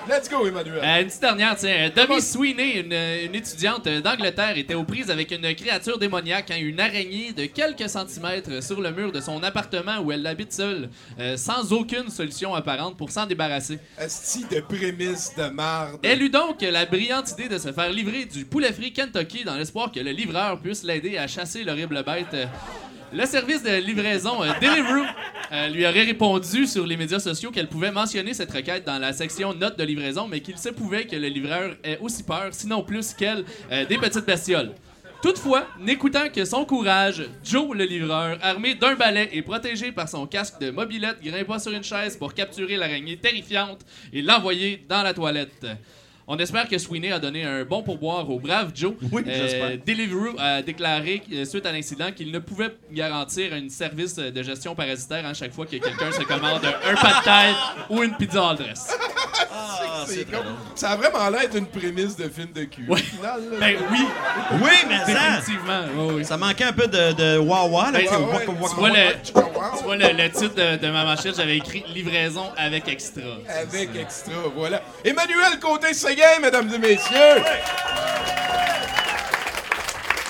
Let's 0.07 0.29
go, 0.29 0.45
Emmanuel. 0.45 0.81
Euh, 0.83 1.01
une 1.01 1.07
petite 1.07 1.21
dernière, 1.21 1.55
tiens. 1.55 1.69
Euh, 1.69 1.89
Debbie 1.89 2.21
Sweeney, 2.21 2.79
une, 2.81 2.91
une 2.91 3.35
étudiante 3.35 3.87
euh, 3.87 4.01
d'Angleterre, 4.01 4.57
était 4.57 4.73
aux 4.73 4.83
prises 4.83 5.09
avec 5.09 5.31
une 5.31 5.55
créature 5.55 5.97
démoniaque, 5.97 6.51
hein, 6.51 6.57
une 6.59 6.79
araignée 6.79 7.31
de 7.31 7.45
quelques 7.45 7.87
centimètres 7.87 8.61
sur 8.61 8.81
le 8.81 8.91
mur 8.91 9.13
de 9.13 9.21
son 9.21 9.41
appartement 9.43 9.99
où 9.99 10.11
elle 10.11 10.27
habite 10.27 10.51
seule, 10.51 10.89
euh, 11.19 11.37
sans 11.37 11.71
aucune 11.71 12.09
solution 12.09 12.53
apparente 12.53 12.97
pour 12.97 13.11
s'en 13.11 13.25
débarrasser. 13.25 13.79
Asti 13.97 14.45
de 14.51 14.59
prémisse 14.59 15.33
de 15.37 15.45
marde. 15.45 15.99
Elle 16.03 16.21
eut 16.21 16.29
donc 16.29 16.61
la 16.61 16.85
brillante 16.85 17.31
idée 17.31 17.47
de 17.47 17.57
se 17.57 17.71
faire 17.71 17.89
livrer 17.89 18.25
du 18.25 18.43
poulet 18.43 18.73
frit 18.73 18.91
Kentucky 18.91 19.45
dans 19.45 19.55
l'espoir 19.55 19.91
que 19.91 20.01
le 20.01 20.11
livreur 20.11 20.59
puisse 20.59 20.83
l'aider 20.83 21.17
à 21.17 21.27
chasser 21.27 21.63
l'horrible 21.63 22.03
bête. 22.03 22.35
Le 23.15 23.27
service 23.27 23.61
de 23.61 23.69
livraison 23.69 24.41
euh, 24.41 24.51
Deliveroo 24.59 25.05
euh, 25.51 25.67
lui 25.67 25.85
aurait 25.85 26.03
répondu 26.03 26.65
sur 26.65 26.87
les 26.87 26.97
médias 26.97 27.19
sociaux 27.19 27.51
qu'elle 27.51 27.67
pouvait 27.67 27.91
mentionner 27.91 28.33
cette 28.33 28.51
requête 28.51 28.85
dans 28.85 28.97
la 28.97 29.13
section 29.13 29.53
notes 29.53 29.77
de 29.77 29.83
livraison, 29.83 30.27
mais 30.27 30.39
qu'il 30.39 30.57
se 30.57 30.69
pouvait 30.69 31.05
que 31.05 31.15
le 31.15 31.27
livreur 31.27 31.75
ait 31.83 31.99
aussi 31.99 32.23
peur, 32.23 32.47
sinon 32.51 32.81
plus 32.81 33.13
qu'elle, 33.13 33.45
euh, 33.71 33.85
des 33.85 33.99
petites 33.99 34.25
bestioles. 34.25 34.71
Toutefois, 35.21 35.67
n'écoutant 35.79 36.27
que 36.33 36.43
son 36.43 36.65
courage, 36.65 37.23
Joe 37.43 37.77
le 37.77 37.83
livreur, 37.83 38.39
armé 38.41 38.73
d'un 38.73 38.95
balai 38.95 39.29
et 39.31 39.43
protégé 39.43 39.91
par 39.91 40.09
son 40.09 40.25
casque 40.25 40.59
de 40.59 40.71
mobilette, 40.71 41.17
grimpa 41.23 41.59
sur 41.59 41.71
une 41.71 41.83
chaise 41.83 42.17
pour 42.17 42.33
capturer 42.33 42.77
l'araignée 42.77 43.17
terrifiante 43.17 43.81
et 44.11 44.23
l'envoyer 44.23 44.83
dans 44.89 45.03
la 45.03 45.13
toilette. 45.13 45.67
On 46.27 46.37
espère 46.37 46.69
que 46.69 46.77
Sweeney 46.77 47.11
a 47.11 47.19
donné 47.19 47.43
un 47.43 47.65
bon 47.65 47.83
pourboire 47.83 48.29
au 48.29 48.39
brave 48.39 48.71
Joe. 48.73 48.93
Oui, 49.11 49.23
j'espère. 49.25 49.71
Deliveroo 49.85 50.35
a 50.39 50.61
déclaré 50.61 51.21
euh, 51.33 51.43
suite 51.43 51.65
à 51.65 51.71
l'incident 51.73 52.11
qu'il 52.15 52.31
ne 52.31 52.39
pouvait 52.39 52.73
garantir 52.91 53.53
un 53.53 53.67
service 53.67 54.15
de 54.15 54.43
gestion 54.43 54.73
parasitaire 54.73 55.25
à 55.25 55.33
chaque 55.33 55.51
fois 55.53 55.65
que 55.65 55.71
quelqu'un 55.71 56.11
se 56.11 56.21
commande 56.23 56.61
un 56.65 56.95
pas 56.95 57.19
de 57.19 57.23
tête 57.23 57.55
ou 57.89 58.03
une 58.03 58.15
pizza 58.15 58.49
all 58.49 58.55
dress. 58.57 58.87
Ah, 59.55 60.05
C'est 60.07 60.25
con. 60.31 60.37
Ça 60.75 60.91
a 60.91 60.95
vraiment 60.95 61.29
l'air 61.29 61.49
d'une 61.49 61.65
prémisse 61.67 62.15
de 62.15 62.27
film 62.29 62.51
de 62.53 62.63
cul. 62.63 62.85
Ouais. 62.87 63.01
Final. 63.01 63.41
Ben 63.59 63.77
oui, 63.91 63.99
Oui, 64.61 64.69
mais 64.87 64.97
ça, 65.13 65.37
définitivement. 65.37 65.81
Oui, 65.95 66.13
oui. 66.17 66.25
ça 66.25 66.37
manquait 66.37 66.63
un 66.65 66.73
peu 66.73 66.87
de, 66.87 67.11
de 67.13 67.37
wah-wah. 67.37 67.91
Là, 67.91 67.99
Ben, 67.99 68.01
tu 68.01 68.07
sais, 68.07 68.15
ouais, 68.15 68.25
waka, 68.25 68.51
ouais. 68.51 68.57
waka, 68.59 68.73
Tu 68.73 68.79
vois, 68.79 68.89
le, 68.89 69.77
tu 69.77 69.83
vois 69.83 69.95
le, 69.97 70.23
le 70.23 70.29
titre 70.31 70.55
de, 70.55 70.77
de 70.77 70.91
ma 70.91 71.03
manchette, 71.05 71.35
j'avais 71.35 71.57
écrit 71.57 71.83
livraison 71.93 72.45
avec 72.57 72.87
extra. 72.87 73.21
Avec 73.61 73.95
extra, 73.95 74.33
voilà. 74.55 74.81
Emmanuel 75.05 75.59
Mesdames 76.41 76.71
et 76.71 76.77
messieurs. 76.77 77.41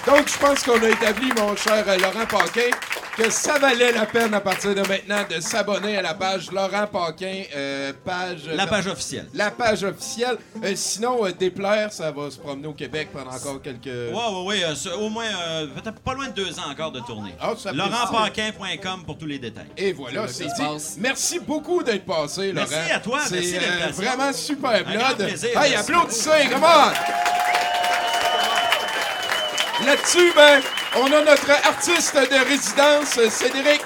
Donc, 0.06 0.30
je 0.30 0.38
pense 0.38 0.64
qu'on 0.64 0.82
a 0.82 0.90
établi, 0.90 1.30
mon 1.36 1.56
cher 1.58 1.86
Laurent 2.00 2.26
Paquin, 2.26 2.70
que 3.16 3.30
ça 3.30 3.60
valait 3.60 3.92
la 3.92 4.06
peine 4.06 4.34
à 4.34 4.42
partir 4.42 4.74
de 4.74 4.82
maintenant 4.82 5.24
de 5.30 5.40
s'abonner 5.40 5.98
à 5.98 6.02
la 6.02 6.14
page 6.14 6.52
Laurent 6.52 6.88
Paquin, 6.88 7.44
euh, 7.56 7.94
page... 8.04 8.48
La 8.54 8.66
page 8.68 8.88
officielle. 8.88 9.28
La 9.34 9.52
page 9.52 9.84
officielle. 9.84 10.38
Euh, 10.64 10.74
sinon, 10.76 11.26
euh, 11.26 11.32
déplaire, 11.32 11.94
ça 11.94 12.12
va 12.12 12.32
se 12.32 12.38
promener 12.40 12.68
au 12.68 12.74
Québec 12.74 13.10
pendant 13.14 13.32
encore 13.32 13.62
quelques... 13.62 13.86
Ouais, 13.86 14.12
ouais, 14.12 14.44
ouais. 14.46 14.64
euh, 14.64 14.96
au 14.98 15.10
moins, 15.10 15.26
euh, 15.26 15.68
peut-être 15.68 16.00
pas 16.00 16.14
loin 16.14 16.28
de 16.28 16.34
deux 16.34 16.58
ans 16.60 16.70
encore 16.72 16.92
de 16.92 17.00
tournée. 17.02 17.36
Ah, 17.40 17.54
LaurentPaquin.com 17.72 19.04
pour 19.06 19.18
tous 19.18 19.28
les 19.28 19.40
détails. 19.40 19.68
Et 19.78 19.94
voilà, 19.94 20.28
C'est 20.28 20.46
dit. 20.46 20.98
Merci 20.98 21.40
beaucoup 21.40 21.84
d'être 21.84 22.06
passé, 22.06 22.52
Laurent. 22.52 22.68
Merci 22.70 22.92
à 22.92 23.00
toi, 23.00 23.20
C'est 23.28 23.36
merci 23.36 23.56
euh, 23.58 23.60
l'invitation. 23.62 24.04
vraiment 24.04 24.34
super 24.34 24.84
blood. 24.86 25.18
plaisir, 25.18 25.62
Hey, 25.62 25.76
applaudissez, 25.76 26.50
come 26.52 26.64
on! 26.64 26.92
Là-dessus, 29.82 30.32
ben, 30.36 30.62
on 30.96 31.06
a 31.08 31.22
notre 31.24 31.50
artiste 31.50 32.16
de 32.16 32.48
résidence, 32.48 33.20
Cédric, 33.30 33.86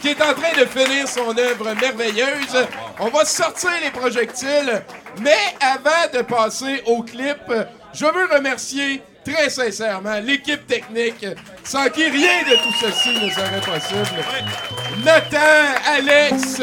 qui 0.00 0.08
est 0.08 0.22
en 0.22 0.32
train 0.32 0.58
de 0.58 0.64
finir 0.64 1.06
son 1.06 1.36
œuvre 1.36 1.74
merveilleuse. 1.80 2.66
On 2.98 3.08
va 3.08 3.24
sortir 3.24 3.70
les 3.82 3.90
projectiles, 3.90 4.82
mais 5.20 5.54
avant 5.60 6.10
de 6.12 6.22
passer 6.22 6.82
au 6.86 7.02
clip, 7.02 7.52
je 7.92 8.06
veux 8.06 8.34
remercier 8.34 9.02
très 9.24 9.50
sincèrement 9.50 10.18
l'équipe 10.20 10.66
technique, 10.66 11.26
sans 11.64 11.88
qui 11.90 12.06
rien 12.08 12.42
de 12.42 12.56
tout 12.56 12.74
ceci 12.80 13.10
ne 13.10 13.30
serait 13.30 13.60
possible. 13.60 14.24
Nathan, 15.04 15.80
Alex, 15.96 16.60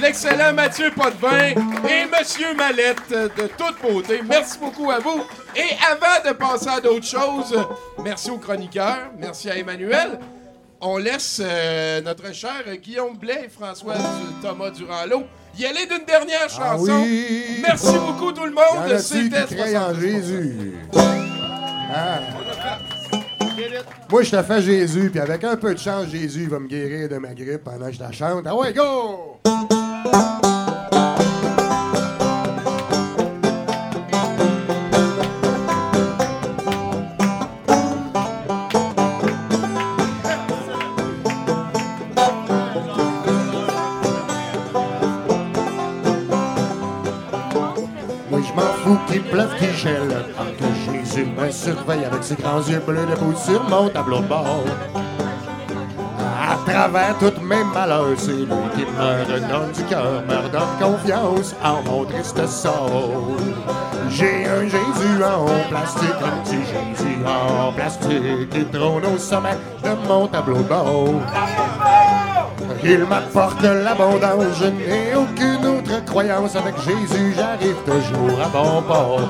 l'excellent 0.00 0.52
Mathieu 0.52 0.90
Potvin 0.90 1.50
et 1.50 2.06
Monsieur 2.18 2.54
Mallette 2.54 3.08
de 3.10 3.46
toute 3.48 3.80
beauté. 3.82 4.20
Merci 4.26 4.58
beaucoup 4.58 4.90
à 4.90 4.98
vous. 4.98 5.22
Et 5.54 5.74
avant 5.90 6.28
de 6.30 6.34
passer 6.34 6.68
à 6.68 6.80
d'autres 6.80 7.06
choses, 7.06 7.56
merci 8.02 8.30
aux 8.30 8.38
chroniqueurs, 8.38 9.10
merci 9.18 9.50
à 9.50 9.56
Emmanuel. 9.56 10.18
On 10.80 10.98
laisse 10.98 11.40
euh, 11.42 12.02
notre 12.02 12.32
cher 12.34 12.62
Guillaume 12.82 13.16
Blais 13.16 13.44
et 13.46 13.48
François 13.48 13.94
Thomas 14.42 14.70
Durand-Lot 14.70 15.24
y 15.58 15.64
aller 15.64 15.86
d'une 15.86 16.04
dernière 16.04 16.42
Ah 16.44 16.72
chanson. 16.72 17.00
oui. 17.02 17.62
Merci 17.62 17.98
beaucoup 17.98 18.30
tout 18.32 18.44
le 18.44 18.52
monde. 18.52 18.98
C'était 18.98 19.44
qui 19.46 19.54
créent 19.56 19.76
en 19.78 19.92
72%. 19.92 20.00
Jésus? 20.00 20.74
Ah. 20.94 22.18
Moi, 24.10 24.22
je 24.22 24.30
te 24.32 24.42
fais 24.42 24.60
Jésus, 24.60 25.08
puis 25.10 25.18
avec 25.20 25.42
un 25.44 25.56
peu 25.56 25.72
de 25.74 25.78
chance, 25.78 26.08
Jésus 26.08 26.46
va 26.46 26.58
me 26.58 26.68
guérir 26.68 27.08
de 27.08 27.16
ma 27.16 27.32
grippe 27.32 27.64
pendant 27.64 27.86
que 27.86 27.92
je 27.92 28.00
la 28.00 28.12
chante. 28.12 28.44
Ah 28.46 28.54
ouais, 28.54 28.74
go! 28.74 29.38
Oui, 48.30 48.42
je 48.46 48.52
m'en 48.54 48.62
fous 48.62 48.98
qu'il 49.06 49.22
pleuve, 49.22 49.56
qu'il 49.56 49.72
gèle, 49.74 50.24
que 50.58 50.92
Jésus 50.92 51.26
me 51.26 51.50
surveille 51.50 52.04
avec 52.04 52.24
ses 52.24 52.34
grands 52.34 52.60
yeux 52.60 52.80
bleus 52.80 53.06
debout 53.06 53.34
sur 53.36 53.62
mon 53.68 53.88
tableau 53.88 54.20
bord. 54.20 54.64
Travers 56.66 57.16
tous 57.18 57.40
mes 57.42 57.64
malheurs, 57.72 58.16
c'est 58.16 58.32
lui 58.32 58.46
qui 58.74 58.84
me 58.84 59.32
redonne 59.32 59.72
du 59.72 59.82
cœur, 59.84 60.22
me 60.28 60.36
redonne 60.36 60.76
confiance 60.80 61.54
en 61.62 61.82
mon 61.82 62.04
triste 62.04 62.46
sort. 62.46 63.12
J'ai 64.10 64.46
un 64.46 64.62
Jésus 64.62 65.22
en 65.24 65.46
plastique, 65.68 66.10
un 66.22 66.42
petit 66.42 66.64
Jésus 66.64 67.18
en 67.24 67.72
plastique 67.72 68.50
qui 68.50 68.64
trône 68.66 69.04
au 69.06 69.18
sommet 69.18 69.56
de 69.84 70.08
mon 70.08 70.26
tableau 70.26 70.56
de. 70.56 71.20
Il 72.82 73.04
m'apporte 73.04 73.62
l'abondance, 73.62 74.58
je 74.60 74.66
n'ai 74.66 75.14
aucune 75.14 75.66
autre 75.66 76.04
croyance. 76.04 76.56
Avec 76.56 76.74
Jésus, 76.80 77.34
j'arrive 77.36 77.76
toujours 77.84 78.40
à 78.40 78.48
bon 78.48 78.82
port. 78.82 79.20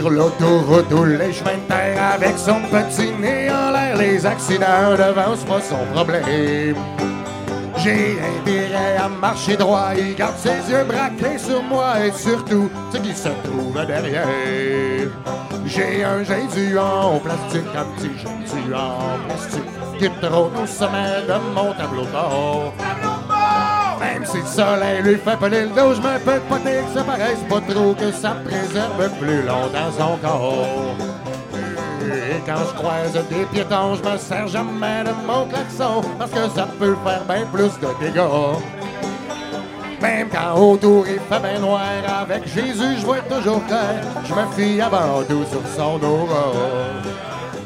Sur 0.00 0.08
l'autoroute 0.08 0.90
ou 0.94 1.04
les 1.04 1.30
chemins 1.30 1.58
de 1.58 1.68
terre 1.68 2.12
avec 2.14 2.38
son 2.38 2.58
petit 2.70 3.12
nez 3.20 3.50
en 3.50 3.70
l'air, 3.70 3.98
les 3.98 4.24
accidents 4.24 4.92
devancent 4.92 5.44
pas 5.44 5.60
son 5.60 5.84
problème. 5.92 6.74
J'ai 7.76 8.16
intérêt 8.18 8.96
à 8.96 9.10
marcher 9.10 9.58
droit, 9.58 9.90
il 9.94 10.14
garde 10.14 10.38
ses 10.38 10.72
yeux 10.72 10.84
braqués 10.84 11.36
sur 11.36 11.62
moi 11.62 12.02
et 12.02 12.12
surtout 12.12 12.70
ce 12.90 12.96
qui 12.96 13.14
se 13.14 13.28
trouve 13.44 13.74
derrière. 13.86 14.26
J'ai 15.66 16.02
un 16.02 16.24
Jésus 16.24 16.78
en 16.78 17.18
plastique, 17.18 17.68
un 17.76 17.84
petit 17.94 18.16
Jésus 18.16 18.74
en 18.74 19.18
plastique 19.28 19.98
qui 19.98 20.08
trône 20.26 20.56
au 20.62 20.66
sommet 20.66 21.26
de 21.28 21.54
mon 21.54 21.74
tableau 21.74 22.06
de 22.06 22.10
bord. 22.10 23.09
Même 24.20 24.28
si 24.28 24.36
le 24.36 24.46
soleil 24.46 25.02
lui 25.02 25.16
fait 25.16 25.36
peler 25.38 25.62
le 25.62 25.68
dos, 25.68 25.94
je 25.94 26.00
me 26.02 26.18
peux 26.18 26.40
pas 26.40 26.58
dire 26.58 26.84
que 26.84 26.92
ça 26.92 27.04
paraisse 27.04 27.38
pas 27.48 27.60
trop, 27.72 27.94
que 27.94 28.12
ça 28.12 28.36
préserve 28.44 29.18
plus 29.18 29.42
longtemps 29.42 29.90
son 29.98 30.18
corps. 30.18 30.94
Et 32.04 32.42
quand 32.44 32.58
je 32.68 32.74
croise 32.74 33.12
des 33.30 33.44
piétons, 33.50 33.94
je 33.94 34.10
me 34.10 34.18
sers 34.18 34.46
jamais 34.48 35.04
de 35.04 35.26
mon 35.26 35.46
klaxon, 35.46 36.02
parce 36.18 36.32
que 36.32 36.50
ça 36.54 36.68
peut 36.78 36.96
faire 37.02 37.22
bien 37.26 37.46
plus 37.46 37.72
de 37.80 38.04
dégâts. 38.04 38.58
Même 40.02 40.28
quand 40.28 40.60
autour 40.60 41.06
il 41.08 41.14
fait 41.18 41.40
bien 41.40 41.58
noir, 41.58 41.80
avec 42.20 42.46
Jésus 42.46 42.98
je 43.00 43.06
vois 43.06 43.20
toujours 43.20 43.64
clair, 43.66 44.02
je 44.28 44.34
me 44.34 44.46
fie 44.54 44.82
avant 44.82 45.22
tout 45.22 45.44
sur 45.50 45.62
son 45.74 45.98
aura. 46.04 46.52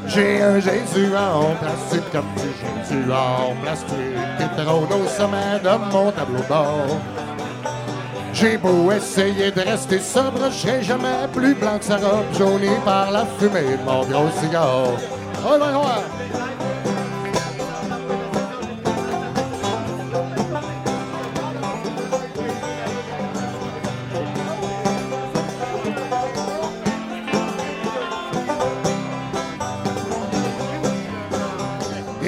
J'ai 0.06 0.42
un 0.42 0.60
Jésus 0.60 1.16
en 1.16 1.54
plastique, 1.56 2.10
comme 2.12 2.26
petit 2.34 2.52
Jésus 2.60 3.10
en 3.10 3.54
plastique, 3.62 3.96
qui 4.38 4.62
au 4.68 5.08
sommet 5.08 5.58
de 5.62 5.92
mon 5.92 6.10
tableau 6.12 6.38
de 6.38 6.48
bord. 6.48 7.00
J'ai 8.32 8.56
beau 8.56 8.90
essayer 8.90 9.50
de 9.50 9.60
rester 9.60 10.00
sobre, 10.00 10.50
je 10.50 10.82
jamais 10.82 11.28
plus 11.32 11.54
blanc 11.54 11.78
que 11.78 11.84
sa 11.84 11.96
robe, 11.96 12.26
jaunie 12.36 12.78
par 12.84 13.10
la 13.10 13.24
fumée 13.38 13.76
de 13.76 13.84
mon 13.84 14.04
gros 14.04 14.30
cigare. 14.40 14.88
Oh. 15.46 16.53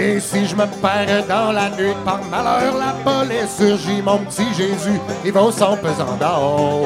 Et 0.06 0.20
si 0.20 0.46
je 0.46 0.54
me 0.54 0.66
perds 0.80 1.26
dans 1.26 1.50
la 1.50 1.68
nuit 1.70 1.96
par 2.04 2.22
malheur, 2.30 2.76
la 2.78 2.94
police 3.02 3.56
surgit, 3.58 4.00
mon 4.00 4.18
petit 4.18 4.54
Jésus, 4.54 5.00
ils 5.24 5.32
vont 5.32 5.50
son 5.50 5.76
pesant 5.76 6.16
d'or. 6.20 6.84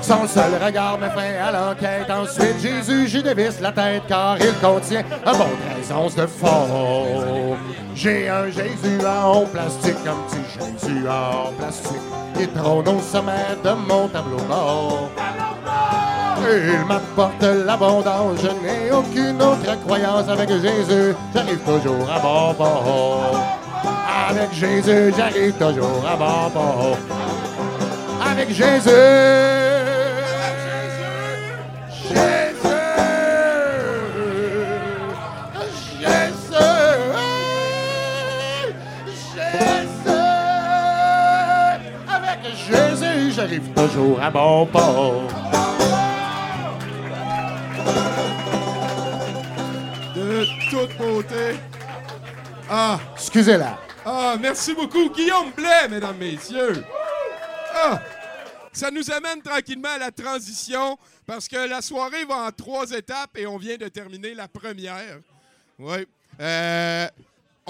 Son 0.00 0.26
seul 0.26 0.52
regard 0.64 0.98
me 0.98 1.10
fait 1.10 1.36
à 1.36 1.52
l'enquête. 1.52 2.08
Ensuite, 2.08 2.60
Jésus, 2.62 3.08
j'y 3.08 3.22
dévisse 3.22 3.60
la 3.60 3.72
tête 3.72 4.04
car 4.08 4.38
il 4.38 4.54
contient 4.54 5.04
un 5.26 5.32
bon 5.32 5.50
13 5.76 5.92
onces 5.94 6.14
de 6.14 6.26
fond. 6.26 7.56
J'ai 7.94 8.26
un 8.30 8.46
Jésus 8.46 9.04
en 9.06 9.44
plastique, 9.44 10.06
un 10.06 10.16
petit 10.30 10.44
Jésus 10.54 11.06
en 11.06 11.52
plastique. 11.58 12.00
Il 12.40 12.48
trône 12.52 12.88
au 12.88 13.00
sommet 13.02 13.54
de 13.62 13.70
mon 13.86 14.08
tableau 14.08 14.38
bord. 14.48 15.10
Il 16.46 16.86
m'apporte 16.86 17.42
l'abondance, 17.42 18.38
je 18.42 18.48
n'ai 18.48 18.92
aucune 18.92 19.42
autre 19.42 19.78
croyance. 19.84 20.28
Avec 20.28 20.48
Jésus, 20.50 21.14
j'arrive 21.34 21.58
toujours 21.58 22.10
à 22.10 22.18
bon 22.18 22.54
port. 22.54 23.32
Avec 24.30 24.52
Jésus, 24.52 25.12
j'arrive 25.16 25.52
toujours 25.52 26.04
à 26.06 26.16
bon 26.16 26.50
port. 26.52 26.98
Avec 28.30 28.48
Jésus. 28.50 28.90
Avec 42.08 42.40
Jésus, 42.54 43.32
j'arrive 43.34 43.68
toujours 43.74 44.20
à 44.22 44.30
bon 44.30 44.66
port. 44.66 45.47
Toute 50.70 50.96
beauté. 50.96 51.56
Ah, 52.70 52.98
Excusez-la. 53.14 53.78
ah, 54.04 54.36
merci 54.40 54.74
beaucoup, 54.74 55.08
Guillaume 55.10 55.50
Blais, 55.52 55.88
mesdames, 55.88 56.16
messieurs. 56.18 56.84
Ah, 57.74 58.00
ça 58.72 58.90
nous 58.90 59.10
amène 59.10 59.40
tranquillement 59.42 59.88
à 59.94 59.98
la 59.98 60.10
transition 60.10 60.98
parce 61.26 61.48
que 61.48 61.56
la 61.68 61.80
soirée 61.80 62.24
va 62.24 62.36
en 62.46 62.50
trois 62.52 62.90
étapes 62.90 63.36
et 63.36 63.46
on 63.46 63.56
vient 63.56 63.76
de 63.76 63.88
terminer 63.88 64.34
la 64.34 64.48
première. 64.48 65.18
Oui. 65.78 66.06
Euh, 66.40 67.08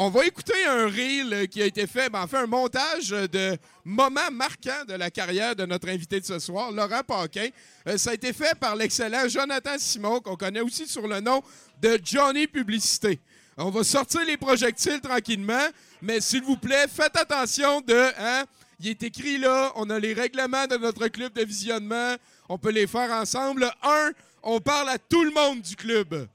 on 0.01 0.11
va 0.11 0.27
écouter 0.27 0.65
un 0.65 0.87
reel 0.87 1.49
qui 1.49 1.61
a 1.61 1.67
été 1.67 1.89
fait, 1.89 2.09
ben, 2.09 2.25
en 2.33 2.37
un 2.37 2.47
montage 2.47 3.09
de 3.09 3.59
moments 3.85 4.31
marquants 4.31 4.85
de 4.87 4.95
la 4.95 5.11
carrière 5.11 5.57
de 5.57 5.67
notre 5.67 5.89
invité 5.89 6.21
de 6.21 6.25
ce 6.25 6.39
soir, 6.39 6.71
Laurent 6.71 7.03
Paquin. 7.05 7.49
Euh, 7.89 7.99
ça 7.99 8.11
a 8.11 8.15
été 8.15 8.33
fait 8.33 8.57
par 8.61 8.77
l'excellent 8.77 9.29
Jonathan 9.29 9.77
Simon, 9.77 10.21
qu'on 10.21 10.37
connaît 10.37 10.61
aussi 10.61 10.87
sur 10.87 11.09
le 11.09 11.19
nom 11.19 11.43
de 11.83 11.99
Johnny 12.01 12.47
Publicité. 12.47 13.19
On 13.57 13.71
va 13.71 13.83
sortir 13.83 14.25
les 14.25 14.37
projectiles 14.37 15.01
tranquillement, 15.01 15.67
mais 16.01 16.21
s'il 16.21 16.45
vous 16.45 16.57
plaît, 16.57 16.87
faites 16.87 17.17
attention 17.17 17.81
de... 17.81 18.13
Hein, 18.21 18.45
il 18.79 18.91
est 18.91 19.03
écrit 19.03 19.39
là, 19.39 19.73
on 19.75 19.91
a 19.91 19.99
les 19.99 20.15
règlements 20.15 20.69
de 20.69 20.77
notre 20.77 21.09
club 21.09 21.33
de 21.33 21.43
visionnement, 21.43 22.15
on 22.49 22.57
peut 22.57 22.71
les 22.71 22.87
faire 22.87 23.11
ensemble. 23.11 23.69
Un, 23.83 24.13
on 24.45 24.61
parle 24.61 24.91
à 24.91 24.99
tout 24.99 25.25
le 25.25 25.33
monde 25.33 25.61
du 25.61 25.75
club. 25.75 26.29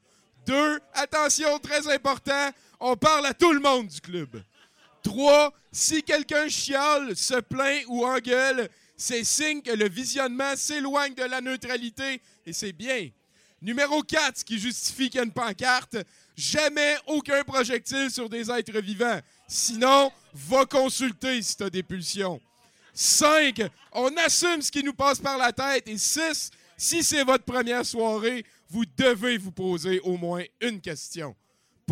Deux, 0.45 0.79
attention, 0.93 1.57
très 1.59 1.87
important, 1.87 2.49
on 2.83 2.97
parle 2.97 3.25
à 3.25 3.33
tout 3.33 3.53
le 3.53 3.61
monde 3.61 3.87
du 3.87 4.01
club. 4.01 4.43
Trois, 5.01 5.53
si 5.71 6.03
quelqu'un 6.03 6.49
chiale, 6.49 7.15
se 7.15 7.39
plaint 7.39 7.83
ou 7.87 8.05
engueule, 8.05 8.69
c'est 8.97 9.23
signe 9.23 9.61
que 9.61 9.71
le 9.71 9.87
visionnement 9.87 10.55
s'éloigne 10.57 11.13
de 11.13 11.23
la 11.23 11.39
neutralité 11.39 12.21
et 12.45 12.51
c'est 12.51 12.73
bien. 12.73 13.09
Numéro 13.61 14.03
4, 14.03 14.39
ce 14.39 14.43
qui 14.43 14.59
justifie 14.59 15.09
qu'il 15.09 15.19
y 15.19 15.21
a 15.21 15.23
une 15.23 15.31
pancarte, 15.31 15.95
jamais 16.35 16.97
aucun 17.07 17.41
projectile 17.45 18.11
sur 18.11 18.27
des 18.27 18.51
êtres 18.51 18.79
vivants. 18.79 19.19
Sinon, 19.47 20.11
va 20.33 20.65
consulter 20.65 21.41
si 21.41 21.55
tu 21.55 21.63
as 21.63 21.69
des 21.69 21.83
pulsions. 21.83 22.41
5, 22.93 23.61
on 23.93 24.13
assume 24.17 24.61
ce 24.61 24.69
qui 24.69 24.83
nous 24.83 24.93
passe 24.93 25.19
par 25.19 25.37
la 25.37 25.53
tête. 25.53 25.87
Et 25.87 25.97
6, 25.97 26.51
si 26.75 27.01
c'est 27.01 27.23
votre 27.23 27.45
première 27.45 27.85
soirée, 27.85 28.45
vous 28.69 28.83
devez 28.97 29.37
vous 29.37 29.53
poser 29.53 30.01
au 30.01 30.17
moins 30.17 30.43
une 30.59 30.81
question. 30.81 31.33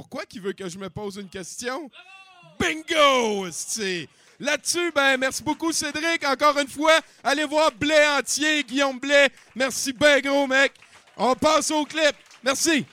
Pourquoi 0.01 0.25
qu'il 0.25 0.41
veut 0.41 0.53
que 0.53 0.67
je 0.67 0.79
me 0.79 0.89
pose 0.89 1.17
une 1.17 1.29
question? 1.29 1.87
Bingo! 2.59 3.45
Là-dessus, 4.39 4.91
ben, 4.95 5.15
merci 5.17 5.43
beaucoup, 5.43 5.71
Cédric. 5.71 6.27
Encore 6.27 6.57
une 6.57 6.67
fois, 6.67 6.99
allez 7.23 7.43
voir 7.43 7.71
Blais 7.71 8.07
entier, 8.17 8.63
Guillaume 8.63 8.99
Blais. 8.99 9.29
Merci 9.53 9.93
ben 9.93 10.19
gros, 10.19 10.47
mec. 10.47 10.73
On 11.17 11.35
passe 11.35 11.69
au 11.69 11.85
clip. 11.85 12.15
Merci. 12.43 12.83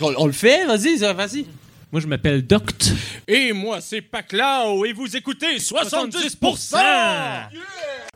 On 0.00 0.24
le 0.24 0.32
fait, 0.32 0.64
vas-y, 0.64 0.96
vas-y. 0.96 1.46
Moi, 1.92 2.00
je 2.00 2.06
m'appelle 2.06 2.46
Doct. 2.46 2.90
Et 3.28 3.52
moi, 3.52 3.82
c'est 3.82 4.00
Paclao 4.00 4.86
et 4.86 4.94
vous 4.94 5.14
écoutez 5.14 5.58
70%! 5.58 6.76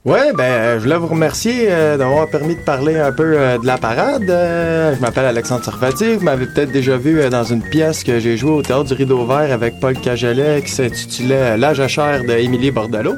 Ouais, 0.03 0.32
ben, 0.32 0.44
euh, 0.44 0.78
je 0.78 0.85
voulais 0.85 0.97
vous 0.97 1.09
remercier 1.09 1.66
euh, 1.69 1.98
d'avoir 1.98 2.31
permis 2.31 2.57
de 2.57 2.61
parler 2.62 2.98
un 2.98 3.12
peu 3.12 3.36
euh, 3.39 3.59
de 3.59 3.66
la 3.66 3.77
parade. 3.77 4.31
Euh, 4.31 4.97
je 4.97 5.01
m'appelle 5.03 5.27
Alexandre 5.27 5.62
Sarfati. 5.62 6.15
Vous 6.15 6.24
m'avez 6.24 6.47
peut-être 6.47 6.73
déjà 6.73 6.97
vu 6.97 7.20
euh, 7.20 7.28
dans 7.28 7.44
une 7.44 7.62
pièce 7.62 8.03
que 8.03 8.19
j'ai 8.19 8.39
jouée 8.39 8.53
au 8.53 8.62
Théâtre 8.62 8.85
du 8.85 8.94
Rideau 8.94 9.27
Vert 9.27 9.53
avec 9.53 9.78
Paul 9.78 10.01
Cagelet 10.01 10.62
qui 10.62 10.70
s'intitulait 10.70 11.59
La 11.59 11.74
jachère 11.74 12.23
de 12.24 12.32
Émilie 12.32 12.70
Bordelot. 12.70 13.16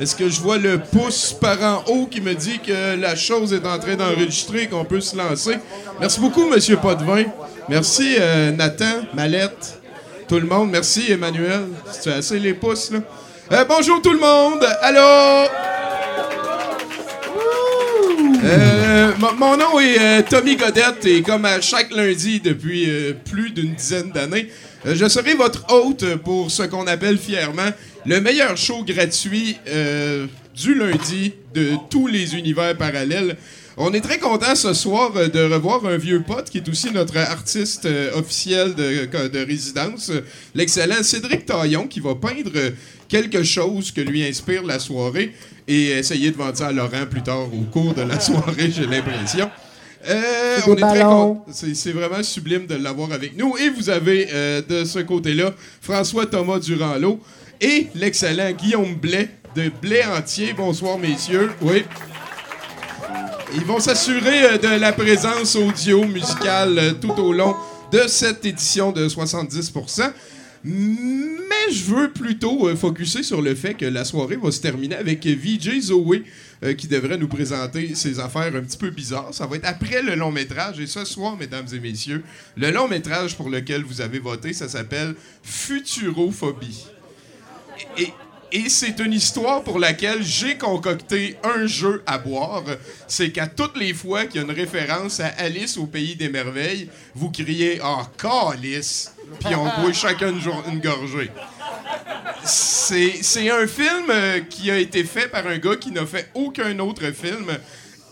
Est-ce 0.00 0.16
que 0.16 0.30
je 0.30 0.40
vois 0.40 0.56
le 0.56 0.78
pouce 0.78 1.36
par 1.38 1.62
en 1.62 1.84
haut 1.92 2.06
qui 2.06 2.22
me 2.22 2.32
dit 2.34 2.58
que 2.60 2.98
la 2.98 3.14
chose 3.16 3.52
est 3.52 3.66
en 3.66 3.78
train 3.78 3.96
d'enregistrer, 3.96 4.66
qu'on 4.66 4.86
peut 4.86 5.02
se 5.02 5.14
lancer? 5.14 5.58
Merci 6.00 6.20
beaucoup, 6.20 6.48
Monsieur 6.48 6.78
Potvin. 6.78 7.24
Merci, 7.68 8.16
euh, 8.18 8.50
Nathan, 8.50 9.02
Mallette, 9.14 9.79
tout 10.30 10.38
le 10.38 10.46
monde. 10.46 10.70
Merci, 10.70 11.10
Emmanuel. 11.10 11.62
Tu 12.00 12.08
as 12.08 12.18
assez 12.18 12.38
les 12.38 12.54
pouces, 12.54 12.92
là. 12.92 13.00
Euh, 13.50 13.64
bonjour 13.68 14.00
tout 14.00 14.12
le 14.12 14.20
monde! 14.20 14.64
Allô? 14.80 15.00
Euh, 18.44 19.10
mon- 19.40 19.56
nom 19.56 19.80
est 19.80 19.98
euh, 19.98 20.22
Tommy 20.22 20.54
Godette 20.54 21.04
et 21.04 21.22
comme 21.22 21.44
à 21.46 21.60
chaque 21.60 21.92
lundi 21.92 22.38
depuis 22.38 22.88
plus 23.28 23.50
d'une 23.50 23.74
dizaine 23.74 24.12
d'années, 24.12 24.48
je 24.84 25.08
serai 25.08 25.34
votre 25.34 25.64
hôte 25.74 26.04
pour 26.22 26.48
ce 26.48 26.62
qu'on 26.62 26.86
appelle 26.86 27.18
fièrement 27.18 27.70
le 28.06 28.20
meilleur 28.20 28.56
show 28.56 28.84
gratuit 28.84 29.56
du 30.54 30.74
lundi 30.76 31.34
de 31.52 31.72
tous 31.90 32.06
les 32.06 32.36
univers 32.36 32.76
parallèles. 32.76 33.36
On 33.82 33.92
est 33.94 34.00
très 34.02 34.18
content 34.18 34.54
ce 34.54 34.74
soir 34.74 35.10
euh, 35.16 35.28
de 35.28 35.40
revoir 35.52 35.84
un 35.86 35.96
vieux 35.96 36.22
pote 36.22 36.50
qui 36.50 36.58
est 36.58 36.68
aussi 36.68 36.90
notre 36.92 37.16
artiste 37.16 37.86
euh, 37.86 38.10
officiel 38.18 38.74
de, 38.74 39.06
de 39.28 39.38
résidence, 39.46 40.10
euh, 40.10 40.20
l'excellent 40.54 41.02
Cédric 41.02 41.46
Taillon, 41.46 41.86
qui 41.86 42.00
va 42.00 42.14
peindre 42.14 42.50
euh, 42.56 42.70
quelque 43.08 43.42
chose 43.42 43.90
que 43.90 44.02
lui 44.02 44.22
inspire 44.22 44.62
la 44.64 44.78
soirée 44.78 45.32
et 45.66 45.86
essayer 45.92 46.30
de 46.30 46.36
vendre 46.36 46.56
ça 46.58 46.66
à 46.68 46.72
Laurent 46.72 47.06
plus 47.10 47.22
tard 47.22 47.46
au 47.52 47.62
cours 47.72 47.94
de 47.94 48.02
la 48.02 48.20
soirée, 48.28 48.70
j'ai 48.70 48.86
l'impression. 48.86 49.50
Euh, 50.08 50.58
on 50.66 50.72
est 50.76 50.80
très 50.80 50.98
ballons. 50.98 51.34
con- 51.36 51.44
C'est 51.52 51.92
vraiment 51.92 52.22
sublime 52.22 52.66
de 52.66 52.74
l'avoir 52.74 53.12
avec 53.12 53.36
nous. 53.36 53.56
Et 53.58 53.68
vous 53.70 53.88
avez 53.90 54.28
euh, 54.32 54.62
de 54.66 54.84
ce 54.84 54.98
côté-là 54.98 55.54
François 55.80 56.26
Thomas 56.26 56.58
Durand-Lot 56.58 57.20
et 57.60 57.88
l'excellent 57.94 58.50
Guillaume 58.52 58.94
Blais 58.94 59.28
de 59.56 59.70
Blais 59.82 60.04
Entier. 60.06 60.54
Bonsoir, 60.56 60.98
messieurs. 60.98 61.50
Oui. 61.60 61.84
Ils 63.52 63.64
vont 63.64 63.80
s'assurer 63.80 64.44
euh, 64.44 64.58
de 64.58 64.80
la 64.80 64.92
présence 64.92 65.56
audio 65.56 66.04
musicale 66.04 66.78
euh, 66.78 66.92
tout 66.92 67.18
au 67.20 67.32
long 67.32 67.56
de 67.90 68.02
cette 68.06 68.44
édition 68.44 68.92
de 68.92 69.08
70%. 69.08 70.12
Mais 70.62 71.72
je 71.72 71.84
veux 71.84 72.12
plutôt 72.12 72.68
euh, 72.68 72.76
focuser 72.76 73.24
sur 73.24 73.42
le 73.42 73.56
fait 73.56 73.74
que 73.74 73.86
la 73.86 74.04
soirée 74.04 74.36
va 74.36 74.52
se 74.52 74.60
terminer 74.60 74.94
avec 74.94 75.26
VJ 75.26 75.80
Zoé 75.80 76.24
qui 76.76 76.88
devrait 76.88 77.16
nous 77.16 77.26
présenter 77.26 77.94
ses 77.94 78.20
affaires 78.20 78.54
un 78.54 78.60
petit 78.60 78.76
peu 78.76 78.90
bizarres. 78.90 79.32
Ça 79.32 79.46
va 79.46 79.56
être 79.56 79.64
après 79.64 80.02
le 80.02 80.14
long 80.14 80.30
métrage. 80.30 80.78
Et 80.78 80.86
ce 80.86 81.06
soir, 81.06 81.34
mesdames 81.38 81.64
et 81.72 81.80
messieurs, 81.80 82.22
le 82.54 82.70
long 82.70 82.86
métrage 82.86 83.34
pour 83.34 83.48
lequel 83.48 83.82
vous 83.82 84.02
avez 84.02 84.18
voté, 84.18 84.52
ça 84.52 84.68
s'appelle 84.68 85.14
Futurophobie. 85.42 86.84
Et 87.96 88.08
c'est 88.68 88.98
une 88.98 89.12
histoire 89.12 89.62
pour 89.62 89.78
laquelle 89.78 90.22
j'ai 90.22 90.56
concocté 90.56 91.36
un 91.44 91.66
jeu 91.66 92.02
à 92.06 92.18
boire. 92.18 92.64
C'est 93.06 93.30
qu'à 93.30 93.46
toutes 93.46 93.76
les 93.76 93.94
fois 93.94 94.24
qu'il 94.26 94.40
y 94.40 94.44
a 94.44 94.46
une 94.46 94.54
référence 94.54 95.20
à 95.20 95.28
Alice 95.38 95.76
au 95.76 95.86
pays 95.86 96.16
des 96.16 96.28
merveilles, 96.28 96.88
vous 97.14 97.30
criez 97.30 97.80
Ah, 97.82 98.08
Calice! 98.18 99.12
Puis 99.38 99.54
on 99.54 99.80
boit 99.80 99.92
chacun 99.92 100.32
une, 100.32 100.80
gorgée. 100.80 101.30
C'est 102.44 103.22
c'est 103.22 103.50
un 103.50 103.66
film 103.66 104.06
euh, 104.08 104.40
qui 104.40 104.70
a 104.70 104.78
été 104.78 105.04
fait 105.04 105.28
par 105.28 105.46
un 105.46 105.58
gars 105.58 105.76
qui 105.76 105.92
n'a 105.92 106.06
fait 106.06 106.28
aucun 106.34 106.78
autre 106.80 107.10
film. 107.12 107.46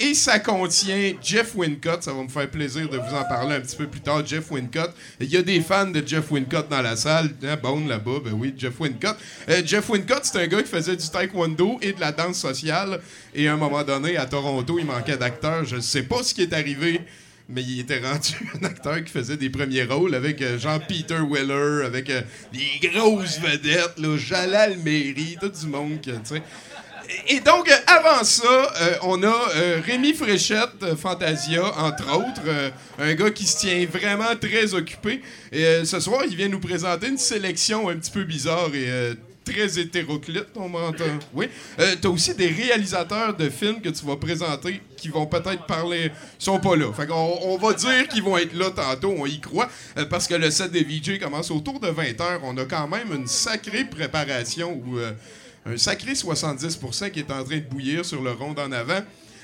Et 0.01 0.15
ça 0.15 0.39
contient 0.39 1.13
Jeff 1.21 1.55
Wincott. 1.57 2.03
Ça 2.05 2.13
va 2.13 2.23
me 2.23 2.29
faire 2.29 2.49
plaisir 2.49 2.89
de 2.89 2.97
vous 2.97 3.15
en 3.15 3.25
parler 3.25 3.57
un 3.57 3.61
petit 3.61 3.77
peu 3.77 3.87
plus 3.87 4.01
tard. 4.01 4.25
Jeff 4.25 4.51
Wincott. 4.51 4.95
Il 5.21 5.29
y 5.29 5.37
a 5.37 5.43
des 5.43 5.61
fans 5.61 5.87
de 5.87 6.03
Jeff 6.07 6.31
Wincott 6.31 6.69
dans 6.69 6.83
la 6.83 6.95
salle. 6.95 7.31
Hein, 7.43 7.57
Bone 7.61 7.89
là-bas, 7.89 8.21
ben 8.25 8.33
oui, 8.35 8.55
Jeff 8.57 8.79
Wincott. 8.79 9.17
Euh, 9.49 9.63
Jeff 9.65 9.89
Wincott, 9.89 10.25
c'est 10.25 10.39
un 10.39 10.47
gars 10.47 10.63
qui 10.63 10.69
faisait 10.69 10.97
du 10.97 11.09
taekwondo 11.09 11.79
et 11.83 11.93
de 11.93 12.01
la 12.01 12.13
danse 12.13 12.39
sociale. 12.39 13.01
Et 13.35 13.49
à 13.49 13.55
un 13.55 13.57
moment 13.57 13.83
donné, 13.83 14.17
à 14.17 14.27
Toronto, 14.27 14.79
il 14.79 14.87
manquait 14.87 15.17
d'acteurs. 15.17 15.65
Je 15.65 15.81
sais 15.81 16.03
pas 16.05 16.23
ce 16.23 16.33
qui 16.33 16.43
est 16.43 16.53
arrivé. 16.53 17.01
Mais 17.49 17.63
il 17.63 17.81
était 17.81 17.99
rendu 17.99 18.35
un 18.61 18.67
acteur 18.67 19.03
qui 19.03 19.11
faisait 19.11 19.39
des 19.39 19.51
premiers 19.51 19.85
rôles 19.85 20.15
avec 20.15 20.43
euh, 20.43 20.59
Jean-Peter 20.59 21.21
Weller, 21.29 21.87
avec 21.87 22.11
euh, 22.11 22.21
des 22.53 22.89
grosses 22.89 23.41
vedettes, 23.41 23.99
là, 23.99 24.17
Jalal 24.19 24.77
Mairie, 24.79 25.39
tout 25.41 25.49
du 25.49 25.67
monde, 25.67 25.99
tu 26.03 26.11
sais. 26.25 26.43
Et 27.29 27.41
donc, 27.41 27.71
euh, 27.71 27.75
avant 27.87 28.23
ça, 28.23 28.45
euh, 28.47 28.95
on 29.03 29.23
a 29.23 29.51
euh, 29.57 29.81
Rémi 29.85 30.13
Fréchette, 30.13 30.95
Fantasia, 31.01 31.65
entre 31.79 32.17
autres, 32.17 32.73
un 32.99 33.15
gars 33.15 33.31
qui 33.31 33.47
se 33.47 33.59
tient 33.59 33.87
vraiment 33.87 34.37
très 34.39 34.75
occupé. 34.75 35.23
Et 35.51 35.85
ce 35.85 36.01
soir, 36.01 36.23
il 36.29 36.37
vient 36.37 36.49
nous 36.49 36.61
présenter 36.61 37.09
une 37.09 37.19
sélection 37.19 37.89
un 37.89 37.97
petit 37.97 38.11
peu 38.11 38.25
bizarre 38.25 38.75
et 38.75 39.15
très 39.45 39.79
hétéroclite, 39.79 40.49
on 40.57 40.69
m'entend. 40.69 41.05
Oui. 41.33 41.49
T'as 41.79 42.09
aussi 42.09 42.35
des 42.35 42.49
réalisateurs 42.49 43.35
de 43.35 43.49
films 43.49 43.81
que 43.81 43.89
tu 43.89 44.05
vas 44.05 44.17
présenter 44.17 44.83
qui 44.97 45.09
vont 45.09 45.25
peut-être 45.25 45.65
parler. 45.65 46.11
Ils 46.39 46.45
sont 46.45 46.59
pas 46.59 46.77
là. 46.77 46.93
Fait 46.93 47.07
qu'on 47.07 47.39
on 47.43 47.57
va 47.57 47.73
dire 47.73 48.07
qu'ils 48.09 48.23
vont 48.23 48.37
être 48.37 48.55
là 48.55 48.71
tantôt, 48.71 49.15
on 49.17 49.25
y 49.25 49.41
croit. 49.41 49.69
parce 50.11 50.27
que 50.27 50.35
le 50.35 50.51
set 50.51 50.71
des 50.71 50.85
VJ 50.85 51.19
commence 51.19 51.51
autour 51.51 51.81
de 51.81 51.89
20h. 51.89 52.41
On 52.43 52.57
a 52.59 52.65
quand 52.65 52.89
même 52.89 53.15
une 53.15 53.27
sacrée 53.27 53.85
préparation 53.85 54.83
euh, 54.97 55.13
un 55.67 55.77
sacré 55.77 56.13
70% 56.13 57.11
qui 57.11 57.21
est 57.21 57.31
en 57.31 57.45
train 57.45 57.57
de 57.57 57.69
bouillir 57.69 58.05
sur 58.05 58.23
le 58.23 58.33
rond 58.33 58.55
en 58.59 58.73
avant. 58.73 59.03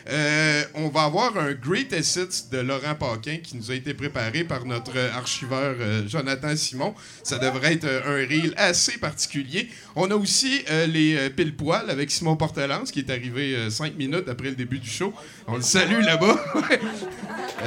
Euh, 0.08 0.64
on 0.74 0.88
va 0.88 1.04
avoir 1.04 1.36
un 1.38 1.52
Great 1.52 1.92
Assets 1.92 2.48
de 2.52 2.58
Laurent 2.58 2.94
Paquin 2.94 3.38
qui 3.42 3.56
nous 3.56 3.70
a 3.70 3.74
été 3.74 3.94
préparé 3.94 4.44
par 4.44 4.66
notre 4.66 4.98
archiveur 5.14 5.76
euh, 5.80 6.06
Jonathan 6.06 6.54
Simon. 6.56 6.94
Ça 7.22 7.38
devrait 7.38 7.74
être 7.74 7.84
euh, 7.84 8.22
un 8.22 8.28
reel 8.28 8.52
assez 8.56 8.98
particulier. 8.98 9.68
On 9.96 10.10
a 10.10 10.14
aussi 10.14 10.62
euh, 10.70 10.86
les 10.86 11.30
pile 11.30 11.56
poil 11.56 11.88
avec 11.88 12.10
Simon 12.10 12.36
Portelance 12.36 12.90
qui 12.90 13.00
est 13.00 13.10
arrivé 13.10 13.70
cinq 13.70 13.96
minutes 13.96 14.28
après 14.28 14.50
le 14.50 14.56
début 14.56 14.78
du 14.78 14.90
show. 14.90 15.12
On 15.46 15.56
le 15.56 15.62
salue 15.62 16.02
là-bas. 16.02 16.44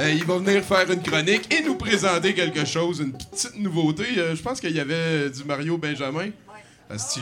Il 0.00 0.24
va 0.24 0.38
venir 0.38 0.62
faire 0.62 0.88
une 0.90 1.02
chronique 1.02 1.52
et 1.52 1.62
nous 1.62 1.74
présenter 1.74 2.34
quelque 2.34 2.64
chose, 2.64 3.00
une 3.00 3.12
petite 3.12 3.56
nouveauté. 3.58 4.04
Je 4.14 4.40
pense 4.40 4.60
qu'il 4.60 4.70
y 4.70 4.80
avait 4.80 5.28
du 5.30 5.42
Mario 5.44 5.76
Benjamin. 5.76 6.30
Asti, 6.88 7.20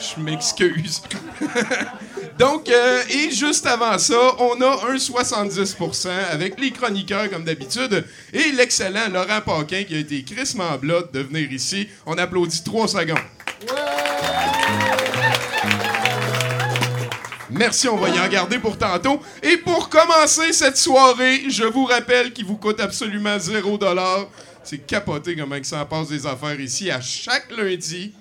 je, 0.00 0.20
m'excuse. 0.20 1.02
Donc, 2.38 2.68
euh, 2.68 3.02
et 3.10 3.30
juste 3.30 3.66
avant 3.66 3.98
ça, 3.98 4.36
on 4.38 4.60
a 4.60 4.90
un 4.90 4.96
70% 4.96 6.08
avec 6.30 6.60
les 6.60 6.70
chroniqueurs 6.70 7.28
comme 7.30 7.44
d'habitude 7.44 8.04
et 8.32 8.52
l'excellent 8.52 9.08
Laurent 9.12 9.40
Paquin 9.44 9.82
qui 9.82 9.96
a 9.96 9.98
été 9.98 10.22
Chris 10.22 10.54
Blood 10.80 11.10
de 11.12 11.20
venir 11.20 11.50
ici. 11.50 11.88
On 12.06 12.16
applaudit 12.16 12.62
trois 12.62 12.86
secondes. 12.86 13.18
Merci, 17.50 17.88
on 17.88 17.96
va 17.96 18.08
y 18.10 18.20
en 18.20 18.28
garder 18.28 18.58
pour 18.58 18.76
tantôt. 18.76 19.20
Et 19.42 19.56
pour 19.56 19.88
commencer 19.88 20.52
cette 20.52 20.76
soirée, 20.76 21.48
je 21.48 21.64
vous 21.64 21.86
rappelle 21.86 22.32
qu'il 22.32 22.44
vous 22.44 22.56
coûte 22.56 22.78
absolument 22.78 23.38
0 23.38 23.78
C'est 24.62 24.86
capoté 24.86 25.34
comment 25.34 25.56
ça 25.62 25.80
en 25.80 25.86
passe 25.86 26.08
des 26.08 26.26
affaires 26.26 26.60
ici 26.60 26.90
à 26.90 27.00
chaque 27.00 27.50
lundi. 27.50 28.12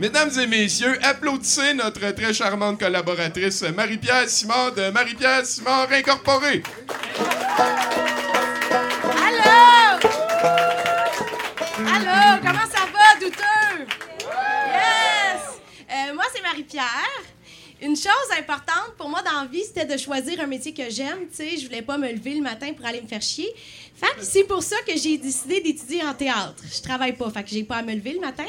Mesdames 0.00 0.30
et 0.40 0.46
messieurs, 0.46 0.98
applaudissez 1.02 1.74
notre 1.74 2.10
très 2.12 2.32
charmante 2.32 2.80
collaboratrice 2.80 3.60
Marie-Pierre 3.60 4.30
Simard 4.30 4.72
de 4.72 4.88
Marie-Pierre 4.88 5.44
Simard 5.44 5.92
Incorporée. 5.92 6.62
Allô? 9.26 10.00
Allô, 11.86 12.40
comment 12.40 12.66
ça 12.72 12.86
va, 12.90 13.20
douteux? 13.20 13.86
Yes! 14.22 15.60
Euh, 15.90 16.14
moi, 16.14 16.24
c'est 16.34 16.40
Marie-Pierre. 16.40 16.86
Une 17.82 17.94
chose 17.94 18.30
importante 18.38 18.94
pour 18.96 19.10
moi 19.10 19.20
dans 19.20 19.42
la 19.42 19.48
vie, 19.48 19.64
c'était 19.64 19.84
de 19.84 19.98
choisir 19.98 20.40
un 20.40 20.46
métier 20.46 20.72
que 20.72 20.88
j'aime. 20.88 21.28
Tu 21.28 21.36
sais, 21.36 21.58
je 21.58 21.66
voulais 21.66 21.82
pas 21.82 21.98
me 21.98 22.10
lever 22.10 22.36
le 22.36 22.42
matin 22.42 22.72
pour 22.72 22.86
aller 22.86 23.02
me 23.02 23.06
faire 23.06 23.20
chier. 23.20 23.52
Fait 23.94 24.18
que 24.18 24.24
c'est 24.24 24.44
pour 24.44 24.62
ça 24.62 24.76
que 24.86 24.96
j'ai 24.96 25.18
décidé 25.18 25.60
d'étudier 25.60 26.02
en 26.04 26.14
théâtre. 26.14 26.62
Je 26.72 26.80
travaille 26.80 27.12
pas, 27.12 27.28
fait 27.28 27.42
que 27.42 27.50
j'ai 27.50 27.64
pas 27.64 27.76
à 27.76 27.82
me 27.82 27.94
lever 27.94 28.14
le 28.14 28.20
matin. 28.20 28.46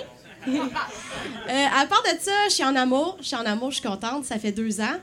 Euh, 0.48 1.66
à 1.76 1.86
part 1.86 2.04
de 2.04 2.20
ça, 2.20 2.32
je 2.48 2.54
suis 2.54 2.64
en 2.64 2.76
amour. 2.76 3.18
Je 3.20 3.28
suis 3.28 3.36
en 3.36 3.46
amour, 3.46 3.72
je 3.72 3.80
suis 3.80 3.88
contente. 3.88 4.26
Ça 4.26 4.40
fait 4.40 4.52
deux 4.52 4.80
ans. 4.82 4.98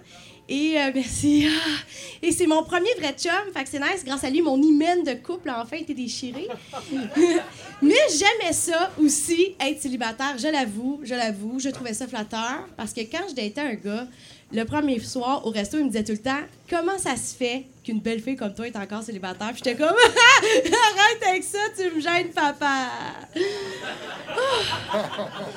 Et 0.48 0.78
euh, 0.78 0.90
merci. 0.94 1.46
Ah! 1.60 1.80
Et 2.22 2.32
c'est 2.32 2.46
mon 2.46 2.62
premier 2.62 2.92
vrai 2.98 3.14
chum. 3.16 3.30
Fait 3.54 3.62
que 3.64 3.68
c'est 3.68 3.78
nice. 3.78 4.04
Grâce 4.04 4.24
à 4.24 4.30
lui, 4.30 4.42
mon 4.42 4.60
hymen 4.60 5.04
de 5.04 5.12
couple 5.14 5.50
a 5.50 5.62
enfin 5.62 5.76
été 5.76 5.94
déchiré. 5.94 6.48
Mais 7.82 7.94
j'aimais 8.10 8.52
ça 8.52 8.90
aussi, 8.98 9.54
être 9.60 9.80
célibataire. 9.80 10.36
Je 10.38 10.48
l'avoue, 10.48 11.00
je 11.04 11.14
l'avoue. 11.14 11.60
Je 11.60 11.68
trouvais 11.68 11.94
ça 11.94 12.08
flatteur. 12.08 12.66
Parce 12.76 12.92
que 12.92 13.00
quand 13.02 13.28
je 13.28 13.34
datais 13.34 13.60
un 13.60 13.74
gars, 13.74 14.06
le 14.52 14.64
premier 14.64 14.98
soir 15.00 15.46
au 15.46 15.50
resto, 15.50 15.78
il 15.78 15.84
me 15.84 15.90
disait 15.90 16.04
tout 16.04 16.12
le 16.12 16.18
temps 16.18 16.40
Comment 16.68 16.98
ça 16.98 17.16
se 17.16 17.36
fait 17.36 17.66
qu'une 17.88 18.00
belle 18.00 18.20
fille 18.20 18.36
comme 18.36 18.52
toi 18.52 18.66
est 18.66 18.76
encore 18.76 19.02
célibataire 19.02 19.48
Puis 19.48 19.62
j'étais 19.64 19.74
comme 19.74 19.88
Arrête 19.94 21.22
avec 21.26 21.42
ça, 21.42 21.58
tu 21.76 21.94
me 21.94 22.00
gênes, 22.00 22.28
papa. 22.34 22.90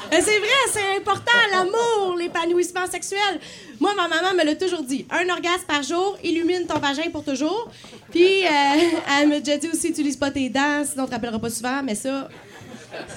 Mais 0.10 0.22
c'est 0.22 0.40
vrai, 0.40 0.48
c'est 0.72 0.96
important, 0.98 1.32
l'amour, 1.52 2.16
l'épanouissement 2.18 2.88
sexuel. 2.90 3.40
Moi, 3.80 3.94
ma 3.96 4.08
maman 4.08 4.34
me 4.34 4.46
l'a 4.46 4.56
toujours 4.56 4.84
dit. 4.84 5.06
Un 5.10 5.28
orgasme 5.30 5.66
par 5.68 5.84
jour 5.84 6.18
illumine 6.24 6.66
ton 6.68 6.80
vagin 6.80 7.10
pour 7.12 7.26
toujours. 7.26 7.70
Puis, 8.12 8.46
euh, 8.46 8.50
elle 9.20 9.28
m'a 9.28 9.40
déjà 9.40 9.58
dit 9.58 9.68
aussi, 9.68 9.90
utilise 9.90 10.16
pas 10.16 10.32
tes 10.32 10.50
dents, 10.50 10.86
sinon 10.86 11.04
on 11.04 11.08
te 11.08 11.12
rappellera 11.12 11.40
pas 11.40 11.50
souvent. 11.50 11.84
Mais 11.84 11.96
ça, 11.96 12.30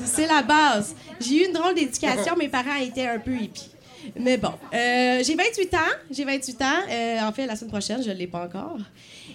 c'est 0.05 0.27
la 0.27 0.43
base. 0.43 0.97
J'ai 1.21 1.45
eu 1.45 1.47
une 1.47 1.53
drôle 1.53 1.75
d'éducation. 1.75 2.35
Mes 2.37 2.49
parents 2.49 2.77
étaient 2.77 3.07
un 3.07 3.19
peu 3.19 3.33
hippies. 3.33 3.74
Mais 4.19 4.37
bon, 4.37 4.53
euh, 4.73 5.23
j'ai 5.23 5.35
28 5.35 5.75
ans. 5.75 5.79
J'ai 6.11 6.25
28 6.25 6.63
ans. 6.63 6.67
Euh, 6.91 7.21
en 7.21 7.33
fait, 7.33 7.47
la 7.47 7.57
semaine 7.57 7.71
prochaine, 7.71 8.03
je 8.03 8.11
ne 8.11 8.15
l'ai 8.15 8.27
pas 8.27 8.45
encore. 8.45 8.79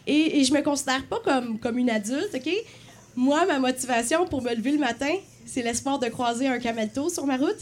Et, 0.08 0.44
je 0.44 0.54
me 0.54 0.62
considère 0.62 1.06
pas 1.06 1.20
comme, 1.24 1.60
comme 1.60 1.78
une 1.78 1.90
adulte, 1.90 2.30
OK? 2.34 2.50
Moi, 3.16 3.46
ma 3.46 3.60
motivation 3.60 4.26
pour 4.26 4.42
me 4.42 4.54
lever 4.54 4.72
le 4.72 4.78
matin, 4.78 5.14
c'est 5.46 5.62
l'espoir 5.62 6.00
de 6.00 6.08
croiser 6.08 6.48
un 6.48 6.60
camelto 6.60 7.10
sur 7.10 7.26
ma 7.26 7.38
route. 7.38 7.60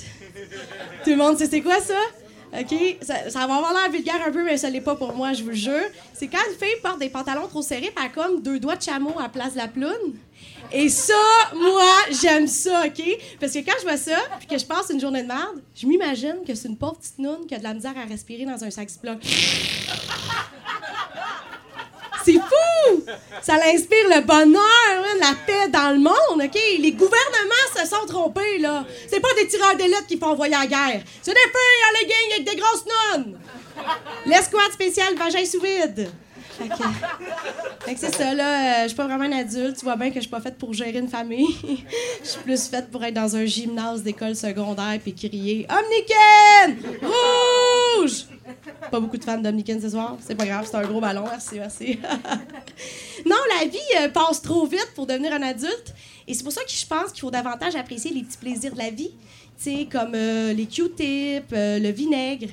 Tout 1.04 1.10
le 1.10 1.16
monde 1.16 1.38
sait 1.38 1.48
c'est 1.48 1.62
quoi 1.62 1.80
ça? 1.80 1.96
OK? 2.54 2.98
Ça, 3.02 3.48
va 3.48 3.56
avoir 3.56 3.74
l'air 3.74 3.92
vulgaire 3.92 4.22
un 4.26 4.32
peu, 4.32 4.44
mais 4.44 4.58
ça 4.58 4.70
l'est 4.70 4.82
pas 4.82 4.96
pour 4.96 5.14
moi, 5.14 5.34
je 5.34 5.44
vous 5.44 5.54
jure. 5.54 5.84
C'est 6.14 6.28
quand 6.28 6.38
une 6.50 6.58
fille 6.58 6.80
porte 6.82 7.00
des 7.00 7.10
pantalons 7.10 7.48
trop 7.48 7.62
serrés, 7.62 7.92
par 7.92 8.12
comme 8.12 8.42
deux 8.42 8.60
doigts 8.60 8.76
de 8.76 8.84
chameau 8.84 9.14
à 9.18 9.24
la 9.24 9.30
place 9.30 9.54
de 9.54 9.58
la 9.58 9.68
ploune. 9.68 10.16
Et 10.72 10.90
ça, 10.90 11.14
moi, 11.54 11.94
j'aime 12.22 12.48
ça, 12.48 12.84
OK? 12.86 13.02
Parce 13.40 13.54
que 13.54 13.60
quand 13.60 13.76
je 13.80 13.84
vois 13.84 13.98
ça, 13.98 14.18
puis 14.40 14.48
que 14.48 14.58
je 14.58 14.66
passe 14.66 14.90
une 14.90 15.00
journée 15.00 15.24
de 15.24 15.28
merde, 15.28 15.62
je 15.76 15.88
m'imagine 15.88 16.38
que 16.46 16.54
c'est 16.56 16.68
une 16.68 16.78
pauvre 16.78 16.98
petite 16.98 17.20
noune 17.20 17.46
qui 17.48 17.56
a 17.56 17.60
de 17.60 17.64
la 17.64 17.74
misère 17.74 17.94
à 17.98 18.06
respirer 18.06 18.46
dans 18.46 18.62
un 18.64 18.70
sac 18.70 18.90
Ziploc. 18.90 19.20
C'est 22.26 22.34
fou! 22.34 23.06
Ça 23.42 23.56
l'inspire 23.56 24.10
le 24.10 24.22
bonheur, 24.26 24.62
hein, 24.62 25.18
la 25.22 25.34
paix 25.46 25.70
dans 25.70 25.92
le 25.92 26.00
monde, 26.00 26.44
OK? 26.44 26.60
Les 26.80 26.92
gouvernements 26.92 27.70
se 27.74 27.88
sont 27.88 28.06
trompés, 28.06 28.58
là. 28.60 28.86
C'est 29.08 29.22
pas 29.22 29.34
des 29.36 29.48
tireurs 29.48 29.78
d'élite 29.78 30.06
qui 30.08 30.18
font 30.18 30.28
envoyer 30.28 30.56
à 30.56 30.60
la 30.60 30.68
guerre. 30.68 31.02
C'est 31.22 31.34
des 31.34 31.40
filles 31.40 31.86
en 31.88 31.94
legging 32.02 32.34
avec 32.34 32.50
des 32.50 32.56
grosses 32.58 32.86
nonnes! 32.86 33.40
L'escouade 34.26 34.74
spéciale 34.74 35.16
vagin 35.16 35.46
sous 35.46 35.62
vide. 35.62 36.12
Fait 36.58 37.94
que, 37.94 38.00
c'est 38.00 38.14
ça, 38.16 38.34
là. 38.34 38.80
euh, 38.80 38.84
Je 38.84 38.88
suis 38.90 38.98
pas 38.98 39.06
vraiment 39.08 39.26
une 39.26 39.34
adulte. 39.34 39.78
Tu 39.78 39.86
vois 39.86 39.96
bien 39.96 40.10
que 40.10 40.16
je 40.16 40.22
suis 40.22 40.30
pas 40.30 40.42
faite 40.42 40.58
pour 40.58 40.74
gérer 40.74 40.98
une 40.98 41.08
famille. 41.08 41.48
Je 42.24 42.28
suis 42.28 42.42
plus 42.42 42.68
faite 42.68 42.90
pour 42.92 43.04
être 43.04 43.14
dans 43.14 43.36
un 43.36 43.46
gymnase 43.46 44.04
d'école 44.04 44.36
secondaire 44.36 45.00
puis 45.02 45.14
crier 45.14 45.68
Omniken! 45.70 46.78
Rouge! 47.02 48.26
Pas 48.92 49.00
beaucoup 49.00 49.18
de 49.18 49.24
fans 49.24 49.38
d'Omniken 49.40 49.82
ce 49.82 49.90
soir. 49.90 50.18
C'est 50.20 50.36
pas 50.36 50.46
grave, 50.46 50.68
c'est 50.70 50.78
un 50.78 50.82
gros 50.84 51.00
ballon. 51.02 51.24
Merci, 51.30 51.56
merci. 51.56 52.00
non, 53.26 53.36
la 53.60 53.66
vie 53.68 53.78
euh, 54.02 54.10
passe 54.10 54.42
trop 54.42 54.66
vite 54.66 54.92
pour 54.96 55.06
devenir 55.06 55.34
un 55.34 55.42
adulte. 55.42 55.94
Et 56.28 56.34
c'est 56.34 56.44
pour 56.44 56.52
ça 56.54 56.64
que 56.64 56.72
je 56.72 56.86
pense 56.86 57.12
qu'il 57.12 57.22
faut 57.22 57.32
davantage 57.32 57.76
apprécier 57.76 58.12
les 58.12 58.24
petits 58.24 58.38
plaisirs 58.38 58.74
de 58.74 58.78
la 58.80 58.90
vie. 58.90 59.12
Tu 59.62 59.64
sais, 59.64 59.88
comme 59.92 60.12
euh, 60.14 60.54
les 60.54 60.66
Q-tips, 60.66 61.46
euh, 61.54 61.80
le 61.80 61.90
vinaigre. 61.90 62.48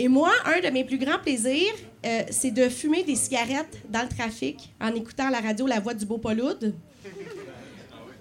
Et 0.00 0.06
moi, 0.06 0.30
un 0.44 0.60
de 0.60 0.72
mes 0.72 0.84
plus 0.84 0.96
grands 0.96 1.18
plaisirs, 1.18 1.74
euh, 2.06 2.22
c'est 2.30 2.52
de 2.52 2.68
fumer 2.68 3.02
des 3.02 3.16
cigarettes 3.16 3.78
dans 3.90 4.02
le 4.02 4.08
trafic 4.08 4.72
en 4.80 4.94
écoutant 4.94 5.28
la 5.28 5.40
radio 5.40 5.66
la 5.66 5.80
voix 5.80 5.92
du 5.92 6.06
beau 6.06 6.18
Pauloud. 6.18 6.72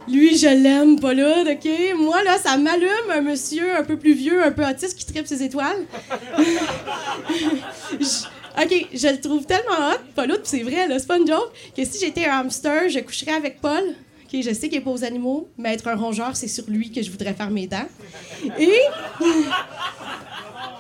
Lui, 0.08 0.36
je 0.36 0.48
l'aime, 0.48 1.00
Pauloud, 1.00 1.48
OK? 1.48 1.70
Moi, 2.00 2.24
là, 2.24 2.40
ça 2.40 2.58
m'allume 2.58 3.12
un 3.14 3.22
monsieur 3.22 3.78
un 3.78 3.84
peu 3.84 3.96
plus 3.96 4.14
vieux, 4.14 4.44
un 4.44 4.52
peu 4.52 4.66
autiste 4.68 4.98
qui 4.98 5.06
tripe 5.06 5.28
ses 5.28 5.44
étoiles. 5.44 5.86
OK, 8.60 8.88
je 8.92 9.08
le 9.10 9.22
trouve 9.22 9.46
tellement 9.46 9.92
hot, 9.92 10.00
Pauloud, 10.16 10.42
c'est 10.46 10.64
vrai, 10.64 10.88
là, 10.88 10.98
c'est 10.98 11.06
pas 11.06 11.20
une 11.20 11.28
joke, 11.28 11.52
que 11.76 11.86
si 11.86 12.00
j'étais 12.00 12.26
un 12.26 12.40
hamster, 12.40 12.90
je 12.90 13.02
coucherais 13.02 13.34
avec 13.34 13.62
Paul. 13.62 13.84
OK, 13.84 14.42
je 14.42 14.52
sais 14.52 14.68
qu'il 14.68 14.80
est 14.80 14.82
pas 14.82 14.90
aux 14.90 15.04
animaux, 15.04 15.48
mais 15.60 15.76
être 15.76 15.88
un 15.88 15.96
rongeur, 15.96 16.36
c'est 16.36 16.48
sur 16.48 16.64
lui 16.68 16.92
que 16.92 17.04
je 17.04 17.12
voudrais 17.12 17.36
faire 17.36 17.52
mes 17.52 17.68
dents. 17.68 17.88
Et... 18.58 18.80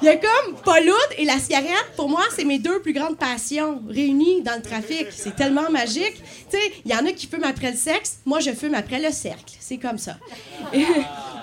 Il 0.01 0.05
y 0.05 0.09
a 0.09 0.15
comme 0.15 0.55
Pauloud 0.63 0.95
et 1.17 1.25
la 1.25 1.39
cigarette, 1.39 1.93
pour 1.95 2.07
moi, 2.07 2.21
c'est 2.35 2.45
mes 2.45 2.59
deux 2.59 2.79
plus 2.81 2.93
grandes 2.93 3.17
passions 3.17 3.81
réunies 3.89 4.43
dans 4.43 4.55
le 4.55 4.61
trafic. 4.61 5.07
C'est 5.09 5.35
tellement 5.35 5.71
magique. 5.71 6.21
Tu 6.51 6.57
sais, 6.57 6.71
il 6.85 6.91
y 6.91 6.95
en 6.95 7.03
a 7.05 7.11
qui 7.11 7.25
fument 7.25 7.45
après 7.45 7.71
le 7.71 7.77
sexe, 7.77 8.19
moi 8.23 8.39
je 8.39 8.51
fume 8.51 8.75
après 8.75 8.99
le 8.99 9.11
cercle. 9.11 9.55
C'est 9.59 9.77
comme 9.77 9.97
ça. 9.97 10.17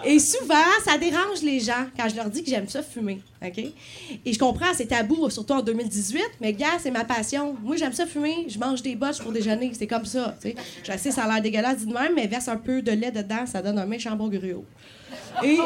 Et, 0.04 0.18
souvent, 0.20 0.54
ça 0.84 0.98
dérange 0.98 1.42
les 1.42 1.58
gens 1.58 1.86
quand 1.96 2.08
je 2.08 2.14
leur 2.14 2.30
dis 2.30 2.44
que 2.44 2.50
j'aime 2.50 2.68
ça 2.68 2.82
fumer. 2.82 3.20
OK? 3.44 3.58
Et 4.24 4.32
je 4.32 4.38
comprends, 4.38 4.72
c'est 4.72 4.86
tabou, 4.86 5.28
surtout 5.30 5.54
en 5.54 5.62
2018, 5.62 6.22
mais 6.40 6.52
gars, 6.52 6.78
c'est 6.78 6.90
ma 6.90 7.04
passion. 7.04 7.56
Moi, 7.62 7.76
j'aime 7.76 7.92
ça 7.92 8.06
fumer, 8.06 8.46
je 8.48 8.58
mange 8.58 8.82
des 8.82 8.94
botches 8.94 9.18
pour 9.18 9.32
déjeuner. 9.32 9.72
C'est 9.76 9.86
comme 9.86 10.04
ça. 10.04 10.36
tu 10.40 10.54
sais, 10.96 11.10
ça 11.10 11.24
a 11.24 11.28
l'air 11.28 11.42
dégueulasse 11.42 11.78
dit 11.78 11.86
de 11.86 11.92
même, 11.92 12.12
mais 12.14 12.26
verse 12.28 12.48
un 12.48 12.56
peu 12.56 12.82
de 12.82 12.92
lait 12.92 13.10
dedans, 13.10 13.46
ça 13.46 13.62
donne 13.62 13.78
un 13.78 13.86
méchant 13.86 14.14
bon 14.14 14.28
gruau. 14.28 14.64
Et 15.42 15.58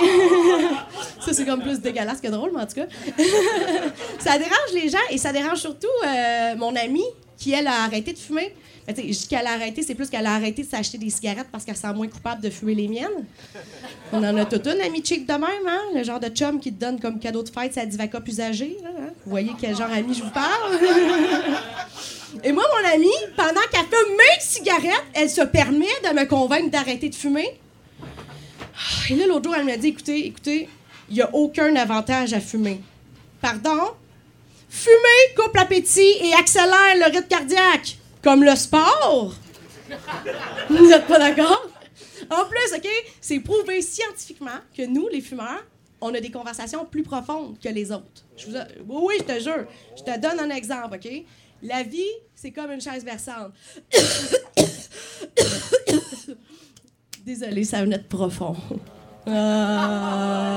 ça, 1.21 1.33
c'est 1.33 1.45
comme 1.45 1.63
plus 1.63 1.81
dégueulasse 1.81 2.21
que 2.21 2.29
drôle, 2.29 2.51
mais 2.55 2.63
en 2.63 2.67
tout 2.67 2.75
cas. 2.75 2.87
ça 4.19 4.39
dérange 4.39 4.73
les 4.75 4.89
gens 4.89 4.99
et 5.11 5.19
ça 5.19 5.33
dérange 5.33 5.59
surtout 5.59 5.87
euh, 6.07 6.57
mon 6.57 6.75
amie 6.77 7.05
qui, 7.37 7.53
elle, 7.53 7.67
a 7.67 7.85
arrêté 7.85 8.13
de 8.13 8.19
fumer. 8.19 8.55
Je 8.89 9.03
dis 9.03 9.29
qu'elle 9.29 9.47
a 9.47 9.53
arrêté, 9.53 9.83
c'est 9.83 9.95
plus 9.95 10.09
qu'elle 10.09 10.27
a 10.27 10.35
arrêté 10.35 10.63
de 10.63 10.69
s'acheter 10.69 10.97
des 10.97 11.11
cigarettes 11.11 11.49
parce 11.53 11.65
qu'elle 11.65 11.77
se 11.77 11.83
sent 11.83 11.93
moins 11.93 12.09
coupable 12.09 12.43
de 12.43 12.49
fumer 12.49 12.75
les 12.75 12.89
miennes. 12.89 13.27
On 14.13 14.25
en 14.25 14.37
a 14.37 14.47
toute 14.47 14.67
une 14.67 14.81
amie 14.81 15.05
cheap 15.05 15.27
de 15.27 15.33
même, 15.35 15.67
hein? 15.67 15.81
Le 15.95 16.03
genre 16.03 16.19
de 16.19 16.29
chum 16.29 16.59
qui 16.59 16.73
te 16.73 16.81
donne 16.81 16.99
comme 16.99 17.19
cadeau 17.19 17.43
de 17.43 17.51
fête 17.51 17.75
sa 17.75 17.85
Divacop 17.85 18.27
usagée. 18.27 18.79
là, 18.83 18.89
hein? 18.99 19.11
Vous 19.25 19.31
voyez 19.31 19.53
quel 19.61 19.77
genre 19.77 19.91
ami 19.93 20.15
je 20.15 20.23
vous 20.23 20.31
parle? 20.31 20.79
Et 22.45 22.53
moi, 22.53 22.65
mon 22.81 22.89
amie, 22.95 23.09
pendant 23.37 23.61
qu'elle 23.71 23.81
fume 23.83 24.17
mes 24.17 24.41
cigarettes, 24.41 25.05
elle 25.13 25.31
se 25.31 25.43
permet 25.43 25.87
de 26.05 26.15
me 26.15 26.25
convaincre 26.25 26.71
d'arrêter 26.71 27.11
de 27.11 27.15
fumer. 27.15 27.59
Ah, 28.79 28.81
Et 29.11 29.17
là, 29.17 29.27
l'autre 29.27 29.45
jour, 29.45 29.57
elle 29.57 29.65
m'a 29.65 29.77
dit 29.77 29.89
écoutez, 29.89 30.27
écoutez, 30.27 30.69
il 31.09 31.17
n'y 31.17 31.23
a 31.23 31.35
aucun 31.35 31.75
avantage 31.77 32.33
à 32.33 32.41
fumer. 32.41 32.81
Pardon? 33.41 33.93
Fumer 34.69 35.35
coupe 35.37 35.55
l'appétit 35.55 36.17
et 36.21 36.33
accélère 36.35 36.97
le 36.97 37.05
rythme 37.07 37.29
cardiaque. 37.29 37.99
Comme 38.23 38.45
le 38.45 38.55
sport. 38.55 39.35
Vous 40.69 40.89
n'êtes 40.89 41.07
pas 41.07 41.19
d'accord? 41.19 41.67
En 42.31 42.45
plus, 42.45 42.75
OK, 42.77 42.89
c'est 43.21 43.41
prouvé 43.41 43.81
scientifiquement 43.81 44.61
que 44.77 44.85
nous, 44.85 45.09
les 45.09 45.21
fumeurs, 45.23 45.65
on 46.01 46.13
a 46.15 46.21
des 46.21 46.31
conversations 46.31 46.85
plus 46.85 47.03
profondes 47.03 47.59
que 47.59 47.69
les 47.69 47.91
autres. 47.91 48.25
Oui, 48.87 49.15
je 49.19 49.25
te 49.25 49.41
jure. 49.41 49.67
Je 49.97 50.03
te 50.03 50.19
donne 50.19 50.39
un 50.41 50.51
exemple, 50.55 50.97
OK? 50.97 51.11
La 51.63 51.83
vie, 51.83 52.05
c'est 52.35 52.53
comme 52.53 52.71
une 52.71 52.81
chaise 52.81 53.05
versante. 53.05 53.53
Désolée, 57.25 57.65
ça 57.65 57.83
venait 57.83 57.99
de 57.99 58.05
profond. 58.05 58.57
Ah. 59.27 60.57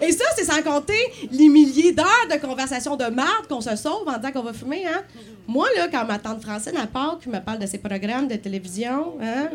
Et 0.00 0.12
ça, 0.12 0.24
c'est 0.36 0.44
sans 0.44 0.62
compter 0.62 0.98
les 1.30 1.48
milliers 1.48 1.92
d'heures 1.92 2.26
de 2.30 2.36
conversations 2.38 2.96
de 2.96 3.04
marde 3.06 3.46
qu'on 3.48 3.60
se 3.60 3.76
sauve 3.76 4.08
en 4.08 4.16
disant 4.16 4.32
qu'on 4.32 4.42
va 4.42 4.54
fumer, 4.54 4.86
hein? 4.86 5.02
Moi, 5.46 5.66
là, 5.76 5.88
quand 5.88 6.06
ma 6.06 6.18
tante 6.18 6.42
Francine 6.42 6.76
à 6.76 6.86
Pâques 6.86 7.26
me 7.26 7.38
parle 7.40 7.58
de 7.58 7.66
ses 7.66 7.78
programmes 7.78 8.28
de 8.28 8.36
télévision, 8.36 9.14
hein? 9.20 9.50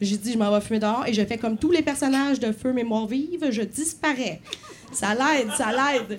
J'ai 0.00 0.16
dit, 0.16 0.32
je 0.32 0.38
m'en 0.38 0.50
vais 0.52 0.60
fumer 0.60 0.78
dehors 0.78 1.04
et 1.06 1.12
je 1.12 1.24
fais 1.24 1.38
comme 1.38 1.56
tous 1.56 1.70
les 1.70 1.82
personnages 1.82 2.38
de 2.40 2.52
Feu 2.52 2.72
Mémoire 2.72 3.06
Vive, 3.06 3.50
je 3.50 3.62
disparais. 3.62 4.40
Ça 4.92 5.14
l'aide, 5.14 5.50
ça 5.56 5.70
l'aide. 5.70 6.18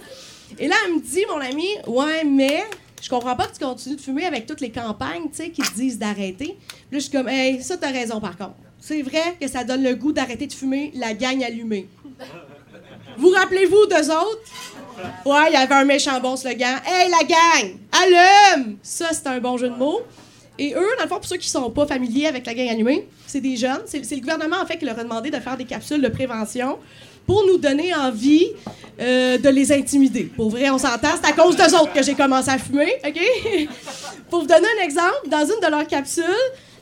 Et 0.57 0.67
là, 0.67 0.75
elle 0.85 0.95
me 0.95 1.01
dit, 1.01 1.25
mon 1.29 1.39
ami, 1.39 1.67
ouais, 1.87 2.23
mais 2.25 2.65
je 3.01 3.09
comprends 3.09 3.35
pas 3.35 3.47
que 3.47 3.53
tu 3.57 3.63
continues 3.63 3.95
de 3.95 4.01
fumer 4.01 4.25
avec 4.25 4.45
toutes 4.45 4.61
les 4.61 4.71
campagnes, 4.71 5.29
tu 5.29 5.37
sais, 5.37 5.49
qui 5.49 5.61
te 5.61 5.73
disent 5.75 5.97
d'arrêter. 5.97 6.57
Là, 6.91 6.99
je 6.99 6.99
suis 6.99 7.11
comme, 7.11 7.29
hey, 7.29 7.61
ça, 7.61 7.77
t'as 7.77 7.91
raison 7.91 8.19
par 8.19 8.37
contre. 8.37 8.55
C'est 8.79 9.01
vrai 9.01 9.35
que 9.39 9.47
ça 9.47 9.63
donne 9.63 9.83
le 9.83 9.95
goût 9.95 10.11
d'arrêter 10.11 10.47
de 10.47 10.53
fumer 10.53 10.91
la 10.95 11.13
gang 11.13 11.43
allumée. 11.43 11.87
Vous 13.17 13.29
rappelez-vous 13.29 13.85
d'eux 13.87 14.11
autres? 14.11 14.39
Ouais, 15.25 15.49
il 15.49 15.53
y 15.53 15.57
avait 15.57 15.73
un 15.73 15.85
méchant 15.85 16.19
bon 16.21 16.35
slogan. 16.35 16.79
Hey, 16.85 17.09
la 17.09 17.23
gang, 17.27 17.77
allume! 17.91 18.77
Ça, 18.81 19.09
c'est 19.11 19.27
un 19.27 19.39
bon 19.39 19.57
jeu 19.57 19.69
de 19.69 19.75
mots. 19.75 20.01
Et 20.57 20.73
eux, 20.73 20.87
dans 20.97 21.03
le 21.03 21.09
fond, 21.09 21.15
pour 21.15 21.25
ceux 21.25 21.37
qui 21.37 21.49
sont 21.49 21.69
pas 21.69 21.85
familiers 21.85 22.27
avec 22.27 22.45
la 22.45 22.53
gang 22.53 22.67
allumée, 22.69 23.07
c'est 23.27 23.39
des 23.41 23.55
jeunes. 23.55 23.81
C'est 23.85 24.03
c'est 24.03 24.15
le 24.15 24.21
gouvernement, 24.21 24.57
en 24.61 24.65
fait, 24.65 24.77
qui 24.77 24.85
leur 24.85 24.99
a 24.99 25.03
demandé 25.03 25.29
de 25.29 25.39
faire 25.39 25.57
des 25.57 25.65
capsules 25.65 26.01
de 26.01 26.09
prévention 26.09 26.77
pour 27.25 27.45
nous 27.45 27.57
donner 27.57 27.93
envie 27.93 28.47
euh, 28.99 29.37
de 29.37 29.49
les 29.49 29.71
intimider. 29.71 30.23
Pour 30.23 30.49
vrai, 30.49 30.69
on 30.69 30.77
s'entend, 30.77 31.09
c'est 31.21 31.29
à 31.29 31.33
cause 31.33 31.55
d'eux 31.55 31.75
autres 31.75 31.93
que 31.93 32.01
j'ai 32.01 32.15
commencé 32.15 32.49
à 32.49 32.57
fumer, 32.57 32.95
OK? 33.05 33.19
pour 34.29 34.41
vous 34.41 34.47
donner 34.47 34.67
un 34.79 34.83
exemple, 34.83 35.27
dans 35.27 35.45
une 35.45 35.61
de 35.61 35.69
leurs 35.69 35.87
capsules, 35.87 36.23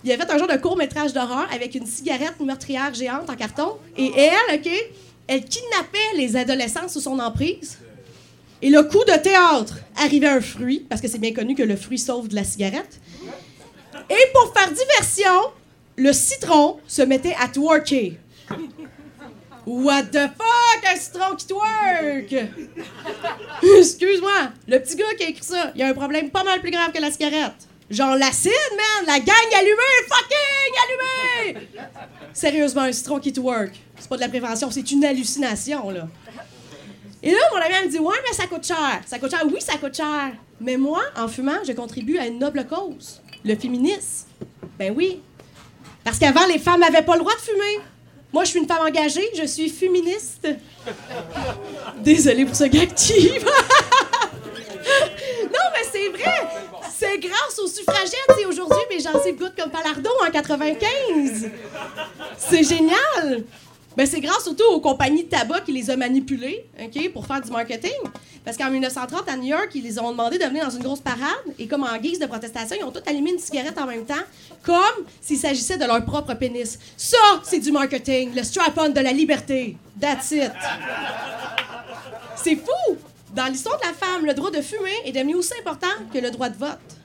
il 0.03 0.09
y 0.09 0.13
avait 0.13 0.29
un 0.29 0.37
genre 0.37 0.47
de 0.47 0.57
court-métrage 0.57 1.13
d'horreur 1.13 1.47
avec 1.51 1.75
une 1.75 1.85
cigarette 1.85 2.39
meurtrière 2.39 2.93
géante 2.93 3.29
en 3.29 3.35
carton. 3.35 3.77
Et 3.97 4.11
elle, 4.15 4.59
OK, 4.59 4.69
elle 5.27 5.43
kidnappait 5.43 6.15
les 6.15 6.35
adolescents 6.35 6.87
sous 6.87 7.01
son 7.01 7.19
emprise. 7.19 7.77
Et 8.61 8.69
le 8.69 8.83
coup 8.83 9.03
de 9.03 9.17
théâtre 9.17 9.75
arrivait 9.95 10.27
un 10.27 10.41
fruit, 10.41 10.85
parce 10.89 11.01
que 11.01 11.07
c'est 11.07 11.19
bien 11.19 11.33
connu 11.33 11.55
que 11.55 11.63
le 11.63 11.75
fruit 11.75 11.99
sauve 11.99 12.27
de 12.27 12.35
la 12.35 12.43
cigarette. 12.43 12.99
Et 14.09 14.31
pour 14.33 14.53
faire 14.53 14.69
diversion, 14.69 15.51
le 15.95 16.13
citron 16.13 16.79
se 16.87 17.01
mettait 17.01 17.35
à 17.39 17.47
twerker. 17.47 18.17
What 19.65 20.03
the 20.03 20.29
fuck, 20.37 20.85
un 20.85 20.95
citron 20.95 21.35
qui 21.35 21.45
twerk? 21.47 22.49
Excuse-moi, 23.77 24.51
le 24.67 24.79
petit 24.79 24.95
gars 24.95 25.13
qui 25.17 25.23
a 25.25 25.29
écrit 25.29 25.43
ça, 25.43 25.71
il 25.75 25.81
a 25.81 25.87
un 25.87 25.93
problème 25.93 26.29
pas 26.29 26.43
mal 26.43 26.61
plus 26.61 26.71
grave 26.71 26.91
que 26.93 27.01
la 27.01 27.11
cigarette. 27.11 27.67
Genre 27.89 28.15
l'acide, 28.15 28.51
man! 28.71 29.05
La 29.07 29.19
gang 29.19 29.35
allumée! 29.57 30.07
Fucking 30.07 31.53
allumée! 31.53 31.67
Sérieusement, 32.33 32.81
un 32.81 32.91
citron 32.91 33.19
qui 33.19 33.31
twerk. 33.31 33.73
C'est 33.99 34.09
pas 34.09 34.15
de 34.15 34.21
la 34.21 34.29
prévention, 34.29 34.69
c'est 34.71 34.91
une 34.91 35.05
hallucination, 35.05 35.89
là. 35.89 36.07
Et 37.23 37.31
là, 37.31 37.37
mon 37.51 37.57
ami 37.57 37.73
elle 37.79 37.85
me 37.87 37.91
dit 37.91 37.99
Ouais, 37.99 38.15
mais 38.27 38.35
ça 38.35 38.45
coûte 38.45 38.65
cher. 38.65 39.01
Ça 39.05 39.17
coûte 39.17 39.31
cher. 39.31 39.43
Oui, 39.45 39.59
ça 39.59 39.77
coûte 39.77 39.95
cher. 39.95 40.33
Mais 40.59 40.77
moi, 40.77 41.01
en 41.15 41.27
fumant, 41.27 41.63
je 41.67 41.71
contribue 41.71 42.17
à 42.17 42.27
une 42.27 42.39
noble 42.39 42.65
cause 42.67 43.21
le 43.47 43.55
féminisme. 43.55 44.27
Ben 44.77 44.93
oui. 44.95 45.21
Parce 46.03 46.19
qu'avant, 46.19 46.45
les 46.47 46.59
femmes 46.59 46.81
n'avaient 46.81 47.01
pas 47.01 47.13
le 47.15 47.21
droit 47.21 47.33
de 47.33 47.39
fumer. 47.39 47.79
Moi, 48.33 48.43
je 48.43 48.51
suis 48.51 48.59
une 48.59 48.67
femme 48.67 48.85
engagée, 48.85 49.27
je 49.37 49.45
suis 49.45 49.69
féministe. 49.69 50.47
Désolée 51.99 52.45
pour 52.45 52.55
ce 52.55 52.65
gag 52.65 52.89
cheap. 52.97 53.47
Suffragettes 57.87 58.41
et 58.41 58.45
aujourd'hui, 58.45 58.77
mais 58.89 58.99
j'en 58.99 59.21
sais 59.21 59.33
goutte 59.33 59.53
comme 59.57 59.71
Palardo 59.71 60.09
en 60.25 60.31
95. 60.31 61.49
C'est 62.37 62.63
génial. 62.63 63.43
Ben, 63.95 64.05
c'est 64.05 64.21
grâce 64.21 64.43
surtout 64.43 64.65
aux 64.71 64.79
compagnies 64.79 65.23
de 65.23 65.29
tabac 65.29 65.61
qui 65.61 65.71
les 65.71 65.89
ont 65.89 65.97
manipulés 65.97 66.67
ok, 66.79 67.11
pour 67.13 67.25
faire 67.25 67.41
du 67.41 67.49
marketing. 67.49 67.97
Parce 68.45 68.55
qu'en 68.55 68.69
1930, 68.69 69.27
à 69.27 69.35
New 69.35 69.47
York, 69.47 69.69
ils 69.73 69.83
les 69.83 69.97
ont 69.99 70.11
demandé 70.11 70.37
de 70.37 70.43
venir 70.45 70.65
dans 70.65 70.69
une 70.69 70.83
grosse 70.83 70.99
parade 70.99 71.31
et 71.57 71.67
comme 71.67 71.83
en 71.83 71.97
guise 71.97 72.19
de 72.19 72.27
protestation, 72.27 72.77
ils 72.79 72.83
ont 72.83 72.91
tous 72.91 73.01
allumé 73.07 73.31
une 73.31 73.39
cigarette 73.39 73.77
en 73.79 73.87
même 73.87 74.05
temps, 74.05 74.13
comme 74.61 75.05
s'il 75.19 75.39
s'agissait 75.39 75.77
de 75.77 75.85
leur 75.85 76.05
propre 76.05 76.35
pénis. 76.35 76.77
Ça, 76.95 77.17
c'est 77.41 77.57
du 77.59 77.71
marketing, 77.71 78.35
le 78.35 78.43
strap-on 78.43 78.89
de 78.89 78.99
la 78.99 79.11
liberté. 79.11 79.75
That's 79.99 80.29
it. 80.29 80.51
C'est 82.35 82.55
fou! 82.55 82.97
Dans 83.33 83.47
l'histoire 83.47 83.79
de 83.79 83.85
la 83.85 83.93
femme, 83.93 84.25
le 84.25 84.33
droit 84.35 84.51
de 84.51 84.61
fumer 84.61 84.93
est 85.05 85.11
devenu 85.11 85.35
aussi 85.35 85.53
important 85.59 85.87
que 86.13 86.19
le 86.19 86.29
droit 86.29 86.49
de 86.49 86.57
vote. 86.57 86.96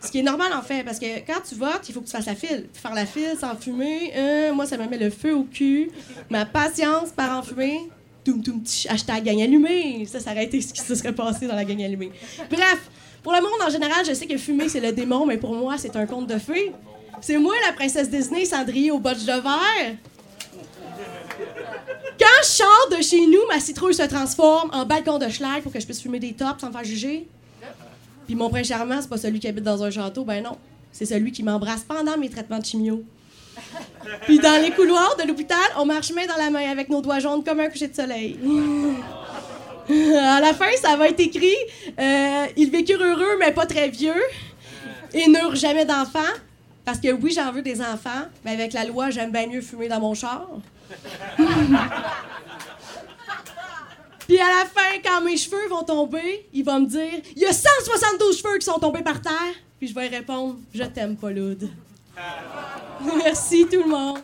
Ce 0.00 0.10
qui 0.10 0.20
est 0.20 0.22
normal, 0.22 0.52
en 0.54 0.62
fait, 0.62 0.84
parce 0.84 0.98
que 0.98 1.18
quand 1.26 1.40
tu 1.46 1.54
votes, 1.54 1.82
il 1.88 1.92
faut 1.92 2.00
que 2.00 2.06
tu 2.06 2.12
fasses 2.12 2.26
la 2.26 2.34
file. 2.34 2.68
Faire 2.72 2.94
la 2.94 3.06
file 3.06 3.34
sans 3.38 3.54
fumer, 3.56 4.12
euh, 4.16 4.52
moi, 4.54 4.66
ça 4.66 4.76
me 4.76 4.86
met 4.86 4.98
le 4.98 5.10
feu 5.10 5.34
au 5.34 5.44
cul. 5.44 5.90
Ma 6.30 6.46
patience 6.46 7.10
par 7.10 7.38
en 7.38 7.42
fumer, 7.42 7.90
toum 8.24 8.42
toum 8.42 8.62
tch, 8.64 8.86
hashtag 8.86 9.24
gang 9.24 9.40
allumée. 9.42 10.06
Ça, 10.06 10.20
ça 10.20 10.32
aurait 10.32 10.44
été 10.44 10.60
ce 10.60 10.72
qui 10.72 10.80
se 10.80 10.94
serait 10.94 11.12
passé 11.12 11.46
dans 11.46 11.54
la 11.56 11.64
gang 11.64 11.82
allumée. 11.82 12.10
Bref, 12.50 12.90
pour 13.22 13.32
le 13.32 13.40
monde 13.40 13.60
en 13.66 13.70
général, 13.70 14.04
je 14.06 14.14
sais 14.14 14.26
que 14.26 14.38
fumer, 14.38 14.68
c'est 14.68 14.80
le 14.80 14.92
démon, 14.92 15.26
mais 15.26 15.36
pour 15.36 15.54
moi, 15.54 15.76
c'est 15.78 15.94
un 15.96 16.06
conte 16.06 16.26
de 16.26 16.38
fées. 16.38 16.72
C'est 17.20 17.38
moi, 17.38 17.54
la 17.66 17.72
princesse 17.72 18.10
Disney, 18.10 18.44
Cendrillé 18.44 18.90
au 18.90 18.98
botch 18.98 19.24
de 19.24 19.32
verre. 19.32 19.96
Quand 22.18 22.42
je 22.42 22.48
sors 22.48 22.88
de 22.96 23.02
chez 23.02 23.26
nous, 23.26 23.46
ma 23.48 23.60
citrouille 23.60 23.94
se 23.94 24.02
transforme 24.02 24.70
en 24.72 24.86
balcon 24.86 25.18
de 25.18 25.28
schlag 25.28 25.62
pour 25.62 25.72
que 25.72 25.80
je 25.80 25.84
puisse 25.84 26.00
fumer 26.00 26.18
des 26.18 26.32
tops 26.32 26.60
sans 26.60 26.68
me 26.68 26.72
faire 26.72 26.84
juger. 26.84 27.28
Puis 28.26 28.34
mon 28.34 28.50
prince 28.50 28.68
charmant, 28.68 29.00
c'est 29.00 29.08
pas 29.08 29.16
celui 29.16 29.40
qui 29.40 29.48
habite 29.48 29.64
dans 29.64 29.82
un 29.82 29.90
château, 29.90 30.24
ben 30.24 30.42
non. 30.42 30.56
C'est 30.92 31.06
celui 31.06 31.32
qui 31.32 31.42
m'embrasse 31.42 31.84
pendant 31.84 32.16
mes 32.16 32.28
traitements 32.28 32.58
de 32.58 32.64
chimio. 32.64 33.04
Puis 34.22 34.38
dans 34.38 34.60
les 34.60 34.70
couloirs 34.70 35.16
de 35.16 35.26
l'hôpital, 35.26 35.58
on 35.78 35.84
marche 35.84 36.12
main 36.12 36.26
dans 36.26 36.36
la 36.36 36.50
main 36.50 36.70
avec 36.70 36.88
nos 36.88 37.00
doigts 37.00 37.18
jaunes 37.18 37.44
comme 37.44 37.60
un 37.60 37.68
coucher 37.68 37.88
de 37.88 37.94
soleil. 37.94 38.38
À 39.88 40.40
la 40.40 40.52
fin, 40.52 40.70
ça 40.82 40.96
va 40.96 41.08
être 41.08 41.20
écrit 41.20 41.54
euh, 41.98 42.46
Ils 42.56 42.70
vécurent 42.70 43.02
heureux, 43.02 43.36
mais 43.38 43.52
pas 43.52 43.66
très 43.66 43.88
vieux. 43.88 44.20
Et 45.14 45.28
n'eurent 45.28 45.54
jamais 45.54 45.84
d'enfants. 45.84 46.18
Parce 46.84 46.98
que 46.98 47.12
oui, 47.12 47.32
j'en 47.32 47.52
veux 47.52 47.62
des 47.62 47.80
enfants, 47.80 48.26
mais 48.44 48.52
avec 48.52 48.72
la 48.72 48.84
loi, 48.84 49.10
j'aime 49.10 49.30
bien 49.30 49.46
mieux 49.46 49.60
fumer 49.60 49.88
dans 49.88 50.00
mon 50.00 50.14
char. 50.14 50.48
Puis 54.26 54.38
à 54.38 54.48
la 54.48 54.64
fin, 54.64 54.98
quand 55.04 55.22
mes 55.22 55.36
cheveux 55.36 55.68
vont 55.68 55.82
tomber, 55.82 56.48
il 56.52 56.64
va 56.64 56.78
me 56.78 56.86
dire 56.86 57.20
Il 57.34 57.42
y 57.42 57.46
a 57.46 57.52
172 57.52 58.38
cheveux 58.38 58.58
qui 58.58 58.64
sont 58.64 58.78
tombés 58.78 59.02
par 59.02 59.20
terre. 59.20 59.32
Puis 59.78 59.88
je 59.88 59.94
vais 59.94 60.08
répondre 60.08 60.56
Je 60.74 60.84
t'aime 60.84 61.16
pas, 61.16 61.30
Loud. 61.30 61.68
Merci 63.24 63.66
tout 63.70 63.82
le 63.82 63.88
monde. 63.88 64.18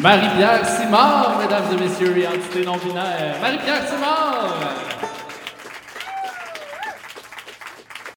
Marie-Pierre 0.00 0.66
Simard, 0.66 1.38
mesdames 1.38 1.64
et 1.72 1.80
messieurs, 1.80 2.16
et 2.18 2.64
non-binaire. 2.64 3.40
Marie-Pierre 3.40 3.88
Simard! 3.88 5.05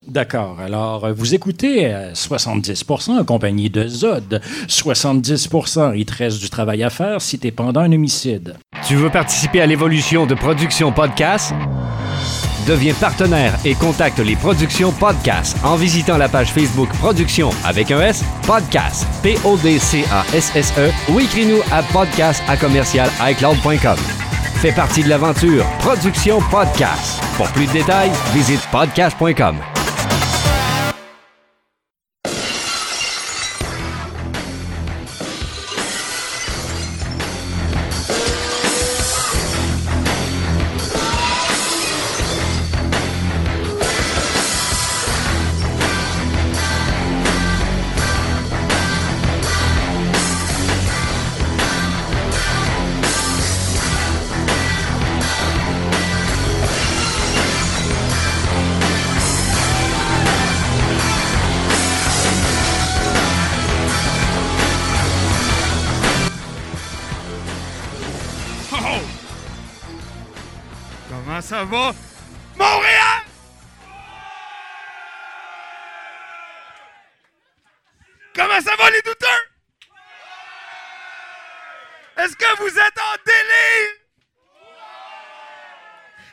D'accord. 0.09 0.57
Alors, 0.59 1.05
euh, 1.05 1.13
vous 1.13 1.35
écoutez 1.35 1.93
euh, 1.93 2.13
70% 2.13 3.19
en 3.19 3.23
compagnie 3.23 3.69
de 3.69 3.87
Zod. 3.87 4.41
70%, 4.67 5.93
il 5.95 6.05
te 6.05 6.15
reste 6.15 6.39
du 6.39 6.49
travail 6.49 6.83
à 6.83 6.89
faire 6.89 7.21
si 7.21 7.37
t'es 7.37 7.51
pendant 7.51 7.81
un 7.81 7.91
homicide. 7.91 8.55
Tu 8.87 8.95
veux 8.95 9.09
participer 9.09 9.61
à 9.61 9.67
l'évolution 9.67 10.25
de 10.25 10.33
Production 10.33 10.91
Podcast? 10.91 11.53
Deviens 12.67 12.93
partenaire 12.93 13.57
et 13.65 13.73
contacte 13.75 14.19
les 14.19 14.35
Productions 14.35 14.91
Podcast 14.91 15.57
en 15.63 15.75
visitant 15.75 16.17
la 16.17 16.27
page 16.27 16.51
Facebook 16.51 16.89
Production 16.99 17.49
avec 17.63 17.89
un 17.91 18.01
S, 18.01 18.23
Podcast, 18.45 19.07
P-O-D-C-A-S-S-E 19.23 20.91
ou 21.11 21.19
écris-nous 21.19 21.61
à 21.71 21.81
podcast 21.83 22.43
à 22.47 22.57
commercial 22.57 23.09
iCloud.com. 23.21 23.97
Fais 24.55 24.73
partie 24.73 25.03
de 25.03 25.09
l'aventure 25.09 25.65
Production 25.79 26.39
Podcast. 26.51 27.21
Pour 27.37 27.47
plus 27.53 27.67
de 27.67 27.73
détails, 27.73 28.11
visite 28.33 28.61
podcast.com. 28.71 29.55
Est-ce 82.29 82.37
que 82.37 82.61
vous 82.61 82.77
êtes 82.77 82.99
en 82.99 83.15
délire? 83.25 83.89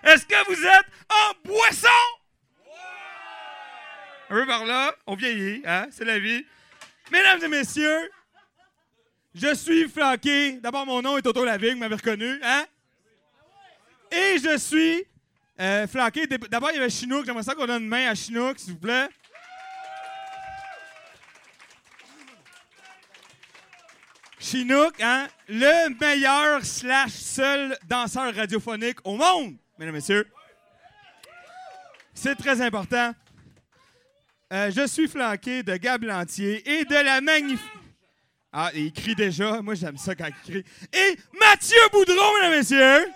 Est-ce 0.02 0.26
que 0.26 0.44
vous 0.46 0.66
êtes 0.66 0.86
en 1.08 1.32
boisson? 1.42 1.88
Un 4.28 4.34
peu 4.34 4.46
par 4.46 4.66
là, 4.66 4.94
on 5.06 5.14
vieillit, 5.14 5.62
hein? 5.64 5.86
C'est 5.90 6.04
la 6.04 6.18
vie. 6.18 6.44
Mesdames 7.10 7.42
et 7.44 7.48
messieurs, 7.48 8.10
je 9.34 9.54
suis 9.54 9.88
flanqué. 9.88 10.60
D'abord, 10.60 10.84
mon 10.84 11.00
nom 11.00 11.16
est 11.16 11.22
Toto 11.22 11.42
Lavigne, 11.46 11.72
vous 11.72 11.80
m'avez 11.80 11.94
reconnu, 11.94 12.40
hein? 12.42 12.66
Et 14.10 14.36
je 14.38 14.58
suis 14.58 15.02
euh, 15.58 15.86
flanqué. 15.86 16.26
D'abord, 16.26 16.72
il 16.72 16.74
y 16.74 16.78
avait 16.78 16.90
Chinook. 16.90 17.24
J'aimerais 17.24 17.42
ça 17.42 17.54
qu'on 17.54 17.66
donne 17.66 17.84
une 17.84 17.88
main 17.88 18.10
à 18.10 18.14
Chinook, 18.14 18.58
s'il 18.58 18.74
vous 18.74 18.80
plaît. 18.80 19.08
Chinook, 24.48 24.94
hein? 25.02 25.26
Le 25.48 25.98
meilleur 25.98 26.64
slash 26.64 27.10
seul 27.10 27.76
danseur 27.88 28.32
radiophonique 28.32 28.98
au 29.02 29.16
monde, 29.16 29.56
mesdames 29.76 29.96
et 29.96 29.98
messieurs. 29.98 30.28
C'est 32.14 32.36
très 32.36 32.62
important. 32.62 33.12
Euh, 34.52 34.70
je 34.70 34.86
suis 34.86 35.08
flanqué 35.08 35.64
de 35.64 35.76
Gab 35.76 36.04
Lantier 36.04 36.62
et 36.78 36.84
de 36.84 36.94
la 36.94 37.20
magnifique. 37.20 37.66
Ah, 38.52 38.70
il 38.72 38.92
crie 38.92 39.16
déjà. 39.16 39.60
Moi, 39.62 39.74
j'aime 39.74 39.96
ça 39.96 40.14
quand 40.14 40.28
il 40.28 40.50
crie. 40.52 40.64
Et 40.92 41.18
Mathieu 41.40 41.76
Boudreau, 41.90 42.34
mesdames 42.34 42.52
et 42.52 42.56
messieurs. 42.58 43.12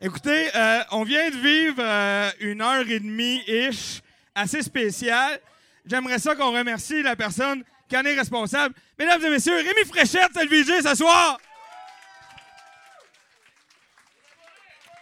Écoutez, 0.00 0.50
euh, 0.56 0.82
on 0.90 1.04
vient 1.04 1.30
de 1.30 1.36
vivre 1.36 1.76
euh, 1.78 2.30
une 2.40 2.60
heure 2.60 2.88
et 2.88 2.98
demie-ish 2.98 4.02
assez 4.34 4.62
spéciale. 4.62 5.40
J'aimerais 5.84 6.18
ça 6.18 6.34
qu'on 6.34 6.52
remercie 6.52 7.02
la 7.02 7.16
personne 7.16 7.64
qui 7.88 7.96
en 7.96 8.04
est 8.04 8.14
responsable. 8.14 8.74
Mesdames 8.98 9.24
et 9.24 9.30
messieurs, 9.30 9.56
Rémi 9.56 9.84
Fréchette, 9.86 10.30
c'est 10.34 10.44
le 10.44 10.50
VJ 10.50 10.82
ce 10.82 10.94
soir. 10.94 11.38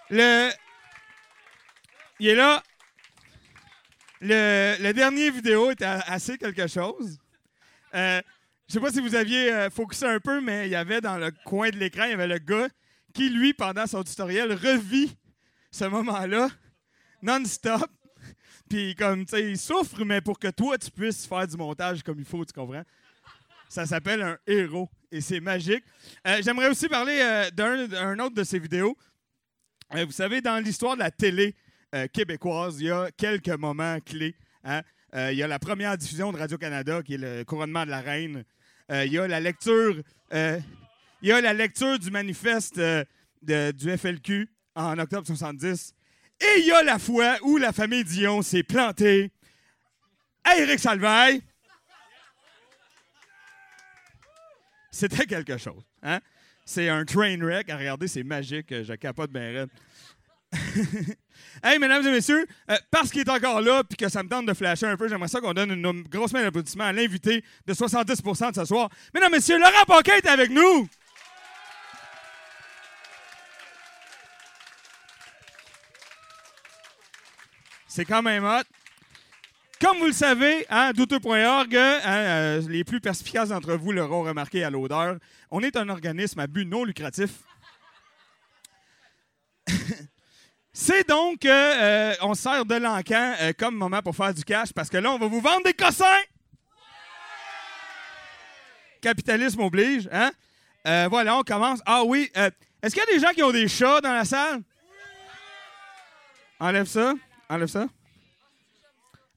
Le... 0.09 0.51
Il 2.19 2.28
est 2.28 2.35
là. 2.35 2.62
Le, 4.20 4.77
le 4.81 4.93
dernier 4.93 5.31
vidéo 5.31 5.70
était 5.70 5.85
assez 5.85 6.36
quelque 6.36 6.66
chose. 6.66 7.19
Euh, 7.94 8.20
je 8.69 8.74
sais 8.74 8.81
pas 8.81 8.90
si 8.90 9.01
vous 9.01 9.15
aviez 9.15 9.52
euh, 9.52 9.70
focusé 9.70 10.07
un 10.07 10.20
peu, 10.20 10.40
mais 10.40 10.66
il 10.66 10.70
y 10.70 10.77
avait 10.77 11.01
dans 11.01 11.16
le 11.16 11.31
coin 11.44 11.70
de 11.70 11.77
l'écran, 11.77 12.05
il 12.05 12.11
y 12.11 12.15
avait 12.15 12.27
le 12.27 12.39
gars 12.39 12.69
qui, 13.15 13.28
lui, 13.31 13.52
pendant 13.52 13.86
son 13.86 14.05
tutoriel, 14.05 14.52
revit 14.52 15.16
ce 15.70 15.85
moment-là 15.86 16.48
non-stop. 17.23 17.90
Puis 18.71 18.95
comme, 18.95 19.25
tu 19.27 19.31
sais, 19.33 19.51
il 19.51 19.59
souffre, 19.59 20.05
mais 20.05 20.21
pour 20.21 20.39
que 20.39 20.49
toi, 20.49 20.79
tu 20.79 20.91
puisses 20.93 21.27
faire 21.27 21.47
du 21.47 21.57
montage 21.57 22.03
comme 22.05 22.21
il 22.21 22.25
faut, 22.25 22.45
tu 22.45 22.53
comprends? 22.53 22.85
Ça 23.69 23.85
s'appelle 23.85 24.23
un 24.23 24.39
héros 24.47 24.89
et 25.11 25.21
c'est 25.21 25.41
magique. 25.41 25.85
Euh, 26.27 26.41
J'aimerais 26.43 26.69
aussi 26.69 26.89
parler 26.89 27.19
euh, 27.21 27.51
d'un 27.51 28.19
autre 28.21 28.35
de 28.37 28.45
ces 28.45 28.59
vidéos. 28.61 28.97
Euh, 29.95 30.05
vous 30.05 30.13
savez, 30.13 30.41
dans 30.41 30.59
l'histoire 30.63 30.95
de 30.95 31.01
la 31.01 31.11
télé 31.11 31.55
québécoise, 32.13 32.81
il 32.81 32.87
y 32.87 32.91
a 32.93 33.11
quelques 33.11 33.49
moments 33.49 33.99
clés. 34.01 34.37
hein. 34.63 34.83
Il 35.13 35.33
y 35.35 35.43
a 35.43 35.49
la 35.49 35.59
première 35.59 35.99
diffusion 35.99 36.31
de 36.31 36.39
Radio-Canada, 36.39 37.03
qui 37.03 37.15
est 37.15 37.19
le 37.19 37.43
couronnement 37.43 37.85
de 37.85 37.91
la 37.91 38.01
reine. 38.01 38.45
Il 38.89 39.13
y 39.13 39.19
a 39.19 39.27
la 39.27 39.41
lecture, 39.41 40.01
il 40.33 40.63
y 41.23 41.33
a 41.33 41.41
la 41.41 41.53
lecture 41.53 41.99
du 41.99 42.13
manifeste 42.13 42.81
du 43.43 43.99
FLQ 43.99 44.49
en 44.77 44.97
octobre 45.01 45.27
70. 45.27 45.93
Et 46.41 46.61
il 46.61 46.67
y 46.67 46.73
a 46.73 46.83
la 46.83 46.99
fois 46.99 47.37
où 47.43 47.57
la 47.57 47.73
famille 47.73 48.05
Dion 48.05 48.43
s'est 48.43 48.62
plantée 48.62 49.31
à 50.45 50.57
Éric 50.57 50.79
Salvaille. 50.79 51.43
C'était 54.91 55.27
quelque 55.27 55.59
chose. 55.59 55.83
Hein? 56.03 56.21
C'est 56.65 56.89
un 56.89 57.05
train 57.05 57.37
wreck. 57.39 57.69
À 57.69 57.77
regarder, 57.77 58.09
c'est 58.09 58.23
magique. 58.23 58.69
Je 58.71 58.95
capote 58.95 59.31
bien 59.31 59.67
hey, 61.62 61.79
mesdames 61.79 62.05
et 62.07 62.11
messieurs, 62.11 62.45
euh, 62.71 62.77
parce 62.91 63.11
qu'il 63.11 63.21
est 63.21 63.31
encore 63.31 63.61
là 63.61 63.85
puis 63.85 63.97
que 63.97 64.09
ça 64.09 64.23
me 64.23 64.29
tente 64.29 64.47
de 64.47 64.53
flasher 64.53 64.87
un 64.87 64.97
peu, 64.97 65.09
j'aimerais 65.09 65.29
ça 65.29 65.41
qu'on 65.41 65.53
donne 65.53 65.71
une, 65.71 66.03
grosse 66.03 66.33
main 66.33 66.43
d'applaudissement 66.43 66.85
à 66.85 66.93
l'invité 66.93 67.45
de 67.67 67.73
70% 67.73 68.51
de 68.51 68.55
ce 68.57 68.65
soir. 68.65 68.89
Mesdames 69.15 69.33
et 69.33 69.37
messieurs, 69.37 69.59
Laurent 69.59 69.85
Paquin 69.87 70.15
est 70.17 70.27
avec 70.27 70.51
nous. 70.51 70.89
C'est 78.01 78.06
quand 78.06 78.22
même 78.22 78.47
hot. 78.47 78.62
Comme 79.78 79.98
vous 79.98 80.06
le 80.06 80.12
savez, 80.14 80.64
hein, 80.70 80.93
douteux.org, 80.93 81.77
hein, 81.77 82.01
euh, 82.06 82.62
les 82.66 82.82
plus 82.82 82.98
perspicaces 82.98 83.51
d'entre 83.51 83.74
vous 83.74 83.93
l'auront 83.93 84.22
remarqué 84.22 84.64
à 84.64 84.70
l'odeur, 84.70 85.18
on 85.51 85.60
est 85.62 85.77
un 85.77 85.86
organisme 85.90 86.40
à 86.40 86.47
but 86.47 86.64
non 86.64 86.82
lucratif. 86.85 87.31
C'est 90.72 91.06
donc, 91.06 91.44
euh, 91.44 91.51
euh, 91.51 92.14
on 92.22 92.32
se 92.32 92.40
sert 92.40 92.64
de 92.64 92.77
l'encan 92.77 93.35
euh, 93.43 93.52
comme 93.52 93.74
moment 93.74 94.01
pour 94.01 94.16
faire 94.16 94.32
du 94.32 94.44
cash 94.44 94.72
parce 94.72 94.89
que 94.89 94.97
là, 94.97 95.10
on 95.10 95.18
va 95.18 95.27
vous 95.27 95.43
vendre 95.43 95.64
des 95.64 95.74
cossins. 95.74 96.06
Capitalisme 99.02 99.60
oblige, 99.60 100.09
hein? 100.10 100.31
Voilà, 101.10 101.36
on 101.36 101.43
commence. 101.43 101.81
Ah 101.85 102.02
oui, 102.05 102.32
est-ce 102.35 102.94
qu'il 102.94 103.05
y 103.06 103.12
a 103.12 103.18
des 103.18 103.20
gens 103.20 103.35
qui 103.35 103.43
ont 103.43 103.52
des 103.52 103.68
chats 103.68 104.01
dans 104.01 104.14
la 104.14 104.24
salle? 104.24 104.62
Enlève 106.59 106.86
ça, 106.86 107.12
enlève 107.51 107.68
ça. 107.68 107.86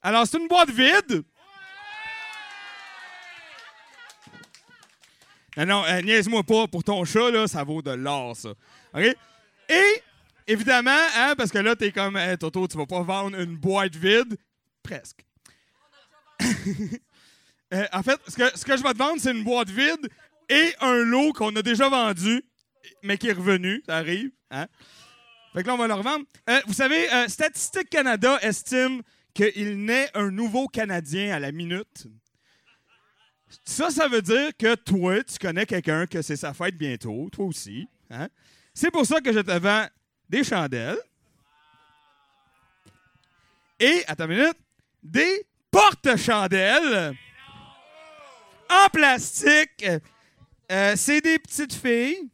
Alors, 0.02 0.28
c'est 0.28 0.38
une 0.38 0.48
boîte 0.48 0.70
vide. 0.70 1.24
Non, 5.58 5.66
non, 5.66 5.84
euh, 5.86 6.02
niaise-moi 6.02 6.44
pas. 6.44 6.68
Pour 6.68 6.84
ton 6.84 7.04
chat, 7.06 7.32
là, 7.32 7.48
ça 7.48 7.64
vaut 7.64 7.82
de 7.82 7.92
l'or, 7.92 8.36
ça. 8.36 8.50
OK? 8.94 9.16
Et, 9.70 10.02
évidemment, 10.48 10.92
hein, 11.16 11.36
parce 11.38 11.52
que 11.52 11.60
là, 11.60 11.76
t'es 11.76 11.92
comme, 11.92 12.20
Toto, 12.40 12.68
tu 12.68 12.78
vas 12.78 12.86
pas 12.86 13.02
vendre 13.02 13.40
une 13.40 13.56
boîte 13.56 13.96
vide. 13.96 14.38
Presque. 14.82 15.26
Euh, 17.74 17.88
en 17.92 18.04
fait, 18.04 18.20
ce 18.28 18.36
que, 18.36 18.56
ce 18.56 18.64
que 18.64 18.78
je 18.78 18.84
vais 18.84 18.94
te 18.94 19.00
vendre, 19.00 19.20
c'est 19.20 19.32
une 19.32 19.44
boîte 19.44 19.70
vide 19.72 20.08
et 20.48 20.76
un 20.80 20.98
lot 20.98 21.34
qu'on 21.34 21.56
a 21.56 21.64
déjà 21.64 21.90
vendu, 21.90 22.44
mais 23.02 23.18
qui 23.18 23.30
est 23.30 23.34
revenu. 23.34 23.82
Ça 23.88 23.98
arrive. 23.98 24.30
Hein? 24.52 24.68
Fait 25.54 25.62
que 25.62 25.68
là, 25.68 25.76
on 25.76 25.78
va 25.78 25.88
le 25.88 25.94
revendre. 25.94 26.26
Euh, 26.50 26.60
vous 26.66 26.74
savez, 26.74 27.12
euh, 27.14 27.28
Statistique 27.28 27.90
Canada 27.90 28.40
estime 28.42 29.02
qu'il 29.34 29.86
naît 29.86 30.10
un 30.16 30.32
nouveau 30.32 30.68
Canadien 30.68 31.36
à 31.36 31.40
la 31.40 31.52
minute. 31.52 32.08
Ça, 33.64 33.92
ça 33.92 34.08
veut 34.08 34.22
dire 34.22 34.50
que 34.58 34.74
toi, 34.76 35.24
tu 35.24 35.38
connais 35.38 35.66
quelqu'un 35.66 36.08
que 36.08 36.22
c'est 36.22 36.36
sa 36.36 36.54
fête 36.54 36.76
bientôt, 36.76 37.30
toi 37.32 37.46
aussi. 37.46 37.88
hein? 38.10 38.28
C'est 38.74 38.90
pour 38.90 39.06
ça 39.06 39.22
que 39.22 39.32
je 39.32 39.40
te 39.40 39.52
vends 39.52 39.86
des 40.28 40.44
chandelles. 40.44 40.98
Et, 43.80 44.04
attends 44.08 44.26
une 44.26 44.38
minute, 44.38 44.58
des 45.04 45.46
porte-chandelles 45.70 47.16
en 48.70 48.90
plastique. 48.90 49.86
Euh, 50.72 50.94
c'est 50.96 51.22
des 51.22 51.38
petites 51.38 51.74
filles. 51.74 52.30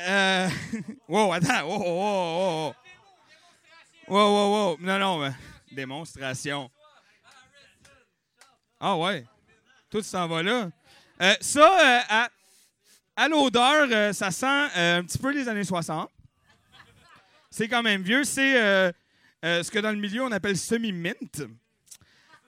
Euh, 0.00 0.48
wow, 1.08 1.32
attends. 1.32 1.64
Wow, 1.66 1.78
wow, 1.78 1.94
wow, 1.96 2.66
wow. 2.66 2.74
Wow, 4.08 4.52
wow. 4.52 4.76
Non, 4.80 4.98
non, 4.98 5.34
démonstration. 5.72 6.70
Ah 8.78 8.96
ouais. 8.96 9.24
Tout 9.90 10.02
s'en 10.02 10.28
va 10.28 10.42
là. 10.42 10.70
Euh, 11.20 11.34
ça, 11.40 11.60
euh, 11.60 12.00
à, 12.08 12.28
à 13.16 13.28
l'odeur, 13.28 13.88
euh, 13.90 14.12
ça 14.12 14.30
sent 14.30 14.46
un 14.46 15.02
petit 15.02 15.18
peu 15.18 15.32
les 15.32 15.48
années 15.48 15.64
60. 15.64 16.10
C'est 17.50 17.68
quand 17.68 17.82
même 17.82 18.02
vieux. 18.02 18.24
C'est 18.24 18.92
ce 19.42 19.70
que 19.70 19.78
dans 19.78 19.90
le 19.90 19.96
milieu, 19.96 20.22
on 20.22 20.32
appelle 20.32 20.58
semi-mint. 20.58 21.42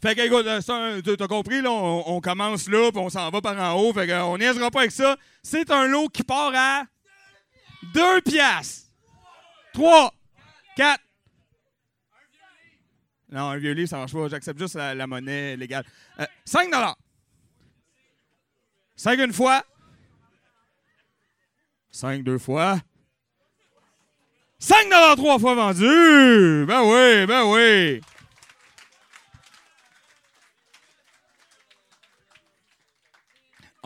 Fait 0.00 0.14
que, 0.14 0.20
écoute, 0.20 0.46
euh, 0.46 1.16
t'as 1.16 1.26
compris, 1.26 1.60
là, 1.60 1.70
on, 1.72 2.20
commence 2.20 2.68
là, 2.68 2.92
puis 2.92 3.00
on 3.00 3.10
s'en 3.10 3.30
va 3.30 3.40
par 3.40 3.58
en 3.58 3.80
haut. 3.80 3.92
Fait 3.92 4.06
que, 4.06 4.12
euh, 4.12 4.38
niaisera 4.38 4.70
pas 4.70 4.80
avec 4.80 4.92
ça. 4.92 5.16
C'est 5.42 5.70
un 5.72 5.88
lot 5.88 6.08
qui 6.08 6.22
part 6.22 6.52
à 6.54 6.84
2 7.94 8.20
piastres. 8.20 8.90
3, 9.72 10.14
4. 10.76 11.00
Non, 13.30 13.48
un 13.50 13.56
vieux 13.58 13.72
livre, 13.72 13.88
ça 13.88 13.98
marche 13.98 14.12
pas. 14.12 14.28
J'accepte 14.28 14.60
juste 14.60 14.76
la, 14.76 14.94
la 14.94 15.06
monnaie 15.06 15.56
légale. 15.56 15.84
Euh, 16.20 16.26
5 16.44 16.70
dollars. 16.70 16.96
5 18.94 19.18
une 19.18 19.32
fois. 19.32 19.64
5 21.90 22.22
deux 22.22 22.38
fois. 22.38 22.78
5 24.60 24.84
dollars 24.84 25.16
trois 25.16 25.38
fois 25.38 25.54
vendu. 25.54 26.64
Ben 26.66 26.82
oui, 26.82 27.26
ben 27.26 27.44
oui. 27.46 28.00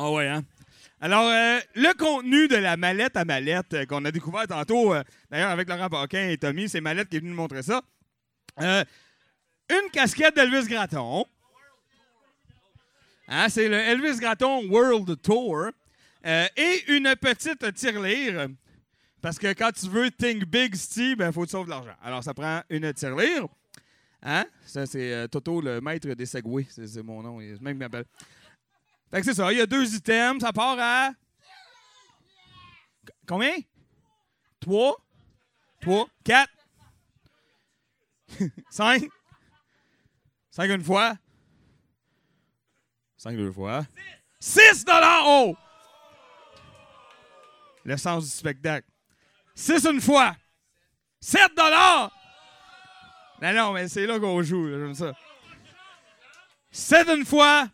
Ah 0.05 0.11
ouais, 0.11 0.27
hein? 0.27 0.43
Alors, 1.01 1.29
euh, 1.29 1.61
le 1.77 1.97
contenu 1.97 2.49
de 2.49 2.57
la 2.57 2.77
mallette 2.77 3.17
à 3.17 3.25
mallette 3.25 3.73
euh, 3.75 3.87
qu'on 3.87 4.05
a 4.05 4.11
découvert 4.11 4.49
tantôt, 4.49 4.93
euh, 4.95 5.03
d'ailleurs 5.31 5.51
avec 5.51 5.69
Laurent 5.69 5.89
Paquin 5.89 6.29
et 6.29 6.37
Tommy, 6.39 6.69
c'est 6.69 6.81
Mallette 6.81 7.09
qui 7.09 7.19
est 7.19 7.21
venu 7.21 7.31
nous 7.31 7.37
montrer 7.37 7.63
ça. 7.63 7.83
Une 8.59 9.91
casquette 9.93 10.35
d'Elvis 10.35 10.67
Gratton. 10.67 11.25
Hein, 13.29 13.49
c'est 13.49 13.69
le 13.69 13.77
Elvis 13.77 14.19
Gratton 14.19 14.69
World 14.69 15.23
Tour. 15.23 15.69
Et 16.25 16.85
une 16.89 17.15
petite 17.15 17.73
tirelire. 17.75 18.49
Parce 19.21 19.39
que 19.39 19.53
quand 19.53 19.71
tu 19.73 19.89
veux 19.89 20.11
think 20.11 20.45
big, 20.47 20.75
Steve, 20.75 21.19
il 21.21 21.33
faut 21.33 21.43
que 21.43 21.47
tu 21.47 21.53
sauves 21.53 21.67
de 21.67 21.71
l'argent. 21.71 21.95
Alors, 22.03 22.25
ça 22.25 22.35
prend 22.35 22.63
une 22.69 22.93
tirelire. 22.93 23.47
Hein? 24.25 24.45
Ça, 24.67 24.85
c'est 24.85 25.29
Toto, 25.31 25.61
le 25.61 25.81
maître 25.81 26.09
des 26.09 26.27
segways. 26.27 26.67
C'est, 26.71 26.89
c'est 26.89 27.03
mon 27.03 27.23
nom. 27.23 27.41
Il- 27.41 27.59
Même 27.61 27.79
m'appelle. 27.79 28.05
Fait 29.13 29.21
que 29.21 29.27
c'est 29.27 29.35
ça. 29.35 29.53
Il 29.53 29.59
y 29.59 29.61
a 29.61 29.67
deux 29.67 29.95
items. 29.95 30.41
Ça 30.41 30.53
part 30.53 30.77
à. 30.81 31.11
Combien? 33.29 33.55
Trois? 34.59 34.97
Trois? 35.81 36.07
Quatre? 36.25 36.53
Cinq? 38.71 39.05
Cinq 40.51 40.71
une 40.71 40.83
fois? 40.83 41.15
Cinq 43.17 43.37
deux 43.37 43.53
fois? 43.53 43.87
Six 44.41 44.85
dollars! 44.85 45.23
Oh! 45.25 45.57
Le 47.85 47.97
sens 47.97 48.25
du 48.25 48.31
spectacle. 48.31 48.89
Six 49.55 49.85
une 49.87 50.01
fois? 50.01 50.35
7 51.21 51.55
dollars! 51.57 52.11
Non, 53.41 53.53
non, 53.55 53.73
mais 53.73 53.89
c'est 53.89 54.07
là 54.07 54.19
qu'on 54.19 54.43
joue. 54.43 54.69
J'aime 54.69 54.95
ça. 54.95 55.13
7 56.71 57.09
une 57.09 57.25
fois? 57.25 57.69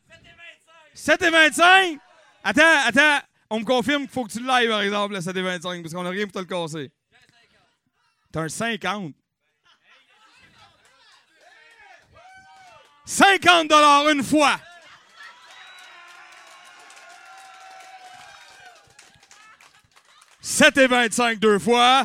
7 0.98 1.22
et 1.22 1.30
25. 1.30 1.98
Attends, 2.42 2.62
attends. 2.86 3.20
On 3.50 3.60
me 3.60 3.64
confirme 3.64 4.02
qu'il 4.02 4.10
faut 4.10 4.24
que 4.24 4.32
tu 4.32 4.40
le 4.40 4.48
lives, 4.48 4.68
par 4.68 4.80
exemple, 4.80 5.14
le 5.14 5.20
7 5.20 5.36
et 5.36 5.42
25, 5.42 5.82
parce 5.82 5.94
qu'on 5.94 6.02
n'a 6.02 6.10
rien 6.10 6.24
pour 6.24 6.32
te 6.32 6.40
le 6.40 6.44
casser. 6.44 6.90
T'as 8.32 8.42
un 8.42 8.48
50. 8.48 9.14
50 13.06 13.68
dollars 13.68 14.08
une 14.10 14.24
fois. 14.24 14.58
«7 20.40 20.76
et 20.78 20.86
25 20.88 21.38
deux 21.38 21.58
fois. 21.58 22.04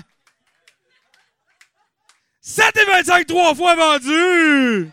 7 2.41 2.77
et 2.77 2.85
25 2.85 3.25
trois 3.25 3.55
fois 3.55 3.75
vendu. 3.75 4.91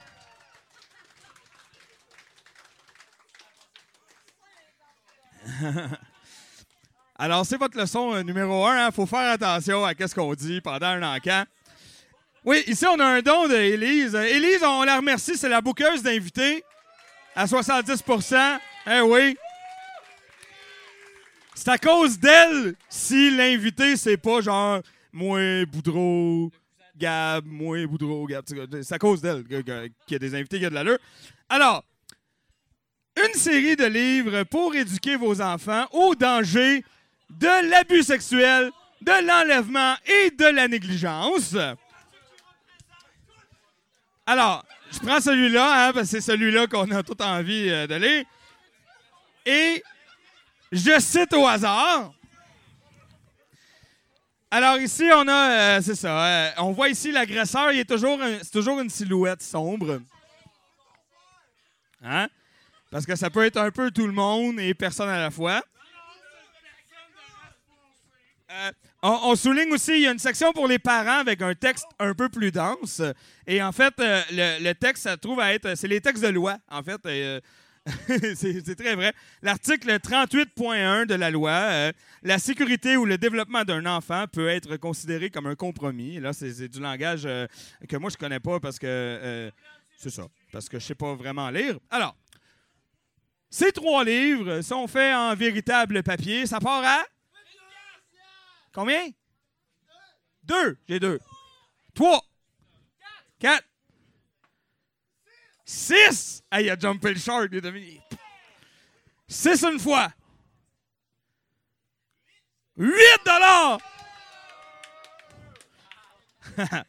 Alors, 7.19 7.45
c'est 7.45 7.59
votre 7.59 7.79
leçon 7.79 8.15
euh, 8.15 8.23
numéro 8.23 8.67
1. 8.67 8.87
Il 8.87 8.93
faut 8.93 9.07
faire 9.07 9.31
attention 9.33 9.85
à 9.85 9.93
ce 9.95 10.15
qu'on 10.15 10.35
dit 10.35 10.61
pendant 10.61 10.87
un 10.87 11.17
encan. 11.17 11.45
Oui, 12.45 12.65
ici, 12.67 12.87
on 12.87 12.99
a 12.99 13.05
un 13.05 13.21
don 13.21 13.47
de 13.49 13.55
Élise. 13.55 14.15
Euh, 14.15 14.23
Élise, 14.25 14.63
on 14.63 14.85
la 14.85 14.97
remercie. 14.97 15.37
C'est 15.37 15.49
la 15.49 15.61
bouqueuse 15.61 16.03
d'invités 16.03 16.65
à 17.37 17.47
70 17.47 18.03
Eh 18.91 19.01
oui. 19.01 19.37
C'est 21.55 21.69
à 21.69 21.79
cause 21.79 22.19
d'elle 22.19 22.75
si 22.89 23.37
l'invité, 23.37 23.97
c'est 23.97 24.17
pas 24.17 24.41
genre 24.41 24.81
moi, 25.13 25.65
Boudreau, 25.67 26.51
Gab, 26.97 27.45
moi, 27.45 27.87
Boudreau, 27.87 28.27
Gab. 28.27 28.45
C'est 28.83 28.95
à 28.95 28.99
cause 28.99 29.21
d'elle 29.21 29.45
qu'il 29.45 29.93
y 30.11 30.15
a 30.15 30.19
des 30.19 30.35
invités 30.35 30.59
qui 30.59 30.67
ont 30.67 30.71
de 30.71 30.75
l'allure. 30.75 30.99
Alors, 31.51 31.85
une 33.17 33.35
série 33.35 33.77
de 33.77 33.85
livres 33.85 34.45
pour 34.45 34.75
éduquer 34.75 35.17
vos 35.17 35.41
enfants 35.41 35.87
au 35.93 36.15
danger 36.15 36.85
de 37.29 37.71
l'abus 37.71 38.03
sexuel, 38.03 38.71
de 39.01 39.27
l'enlèvement 39.27 39.95
et 40.07 40.31
de 40.31 40.47
la 40.47 40.69
négligence. 40.69 41.57
Alors, 44.27 44.65
je 44.93 44.99
prends 44.99 45.21
celui-là, 45.21 45.89
hein, 45.89 45.93
parce 45.93 46.11
que 46.11 46.21
c'est 46.21 46.21
celui-là 46.21 46.67
qu'on 46.67 46.91
a 46.91 47.03
tout 47.03 47.21
envie 47.23 47.69
euh, 47.69 47.87
de 47.87 47.95
lire. 47.95 48.25
Et 49.47 49.83
je 50.73 51.01
cite 51.01 51.33
au 51.33 51.47
hasard. 51.47 52.13
Alors 54.53 54.79
ici, 54.79 55.05
on 55.15 55.29
a, 55.29 55.51
euh, 55.51 55.81
c'est 55.81 55.95
ça, 55.95 56.27
euh, 56.27 56.51
on 56.59 56.73
voit 56.73 56.89
ici 56.89 57.13
l'agresseur, 57.13 57.71
il 57.71 57.79
est 57.79 57.85
toujours, 57.85 58.19
c'est 58.43 58.51
toujours 58.51 58.81
une 58.81 58.91
silhouette 58.91 59.43
sombre. 59.43 60.01
Hein? 62.03 62.29
Parce 62.91 63.07
que 63.07 63.17
ça 63.17 63.31
peut 63.31 63.45
être 63.45 63.57
un 63.57 63.71
peu 63.71 63.91
tout 63.91 64.07
le 64.07 64.13
monde 64.13 64.59
et 64.61 64.75
personne 64.75 65.09
à 65.09 65.19
la 65.19 65.31
fois. 65.31 65.63
Euh, 68.51 68.73
on, 69.03 69.37
souligne 69.37 69.73
aussi, 69.73 69.93
il 69.93 70.01
y 70.03 70.07
a 70.09 70.11
une 70.11 70.19
section 70.19 70.53
pour 70.53 70.67
les 70.67 70.81
parents 70.81 71.21
avec 71.21 71.41
un 71.41 71.55
texte 71.55 71.87
un 72.01 72.15
peu 72.15 72.29
plus 72.29 72.51
dense. 72.51 73.01
Et 73.47 73.63
en 73.63 73.71
fait, 73.71 73.95
euh, 74.01 74.23
le, 74.61 74.73
texte, 74.73 75.05
ça 75.05 75.17
trouve 75.17 75.39
à 75.39 75.55
être, 75.55 75.77
c'est 75.77 75.87
les 75.87 76.01
textes 76.01 76.25
de 76.25 76.29
loi, 76.29 76.59
en 76.69 76.83
fait. 76.83 77.01
euh, 77.07 77.41
c'est 78.35 78.77
très 78.77 78.95
vrai. 78.95 79.13
L'article 79.43 79.91
38.1 79.99 81.07
de 81.07 81.15
la 81.15 81.31
loi, 81.31 81.51
euh, 81.51 81.93
la 82.23 82.39
sécurité 82.39 82.97
ou 82.97 83.07
le 83.07 83.17
développement 83.19 83.65
d'un 83.65 83.87
enfant 83.87 84.27
peut 84.31 84.49
être 84.49 84.77
considéré 84.77 85.31
comme 85.31 85.47
un 85.47 85.55
compromis. 85.55 86.21
Là, 86.21 86.33
c'est 86.33 86.69
du 86.69 86.81
langage 86.81 87.23
euh, 87.25 87.47
que 87.89 87.97
moi, 87.97 88.11
je 88.11 88.17
connais 88.17 88.41
pas 88.41 88.61
parce 88.61 88.79
que 88.79 88.87
euh, 88.87 89.51
c'est 89.97 90.11
ça, 90.11 90.27
parce 90.53 90.69
que 90.69 90.79
je 90.79 90.85
sais 90.85 90.95
pas 90.95 91.15
vraiment 91.15 91.49
lire. 91.51 91.79
Alors, 91.91 92.17
ces 93.51 93.73
trois 93.73 94.05
livres 94.05 94.61
sont 94.63 94.87
faits 94.87 95.15
en 95.15 95.35
véritable 95.35 96.03
papier. 96.05 96.47
Ça 96.47 96.61
part 96.61 96.85
à? 96.85 97.03
Combien? 98.73 99.11
Deux. 100.45 100.79
J'ai 100.89 101.01
deux. 101.01 101.19
Trois. 101.93 102.25
Quatre. 103.41 103.67
Six! 105.65 106.43
Hey, 106.51 106.67
il 106.67 106.71
a 106.71 106.79
jumpé 106.79 107.15
le 107.15 107.21
shark, 107.21 107.49
il 107.53 107.65
est 107.65 108.01
Six 109.29 109.63
une 109.63 109.79
fois. 109.79 110.13
Huit 112.77 113.21
dollars! 113.25 113.79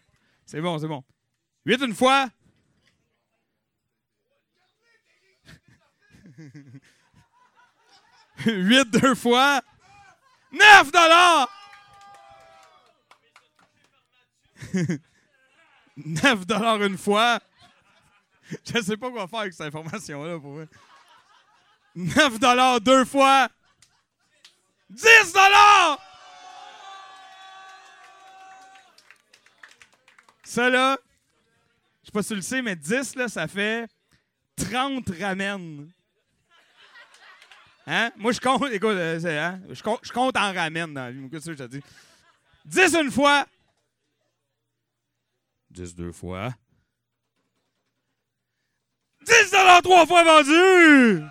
c'est 0.45 0.61
bon, 0.61 0.79
c'est 0.79 0.87
bon. 0.87 1.03
Huit 1.65 1.81
une 1.81 1.93
fois. 1.93 2.29
Huit 8.45 8.89
deux 8.89 9.15
fois. 9.15 9.61
Neuf 10.51 10.91
dollars! 10.91 11.49
9 15.97 16.45
dollars 16.45 16.81
une 16.83 16.97
fois. 16.97 17.39
Je 18.65 18.81
sais 18.81 18.97
pas 18.97 19.11
quoi 19.11 19.27
faire 19.27 19.39
avec 19.39 19.53
cette 19.53 19.67
information-là, 19.67 20.39
pour 20.39 20.53
vrai. 20.53 20.67
9 21.95 22.39
dollars 22.39 22.81
deux 22.81 23.05
fois. 23.05 23.49
10 24.89 25.33
dollars! 25.33 25.99
Ça, 30.43 30.69
là, 30.69 30.97
je 32.01 32.07
sais 32.07 32.11
pas 32.11 32.23
si 32.23 32.29
tu 32.29 32.35
le 32.35 32.41
sais, 32.41 32.61
mais 32.61 32.75
10, 32.75 33.15
là, 33.15 33.29
ça 33.29 33.47
fait 33.47 33.87
30 34.57 35.09
ramen. 35.17 35.89
Hein? 37.87 38.11
Moi, 38.15 38.31
je 38.31 38.39
compte, 38.39 38.63
écoute, 38.71 38.89
euh, 38.91 39.19
hein? 39.25 39.59
je, 39.69 39.81
compte, 39.81 39.99
je 40.03 40.11
compte 40.11 40.37
en 40.37 40.53
ramen 40.53 40.93
dans 40.93 41.03
la 41.05 41.11
vie. 41.11 41.29
Qu'est-ce 41.29 41.47
que 41.47 41.53
je 41.53 41.57
te 41.57 41.67
dis? 41.67 41.81
10 42.65 42.95
une 42.95 43.11
fois. 43.11 43.45
10 45.71 45.95
deux 45.95 46.11
fois. 46.11 46.53
10 49.25 49.51
dollars 49.51 49.81
trois 49.81 50.05
fois 50.05 50.23
vendu! 50.23 51.23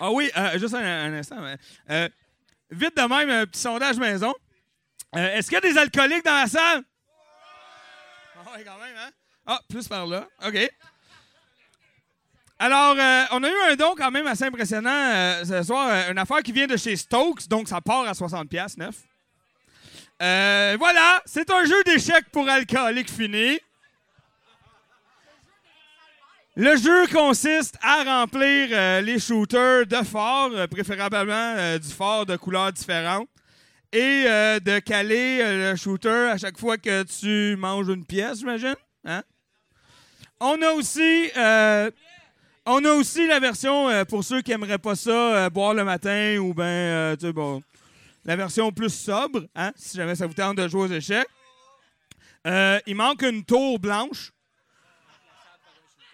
Ah 0.00 0.10
oui, 0.10 0.30
euh, 0.36 0.58
juste 0.58 0.74
un, 0.74 0.82
un 0.82 1.12
instant. 1.14 1.36
euh, 1.90 2.08
vite 2.70 2.96
de 2.96 3.02
même, 3.02 3.30
un 3.30 3.46
petit 3.46 3.60
sondage 3.60 3.96
maison. 3.98 4.34
Euh, 5.14 5.34
Est-ce 5.36 5.48
qu'il 5.48 5.54
y 5.54 5.58
a 5.58 5.60
des 5.72 5.78
alcooliques 5.78 6.24
dans 6.24 6.34
la 6.34 6.46
salle? 6.48 6.82
Ah 8.36 8.50
oui, 8.56 8.64
quand 8.64 8.78
même, 8.78 8.96
hein? 8.98 9.10
Ah, 9.46 9.60
plus 9.68 9.88
par 9.88 10.06
là. 10.06 10.28
OK. 10.46 10.70
Alors, 12.58 12.94
euh, 12.96 13.24
on 13.32 13.42
a 13.42 13.48
eu 13.48 13.72
un 13.72 13.74
don 13.74 13.94
quand 13.96 14.12
même 14.12 14.28
assez 14.28 14.44
impressionnant 14.44 14.90
euh, 14.92 15.44
ce 15.44 15.64
soir. 15.64 15.88
euh, 15.90 16.12
une 16.12 16.18
affaire 16.18 16.44
qui 16.44 16.52
vient 16.52 16.68
de 16.68 16.76
chez 16.76 16.94
Stokes, 16.94 17.48
donc 17.48 17.68
ça 17.68 17.80
part 17.80 18.06
à 18.06 18.12
60$ 18.12 18.78
neuf. 18.78 18.94
Voilà, 20.78 21.20
c'est 21.26 21.50
un 21.50 21.64
jeu 21.64 21.82
d'échecs 21.84 22.30
pour 22.30 22.48
alcooliques 22.48 23.10
fini. 23.10 23.58
Le 26.54 26.76
jeu 26.76 27.08
consiste 27.08 27.76
à 27.82 28.04
remplir 28.04 29.02
les 29.02 29.18
shooters 29.18 29.84
de 29.86 30.04
fort, 30.04 30.50
euh, 30.52 30.68
préférablement 30.68 31.78
du 31.78 31.88
fort 31.88 32.26
de 32.26 32.36
couleurs 32.36 32.72
différentes, 32.72 33.28
et 33.92 34.22
de 34.24 34.78
caler 34.78 35.38
le 35.42 35.74
shooter 35.74 36.30
à 36.30 36.38
chaque 36.38 36.58
fois 36.58 36.78
que 36.78 37.02
tu 37.02 37.56
manges 37.56 37.88
une 37.88 38.04
pièce, 38.06 38.38
j'imagine. 38.38 38.76
Hein? 39.04 39.22
On 40.44 40.60
a 40.60 40.72
aussi, 40.72 41.30
euh, 41.36 41.90
on 42.66 42.84
a 42.84 42.90
aussi 42.94 43.26
la 43.28 43.38
version 43.38 43.88
euh, 43.88 44.04
pour 44.04 44.24
ceux 44.24 44.42
qui 44.42 44.52
aimeraient 44.52 44.78
pas 44.78 44.96
ça 44.96 45.10
euh, 45.10 45.50
boire 45.50 45.72
le 45.72 45.84
matin 45.84 46.36
ou 46.38 46.52
ben, 46.52 47.16
la 48.24 48.36
version 48.36 48.72
plus 48.72 48.92
sobre, 48.92 49.46
hein, 49.54 49.72
si 49.76 49.96
jamais 49.96 50.16
ça 50.16 50.26
vous 50.26 50.34
tente 50.34 50.56
de 50.56 50.66
jouer 50.66 50.82
aux 50.82 50.92
échecs. 50.92 51.28
Il 52.44 52.94
manque 52.96 53.22
une 53.22 53.44
tour 53.44 53.78
blanche. 53.78 54.32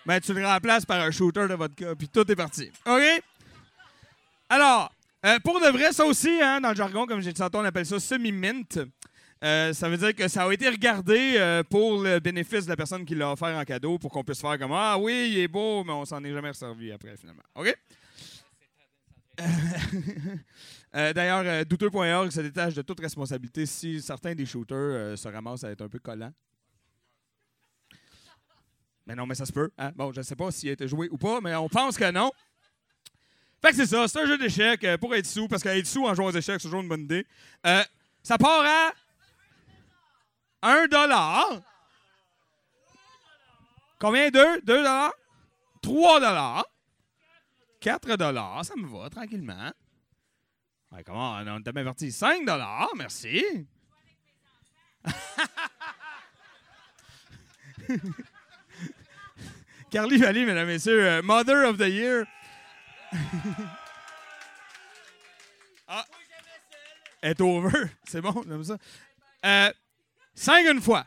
Ben, 0.05 0.21
tu 0.21 0.33
le 0.33 0.47
remplaces 0.47 0.87
par 0.87 1.01
un 1.01 1.11
shooter 1.11 1.49
de 1.49 1.55
vodka, 1.55 1.95
puis 1.97 2.09
tout 2.09 2.31
est 2.31 2.37
parti. 2.37 2.71
OK? 2.87 3.23
Alors, 4.51 4.91
pour 5.43 5.61
de 5.61 5.69
vrai, 5.69 5.93
ça 5.93 6.05
aussi, 6.05 6.31
hein, 6.43 6.61
dans 6.61 6.71
le 6.71 6.77
jargon, 6.77 7.07
comme 7.07 7.21
j'ai 7.21 7.33
dit 7.33 7.41
tantôt, 7.41 7.59
on 7.59 7.65
appelle 7.65 7.87
ça 7.87 7.99
semi-mint. 7.99 8.79
Euh, 9.45 9.73
ça 9.73 9.89
veut 9.89 9.97
dire 9.97 10.15
que 10.15 10.27
ça 10.27 10.45
a 10.45 10.53
été 10.53 10.69
regardé 10.69 11.35
euh, 11.37 11.63
pour 11.63 12.03
le 12.03 12.19
bénéfice 12.19 12.65
de 12.65 12.71
la 12.71 12.77
personne 12.77 13.05
qui 13.05 13.15
l'a 13.15 13.31
offert 13.33 13.57
en 13.57 13.65
cadeau 13.65 13.97
pour 13.99 14.11
qu'on 14.11 14.25
puisse 14.25 14.41
faire 14.41 14.59
comme 14.59 14.73
Ah 14.73 14.99
oui, 14.99 15.31
il 15.33 15.39
est 15.39 15.49
beau, 15.49 15.85
mais 15.85 15.93
on 15.93 16.05
s'en 16.05 16.23
est 16.25 16.33
jamais 16.33 16.53
servi 16.53 16.91
après 16.91 17.17
finalement. 17.17 17.43
OK? 17.55 17.77
Euh, 20.97 21.13
D'ailleurs, 21.13 21.67
douteux.org 21.67 22.31
se 22.31 22.41
détache 22.41 22.73
de 22.73 22.81
toute 22.81 22.99
responsabilité 22.99 23.67
si 23.67 24.01
certains 24.01 24.35
des 24.35 24.47
shooters 24.47 25.19
se 25.19 25.29
ramassent 25.29 25.63
à 25.63 25.71
être 25.71 25.83
un 25.83 25.89
peu 25.89 25.99
collants. 25.99 26.33
Mais 29.07 29.15
non, 29.15 29.27
mais 29.27 29.35
ça 29.35 29.45
se 29.45 29.53
peut. 29.53 29.71
hein? 29.77 29.93
Bon, 29.95 30.13
je 30.15 30.21
ne 30.21 30.23
sais 30.23 30.35
pas 30.35 30.51
s'il 30.51 30.71
a 30.71 30.73
été 30.73 30.89
joué 30.89 31.09
ou 31.11 31.19
pas, 31.19 31.43
mais 31.43 31.55
on 31.57 31.69
pense 31.69 31.99
que 31.99 32.11
non. 32.11 32.31
Fait 33.61 33.69
que 33.69 33.77
c'est 33.77 33.87
ça, 33.87 34.09
c'est 34.09 34.19
un 34.21 34.27
jeu 34.27 34.39
d'échecs 34.39 34.87
pour 34.99 35.15
être 35.15 35.27
sous, 35.27 35.47
parce 35.47 35.63
qu'être 35.63 35.87
sous 35.87 36.07
en 36.07 36.15
jouant 36.15 36.27
aux 36.29 36.31
échecs, 36.33 36.59
c'est 36.59 36.69
toujours 36.69 36.81
une 36.81 36.89
bonne 36.89 37.03
idée. 37.03 37.27
Ça 38.23 38.39
part 38.39 38.65
à 38.65 38.93
1 40.63 40.89
dollar. 40.89 41.63
Combien? 43.99 44.31
2? 44.31 44.61
2 44.63 44.83
dollars? 44.83 45.13
3 45.83 46.21
dollars? 46.21 46.65
4 47.81 48.17
dollars, 48.17 48.65
ça 48.65 48.75
me 48.77 48.87
va 48.87 49.09
tranquillement. 49.11 49.73
Comment? 51.05 51.39
On 51.47 51.63
t'a 51.63 51.71
averti. 51.71 52.11
5 52.11 52.45
dollars, 52.45 52.89
merci. 52.97 53.67
Carly 59.91 60.19
Valley, 60.19 60.45
mesdames 60.45 60.69
et 60.69 60.73
messieurs, 60.75 61.07
euh, 61.07 61.23
Mother 61.23 61.65
of 61.65 61.79
the 61.79 61.89
Year. 61.89 62.27
ah. 65.89 66.05
Est 67.23 67.41
over. 67.41 67.89
C'est 68.05 68.21
bon, 68.21 68.33
comme 68.33 68.65
ça. 68.65 68.77
Euh, 69.45 69.73
5 70.39 70.67
une 70.67 70.81
fois. 70.81 71.05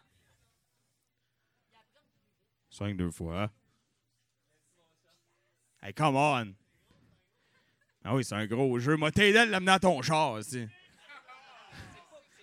5 2.70 2.98
deux 2.98 3.12
fois. 3.12 3.50
Hey, 5.82 5.94
come 5.94 6.18
on. 6.18 6.54
Ah 8.04 8.14
oui, 8.14 8.26
c'est 8.26 8.36
un 8.36 8.46
gros 8.46 8.78
jeu. 8.78 8.98
M'a 8.98 9.10
t'aidé 9.10 9.38
à 9.38 9.46
l'amener 9.46 9.72
à 9.72 9.80
ton 9.80 10.02
char, 10.02 10.34
aussi. 10.34 10.68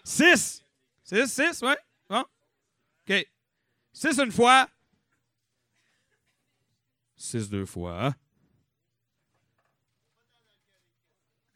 6. 0.03 0.65
6, 1.05 1.27
6, 1.27 1.63
ouais. 1.63 1.79
Bon. 2.09 2.25
OK. 3.07 3.29
6 3.93 4.19
une 4.21 4.33
fois. 4.33 4.67
6 7.17 7.51
deux 7.51 7.67
fois. 7.67 8.15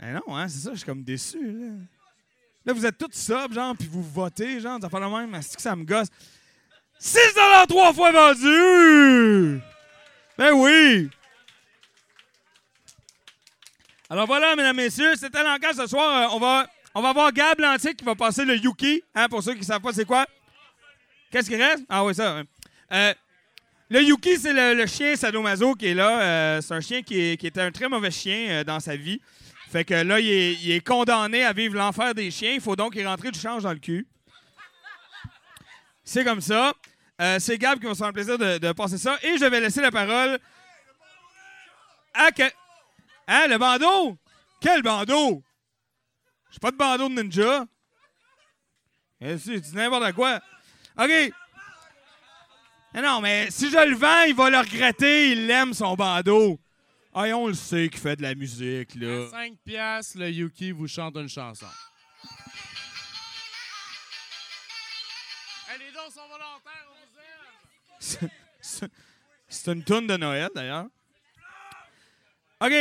Eh 0.03 0.13
non, 0.13 0.37
hein, 0.37 0.47
c'est 0.49 0.59
ça, 0.59 0.73
je 0.73 0.77
suis 0.77 0.87
comme 0.87 1.05
déçu. 1.05 1.53
Là, 1.53 1.87
Là, 2.65 2.73
vous 2.73 2.87
êtes 2.87 2.97
tous 2.97 3.13
sub, 3.13 3.53
genre, 3.53 3.75
puis 3.77 3.89
vous 3.91 4.03
votez, 4.03 4.61
genre, 4.61 4.79
ça 4.81 4.89
fait 4.89 5.01
le 5.01 5.09
même, 5.09 5.43
c'est 5.43 5.57
que 5.57 5.63
ça 5.63 5.75
me 5.75 5.85
gosse? 5.85 6.09
6 6.99 7.19
trois 7.69 7.93
fois 7.93 8.13
vendu! 8.13 9.61
Ben 10.39 10.53
oui! 10.53 11.11
Alors 14.09 14.27
voilà, 14.27 14.55
mesdames, 14.55 14.77
messieurs, 14.77 15.15
c'était 15.17 15.43
l'enquête 15.43 15.75
ce 15.75 15.87
soir. 15.87 16.31
Euh, 16.31 16.37
on, 16.37 16.39
va, 16.39 16.69
on 16.95 17.01
va 17.01 17.13
voir 17.15 17.33
Gab 17.33 17.59
Lantique 17.59 17.97
qui 17.97 18.05
va 18.05 18.15
passer 18.15 18.45
le 18.45 18.57
Yuki, 18.57 19.03
hein, 19.15 19.27
pour 19.29 19.43
ceux 19.43 19.55
qui 19.55 19.61
ne 19.61 19.65
savent 19.65 19.81
pas 19.81 19.93
c'est 19.95 20.05
quoi. 20.05 20.27
Qu'est-ce 21.31 21.49
qui 21.49 21.57
reste? 21.57 21.83
Ah 21.89 22.05
oui, 22.05 22.15
ça. 22.15 22.37
ouais. 22.37 22.45
Euh, 22.93 23.15
le 23.89 24.03
Yuki, 24.03 24.37
c'est 24.37 24.53
le, 24.53 24.87
chien 24.87 25.17
sadomaso 25.17 25.75
qui 25.75 25.87
est 25.87 25.95
là. 25.95 26.21
Euh, 26.21 26.61
c'est 26.61 26.75
un 26.75 26.81
chien 26.83 27.03
qui, 27.03 27.19
était 27.33 27.61
un 27.63 27.73
très 27.73 27.89
mauvais 27.89 28.11
chien 28.11 28.63
dans 28.65 28.81
sa 28.81 28.97
vie. 28.97 29.19
Fait 29.73 29.87
que 29.87 29.95
là, 29.95 30.21
il 30.21 30.71
est, 30.71 30.87
condamné 30.87 31.45
à 31.45 31.55
vivre 31.55 31.77
l'enfer 31.77 32.15
des 32.15 32.31
chiens. 32.31 32.53
Il 32.53 32.61
faut 32.61 32.77
donc 32.77 32.95
y 32.95 33.07
rentrer 33.07 33.31
du 33.31 33.41
change 33.41 33.63
dans 33.63 33.73
le 33.73 33.79
cul. 33.79 34.07
C'est 36.05 36.25
comme 36.25 36.43
ça. 36.43 36.75
Euh, 37.19 37.39
c'est 37.39 37.57
Gab 37.57 37.81
qui 37.81 37.87
va 37.87 37.95
se 37.95 37.99
faire 37.99 38.09
le 38.09 38.13
plaisir 38.13 38.37
de, 38.37 38.73
passer 38.73 38.99
ça. 38.99 39.17
Et 39.23 39.39
je 39.39 39.45
vais 39.47 39.61
laisser 39.61 39.81
la 39.81 39.91
parole 39.91 40.39
à... 42.13 42.29
Hein, 43.29 43.47
le 43.49 43.57
bandeau? 43.57 44.19
Quel 44.61 44.83
bandeau? 44.83 45.43
J'ai 46.51 46.59
pas 46.59 46.71
de 46.71 46.77
bandeau 46.77 47.09
de 47.09 47.23
ninja. 47.23 47.65
Eh, 49.23 49.39
si, 49.39 49.59
dis 49.59 49.75
n'importe 49.75 50.13
quoi. 50.13 50.39
OK. 50.99 51.33
Mais 52.93 53.01
non, 53.01 53.23
mais 53.23 53.51
si 53.51 53.71
je 53.71 53.89
le 53.89 53.97
vends, 53.97 54.25
il 54.25 54.35
va 54.35 54.51
le 54.51 54.59
regretter. 54.59 55.31
Il 55.31 55.51
aime 55.51 55.73
son 55.73 55.95
bandeau. 55.95 56.61
Ah, 57.15 57.29
et 57.29 57.33
on 57.35 57.47
le 57.47 57.55
sait 57.55 57.89
qu'il 57.91 58.01
fait 58.01 58.17
de 58.17 58.23
la 58.23 58.35
musique, 58.35 58.95
là. 58.95 59.29
5 59.31 59.53
piastres, 59.65 60.19
le 60.19 60.31
Yuki 60.31 60.73
vous 60.73 60.89
chante 60.89 61.17
une 61.17 61.29
chanson. 61.29 61.67
les 65.79 65.93
dons 65.93 66.11
sont 66.11 66.27
volontaires, 66.29 66.87
on 66.89 66.95
vous 66.95 68.27
aime. 68.27 68.29
C'est- 69.49 69.73
une 69.73 69.85
toune 69.85 70.07
de 70.07 70.17
Noël, 70.17 70.49
d'ailleurs. 70.55 70.87
OK. 72.61 72.73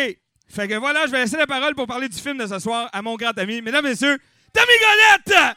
Fait 0.47 0.67
que 0.67 0.75
voilà, 0.75 1.05
je 1.07 1.11
vais 1.11 1.19
laisser 1.19 1.37
la 1.37 1.47
parole 1.47 1.75
pour 1.75 1.87
parler 1.87 2.07
du 2.09 2.17
film 2.17 2.37
de 2.37 2.45
ce 2.47 2.59
soir 2.59 2.89
à 2.93 3.01
mon 3.01 3.15
grand 3.15 3.37
ami, 3.37 3.61
mesdames 3.61 3.85
et 3.85 3.89
messieurs, 3.89 4.19
Tommy 4.53 4.73
Golette! 4.79 5.55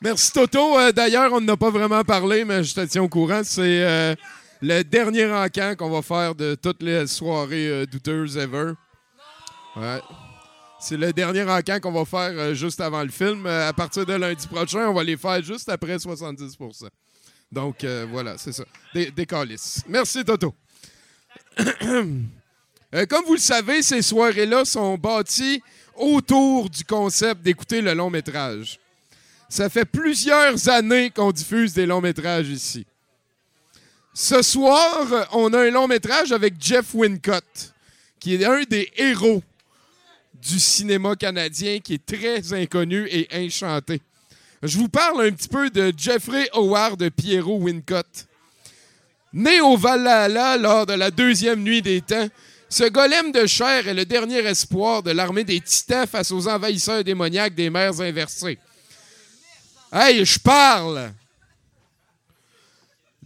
Merci 0.00 0.32
Toto. 0.32 0.78
Euh, 0.78 0.92
D'ailleurs, 0.92 1.32
on 1.32 1.40
n'a 1.40 1.56
pas 1.56 1.70
vraiment 1.70 2.04
parlé, 2.04 2.44
mais 2.44 2.62
je 2.62 2.74
te 2.74 2.80
tiens 2.84 3.02
au 3.02 3.08
courant. 3.08 3.42
C'est 3.44 3.82
euh, 3.82 4.14
le 4.66 4.82
dernier 4.82 5.30
encamp 5.30 5.74
qu'on 5.76 5.90
va 5.90 6.00
faire 6.00 6.34
de 6.34 6.54
toutes 6.54 6.82
les 6.82 7.06
soirées 7.06 7.68
euh, 7.68 7.86
douteuses 7.86 8.38
ever. 8.38 8.72
C'est 10.80 10.96
le 10.96 11.12
dernier 11.12 11.42
encamp 11.42 11.80
qu'on 11.80 11.92
va 11.92 12.06
faire 12.06 12.38
euh, 12.38 12.54
juste 12.54 12.80
avant 12.80 13.02
le 13.02 13.10
film. 13.10 13.44
Euh, 13.46 13.68
à 13.68 13.74
partir 13.74 14.06
de 14.06 14.14
lundi 14.14 14.46
prochain, 14.46 14.88
on 14.88 14.94
va 14.94 15.04
les 15.04 15.18
faire 15.18 15.42
juste 15.42 15.68
après 15.68 15.96
70% 15.96 16.88
Donc 17.52 17.84
euh, 17.84 18.06
voilà, 18.10 18.38
c'est 18.38 18.52
ça. 18.52 18.64
Des, 18.94 19.10
des 19.10 19.26
calices. 19.26 19.82
Merci 19.86 20.24
Toto. 20.24 20.54
Comme 21.58 23.24
vous 23.26 23.34
le 23.34 23.40
savez, 23.40 23.82
ces 23.82 24.00
soirées-là 24.00 24.64
sont 24.64 24.96
bâties 24.96 25.62
autour 25.94 26.70
du 26.70 26.84
concept 26.84 27.42
d'écouter 27.42 27.82
le 27.82 27.92
long 27.92 28.08
métrage. 28.08 28.78
Ça 29.48 29.68
fait 29.68 29.84
plusieurs 29.84 30.68
années 30.70 31.10
qu'on 31.10 31.32
diffuse 31.32 31.74
des 31.74 31.84
longs 31.86 32.00
métrages 32.00 32.48
ici. 32.48 32.86
Ce 34.16 34.42
soir, 34.42 35.28
on 35.32 35.52
a 35.52 35.58
un 35.58 35.70
long 35.70 35.88
métrage 35.88 36.30
avec 36.30 36.54
Jeff 36.60 36.94
Wincott, 36.94 37.74
qui 38.20 38.36
est 38.36 38.44
un 38.44 38.62
des 38.62 38.88
héros 38.96 39.42
du 40.40 40.60
cinéma 40.60 41.16
canadien, 41.16 41.80
qui 41.80 41.94
est 41.94 42.06
très 42.06 42.52
inconnu 42.52 43.08
et 43.10 43.26
enchanté. 43.34 44.00
Je 44.62 44.78
vous 44.78 44.88
parle 44.88 45.26
un 45.26 45.32
petit 45.32 45.48
peu 45.48 45.68
de 45.68 45.92
Jeffrey 45.96 46.48
Howard 46.52 47.10
Pierrot 47.10 47.58
Wincott. 47.58 48.06
Né 49.32 49.60
au 49.60 49.76
Valhalla 49.76 50.58
lors 50.58 50.86
de 50.86 50.92
la 50.92 51.10
deuxième 51.10 51.64
nuit 51.64 51.82
des 51.82 52.00
temps, 52.00 52.28
ce 52.68 52.84
golem 52.84 53.32
de 53.32 53.46
chair 53.46 53.88
est 53.88 53.94
le 53.94 54.04
dernier 54.04 54.46
espoir 54.46 55.02
de 55.02 55.10
l'armée 55.10 55.42
des 55.42 55.60
Titans 55.60 56.06
face 56.06 56.30
aux 56.30 56.46
envahisseurs 56.46 57.02
démoniaques 57.02 57.56
des 57.56 57.68
mers 57.68 58.00
inversées. 58.00 58.60
Hey, 59.92 60.24
je 60.24 60.38
parle! 60.38 61.12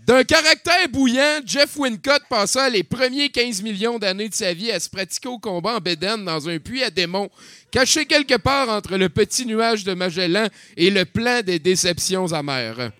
D'un 0.09 0.25
caractère 0.25 0.89
bouillant, 0.89 1.43
Jeff 1.45 1.77
Wincott 1.77 2.23
passa 2.31 2.71
les 2.71 2.83
premiers 2.83 3.29
15 3.29 3.61
millions 3.61 3.99
d'années 3.99 4.31
de 4.31 4.35
sa 4.35 4.55
vie 4.55 4.71
à 4.71 4.81
se 4.81 4.89
pratiquer 4.89 5.29
au 5.29 5.39
combat 5.39 5.77
en 5.77 5.81
bédaine 5.81 6.25
dans 6.25 6.49
un 6.49 6.59
puits 6.59 6.83
à 6.83 6.89
démons, 6.89 7.29
caché 7.71 8.07
quelque 8.07 8.39
part 8.39 8.71
entre 8.71 8.97
le 8.97 9.11
petit 9.11 9.45
nuage 9.45 9.85
de 9.85 9.93
Magellan 9.93 10.49
et 10.79 10.89
le 10.89 11.05
plan 11.05 11.43
des 11.43 11.59
déceptions 11.59 12.33
amères. 12.33 12.91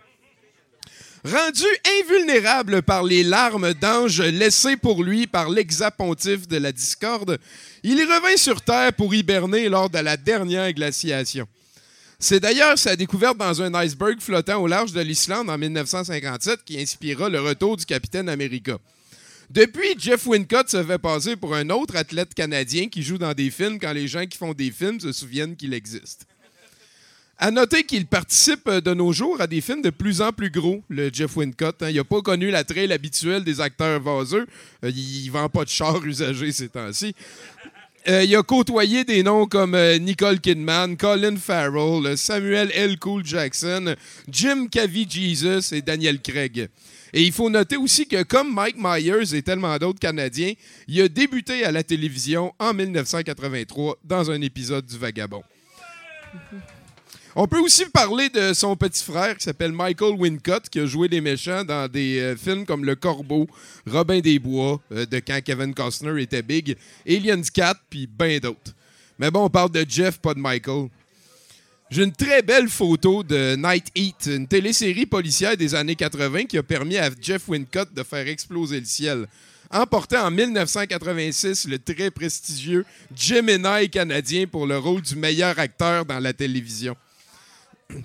Rendu 1.25 1.65
invulnérable 2.03 2.83
par 2.83 3.05
les 3.05 3.23
larmes 3.23 3.73
d'ange 3.73 4.21
laissées 4.21 4.77
pour 4.77 5.03
lui 5.03 5.27
par 5.27 5.49
l'exapontif 5.49 6.47
de 6.47 6.59
la 6.59 6.73
discorde, 6.73 7.39
il 7.85 8.03
revint 8.03 8.37
sur 8.37 8.61
Terre 8.61 8.93
pour 8.93 9.15
hiberner 9.15 9.71
lors 9.71 9.89
de 9.89 9.99
la 9.99 10.19
dernière 10.19 10.75
glaciation. 10.75 11.49
C'est 12.21 12.41
d'ailleurs 12.41 12.77
sa 12.77 12.97
découverte 12.97 13.39
dans 13.39 13.63
un 13.63 13.73
iceberg 13.75 14.21
flottant 14.21 14.61
au 14.61 14.67
large 14.67 14.91
de 14.93 15.01
l'Islande 15.01 15.49
en 15.49 15.57
1957 15.57 16.65
qui 16.65 16.81
inspira 16.81 17.29
le 17.29 17.41
retour 17.41 17.77
du 17.77 17.85
capitaine 17.87 18.29
America. 18.29 18.77
Depuis, 19.51 19.95
Jeff 19.97 20.27
Wincott 20.27 20.69
se 20.69 20.83
fait 20.83 20.99
passer 20.99 21.37
pour 21.37 21.55
un 21.55 21.71
autre 21.71 21.95
athlète 21.95 22.35
canadien 22.35 22.89
qui 22.89 23.05
joue 23.05 23.19
dans 23.19 23.35
des 23.35 23.51
films 23.51 23.79
quand 23.79 23.93
les 23.93 24.09
gens 24.09 24.27
qui 24.27 24.37
font 24.37 24.53
des 24.53 24.73
films 24.73 24.99
se 24.99 25.13
souviennent 25.13 25.55
qu'il 25.55 25.73
existe. 25.73 26.27
À 27.41 27.53
noter 27.53 27.85
qu'il 27.85 28.05
participe 28.05 28.69
de 28.69 28.95
nos 28.95 29.13
jours 29.13 29.41
à 29.41 29.47
des 29.47 29.61
films 29.61 29.81
de 29.81 29.91
plus 29.91 30.21
en 30.21 30.33
plus 30.33 30.51
gros, 30.51 30.83
le 30.89 31.09
Jeff 31.13 31.37
Wincott. 31.37 31.81
hein. 31.85 31.89
Il 31.89 31.95
n'a 31.95 32.03
pas 32.03 32.21
connu 32.21 32.51
la 32.51 32.65
traîne 32.65 32.91
habituelle 32.91 33.45
des 33.45 33.61
acteurs 33.61 34.01
vaseux. 34.01 34.45
Euh, 34.85 34.91
il 34.91 35.29
vend 35.29 35.49
pas 35.49 35.63
de 35.65 35.69
char 35.69 36.05
usagé 36.05 36.51
ces 36.51 36.69
temps-ci. 36.69 37.15
Euh, 38.09 38.25
il 38.25 38.35
a 38.35 38.43
côtoyé 38.43 39.05
des 39.05 39.23
noms 39.23 39.45
comme 39.45 39.75
euh, 39.75 39.99
Nicole 39.99 40.41
Kidman, 40.41 40.97
Colin 40.97 41.37
Farrell, 41.37 42.17
Samuel 42.17 42.71
L. 42.73 42.99
Cool 42.99 43.23
Jackson, 43.23 43.95
Jim 44.31 44.67
Cavie 44.71 45.07
Jesus 45.09 45.75
et 45.75 45.83
Daniel 45.83 46.19
Craig. 46.21 46.71
Et 47.13 47.23
il 47.23 47.33
faut 47.33 47.51
noter 47.51 47.77
aussi 47.77 48.07
que, 48.07 48.23
comme 48.23 48.55
Mike 48.55 48.77
Myers 48.79 49.35
et 49.35 49.43
tellement 49.43 49.77
d'autres 49.77 50.01
Canadiens, 50.01 50.55
il 50.87 51.03
a 51.03 51.09
débuté 51.09 51.65
à 51.65 51.73
la 51.73 51.83
télévision 51.83 52.55
en 52.59 52.73
1983 52.73 53.99
dans 54.05 54.31
un 54.31 54.41
épisode 54.41 54.87
du 54.87 54.97
Vagabond. 54.97 55.43
On 57.41 57.47
peut 57.47 57.61
aussi 57.61 57.85
parler 57.85 58.31
de 58.31 58.53
son 58.53 58.75
petit 58.75 59.05
frère 59.05 59.37
qui 59.37 59.45
s'appelle 59.45 59.71
Michael 59.71 60.17
Wincott, 60.19 60.69
qui 60.69 60.81
a 60.81 60.87
joué 60.87 61.07
des 61.07 61.21
méchants 61.21 61.63
dans 61.63 61.87
des 61.89 62.19
euh, 62.19 62.37
films 62.37 62.67
comme 62.67 62.85
Le 62.85 62.97
Corbeau, 62.97 63.47
Robin 63.87 64.19
des 64.19 64.41
Bois, 64.41 64.81
euh, 64.91 65.07
de 65.07 65.21
quand 65.21 65.41
Kevin 65.45 65.73
Costner 65.73 66.21
était 66.21 66.43
big, 66.43 66.77
Aliens 67.07 67.41
4, 67.43 67.81
puis 67.89 68.09
bien 68.09 68.39
d'autres. 68.39 68.75
Mais 69.21 69.31
bon, 69.31 69.45
on 69.45 69.51
parle 69.51 69.71
de 69.71 69.87
Jeff, 69.89 70.19
pas 70.19 70.35
de 70.35 70.41
Michael. 70.41 70.89
J'ai 71.93 72.03
une 72.03 72.13
très 72.13 72.43
belle 72.43 72.69
photo 72.69 73.23
de 73.23 73.55
Night 73.55 73.87
Heat, 73.95 74.31
une 74.35 74.49
télésérie 74.49 75.07
policière 75.07 75.57
des 75.57 75.77
années 75.77 75.95
80 75.95 76.47
qui 76.47 76.59
a 76.59 76.65
permis 76.65 76.99
à 76.99 77.09
Jeff 77.23 77.47
Wincott 77.47 77.95
de 77.95 78.03
faire 78.03 78.27
exploser 78.27 78.81
le 78.81 78.87
ciel. 78.87 79.29
Emportant 79.71 80.27
en 80.27 80.33
1986 80.33 81.69
le 81.69 81.79
très 81.79 82.11
prestigieux 82.11 82.85
Gemini 83.15 83.89
canadien 83.91 84.49
pour 84.49 84.67
le 84.67 84.77
rôle 84.77 85.03
du 85.03 85.15
meilleur 85.15 85.57
acteur 85.57 86.05
dans 86.05 86.19
la 86.19 86.33
télévision. 86.33 86.97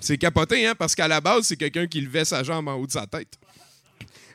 C'est 0.00 0.18
capoté, 0.18 0.66
hein, 0.66 0.74
parce 0.78 0.94
qu'à 0.94 1.08
la 1.08 1.20
base, 1.20 1.46
c'est 1.46 1.56
quelqu'un 1.56 1.86
qui 1.86 2.00
levait 2.00 2.24
sa 2.24 2.42
jambe 2.42 2.68
en 2.68 2.74
haut 2.74 2.86
de 2.86 2.92
sa 2.92 3.06
tête. 3.06 3.38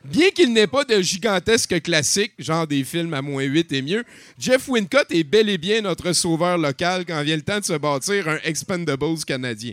Bien 0.04 0.30
qu'il 0.30 0.52
n'ait 0.52 0.66
pas 0.66 0.84
de 0.84 1.02
gigantesque 1.02 1.82
classique, 1.82 2.32
genre 2.38 2.66
des 2.66 2.84
films 2.84 3.12
à 3.12 3.20
moins 3.20 3.42
8 3.42 3.72
et 3.72 3.82
mieux, 3.82 4.04
Jeff 4.38 4.68
Wincott 4.68 5.10
est 5.10 5.24
bel 5.24 5.50
et 5.50 5.58
bien 5.58 5.82
notre 5.82 6.12
sauveur 6.12 6.56
local 6.56 7.04
quand 7.04 7.22
vient 7.22 7.36
le 7.36 7.42
temps 7.42 7.60
de 7.60 7.64
se 7.64 7.74
bâtir 7.74 8.26
un 8.28 8.38
Expendables 8.44 9.24
canadien. 9.26 9.72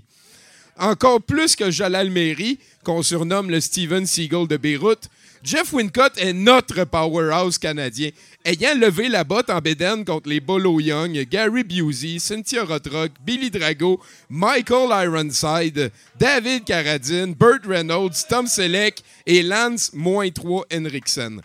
Encore 0.78 1.22
plus 1.22 1.56
que 1.56 1.72
Jalal 1.72 2.10
Meri, 2.10 2.60
qu'on 2.84 3.04
surnomme 3.04 3.49
le 3.49 3.62
Steven 3.62 4.06
Seagal 4.06 4.48
de 4.48 4.58
Beyrouth, 4.58 5.10
Jeff 5.44 5.72
Wincott 5.72 6.18
est 6.18 6.34
notre 6.34 6.84
powerhouse 6.84 7.58
canadien, 7.58 8.10
ayant 8.44 8.76
levé 8.76 9.08
la 9.08 9.24
botte 9.24 9.50
en 9.50 9.60
bédaine 9.60 10.04
contre 10.04 10.30
les 10.30 10.40
Bolo 10.40 10.80
Young, 10.80 11.14
Gary 11.30 11.64
Busey, 11.64 12.20
Cynthia 12.20 12.64
Rothrock, 12.64 13.12
Billy 13.24 13.50
Drago, 13.50 14.02
Michael 14.30 14.90
Ironside, 15.06 15.92
David 16.20 16.66
Carradine, 16.66 17.34
Burt 17.34 17.66
Reynolds, 17.66 18.26
Tom 18.28 18.48
Selleck 18.48 19.04
et 19.26 19.44
Lance 19.44 19.92
-3 19.94 20.64
Henriksen. 20.74 21.42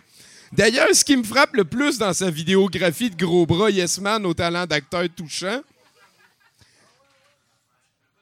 D'ailleurs, 0.52 0.94
ce 0.94 1.04
qui 1.04 1.16
me 1.16 1.22
frappe 1.22 1.54
le 1.54 1.64
plus 1.64 1.98
dans 1.98 2.12
sa 2.12 2.30
vidéographie 2.30 3.10
de 3.10 3.16
gros 3.16 3.46
bras 3.46 3.70
Yes 3.70 4.00
Man 4.00 4.26
au 4.26 4.34
talent 4.34 4.66
d'acteur 4.66 5.04
touchant, 5.14 5.62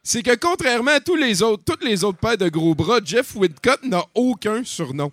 c'est 0.02 0.22
que 0.22 0.34
contrairement 0.34 0.92
à 0.92 1.00
tous 1.00 1.16
les 1.16 1.42
autres, 1.42 1.62
toutes 1.64 1.84
les 1.84 2.04
autres 2.04 2.18
paires 2.18 2.38
de 2.38 2.48
gros 2.48 2.74
bras, 2.74 3.00
Jeff 3.04 3.34
Whitcott 3.34 3.82
n'a 3.84 4.04
aucun 4.14 4.64
surnom. 4.64 5.12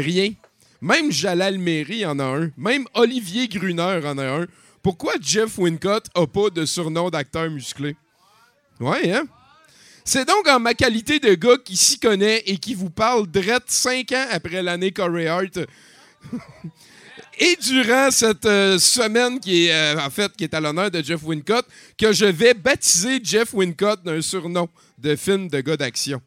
Rien. 0.00 0.32
Même 0.80 1.10
Jalal 1.10 1.58
Meri 1.58 2.04
en 2.04 2.18
a 2.18 2.24
un. 2.24 2.50
Même 2.56 2.86
Olivier 2.94 3.48
Gruner 3.48 4.00
en 4.04 4.18
a 4.18 4.42
un. 4.42 4.46
Pourquoi 4.82 5.14
Jeff 5.20 5.58
Wincott 5.58 6.06
a 6.14 6.26
pas 6.26 6.50
de 6.50 6.64
surnom 6.64 7.10
d'acteur 7.10 7.50
musclé? 7.50 7.96
Ouais, 8.78 9.12
hein? 9.12 9.26
C'est 10.04 10.24
donc 10.24 10.46
en 10.46 10.60
ma 10.60 10.74
qualité 10.74 11.18
de 11.18 11.34
gars 11.34 11.56
qui 11.64 11.76
s'y 11.76 11.98
connaît 11.98 12.42
et 12.46 12.58
qui 12.58 12.74
vous 12.74 12.90
parle 12.90 13.26
drette 13.26 13.64
cinq 13.66 14.12
ans 14.12 14.26
après 14.30 14.62
l'année 14.62 14.92
Corey 14.92 15.26
Hart 15.26 15.58
et 17.40 17.56
durant 17.60 18.12
cette 18.12 18.46
euh, 18.46 18.78
semaine 18.78 19.40
qui 19.40 19.66
est 19.66 19.72
euh, 19.72 19.98
en 20.00 20.10
fait 20.10 20.30
qui 20.36 20.44
est 20.44 20.54
à 20.54 20.60
l'honneur 20.60 20.92
de 20.92 21.02
Jeff 21.02 21.24
Wincott 21.24 21.66
que 21.98 22.12
je 22.12 22.26
vais 22.26 22.54
baptiser 22.54 23.18
Jeff 23.20 23.52
Wincott 23.52 24.04
d'un 24.04 24.22
surnom 24.22 24.68
de 24.96 25.16
film 25.16 25.48
de 25.48 25.60
gars 25.60 25.76
d'action. 25.76 26.22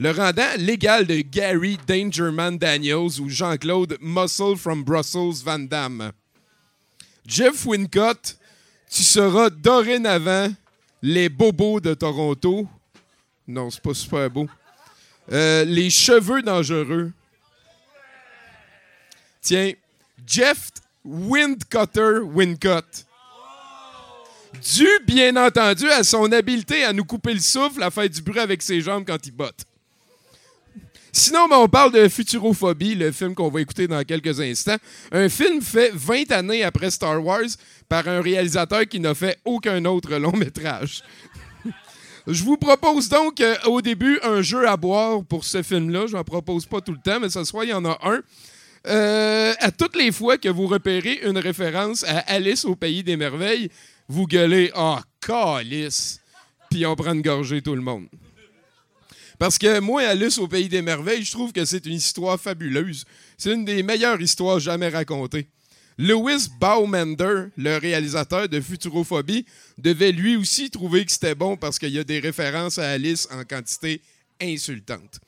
Le 0.00 0.12
rendant 0.12 0.48
l'égal 0.58 1.06
de 1.06 1.22
Gary 1.22 1.76
Dangerman 1.88 2.56
Daniels 2.56 3.20
ou 3.20 3.28
Jean-Claude 3.28 3.98
Muscle 4.00 4.56
from 4.56 4.84
Brussels 4.84 5.42
Van 5.44 5.58
Damme. 5.58 6.12
Jeff 7.26 7.66
Wincott, 7.66 8.38
tu 8.88 9.02
seras 9.02 9.50
dorénavant 9.50 10.54
les 11.02 11.28
bobos 11.28 11.80
de 11.80 11.94
Toronto. 11.94 12.68
Non, 13.48 13.70
c'est 13.70 13.82
pas 13.82 13.92
super 13.92 14.30
beau. 14.30 14.46
Euh, 15.32 15.64
les 15.64 15.90
cheveux 15.90 16.42
dangereux. 16.42 17.12
Tiens, 19.40 19.72
Jeff 20.24 20.70
Windcutter 21.04 22.20
Wincott. 22.22 23.04
Dû, 24.62 24.88
bien 25.06 25.34
entendu, 25.36 25.90
à 25.90 26.04
son 26.04 26.30
habileté 26.30 26.84
à 26.84 26.92
nous 26.92 27.04
couper 27.04 27.34
le 27.34 27.40
souffle, 27.40 27.82
à 27.82 27.90
faire 27.90 28.08
du 28.08 28.22
bruit 28.22 28.38
avec 28.38 28.62
ses 28.62 28.80
jambes 28.80 29.04
quand 29.04 29.26
il 29.26 29.32
botte. 29.32 29.64
Sinon, 31.12 31.48
ben, 31.48 31.56
on 31.56 31.68
parle 31.68 31.92
de 31.92 32.08
Futurophobie, 32.08 32.94
le 32.94 33.12
film 33.12 33.34
qu'on 33.34 33.48
va 33.48 33.60
écouter 33.60 33.86
dans 33.86 34.02
quelques 34.04 34.40
instants. 34.40 34.76
Un 35.10 35.28
film 35.28 35.62
fait 35.62 35.90
20 35.94 36.32
années 36.32 36.62
après 36.62 36.90
Star 36.90 37.24
Wars 37.24 37.48
par 37.88 38.06
un 38.08 38.20
réalisateur 38.20 38.86
qui 38.86 39.00
n'a 39.00 39.14
fait 39.14 39.38
aucun 39.44 39.84
autre 39.86 40.14
long 40.16 40.36
métrage. 40.36 41.02
Je 42.26 42.44
vous 42.44 42.58
propose 42.58 43.08
donc 43.08 43.40
euh, 43.40 43.56
au 43.66 43.80
début 43.80 44.20
un 44.22 44.42
jeu 44.42 44.68
à 44.68 44.76
boire 44.76 45.24
pour 45.24 45.44
ce 45.44 45.62
film-là. 45.62 46.06
Je 46.08 46.16
n'en 46.16 46.24
propose 46.24 46.66
pas 46.66 46.80
tout 46.82 46.92
le 46.92 47.00
temps, 47.02 47.20
mais 47.20 47.30
ce 47.30 47.42
soir, 47.44 47.64
il 47.64 47.70
y 47.70 47.74
en 47.74 47.86
a 47.86 47.98
un. 48.02 48.20
Euh, 48.86 49.54
à 49.58 49.70
toutes 49.70 49.96
les 49.96 50.12
fois 50.12 50.36
que 50.36 50.48
vous 50.48 50.66
repérez 50.66 51.20
une 51.24 51.38
référence 51.38 52.04
à 52.04 52.18
Alice 52.18 52.64
au 52.64 52.76
Pays 52.76 53.02
des 53.02 53.16
Merveilles, 53.16 53.70
vous 54.08 54.26
gueulez 54.26 54.70
Ah, 54.74 55.02
calice! 55.26 56.20
Puis 56.70 56.84
on 56.84 56.94
prend 56.96 57.14
une 57.14 57.22
gorgée 57.22 57.62
tout 57.62 57.74
le 57.74 57.80
monde. 57.80 58.08
Parce 59.38 59.56
que 59.56 59.78
moi, 59.78 60.02
Alice 60.02 60.38
au 60.38 60.48
Pays 60.48 60.68
des 60.68 60.82
Merveilles, 60.82 61.24
je 61.24 61.30
trouve 61.30 61.52
que 61.52 61.64
c'est 61.64 61.86
une 61.86 61.94
histoire 61.94 62.40
fabuleuse. 62.40 63.04
C'est 63.36 63.52
une 63.52 63.64
des 63.64 63.82
meilleures 63.82 64.20
histoires 64.20 64.58
jamais 64.58 64.88
racontées. 64.88 65.46
Lewis 65.96 66.48
Baumender, 66.60 67.46
le 67.56 67.76
réalisateur 67.76 68.48
de 68.48 68.60
Futurophobie, 68.60 69.46
devait 69.78 70.12
lui 70.12 70.36
aussi 70.36 70.70
trouver 70.70 71.04
que 71.04 71.12
c'était 71.12 71.34
bon 71.34 71.56
parce 71.56 71.78
qu'il 71.78 71.90
y 71.90 71.98
a 71.98 72.04
des 72.04 72.20
références 72.20 72.78
à 72.78 72.90
Alice 72.90 73.28
en 73.32 73.44
quantité 73.44 74.00
insultante. 74.40 75.20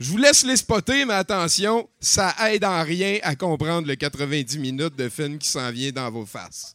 Je 0.00 0.10
vous 0.10 0.16
laisse 0.16 0.44
les 0.44 0.56
spotter, 0.56 1.04
mais 1.04 1.14
attention, 1.14 1.88
ça 2.00 2.34
aide 2.50 2.64
en 2.64 2.82
rien 2.84 3.18
à 3.22 3.34
comprendre 3.34 3.88
le 3.88 3.96
90 3.96 4.58
minutes 4.58 4.96
de 4.96 5.08
film 5.08 5.38
qui 5.38 5.48
s'en 5.48 5.70
vient 5.72 5.90
dans 5.90 6.10
vos 6.10 6.24
faces. 6.24 6.74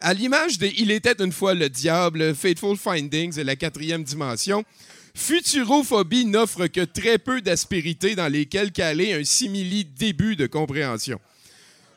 À 0.00 0.14
l'image 0.14 0.58
de 0.58 0.68
Il 0.78 0.90
était 0.90 1.22
une 1.22 1.32
fois 1.32 1.54
le 1.54 1.68
diable, 1.68 2.34
Fateful 2.34 2.76
Findings 2.76 3.38
et 3.38 3.44
la 3.44 3.56
quatrième 3.56 4.04
dimension, 4.04 4.64
Futurophobie 5.16 6.26
n'offre 6.26 6.66
que 6.66 6.80
très 6.84 7.18
peu 7.18 7.40
d'aspérités 7.40 8.14
dans 8.14 8.30
lesquelles 8.30 8.72
caler 8.72 9.14
un 9.14 9.24
simili 9.24 9.84
début 9.84 10.36
de 10.36 10.46
compréhension. 10.46 11.20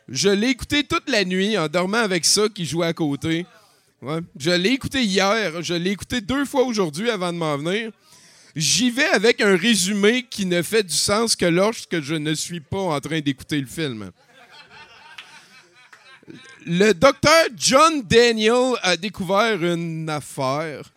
Je 0.07 0.29
l'ai 0.29 0.49
écouté 0.49 0.83
toute 0.83 1.09
la 1.09 1.25
nuit 1.25 1.57
en 1.57 1.67
dormant 1.67 1.97
avec 1.97 2.25
ça 2.25 2.47
qui 2.47 2.65
jouait 2.65 2.87
à 2.87 2.93
côté. 2.93 3.45
Je 4.39 4.51
l'ai 4.51 4.69
écouté 4.69 5.03
hier, 5.03 5.61
je 5.61 5.73
l'ai 5.73 5.91
écouté 5.91 6.21
deux 6.21 6.45
fois 6.45 6.63
aujourd'hui 6.63 7.09
avant 7.09 7.33
de 7.33 7.37
m'en 7.37 7.57
venir. 7.57 7.91
J'y 8.55 8.91
vais 8.91 9.09
avec 9.09 9.41
un 9.41 9.57
résumé 9.57 10.23
qui 10.23 10.45
ne 10.45 10.61
fait 10.61 10.83
du 10.83 10.95
sens 10.95 11.35
que 11.35 11.45
lorsque 11.45 11.99
je 11.99 12.15
ne 12.15 12.33
suis 12.33 12.59
pas 12.59 12.79
en 12.79 12.99
train 12.99 13.19
d'écouter 13.19 13.59
le 13.59 13.67
film. 13.67 14.11
Le 16.65 16.93
docteur 16.93 17.47
John 17.55 18.01
Daniel 18.03 18.73
a 18.81 18.95
découvert 18.97 19.63
une 19.63 20.09
affaire. 20.09 20.91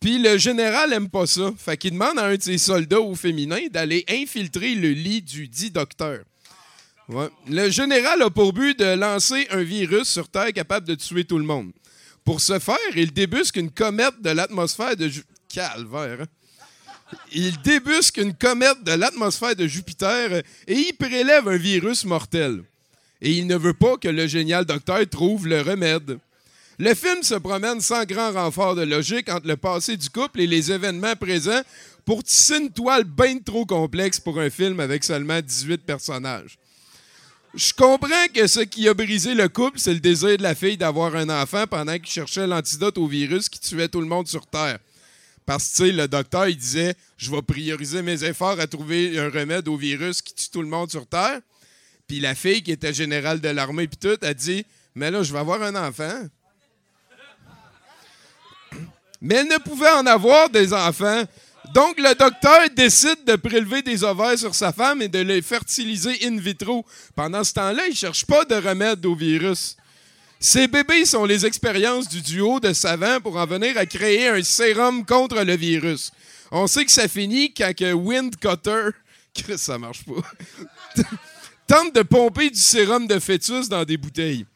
Puis 0.00 0.18
le 0.18 0.38
général 0.38 0.92
aime 0.94 1.10
pas 1.10 1.26
ça. 1.26 1.52
Fait 1.58 1.76
qu'il 1.76 1.92
demande 1.92 2.18
à 2.18 2.26
un 2.26 2.36
de 2.36 2.42
ses 2.42 2.58
soldats 2.58 3.00
au 3.00 3.14
féminin 3.14 3.60
d'aller 3.70 4.04
infiltrer 4.08 4.74
le 4.74 4.90
lit 4.90 5.20
du 5.20 5.46
dit 5.46 5.70
docteur. 5.70 6.20
Le 7.48 7.70
général 7.70 8.22
a 8.22 8.30
pour 8.30 8.52
but 8.52 8.78
de 8.78 8.94
lancer 8.94 9.46
un 9.50 9.62
virus 9.62 10.08
sur 10.08 10.28
Terre 10.28 10.52
capable 10.52 10.86
de 10.86 10.94
tuer 10.94 11.24
tout 11.24 11.38
le 11.38 11.44
monde. 11.44 11.72
Pour 12.24 12.40
ce 12.40 12.58
faire, 12.58 12.76
il 12.94 13.12
débusque 13.12 13.56
une 13.56 13.70
comète 13.70 14.20
de 14.22 14.30
l'atmosphère 14.30 14.96
de 14.96 15.10
hein? 15.58 16.26
Il 17.32 17.60
débusque 17.62 18.18
une 18.18 18.34
comète 18.34 18.84
de 18.84 18.92
l'atmosphère 18.92 19.56
de 19.56 19.66
Jupiter 19.66 20.42
et 20.68 20.74
il 20.74 20.92
prélève 20.92 21.48
un 21.48 21.56
virus 21.56 22.04
mortel. 22.04 22.62
Et 23.20 23.32
il 23.32 23.46
ne 23.46 23.56
veut 23.56 23.74
pas 23.74 23.96
que 23.96 24.08
le 24.08 24.26
génial 24.26 24.64
docteur 24.64 25.00
trouve 25.10 25.48
le 25.48 25.60
remède. 25.60 26.18
Le 26.82 26.94
film 26.94 27.22
se 27.22 27.34
promène 27.34 27.82
sans 27.82 28.06
grand 28.06 28.32
renfort 28.32 28.74
de 28.74 28.80
logique 28.80 29.28
entre 29.28 29.46
le 29.46 29.58
passé 29.58 29.98
du 29.98 30.08
couple 30.08 30.40
et 30.40 30.46
les 30.46 30.72
événements 30.72 31.14
présents 31.14 31.60
pour 32.06 32.24
tisser 32.24 32.56
une 32.56 32.70
toile 32.70 33.04
bien 33.04 33.38
trop 33.38 33.66
complexe 33.66 34.18
pour 34.18 34.40
un 34.40 34.48
film 34.48 34.80
avec 34.80 35.04
seulement 35.04 35.42
18 35.42 35.84
personnages. 35.84 36.58
Je 37.52 37.74
comprends 37.74 38.28
que 38.34 38.46
ce 38.46 38.60
qui 38.60 38.88
a 38.88 38.94
brisé 38.94 39.34
le 39.34 39.50
couple, 39.50 39.78
c'est 39.78 39.92
le 39.92 40.00
désir 40.00 40.38
de 40.38 40.42
la 40.42 40.54
fille 40.54 40.78
d'avoir 40.78 41.14
un 41.16 41.28
enfant 41.28 41.66
pendant 41.66 41.98
qu'il 41.98 42.06
cherchait 42.06 42.46
l'antidote 42.46 42.96
au 42.96 43.06
virus 43.06 43.50
qui 43.50 43.60
tuait 43.60 43.88
tout 43.88 44.00
le 44.00 44.06
monde 44.06 44.26
sur 44.26 44.46
Terre. 44.46 44.78
Parce 45.44 45.76
que, 45.76 45.82
le 45.82 46.08
docteur, 46.08 46.48
il 46.48 46.56
disait 46.56 46.94
Je 47.18 47.30
vais 47.30 47.42
prioriser 47.42 48.00
mes 48.00 48.24
efforts 48.24 48.58
à 48.58 48.66
trouver 48.66 49.18
un 49.18 49.28
remède 49.28 49.68
au 49.68 49.76
virus 49.76 50.22
qui 50.22 50.32
tue 50.32 50.48
tout 50.48 50.62
le 50.62 50.68
monde 50.68 50.90
sur 50.90 51.06
Terre. 51.06 51.40
Puis 52.08 52.20
la 52.20 52.34
fille, 52.34 52.62
qui 52.62 52.72
était 52.72 52.94
générale 52.94 53.42
de 53.42 53.50
l'armée, 53.50 53.86
puis 53.86 53.98
tout, 53.98 54.24
a 54.24 54.32
dit 54.32 54.64
Mais 54.94 55.10
là, 55.10 55.22
je 55.22 55.30
vais 55.30 55.40
avoir 55.40 55.62
un 55.62 55.74
enfant. 55.74 56.22
Mais 59.20 59.36
elle 59.36 59.48
ne 59.48 59.58
pouvait 59.58 59.90
en 59.90 60.06
avoir 60.06 60.48
des 60.48 60.72
enfants. 60.72 61.24
Donc, 61.74 61.98
le 61.98 62.14
docteur 62.14 62.68
décide 62.74 63.24
de 63.26 63.36
prélever 63.36 63.82
des 63.82 64.02
ovaires 64.02 64.38
sur 64.38 64.54
sa 64.54 64.72
femme 64.72 65.02
et 65.02 65.08
de 65.08 65.20
les 65.20 65.42
fertiliser 65.42 66.18
in 66.24 66.38
vitro. 66.38 66.84
Pendant 67.14 67.44
ce 67.44 67.52
temps-là, 67.54 67.86
il 67.86 67.90
ne 67.90 67.96
cherche 67.96 68.24
pas 68.24 68.44
de 68.44 68.54
remède 68.54 69.04
au 69.06 69.14
virus. 69.14 69.76
Ces 70.42 70.68
bébés 70.68 71.04
sont 71.04 71.26
les 71.26 71.44
expériences 71.44 72.08
du 72.08 72.22
duo 72.22 72.60
de 72.60 72.72
savants 72.72 73.20
pour 73.20 73.36
en 73.36 73.44
venir 73.44 73.76
à 73.76 73.84
créer 73.84 74.28
un 74.28 74.42
sérum 74.42 75.04
contre 75.04 75.42
le 75.42 75.54
virus. 75.54 76.12
On 76.50 76.66
sait 76.66 76.86
que 76.86 76.92
ça 76.92 77.08
finit 77.08 77.52
quand 77.52 77.76
que 77.76 77.92
Wind 77.92 78.36
Cutter, 78.36 78.88
ça 79.56 79.76
marche 79.76 80.02
pas, 80.04 81.02
tente 81.66 81.94
de 81.94 82.02
pomper 82.02 82.48
du 82.48 82.58
sérum 82.58 83.06
de 83.06 83.18
fœtus 83.20 83.68
dans 83.68 83.84
des 83.84 83.98
bouteilles. 83.98 84.46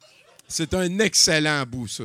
C'est 0.49 0.73
un 0.73 0.99
excellent 1.01 1.65
bout, 1.67 1.87
ça. 1.87 2.05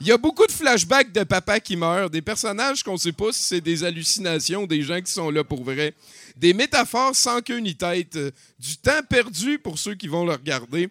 Il 0.00 0.06
y 0.06 0.12
a 0.12 0.16
beaucoup 0.16 0.46
de 0.46 0.52
flashbacks 0.52 1.10
de 1.10 1.24
papa 1.24 1.58
qui 1.58 1.74
meurt, 1.74 2.12
des 2.12 2.22
personnages 2.22 2.84
qu'on 2.84 2.96
sait 2.96 3.10
pas 3.10 3.32
si 3.32 3.42
c'est 3.42 3.60
des 3.60 3.82
hallucinations, 3.82 4.64
des 4.64 4.82
gens 4.82 5.00
qui 5.00 5.10
sont 5.10 5.28
là 5.28 5.42
pour 5.42 5.64
vrai, 5.64 5.92
des 6.36 6.52
métaphores 6.52 7.16
sans 7.16 7.40
queue 7.40 7.58
ni 7.58 7.74
tête, 7.74 8.14
euh, 8.14 8.30
du 8.60 8.76
temps 8.76 9.02
perdu 9.08 9.58
pour 9.58 9.76
ceux 9.76 9.96
qui 9.96 10.06
vont 10.06 10.24
le 10.24 10.32
regarder. 10.32 10.88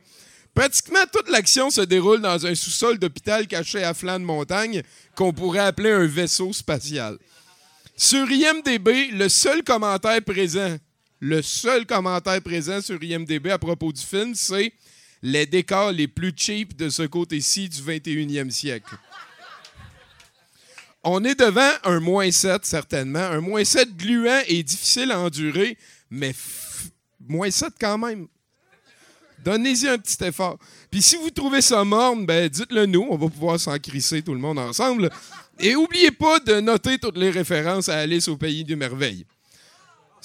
Pratiquement 0.53 1.05
toute 1.13 1.29
l'action 1.29 1.69
se 1.69 1.81
déroule 1.81 2.19
dans 2.19 2.45
un 2.45 2.53
sous-sol 2.53 2.97
d'hôpital 2.97 3.47
caché 3.47 3.81
à 3.81 3.93
flanc 3.93 4.19
de 4.19 4.25
montagne 4.25 4.83
qu'on 5.15 5.31
pourrait 5.31 5.59
appeler 5.59 5.91
un 5.91 6.05
vaisseau 6.05 6.51
spatial. 6.51 7.17
Sur 7.95 8.29
IMDB, 8.29 9.11
le 9.11 9.29
seul 9.29 9.63
commentaire 9.63 10.21
présent, 10.21 10.75
le 11.21 11.41
seul 11.41 11.85
commentaire 11.85 12.41
présent 12.41 12.81
sur 12.81 13.01
IMDB 13.01 13.51
à 13.51 13.57
propos 13.57 13.93
du 13.93 14.01
film, 14.01 14.35
c'est 14.35 14.73
les 15.21 15.45
décors 15.45 15.91
les 15.91 16.07
plus 16.07 16.33
cheap 16.35 16.75
de 16.75 16.89
ce 16.89 17.03
côté-ci 17.03 17.69
du 17.69 17.81
21e 17.81 18.49
siècle. 18.49 18.95
On 21.03 21.23
est 21.23 21.39
devant 21.39 21.71
un 21.83 21.99
moins 21.99 22.29
7, 22.29 22.65
certainement. 22.65 23.19
Un 23.19 23.39
moins 23.39 23.63
7 23.63 23.95
gluant 23.95 24.41
et 24.47 24.61
difficile 24.63 25.11
à 25.11 25.19
endurer, 25.19 25.77
mais 26.09 26.33
moins 27.27 27.49
7 27.49 27.73
quand 27.79 27.97
même. 27.97 28.27
Donnez-y 29.43 29.87
un 29.87 29.97
petit 29.97 30.21
effort. 30.25 30.57
Puis 30.91 31.01
si 31.01 31.15
vous 31.15 31.29
trouvez 31.29 31.61
ça 31.61 31.83
morne, 31.83 32.25
ben 32.25 32.49
dites-le 32.49 32.85
nous. 32.85 33.07
On 33.09 33.17
va 33.17 33.29
pouvoir 33.29 33.59
s'en 33.59 33.77
crisser 33.77 34.21
tout 34.21 34.33
le 34.33 34.39
monde 34.39 34.59
ensemble. 34.59 35.09
Et 35.59 35.75
oubliez 35.75 36.11
pas 36.11 36.39
de 36.39 36.59
noter 36.59 36.97
toutes 36.97 37.17
les 37.17 37.29
références 37.29 37.87
à 37.87 37.99
Alice 37.99 38.27
au 38.27 38.35
Pays 38.35 38.63
des 38.63 38.75
Merveilles. 38.75 39.25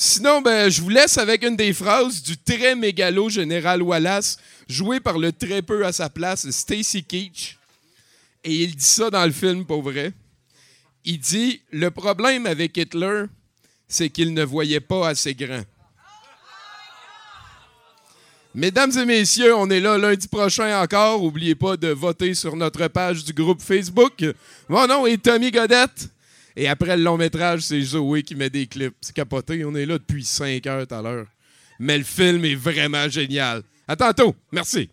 Sinon, 0.05 0.43
ben, 0.43 0.69
je 0.69 0.83
vous 0.83 0.89
laisse 0.89 1.17
avec 1.17 1.45
une 1.45 1.55
des 1.55 1.73
phrases 1.73 2.25
du 2.25 2.37
très 2.37 2.75
mégalo 2.75 3.29
général 3.29 3.83
Wallace, 3.83 4.37
joué 4.69 4.99
par 4.99 5.17
le 5.17 5.31
très 5.31 5.63
peu 5.63 5.87
à 5.87 5.93
sa 5.93 6.11
place 6.11 6.51
Stacy 6.51 7.05
Keach. 7.05 7.57
Et 8.43 8.53
il 8.53 8.75
dit 8.75 8.85
ça 8.85 9.11
dans 9.11 9.25
le 9.25 9.31
film, 9.31 9.65
pour 9.65 9.81
vrai. 9.81 10.13
Il 11.05 11.21
dit 11.21 11.63
Le 11.71 11.93
problème 11.93 12.47
avec 12.47 12.77
Hitler, 12.77 13.27
c'est 13.87 14.11
qu'il 14.11 14.35
ne 14.35 14.43
voyait 14.43 14.81
pas 14.81 15.07
assez 15.07 15.37
grand. 15.37 15.63
Mesdames 18.57 18.99
et 18.99 19.05
messieurs, 19.05 19.55
on 19.55 19.71
est 19.71 19.79
là 19.79 19.99
lundi 19.99 20.27
prochain 20.27 20.83
encore. 20.83 21.23
Oubliez 21.23 21.55
pas 21.55 21.77
de 21.77 21.91
voter 21.91 22.35
sur 22.35 22.57
notre 22.57 22.89
page 22.89 23.23
du 23.23 23.33
groupe 23.33 23.63
Facebook. 23.63 24.25
Mon 24.69 24.85
nom 24.89 25.07
est 25.07 25.23
Tommy 25.23 25.53
Godette. 25.53 26.09
Et 26.57 26.69
après 26.69 26.97
le 26.97 27.03
long 27.03 27.17
métrage, 27.17 27.61
c'est 27.63 27.81
Zoé 27.81 28.23
qui 28.23 28.35
met 28.35 28.51
des 28.51 28.67
clips. 28.67 28.95
C'est 29.01 29.15
capoté. 29.15 29.65
On 29.65 29.75
est 29.75 29.87
là 29.87 29.99
depuis 29.99 30.25
5 30.25 30.67
heures 30.67 30.87
tout 30.87 30.95
à 30.95 31.03
l'heure. 31.03 31.27
Mais 31.79 31.99
le 31.99 32.05
film 32.05 32.45
est 32.45 32.55
vraiment 32.55 33.09
génial. 33.09 33.63
À 33.89 33.97
tantôt. 33.97 34.35
Merci. 34.53 34.91